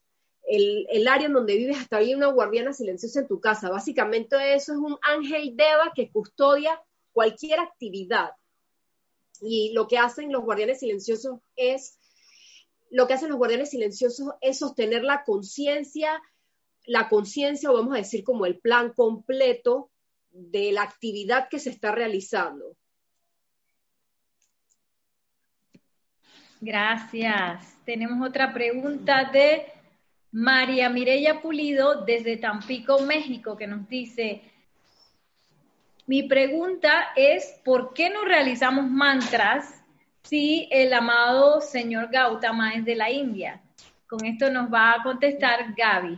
el, 0.47 1.07
área 1.07 1.27
en 1.27 1.33
donde 1.33 1.55
vives, 1.55 1.77
hasta 1.77 1.97
hay 1.97 2.13
una 2.13 2.27
guardiana 2.27 2.73
silenciosa 2.73 3.21
en 3.21 3.27
tu 3.27 3.39
casa. 3.39 3.69
Básicamente 3.69 4.35
eso 4.53 4.73
es 4.73 4.79
un 4.79 4.97
ángel 5.01 5.55
deva 5.55 5.91
que 5.95 6.11
custodia 6.11 6.81
cualquier 7.13 7.59
actividad. 7.59 8.31
Y 9.41 9.71
lo 9.73 9.87
que 9.87 9.97
hacen 9.97 10.31
los 10.31 10.43
guardianes 10.43 10.79
silenciosos 10.79 11.39
es, 11.55 11.97
lo 12.89 13.07
que 13.07 13.13
hacen 13.13 13.29
los 13.29 13.37
guardianes 13.37 13.69
silenciosos 13.69 14.33
es 14.41 14.59
sostener 14.59 15.03
la 15.03 15.23
conciencia, 15.23 16.21
la 16.85 17.09
conciencia, 17.09 17.71
o 17.71 17.73
vamos 17.73 17.93
a 17.93 17.99
decir 17.99 18.23
como 18.23 18.45
el 18.45 18.59
plan 18.59 18.93
completo 18.93 19.89
de 20.31 20.71
la 20.71 20.83
actividad 20.83 21.49
que 21.49 21.59
se 21.59 21.69
está 21.69 21.91
realizando. 21.91 22.77
Gracias. 26.59 27.75
Tenemos 27.85 28.27
otra 28.27 28.53
pregunta 28.53 29.29
de 29.33 29.80
María 30.31 30.89
Mireya 30.89 31.41
Pulido 31.41 32.05
desde 32.05 32.37
Tampico, 32.37 33.01
México, 33.01 33.57
que 33.57 33.67
nos 33.67 33.87
dice, 33.89 34.41
mi 36.07 36.23
pregunta 36.23 37.09
es, 37.15 37.59
¿por 37.65 37.93
qué 37.93 38.09
no 38.09 38.23
realizamos 38.23 38.89
mantras 38.89 39.83
si 40.23 40.69
el 40.71 40.93
amado 40.93 41.59
señor 41.59 42.09
Gautama 42.11 42.73
es 42.73 42.85
de 42.85 42.95
la 42.95 43.09
India? 43.11 43.61
Con 44.07 44.25
esto 44.25 44.49
nos 44.49 44.71
va 44.71 44.93
a 44.93 45.03
contestar 45.03 45.73
Gaby. 45.75 46.17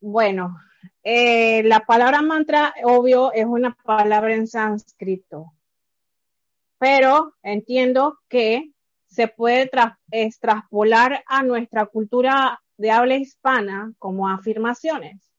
Bueno, 0.00 0.56
eh, 1.02 1.62
la 1.64 1.80
palabra 1.80 2.20
mantra, 2.22 2.74
obvio, 2.84 3.32
es 3.32 3.46
una 3.46 3.74
palabra 3.74 4.34
en 4.34 4.46
sánscrito 4.46 5.52
pero 6.78 7.34
entiendo 7.42 8.18
que 8.28 8.72
se 9.06 9.28
puede 9.28 9.70
extrapolar 10.10 11.24
a 11.26 11.42
nuestra 11.42 11.86
cultura 11.86 12.60
de 12.76 12.90
habla 12.90 13.16
hispana 13.16 13.92
como 13.98 14.28
afirmaciones. 14.28 15.32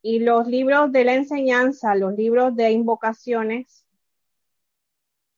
Y 0.00 0.20
los 0.20 0.46
libros 0.46 0.90
de 0.90 1.04
la 1.04 1.14
enseñanza, 1.14 1.94
los 1.94 2.14
libros 2.14 2.56
de 2.56 2.70
invocaciones, 2.70 3.86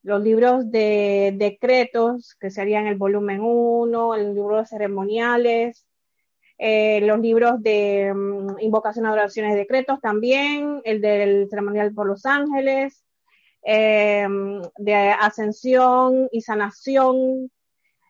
los 0.03 0.23
libros 0.23 0.71
de 0.71 1.35
decretos, 1.37 2.35
que 2.39 2.51
serían 2.51 2.87
el 2.87 2.97
volumen 2.97 3.41
1, 3.43 4.15
el 4.15 4.35
libro 4.35 4.59
de 4.59 4.67
ceremoniales, 4.67 5.87
eh, 6.59 7.01
los 7.01 7.19
libros 7.21 7.63
de 7.63 8.13
mm, 8.15 8.61
invocación, 8.61 9.07
adoraciones 9.07 9.55
decretos 9.55 10.01
también, 10.01 10.81
el 10.85 11.01
del 11.01 11.49
ceremonial 11.51 11.93
por 11.93 12.07
los 12.07 12.25
ángeles, 12.27 13.04
eh, 13.65 14.27
de 14.77 14.95
ascensión 14.95 16.29
y 16.31 16.43
sanación, 16.43 17.51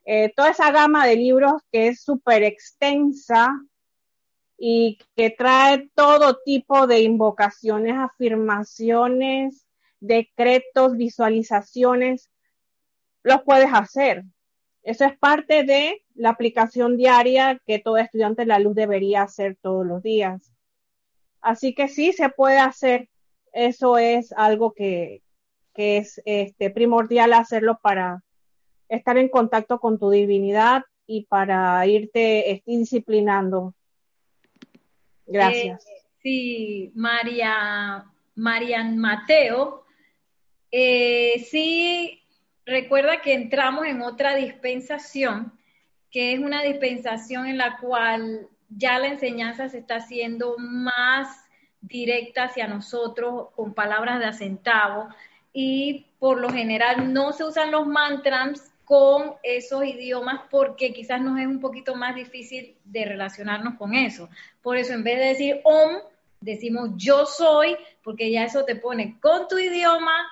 eh, 0.04 0.32
toda 0.34 0.50
esa 0.50 0.70
gama 0.72 1.06
de 1.06 1.16
libros 1.16 1.62
que 1.70 1.88
es 1.88 2.02
súper 2.02 2.42
extensa 2.42 3.54
y 4.58 4.98
que 5.16 5.30
trae 5.30 5.90
todo 5.94 6.38
tipo 6.44 6.86
de 6.86 7.00
invocaciones, 7.00 7.94
afirmaciones, 7.96 9.66
decretos, 10.00 10.96
visualizaciones, 10.96 12.30
los 13.22 13.42
puedes 13.42 13.70
hacer. 13.72 14.24
Eso 14.82 15.06
es 15.06 15.16
parte 15.18 15.64
de 15.64 16.02
la 16.14 16.30
aplicación 16.30 16.96
diaria 16.96 17.60
que 17.66 17.78
todo 17.78 17.96
estudiante 17.96 18.42
de 18.42 18.46
la 18.46 18.58
luz 18.58 18.74
debería 18.74 19.22
hacer 19.22 19.56
todos 19.62 19.86
los 19.86 20.02
días. 20.02 20.52
Así 21.40 21.74
que 21.74 21.88
sí 21.88 22.12
se 22.12 22.28
puede 22.28 22.58
hacer. 22.58 23.08
Eso 23.52 23.96
es 23.96 24.32
algo 24.32 24.72
que, 24.72 25.22
que 25.74 25.98
es 25.98 26.22
este, 26.24 26.70
primordial 26.70 27.32
hacerlo 27.32 27.78
para 27.82 28.22
estar 28.88 29.18
en 29.18 29.28
contacto 29.28 29.78
con 29.80 29.98
tu 29.98 30.10
divinidad 30.10 30.84
y 31.06 31.24
para 31.24 31.86
irte 31.86 32.52
este, 32.52 32.70
disciplinando. 32.70 33.74
Gracias. 35.26 35.86
Eh, 35.86 36.02
sí, 36.22 36.92
María, 36.94 38.04
Marian 38.34 38.98
Mateo, 38.98 39.84
eh, 40.70 41.44
sí, 41.48 42.20
recuerda 42.64 43.20
que 43.20 43.34
entramos 43.34 43.86
en 43.86 44.02
otra 44.02 44.34
dispensación, 44.34 45.52
que 46.10 46.32
es 46.32 46.40
una 46.40 46.62
dispensación 46.62 47.46
en 47.46 47.58
la 47.58 47.78
cual 47.78 48.48
ya 48.68 48.98
la 48.98 49.08
enseñanza 49.08 49.68
se 49.68 49.78
está 49.78 49.96
haciendo 49.96 50.56
más 50.58 51.28
directa 51.80 52.44
hacia 52.44 52.66
nosotros 52.66 53.50
con 53.54 53.74
palabras 53.74 54.18
de 54.18 54.26
acentavo 54.26 55.08
y 55.54 56.08
por 56.18 56.40
lo 56.40 56.50
general 56.50 57.14
no 57.14 57.32
se 57.32 57.44
usan 57.44 57.70
los 57.70 57.86
mantras 57.86 58.72
con 58.84 59.36
esos 59.42 59.84
idiomas 59.84 60.42
porque 60.50 60.92
quizás 60.92 61.22
nos 61.22 61.38
es 61.38 61.46
un 61.46 61.60
poquito 61.60 61.94
más 61.94 62.14
difícil 62.14 62.76
de 62.84 63.06
relacionarnos 63.06 63.76
con 63.76 63.94
eso. 63.94 64.28
Por 64.60 64.76
eso 64.76 64.92
en 64.92 65.04
vez 65.04 65.18
de 65.18 65.26
decir 65.26 65.60
om, 65.62 65.92
decimos 66.40 66.90
yo 66.96 67.24
soy, 67.24 67.76
porque 68.02 68.30
ya 68.30 68.44
eso 68.44 68.64
te 68.64 68.76
pone 68.76 69.18
con 69.20 69.48
tu 69.48 69.56
idioma, 69.56 70.26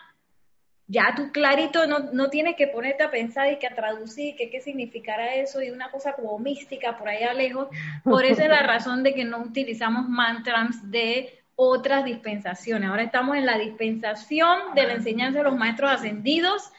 ya 0.88 1.14
tú 1.16 1.30
clarito 1.32 1.86
no, 1.86 2.00
no 2.00 2.28
tienes 2.28 2.56
que 2.56 2.66
ponerte 2.66 3.04
a 3.04 3.10
pensar 3.10 3.50
y 3.50 3.58
que 3.58 3.68
a 3.68 3.74
traducir 3.74 4.34
que 4.34 4.50
qué 4.50 4.60
significará 4.60 5.36
eso 5.36 5.62
y 5.62 5.70
una 5.70 5.90
cosa 5.90 6.14
como 6.14 6.38
mística 6.40 6.98
por 6.98 7.08
allá 7.08 7.32
lejos. 7.32 7.68
Por 8.02 8.24
eso 8.24 8.42
es 8.42 8.48
la 8.48 8.62
razón 8.66 9.04
de 9.04 9.14
que 9.14 9.24
no 9.24 9.38
utilizamos 9.38 10.08
mantras 10.08 10.90
de 10.90 11.41
otras 11.56 12.04
dispensaciones. 12.04 12.88
Ahora 12.88 13.02
estamos 13.02 13.36
en 13.36 13.46
la 13.46 13.58
dispensación 13.58 14.74
de 14.74 14.86
la 14.86 14.94
enseñanza 14.94 15.38
de 15.38 15.44
los 15.44 15.56
maestros 15.56 15.90
ascendidos, 15.90 16.70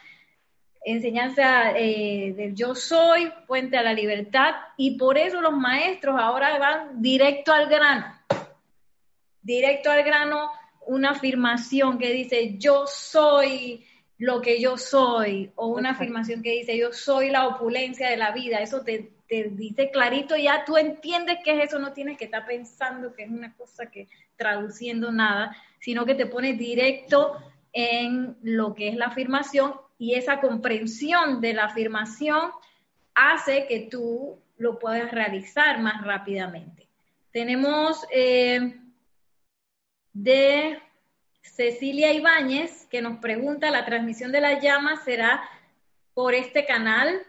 enseñanza 0.83 1.71
eh, 1.77 2.33
del 2.35 2.55
yo 2.55 2.75
soy, 2.75 3.31
puente 3.47 3.77
a 3.77 3.83
la 3.83 3.93
libertad, 3.93 4.55
y 4.77 4.97
por 4.97 5.17
eso 5.17 5.41
los 5.41 5.53
maestros 5.53 6.19
ahora 6.19 6.57
van 6.57 7.01
directo 7.01 7.53
al 7.53 7.69
grano, 7.69 8.05
directo 9.41 9.91
al 9.91 10.03
grano, 10.03 10.49
una 10.85 11.11
afirmación 11.11 11.97
que 11.97 12.11
dice 12.11 12.57
yo 12.57 12.85
soy 12.87 13.85
lo 14.17 14.41
que 14.41 14.59
yo 14.59 14.77
soy, 14.77 15.51
o 15.55 15.67
una 15.67 15.91
afirmación 15.91 16.41
que 16.41 16.51
dice 16.51 16.77
yo 16.77 16.91
soy 16.91 17.29
la 17.29 17.47
opulencia 17.47 18.09
de 18.09 18.17
la 18.17 18.31
vida, 18.31 18.59
eso 18.59 18.81
te, 18.81 19.11
te 19.27 19.49
dice 19.51 19.89
clarito, 19.91 20.35
ya 20.35 20.65
tú 20.65 20.77
entiendes 20.77 21.37
que 21.43 21.57
es 21.57 21.69
eso, 21.69 21.79
no 21.79 21.93
tienes 21.93 22.17
que 22.17 22.25
estar 22.25 22.45
pensando 22.45 23.13
que 23.13 23.23
es 23.23 23.29
una 23.29 23.55
cosa 23.55 23.89
que 23.89 24.07
traduciendo 24.35 25.11
nada, 25.11 25.55
sino 25.79 26.05
que 26.05 26.15
te 26.15 26.25
pone 26.25 26.53
directo 26.53 27.37
en 27.73 28.37
lo 28.41 28.73
que 28.73 28.89
es 28.89 28.95
la 28.95 29.07
afirmación 29.07 29.73
y 29.97 30.15
esa 30.15 30.39
comprensión 30.39 31.41
de 31.41 31.53
la 31.53 31.65
afirmación 31.65 32.51
hace 33.15 33.67
que 33.67 33.87
tú 33.89 34.39
lo 34.57 34.79
puedas 34.79 35.11
realizar 35.11 35.79
más 35.79 36.03
rápidamente. 36.03 36.87
Tenemos 37.31 38.05
eh, 38.11 38.79
de 40.13 40.79
Cecilia 41.41 42.13
Ibáñez 42.13 42.85
que 42.87 43.01
nos 43.01 43.19
pregunta, 43.19 43.71
¿la 43.71 43.85
transmisión 43.85 44.31
de 44.31 44.41
la 44.41 44.59
llama 44.59 44.97
será 45.03 45.43
por 46.13 46.33
este 46.33 46.65
canal? 46.65 47.21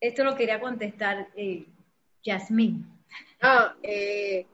Esto 0.00 0.24
lo 0.24 0.36
quería 0.36 0.60
contestar 0.60 1.28
eh, 1.36 1.66
Yasmín. 2.22 2.86
Ah, 3.40 3.74
eh, 3.82 4.46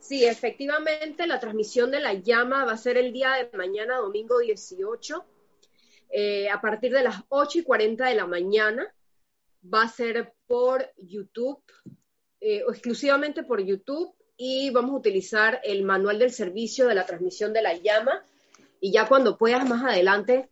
Sí, 0.00 0.24
efectivamente, 0.24 1.26
la 1.26 1.38
transmisión 1.38 1.90
de 1.90 2.00
la 2.00 2.14
llama 2.14 2.64
va 2.64 2.72
a 2.72 2.76
ser 2.76 2.96
el 2.96 3.12
día 3.12 3.34
de 3.34 3.56
mañana, 3.56 3.98
domingo 3.98 4.38
18, 4.38 5.24
eh, 6.10 6.48
a 6.48 6.60
partir 6.60 6.92
de 6.92 7.02
las 7.02 7.22
8 7.28 7.60
y 7.60 7.62
40 7.62 8.06
de 8.06 8.14
la 8.14 8.26
mañana. 8.26 8.92
Va 9.62 9.82
a 9.82 9.88
ser 9.88 10.32
por 10.46 10.90
YouTube, 10.96 11.62
eh, 12.40 12.64
exclusivamente 12.68 13.44
por 13.44 13.62
YouTube, 13.62 14.14
y 14.36 14.70
vamos 14.70 14.92
a 14.92 14.98
utilizar 14.98 15.60
el 15.64 15.82
manual 15.82 16.18
del 16.18 16.32
servicio 16.32 16.88
de 16.88 16.94
la 16.94 17.04
transmisión 17.04 17.52
de 17.52 17.60
la 17.60 17.76
llama. 17.76 18.24
Y 18.80 18.90
ya 18.90 19.06
cuando 19.06 19.36
puedas 19.36 19.68
más 19.68 19.84
adelante 19.84 20.48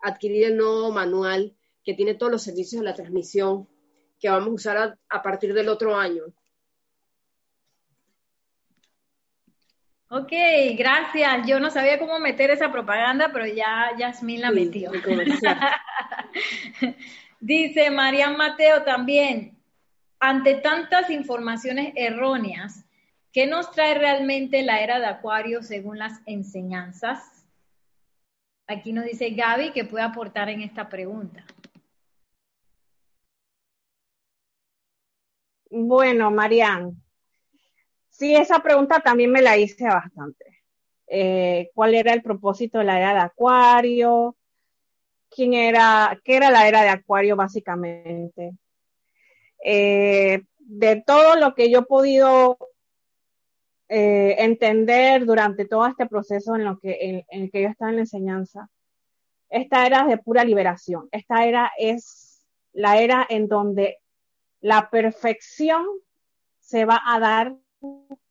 adquirir 0.00 0.44
el 0.44 0.58
nuevo 0.58 0.92
manual 0.92 1.56
que 1.82 1.94
tiene 1.94 2.14
todos 2.14 2.30
los 2.30 2.42
servicios 2.42 2.80
de 2.80 2.88
la 2.88 2.94
transmisión 2.94 3.66
que 4.20 4.28
vamos 4.28 4.48
a 4.48 4.52
usar 4.52 4.98
a, 5.08 5.22
partir 5.22 5.54
del 5.54 5.68
otro 5.68 5.96
año. 5.96 6.24
Ok, 10.16 10.32
gracias. 10.78 11.46
Yo 11.46 11.60
no 11.60 11.70
sabía 11.70 11.98
cómo 11.98 12.18
meter 12.18 12.50
esa 12.50 12.72
propaganda, 12.72 13.30
pero 13.34 13.46
ya 13.46 13.90
Yasmín 13.98 14.40
la 14.40 14.50
metió. 14.50 14.90
Dice 17.40 17.90
Marian 17.90 18.38
Mateo 18.38 18.82
también, 18.82 19.58
ante 20.18 20.54
tantas 20.54 21.10
informaciones 21.10 21.92
erróneas, 21.96 22.86
¿qué 23.30 23.46
nos 23.46 23.70
trae 23.72 23.92
realmente 23.92 24.62
la 24.62 24.80
era 24.80 25.00
de 25.00 25.06
Acuario 25.06 25.62
según 25.62 25.98
las 25.98 26.22
enseñanzas? 26.24 27.44
Aquí 28.66 28.94
nos 28.94 29.04
dice 29.04 29.30
Gaby 29.30 29.72
que 29.72 29.84
puede 29.84 30.04
aportar 30.04 30.48
en 30.48 30.62
esta 30.62 30.88
pregunta. 30.88 31.44
Bueno, 35.70 36.30
Marian, 36.30 37.02
sí, 38.16 38.34
esa 38.34 38.60
pregunta 38.60 39.00
también 39.00 39.30
me 39.30 39.42
la 39.42 39.56
hice 39.56 39.84
bastante. 39.84 40.62
Eh, 41.06 41.70
¿Cuál 41.74 41.94
era 41.94 42.12
el 42.12 42.22
propósito 42.22 42.78
de 42.78 42.84
la 42.84 42.98
era 42.98 43.14
de 43.14 43.20
Acuario? 43.20 44.36
¿Quién 45.30 45.54
era, 45.54 46.18
qué 46.24 46.36
era 46.36 46.50
la 46.50 46.66
era 46.66 46.82
de 46.82 46.88
Acuario 46.88 47.36
básicamente? 47.36 48.52
Eh, 49.62 50.42
de 50.58 51.02
todo 51.06 51.36
lo 51.36 51.54
que 51.54 51.70
yo 51.70 51.80
he 51.80 51.84
podido 51.84 52.58
eh, 53.88 54.36
entender 54.38 55.24
durante 55.26 55.66
todo 55.66 55.86
este 55.86 56.06
proceso 56.06 56.56
en, 56.56 56.64
lo 56.64 56.78
que, 56.78 57.24
el 57.28 57.50
que 57.50 57.62
yo 57.62 57.68
estaba 57.68 57.90
en 57.90 57.96
la 57.96 58.02
enseñanza, 58.02 58.68
esta 59.48 59.86
era 59.86 60.04
de 60.04 60.18
pura 60.18 60.44
liberación. 60.44 61.08
Esta 61.12 61.46
era 61.46 61.70
es 61.78 62.44
la 62.72 62.98
era 62.98 63.26
en 63.28 63.46
donde 63.46 63.98
la 64.60 64.90
perfección 64.90 65.84
se 66.58 66.84
va 66.84 67.00
a 67.06 67.20
dar 67.20 67.54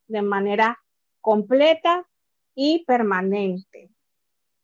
de 0.08 0.22
manera 0.22 0.80
completa 1.22 2.06
y 2.54 2.84
permanente. 2.86 3.90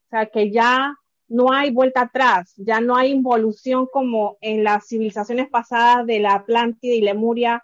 O 0.05 0.09
sea, 0.09 0.25
que 0.27 0.51
ya 0.51 0.95
no 1.27 1.51
hay 1.51 1.71
vuelta 1.71 2.01
atrás, 2.01 2.53
ya 2.57 2.81
no 2.81 2.95
hay 2.95 3.11
involución 3.11 3.87
como 3.91 4.37
en 4.41 4.63
las 4.63 4.87
civilizaciones 4.87 5.49
pasadas 5.49 6.05
de 6.05 6.19
la 6.19 6.35
Atlántida 6.35 6.93
y 6.93 7.01
Lemuria, 7.01 7.63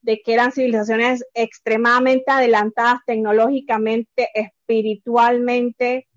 de 0.00 0.20
que 0.22 0.34
eran 0.34 0.52
civilizaciones 0.52 1.24
extremadamente 1.34 2.30
adelantadas 2.30 3.00
tecnológicamente, 3.06 4.28
espiritualmente, 4.34 6.08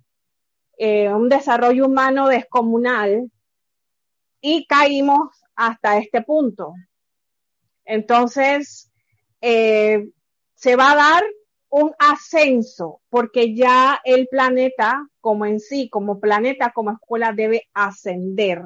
eh, 0.77 1.13
un 1.13 1.29
desarrollo 1.29 1.85
humano 1.85 2.27
descomunal, 2.27 3.29
y 4.47 4.67
caímos 4.67 5.29
hasta 5.55 5.97
este 5.97 6.21
punto. 6.21 6.73
Entonces, 7.83 8.91
eh, 9.41 10.07
se 10.65 10.75
va 10.75 10.93
a 10.93 10.95
dar 10.95 11.23
un 11.69 11.93
ascenso 11.99 12.99
porque 13.09 13.53
ya 13.53 14.01
el 14.03 14.27
planeta 14.27 15.07
como 15.21 15.45
en 15.45 15.59
sí, 15.59 15.89
como 15.91 16.19
planeta, 16.19 16.71
como 16.73 16.91
escuela, 16.91 17.33
debe 17.33 17.67
ascender. 17.75 18.63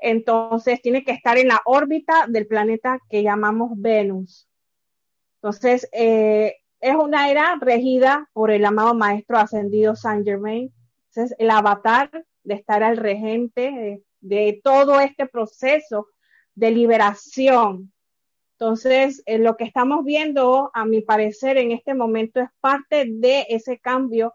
Entonces, 0.00 0.80
tiene 0.80 1.04
que 1.04 1.12
estar 1.12 1.36
en 1.36 1.48
la 1.48 1.60
órbita 1.66 2.24
del 2.28 2.46
planeta 2.46 2.98
que 3.10 3.22
llamamos 3.22 3.72
Venus. 3.76 4.48
Entonces, 5.34 5.86
eh, 5.92 6.56
es 6.80 6.96
una 6.96 7.30
era 7.30 7.58
regida 7.60 8.30
por 8.32 8.50
el 8.50 8.64
amado 8.64 8.94
maestro 8.94 9.36
ascendido 9.36 9.94
Saint 9.96 10.24
Germain. 10.24 10.72
Entonces, 11.10 11.36
el 11.38 11.50
avatar 11.50 12.10
de 12.42 12.54
estar 12.54 12.82
al 12.82 12.96
regente 12.96 14.02
de 14.20 14.60
todo 14.64 14.98
este 14.98 15.26
proceso 15.26 16.06
de 16.54 16.70
liberación. 16.70 17.92
Entonces, 18.60 19.22
eh, 19.24 19.38
lo 19.38 19.56
que 19.56 19.64
estamos 19.64 20.04
viendo, 20.04 20.70
a 20.74 20.84
mi 20.84 21.00
parecer, 21.00 21.56
en 21.56 21.72
este 21.72 21.94
momento 21.94 22.40
es 22.40 22.50
parte 22.60 23.06
de 23.08 23.46
ese 23.48 23.78
cambio 23.78 24.34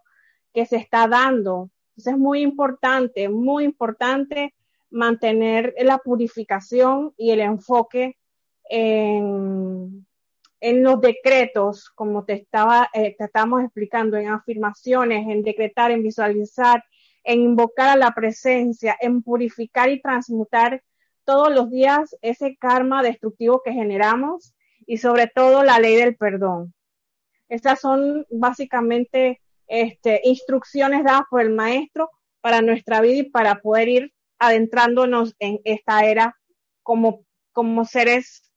que 0.52 0.66
se 0.66 0.78
está 0.78 1.08
dando. 1.08 1.70
Entonces, 1.90 2.14
es 2.14 2.20
muy 2.20 2.42
importante, 2.42 3.30
muy 3.30 3.66
importante 3.66 4.56
mantener 4.90 5.76
la 5.78 6.00
purificación 6.00 7.14
y 7.18 7.30
el 7.30 7.40
enfoque 7.40 8.18
en, 8.68 10.08
en 10.60 10.84
los 10.84 11.00
decretos, 11.02 11.92
como 11.92 12.26
te 12.26 12.34
estaba, 12.34 12.90
eh, 12.96 13.16
te 13.16 13.26
estamos 13.26 13.64
explicando, 13.64 14.18
en 14.18 14.30
afirmaciones, 14.30 15.28
en 15.28 15.44
decretar, 15.44 15.92
en 15.92 16.02
visualizar, 16.02 16.84
en 17.24 17.42
invocar 17.42 17.90
a 17.90 17.96
la 17.96 18.12
presencia, 18.12 18.98
en 19.00 19.22
purificar 19.22 19.92
y 19.92 20.02
transmutar 20.02 20.82
todos 21.26 21.54
los 21.54 21.70
días 21.70 22.16
ese 22.22 22.56
karma 22.58 23.04
destructivo 23.04 23.62
que 23.64 23.74
generamos 23.74 24.54
y 24.86 24.98
sobre 24.98 25.28
todo 25.28 25.64
la 25.64 25.80
ley 25.80 25.96
del 25.96 26.16
perdón. 26.16 26.74
Estas 27.50 27.80
son 27.82 28.26
básicamente 28.30 29.42
este, 29.68 30.22
instrucciones 30.24 31.04
dadas 31.04 31.24
por 31.30 31.42
el 31.42 31.52
maestro 31.52 32.10
para 32.42 32.62
nuestra 32.62 33.02
vida 33.02 33.18
y 33.18 33.30
para 33.30 33.56
poder 33.62 33.90
ir 33.90 34.14
adentrándonos 34.40 35.36
en 35.40 35.60
esta 35.64 36.06
era 36.06 36.36
como, 36.84 37.26
como 37.52 37.86
seres 37.86 38.52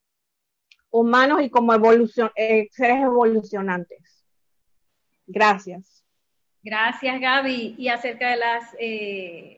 humanos 0.90 1.42
y 1.42 1.50
como 1.50 1.72
evolución, 1.72 2.30
eh, 2.36 2.68
seres 2.70 3.02
evolucionantes. 3.02 4.24
Gracias. 5.26 6.04
Gracias, 6.62 7.20
Gaby. 7.20 7.76
Y 7.78 7.88
acerca 7.88 8.30
de 8.30 8.36
las 8.36 8.76
eh, 8.78 9.57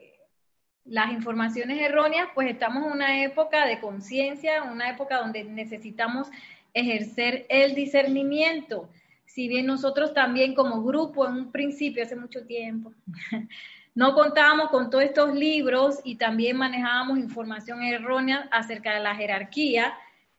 las 0.84 1.12
informaciones 1.12 1.80
erróneas, 1.80 2.28
pues 2.34 2.50
estamos 2.50 2.84
en 2.84 2.92
una 2.92 3.22
época 3.22 3.66
de 3.66 3.80
conciencia, 3.80 4.62
una 4.62 4.90
época 4.90 5.18
donde 5.18 5.44
necesitamos 5.44 6.28
ejercer 6.74 7.46
el 7.48 7.74
discernimiento. 7.74 8.88
Si 9.24 9.48
bien 9.48 9.66
nosotros 9.66 10.12
también 10.14 10.54
como 10.54 10.82
grupo 10.82 11.26
en 11.26 11.34
un 11.34 11.52
principio, 11.52 12.02
hace 12.02 12.16
mucho 12.16 12.44
tiempo, 12.46 12.92
no 13.94 14.14
contábamos 14.14 14.70
con 14.70 14.90
todos 14.90 15.04
estos 15.04 15.34
libros 15.34 16.00
y 16.04 16.16
también 16.16 16.56
manejábamos 16.56 17.18
información 17.18 17.82
errónea 17.82 18.48
acerca 18.50 18.94
de 18.94 19.00
la 19.00 19.14
jerarquía, 19.14 19.94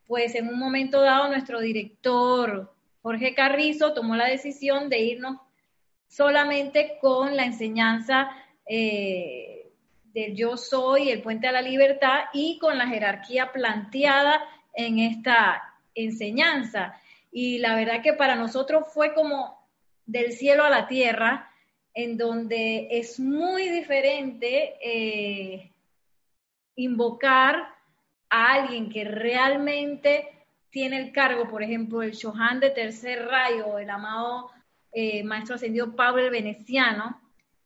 pues 0.07 0.35
en 0.35 0.49
un 0.49 0.59
momento 0.59 1.01
dado 1.01 1.29
nuestro 1.29 1.61
director 1.61 2.73
Jorge 3.01 3.33
Carrizo 3.33 3.93
tomó 3.93 4.15
la 4.15 4.27
decisión 4.27 4.89
de 4.89 4.99
irnos 4.99 5.37
solamente 6.07 6.97
con 7.01 7.35
la 7.35 7.45
enseñanza 7.45 8.29
eh, 8.65 9.60
del 10.13 10.35
yo 10.35 10.57
soy, 10.57 11.09
el 11.09 11.21
puente 11.21 11.47
a 11.47 11.51
la 11.51 11.61
libertad 11.61 12.25
y 12.33 12.57
con 12.59 12.77
la 12.77 12.87
jerarquía 12.87 13.51
planteada 13.51 14.41
en 14.73 14.99
esta 14.99 15.61
enseñanza. 15.95 16.99
Y 17.31 17.59
la 17.59 17.75
verdad 17.75 18.01
que 18.01 18.13
para 18.13 18.35
nosotros 18.35 18.87
fue 18.93 19.13
como 19.13 19.61
del 20.05 20.33
cielo 20.33 20.63
a 20.63 20.69
la 20.69 20.87
tierra, 20.87 21.49
en 21.93 22.17
donde 22.17 22.87
es 22.91 23.19
muy 23.19 23.69
diferente 23.69 24.75
eh, 24.81 25.71
invocar 26.75 27.67
a 28.29 28.53
alguien 28.53 28.89
que 28.89 29.03
realmente 29.03 30.27
tiene 30.69 30.97
el 30.97 31.11
cargo, 31.11 31.49
por 31.49 31.63
ejemplo, 31.63 32.01
el 32.01 32.11
Shohan 32.11 32.59
de 32.59 32.69
tercer 32.69 33.27
rayo, 33.27 33.77
el 33.77 33.89
amado 33.89 34.49
eh, 34.93 35.23
maestro 35.23 35.55
ascendido 35.55 35.95
Pablo 35.95 36.23
el 36.23 36.31
Veneciano, 36.31 37.20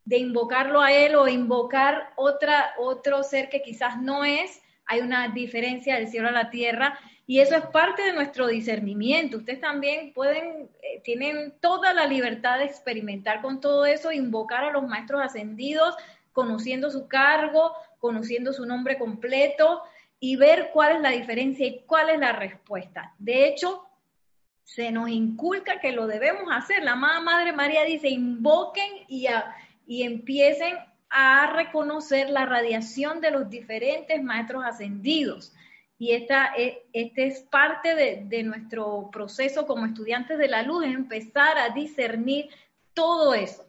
de 0.05 0.17
invocarlo 0.17 0.81
a 0.81 0.91
él 0.91 1.15
o 1.15 1.27
invocar 1.27 2.13
otra, 2.15 2.73
otro 2.77 3.23
ser 3.23 3.49
que 3.49 3.61
quizás 3.61 3.99
no 3.99 4.23
es, 4.23 4.61
hay 4.85 5.01
una 5.01 5.29
diferencia 5.29 5.95
del 5.95 6.07
cielo 6.07 6.29
a 6.29 6.31
la 6.31 6.51
tierra 6.51 6.99
y 7.27 7.39
eso 7.39 7.55
es 7.55 7.65
parte 7.65 8.03
de 8.03 8.13
nuestro 8.13 8.47
discernimiento. 8.47 9.37
Ustedes 9.37 9.59
también 9.59 10.13
pueden, 10.13 10.69
eh, 10.83 11.01
tienen 11.03 11.55
toda 11.59 11.91
la 11.93 12.05
libertad 12.05 12.59
de 12.59 12.65
experimentar 12.65 13.41
con 13.41 13.59
todo 13.59 13.85
eso, 13.85 14.11
invocar 14.11 14.63
a 14.63 14.71
los 14.71 14.83
maestros 14.83 15.21
ascendidos, 15.23 15.95
conociendo 16.33 16.91
su 16.91 17.07
cargo, 17.07 17.73
conociendo 17.97 18.53
su 18.53 18.65
nombre 18.65 18.99
completo 18.99 19.81
y 20.19 20.35
ver 20.35 20.69
cuál 20.71 20.97
es 20.97 21.01
la 21.01 21.09
diferencia 21.09 21.65
y 21.65 21.79
cuál 21.87 22.11
es 22.11 22.19
la 22.19 22.33
respuesta. 22.33 23.13
De 23.17 23.47
hecho, 23.47 23.87
se 24.63 24.91
nos 24.91 25.09
inculca 25.09 25.79
que 25.79 25.91
lo 25.91 26.05
debemos 26.05 26.43
hacer. 26.51 26.83
La 26.83 26.93
amada 26.93 27.21
Madre 27.21 27.53
María 27.53 27.83
dice, 27.83 28.09
invoquen 28.09 28.91
y, 29.07 29.27
a, 29.27 29.55
y 29.85 30.03
empiecen 30.03 30.75
a 31.09 31.53
reconocer 31.53 32.29
la 32.29 32.45
radiación 32.45 33.21
de 33.21 33.31
los 33.31 33.49
diferentes 33.49 34.21
maestros 34.21 34.63
ascendidos. 34.65 35.53
Y 35.97 36.11
esta, 36.11 36.53
e, 36.57 36.83
este 36.91 37.27
es 37.27 37.39
parte 37.41 37.95
de, 37.95 38.43
nuestro 38.43 39.09
proceso 39.11 39.65
como 39.65 39.85
estudiantes 39.85 40.37
de 40.37 40.47
la 40.47 40.63
luz, 40.63 40.83
empezar 40.83 41.57
a 41.57 41.69
discernir 41.69 42.49
todo 42.93 43.33
eso. 43.33 43.65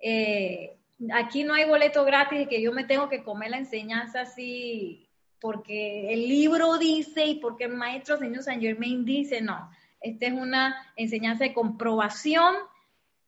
Eh, 0.00 0.76
aquí 1.12 1.42
no 1.42 1.54
hay 1.54 1.64
boleto 1.64 2.04
gratis 2.04 2.42
y 2.42 2.46
que 2.46 2.62
yo 2.62 2.72
me 2.72 2.84
tengo 2.84 3.08
que 3.08 3.24
comer 3.24 3.50
la 3.50 3.58
enseñanza 3.58 4.20
así 4.20 5.08
porque 5.40 6.12
el 6.12 6.28
libro 6.28 6.78
dice 6.78 7.26
y 7.26 7.34
porque 7.34 7.64
el 7.64 7.74
maestro 7.74 8.16
señor 8.16 8.42
San 8.42 8.60
Germain 8.60 9.04
dice, 9.04 9.40
no. 9.40 9.70
Esta 10.00 10.26
es 10.26 10.32
una 10.32 10.76
enseñanza 10.96 11.44
de 11.44 11.54
comprobación 11.54 12.54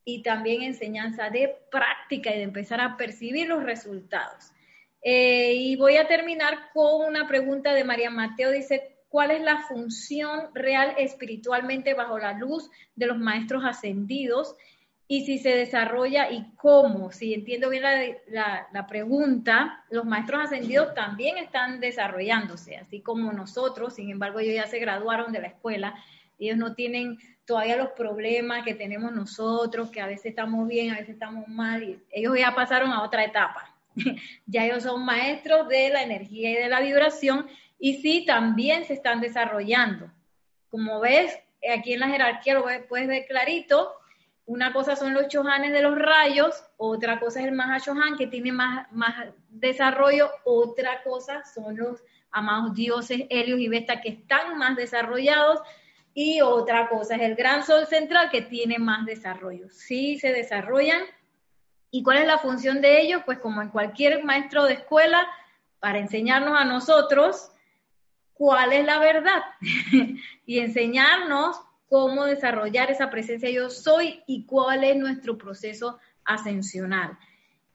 y 0.09 0.23
también 0.23 0.63
enseñanza 0.63 1.31
de 1.31 1.57
práctica 1.71 2.31
y 2.31 2.37
de 2.37 2.45
empezar 2.45 2.81
a 2.81 2.97
percibir 2.97 3.49
los 3.49 3.65
resultados. 3.65 4.53
Eh, 5.03 5.53
y 5.55 5.77
voy 5.77 5.97
a 5.97 6.07
terminar 6.07 6.71
con 6.73 7.05
una 7.09 7.27
pregunta 7.27 7.75
de 7.75 7.83
María 7.83 8.09
Mateo. 8.09 8.53
Dice, 8.53 8.99
¿cuál 9.09 9.33
es 9.33 9.43
la 9.43 9.65
función 9.67 10.55
real 10.55 10.95
espiritualmente 10.97 11.95
bajo 11.95 12.21
la 12.21 12.35
luz 12.35 12.71
de 12.95 13.07
los 13.07 13.19
maestros 13.19 13.65
ascendidos? 13.65 14.55
Y 15.09 15.27
si 15.27 15.39
se 15.39 15.57
desarrolla 15.57 16.31
y 16.31 16.53
cómo. 16.55 17.11
Si 17.11 17.35
entiendo 17.35 17.69
bien 17.69 17.83
la, 18.29 18.69
la 18.73 18.87
pregunta, 18.87 19.85
los 19.91 20.05
maestros 20.05 20.45
ascendidos 20.45 20.95
también 20.95 21.37
están 21.37 21.81
desarrollándose, 21.81 22.77
así 22.77 23.01
como 23.01 23.33
nosotros. 23.33 23.97
Sin 23.97 24.09
embargo, 24.11 24.39
ellos 24.39 24.55
ya 24.55 24.69
se 24.69 24.79
graduaron 24.79 25.33
de 25.33 25.41
la 25.41 25.49
escuela. 25.49 25.97
Ellos 26.39 26.59
no 26.59 26.75
tienen 26.75 27.19
todavía 27.47 27.77
los 27.77 27.91
problemas 27.91 28.65
que 28.65 28.75
tenemos 28.75 29.13
nosotros, 29.13 29.91
que 29.91 30.01
a 30.01 30.07
veces 30.07 30.27
estamos 30.27 30.67
bien, 30.67 30.91
a 30.91 30.99
veces 30.99 31.11
estamos 31.11 31.47
mal. 31.49 32.03
Ellos 32.11 32.37
ya 32.39 32.55
pasaron 32.55 32.91
a 32.93 33.03
otra 33.03 33.25
etapa 33.25 33.77
ya 34.47 34.65
ellos 34.65 34.83
son 34.83 35.05
maestros 35.05 35.69
de 35.69 35.91
la 35.91 36.03
energía 36.03 36.51
y 36.51 36.55
de 36.55 36.69
la 36.69 36.81
vibración 36.81 37.47
y 37.79 37.95
sí, 37.95 38.25
también 38.27 38.85
se 38.85 38.95
están 38.95 39.21
desarrollando. 39.21 40.11
Como 40.71 41.01
ves, 41.01 41.39
aquí 41.75 41.95
en 41.95 42.01
la 42.01 42.09
jerarquía 42.09 42.55
lo 42.55 42.65
puedes 42.89 43.07
ver 43.07 43.27
clarito, 43.27 43.93
una 44.47 44.73
cosa 44.73 44.97
son 44.97 45.13
los 45.13 45.29
chohanes 45.29 45.73
de 45.73 45.83
los 45.83 45.99
rayos, 45.99 46.65
otra 46.77 47.19
cosa 47.19 47.41
es 47.41 47.47
el 47.47 47.53
Mahashohan 47.53 48.17
que 48.17 48.29
tiene 48.29 48.53
más, 48.53 48.91
más 48.93 49.27
desarrollo, 49.49 50.31
otra 50.45 51.03
cosa 51.03 51.43
son 51.45 51.77
los 51.77 52.03
amados 52.31 52.75
dioses 52.75 53.25
Helios 53.29 53.61
y 53.61 53.69
Vesta 53.69 54.01
que 54.01 54.11
están 54.11 54.57
más 54.57 54.77
desarrollados 54.77 55.61
y 56.19 56.41
otra 56.41 56.89
cosa 56.89 57.15
es 57.15 57.23
el 57.23 57.37
gran 57.37 57.63
sol 57.63 57.87
central 57.87 58.31
que 58.31 58.43
tiene 58.43 58.79
más 58.79 59.07
desarrollo. 59.07 59.69
Sí 59.71 60.19
se 60.19 60.33
desarrollan 60.33 61.03
¿Y 61.91 62.03
cuál 62.03 62.19
es 62.19 62.27
la 62.27 62.39
función 62.39 62.81
de 62.81 63.01
ellos? 63.01 63.23
Pues 63.25 63.39
como 63.39 63.63
en 63.63 63.71
cualquier 63.71 64.23
maestro 64.23 64.65
de 64.65 64.75
escuela, 64.75 65.27
para 65.79 65.99
enseñarnos 65.99 66.55
a 66.59 66.65
nosotros 66.65 67.51
cuál 68.35 68.73
es 68.73 68.85
la 68.85 68.99
verdad 68.99 69.43
y 70.47 70.59
enseñarnos 70.59 71.57
cómo 71.89 72.25
desarrollar 72.25 72.91
esa 72.91 73.09
presencia 73.09 73.49
yo 73.49 73.71
soy 73.71 74.23
y 74.27 74.45
cuál 74.45 74.85
es 74.85 74.97
nuestro 74.97 75.39
proceso 75.39 75.99
ascensional. 76.25 77.17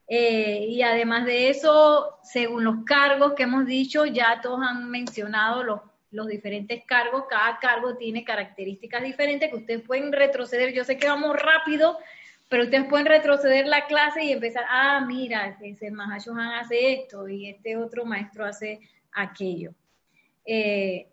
Eh, 0.06 0.66
y 0.68 0.82
además 0.82 1.24
de 1.24 1.48
eso, 1.48 2.18
según 2.22 2.64
los 2.64 2.84
cargos 2.84 3.32
que 3.32 3.44
hemos 3.44 3.66
dicho, 3.66 4.04
ya 4.04 4.40
todos 4.40 4.60
han 4.62 4.90
mencionado 4.90 5.64
los, 5.64 5.80
los 6.12 6.28
diferentes 6.28 6.84
cargos, 6.84 7.24
cada 7.28 7.58
cargo 7.58 7.96
tiene 7.96 8.22
características 8.22 9.02
diferentes 9.02 9.50
que 9.50 9.56
ustedes 9.56 9.82
pueden 9.82 10.12
retroceder. 10.12 10.72
Yo 10.72 10.84
sé 10.84 10.98
que 10.98 11.08
vamos 11.08 11.34
rápido, 11.36 11.98
pero 12.48 12.64
ustedes 12.64 12.84
pueden 12.84 13.06
retroceder 13.06 13.66
la 13.66 13.86
clase 13.86 14.22
y 14.22 14.30
empezar, 14.30 14.64
ah, 14.68 15.02
mira, 15.06 15.56
ese 15.62 15.90
Mahashohan 15.90 16.52
hace 16.52 16.92
esto 16.92 17.26
y 17.28 17.48
este 17.48 17.78
otro 17.78 18.04
maestro 18.04 18.44
hace 18.44 18.80
aquello. 19.10 19.72
Eh, 20.44 21.08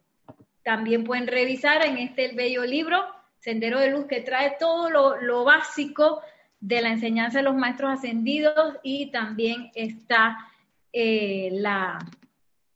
también 0.64 1.06
pueden 1.06 1.28
revisar 1.28 1.86
en 1.86 1.98
este 1.98 2.34
bello 2.34 2.66
libro, 2.66 3.06
Sendero 3.40 3.80
de 3.80 3.92
Luz, 3.92 4.06
que 4.06 4.20
trae 4.20 4.58
todo 4.60 4.90
lo, 4.90 5.44
básico 5.46 6.22
de 6.60 6.82
la 6.82 6.90
enseñanza 6.90 7.38
de 7.38 7.46
los 7.46 7.56
maestros 7.56 7.92
ascendidos 7.92 8.76
y 8.84 9.10
también 9.12 9.72
está 9.76 10.38
eh, 10.92 11.50
la, 11.54 12.00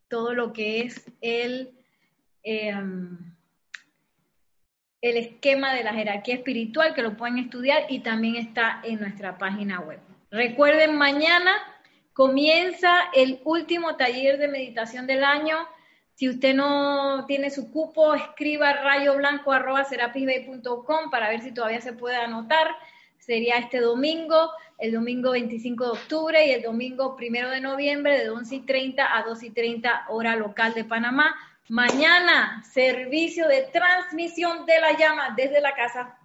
todo 0.07 0.33
lo 0.33 0.53
que 0.53 0.81
es 0.83 1.11
el... 1.19 1.73
Em, 2.43 3.17
el 5.01 5.17
esquema 5.17 5.73
de 5.73 5.83
la 5.83 5.93
jerarquía 5.93 6.35
espiritual 6.35 6.93
que 6.93 7.01
lo 7.01 7.17
pueden 7.17 7.37
estudiar 7.37 7.85
y 7.89 7.99
también 7.99 8.35
está 8.35 8.81
en 8.83 8.99
nuestra 8.99 9.37
página 9.37 9.81
web. 9.81 9.99
Recuerden, 10.31 10.95
mañana 10.95 11.51
comienza 12.13 13.09
el 13.13 13.41
último 13.43 13.95
taller 13.95 14.37
de 14.37 14.47
meditación 14.47 15.07
del 15.07 15.23
año. 15.23 15.57
Si 16.15 16.29
usted 16.29 16.55
no 16.55 17.25
tiene 17.27 17.49
su 17.49 17.71
cupo, 17.71 18.13
escriba 18.13 18.73
rayoblanco.com 18.73 21.09
para 21.11 21.29
ver 21.29 21.41
si 21.41 21.53
todavía 21.53 21.81
se 21.81 21.93
puede 21.93 22.17
anotar. 22.17 22.67
Sería 23.19 23.57
este 23.57 23.79
domingo, 23.79 24.51
el 24.77 24.93
domingo 24.93 25.31
25 25.31 25.83
de 25.83 25.91
octubre 25.91 26.45
y 26.45 26.51
el 26.51 26.61
domingo 26.61 27.17
1 27.17 27.49
de 27.49 27.61
noviembre 27.61 28.19
de 28.19 28.29
11 28.29 28.55
y 28.55 28.59
30 28.61 29.17
a 29.17 29.23
2 29.23 29.43
y 29.43 29.49
30 29.49 30.05
hora 30.09 30.35
local 30.35 30.73
de 30.73 30.83
Panamá. 30.83 31.35
Mañana, 31.69 32.61
servicio 32.71 33.47
de 33.47 33.63
transmisión 33.71 34.65
de 34.65 34.81
la 34.81 34.97
llama 34.97 35.33
desde 35.35 35.61
la 35.61 35.73
casa 35.73 36.17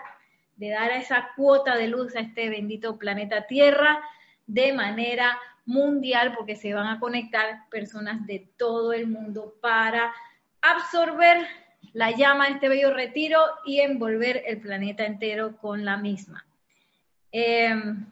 de 0.57 0.71
dar 0.71 0.91
esa 0.93 1.31
cuota 1.37 1.77
de 1.77 1.89
luz 1.89 2.15
a 2.17 2.21
este 2.21 2.49
bendito 2.49 2.99
planeta 2.99 3.47
Tierra 3.47 4.01
de 4.47 4.73
manera 4.73 5.39
mundial 5.67 6.35
porque 6.37 6.57
se 6.57 6.75
van 6.75 6.87
a 6.87 7.01
conectar 7.01 7.69
personas 7.71 8.27
de 8.27 8.49
todo 8.57 8.93
el 8.93 9.07
mundo 9.07 9.55
para 9.61 10.13
absorber 10.61 11.47
la 11.93 12.11
llama 12.11 12.47
de 12.47 12.55
este 12.55 12.69
bello 12.69 12.93
retiro 12.93 13.41
y 13.65 13.81
envolver 13.81 14.43
el 14.47 14.61
planeta 14.61 15.05
entero 15.05 15.57
con 15.57 15.85
la 15.85 15.97
misma. 15.97 16.45
Em, 17.31 18.07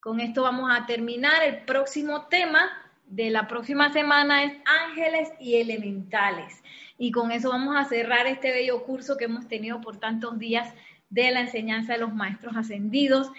con 0.00 0.20
esto 0.20 0.42
vamos 0.42 0.70
a 0.72 0.86
terminar. 0.86 1.42
El 1.42 1.58
próximo 1.64 2.26
tema 2.26 2.70
de 3.06 3.30
la 3.30 3.46
próxima 3.46 3.92
semana 3.92 4.44
es 4.44 4.52
ángeles 4.64 5.30
y 5.38 5.56
elementales. 5.56 6.62
Y 6.98 7.12
con 7.12 7.30
eso 7.32 7.50
vamos 7.50 7.76
a 7.76 7.84
cerrar 7.84 8.26
este 8.26 8.50
bello 8.50 8.82
curso 8.84 9.16
que 9.16 9.24
hemos 9.24 9.48
tenido 9.48 9.80
por 9.80 9.98
tantos 9.98 10.38
días 10.38 10.72
de 11.08 11.30
la 11.30 11.40
enseñanza 11.40 11.94
de 11.94 12.00
los 12.00 12.14
maestros 12.14 12.56
ascendidos. 12.56 13.30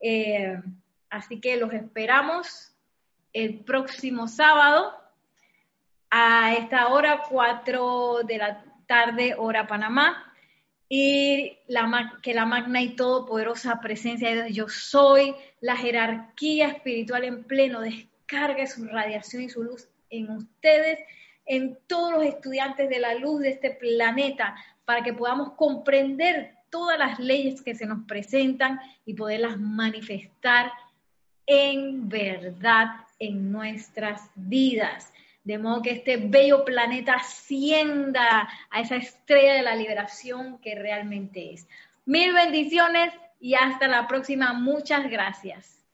Eh, 0.00 0.60
así 1.10 1.40
que 1.40 1.56
los 1.56 1.72
esperamos 1.72 2.72
el 3.32 3.60
próximo 3.60 4.26
sábado 4.26 4.96
a 6.10 6.54
esta 6.54 6.88
hora, 6.88 7.22
4 7.28 8.22
de 8.24 8.38
la 8.38 8.64
tarde, 8.86 9.34
hora 9.38 9.68
Panamá 9.68 10.29
y 10.92 11.56
la, 11.68 12.18
que 12.20 12.34
la 12.34 12.46
magna 12.46 12.82
y 12.82 12.96
todopoderosa 12.96 13.80
presencia 13.80 14.28
de 14.28 14.42
Dios, 14.42 14.56
yo 14.56 14.68
soy, 14.68 15.36
la 15.60 15.76
jerarquía 15.76 16.66
espiritual 16.66 17.22
en 17.22 17.44
pleno, 17.44 17.80
descargue 17.80 18.66
su 18.66 18.84
radiación 18.86 19.44
y 19.44 19.48
su 19.48 19.62
luz 19.62 19.88
en 20.10 20.28
ustedes, 20.30 20.98
en 21.46 21.78
todos 21.86 22.14
los 22.14 22.24
estudiantes 22.24 22.88
de 22.88 22.98
la 22.98 23.14
luz 23.14 23.40
de 23.40 23.50
este 23.50 23.70
planeta, 23.70 24.56
para 24.84 25.04
que 25.04 25.12
podamos 25.12 25.52
comprender 25.52 26.56
todas 26.70 26.98
las 26.98 27.20
leyes 27.20 27.62
que 27.62 27.76
se 27.76 27.86
nos 27.86 28.04
presentan 28.08 28.80
y 29.06 29.14
poderlas 29.14 29.60
manifestar 29.60 30.72
en 31.46 32.08
verdad 32.08 32.86
en 33.20 33.52
nuestras 33.52 34.28
vidas 34.34 35.12
de 35.50 35.58
modo 35.58 35.82
que 35.82 35.90
este 35.90 36.16
bello 36.16 36.64
planeta 36.64 37.14
ascienda 37.14 38.48
a 38.70 38.80
esa 38.80 38.94
estrella 38.94 39.54
de 39.54 39.62
la 39.62 39.74
liberación 39.74 40.58
que 40.60 40.76
realmente 40.76 41.54
es. 41.54 41.66
Mil 42.04 42.32
bendiciones 42.32 43.12
y 43.40 43.54
hasta 43.54 43.88
la 43.88 44.06
próxima. 44.06 44.52
Muchas 44.52 45.10
gracias. 45.10 45.84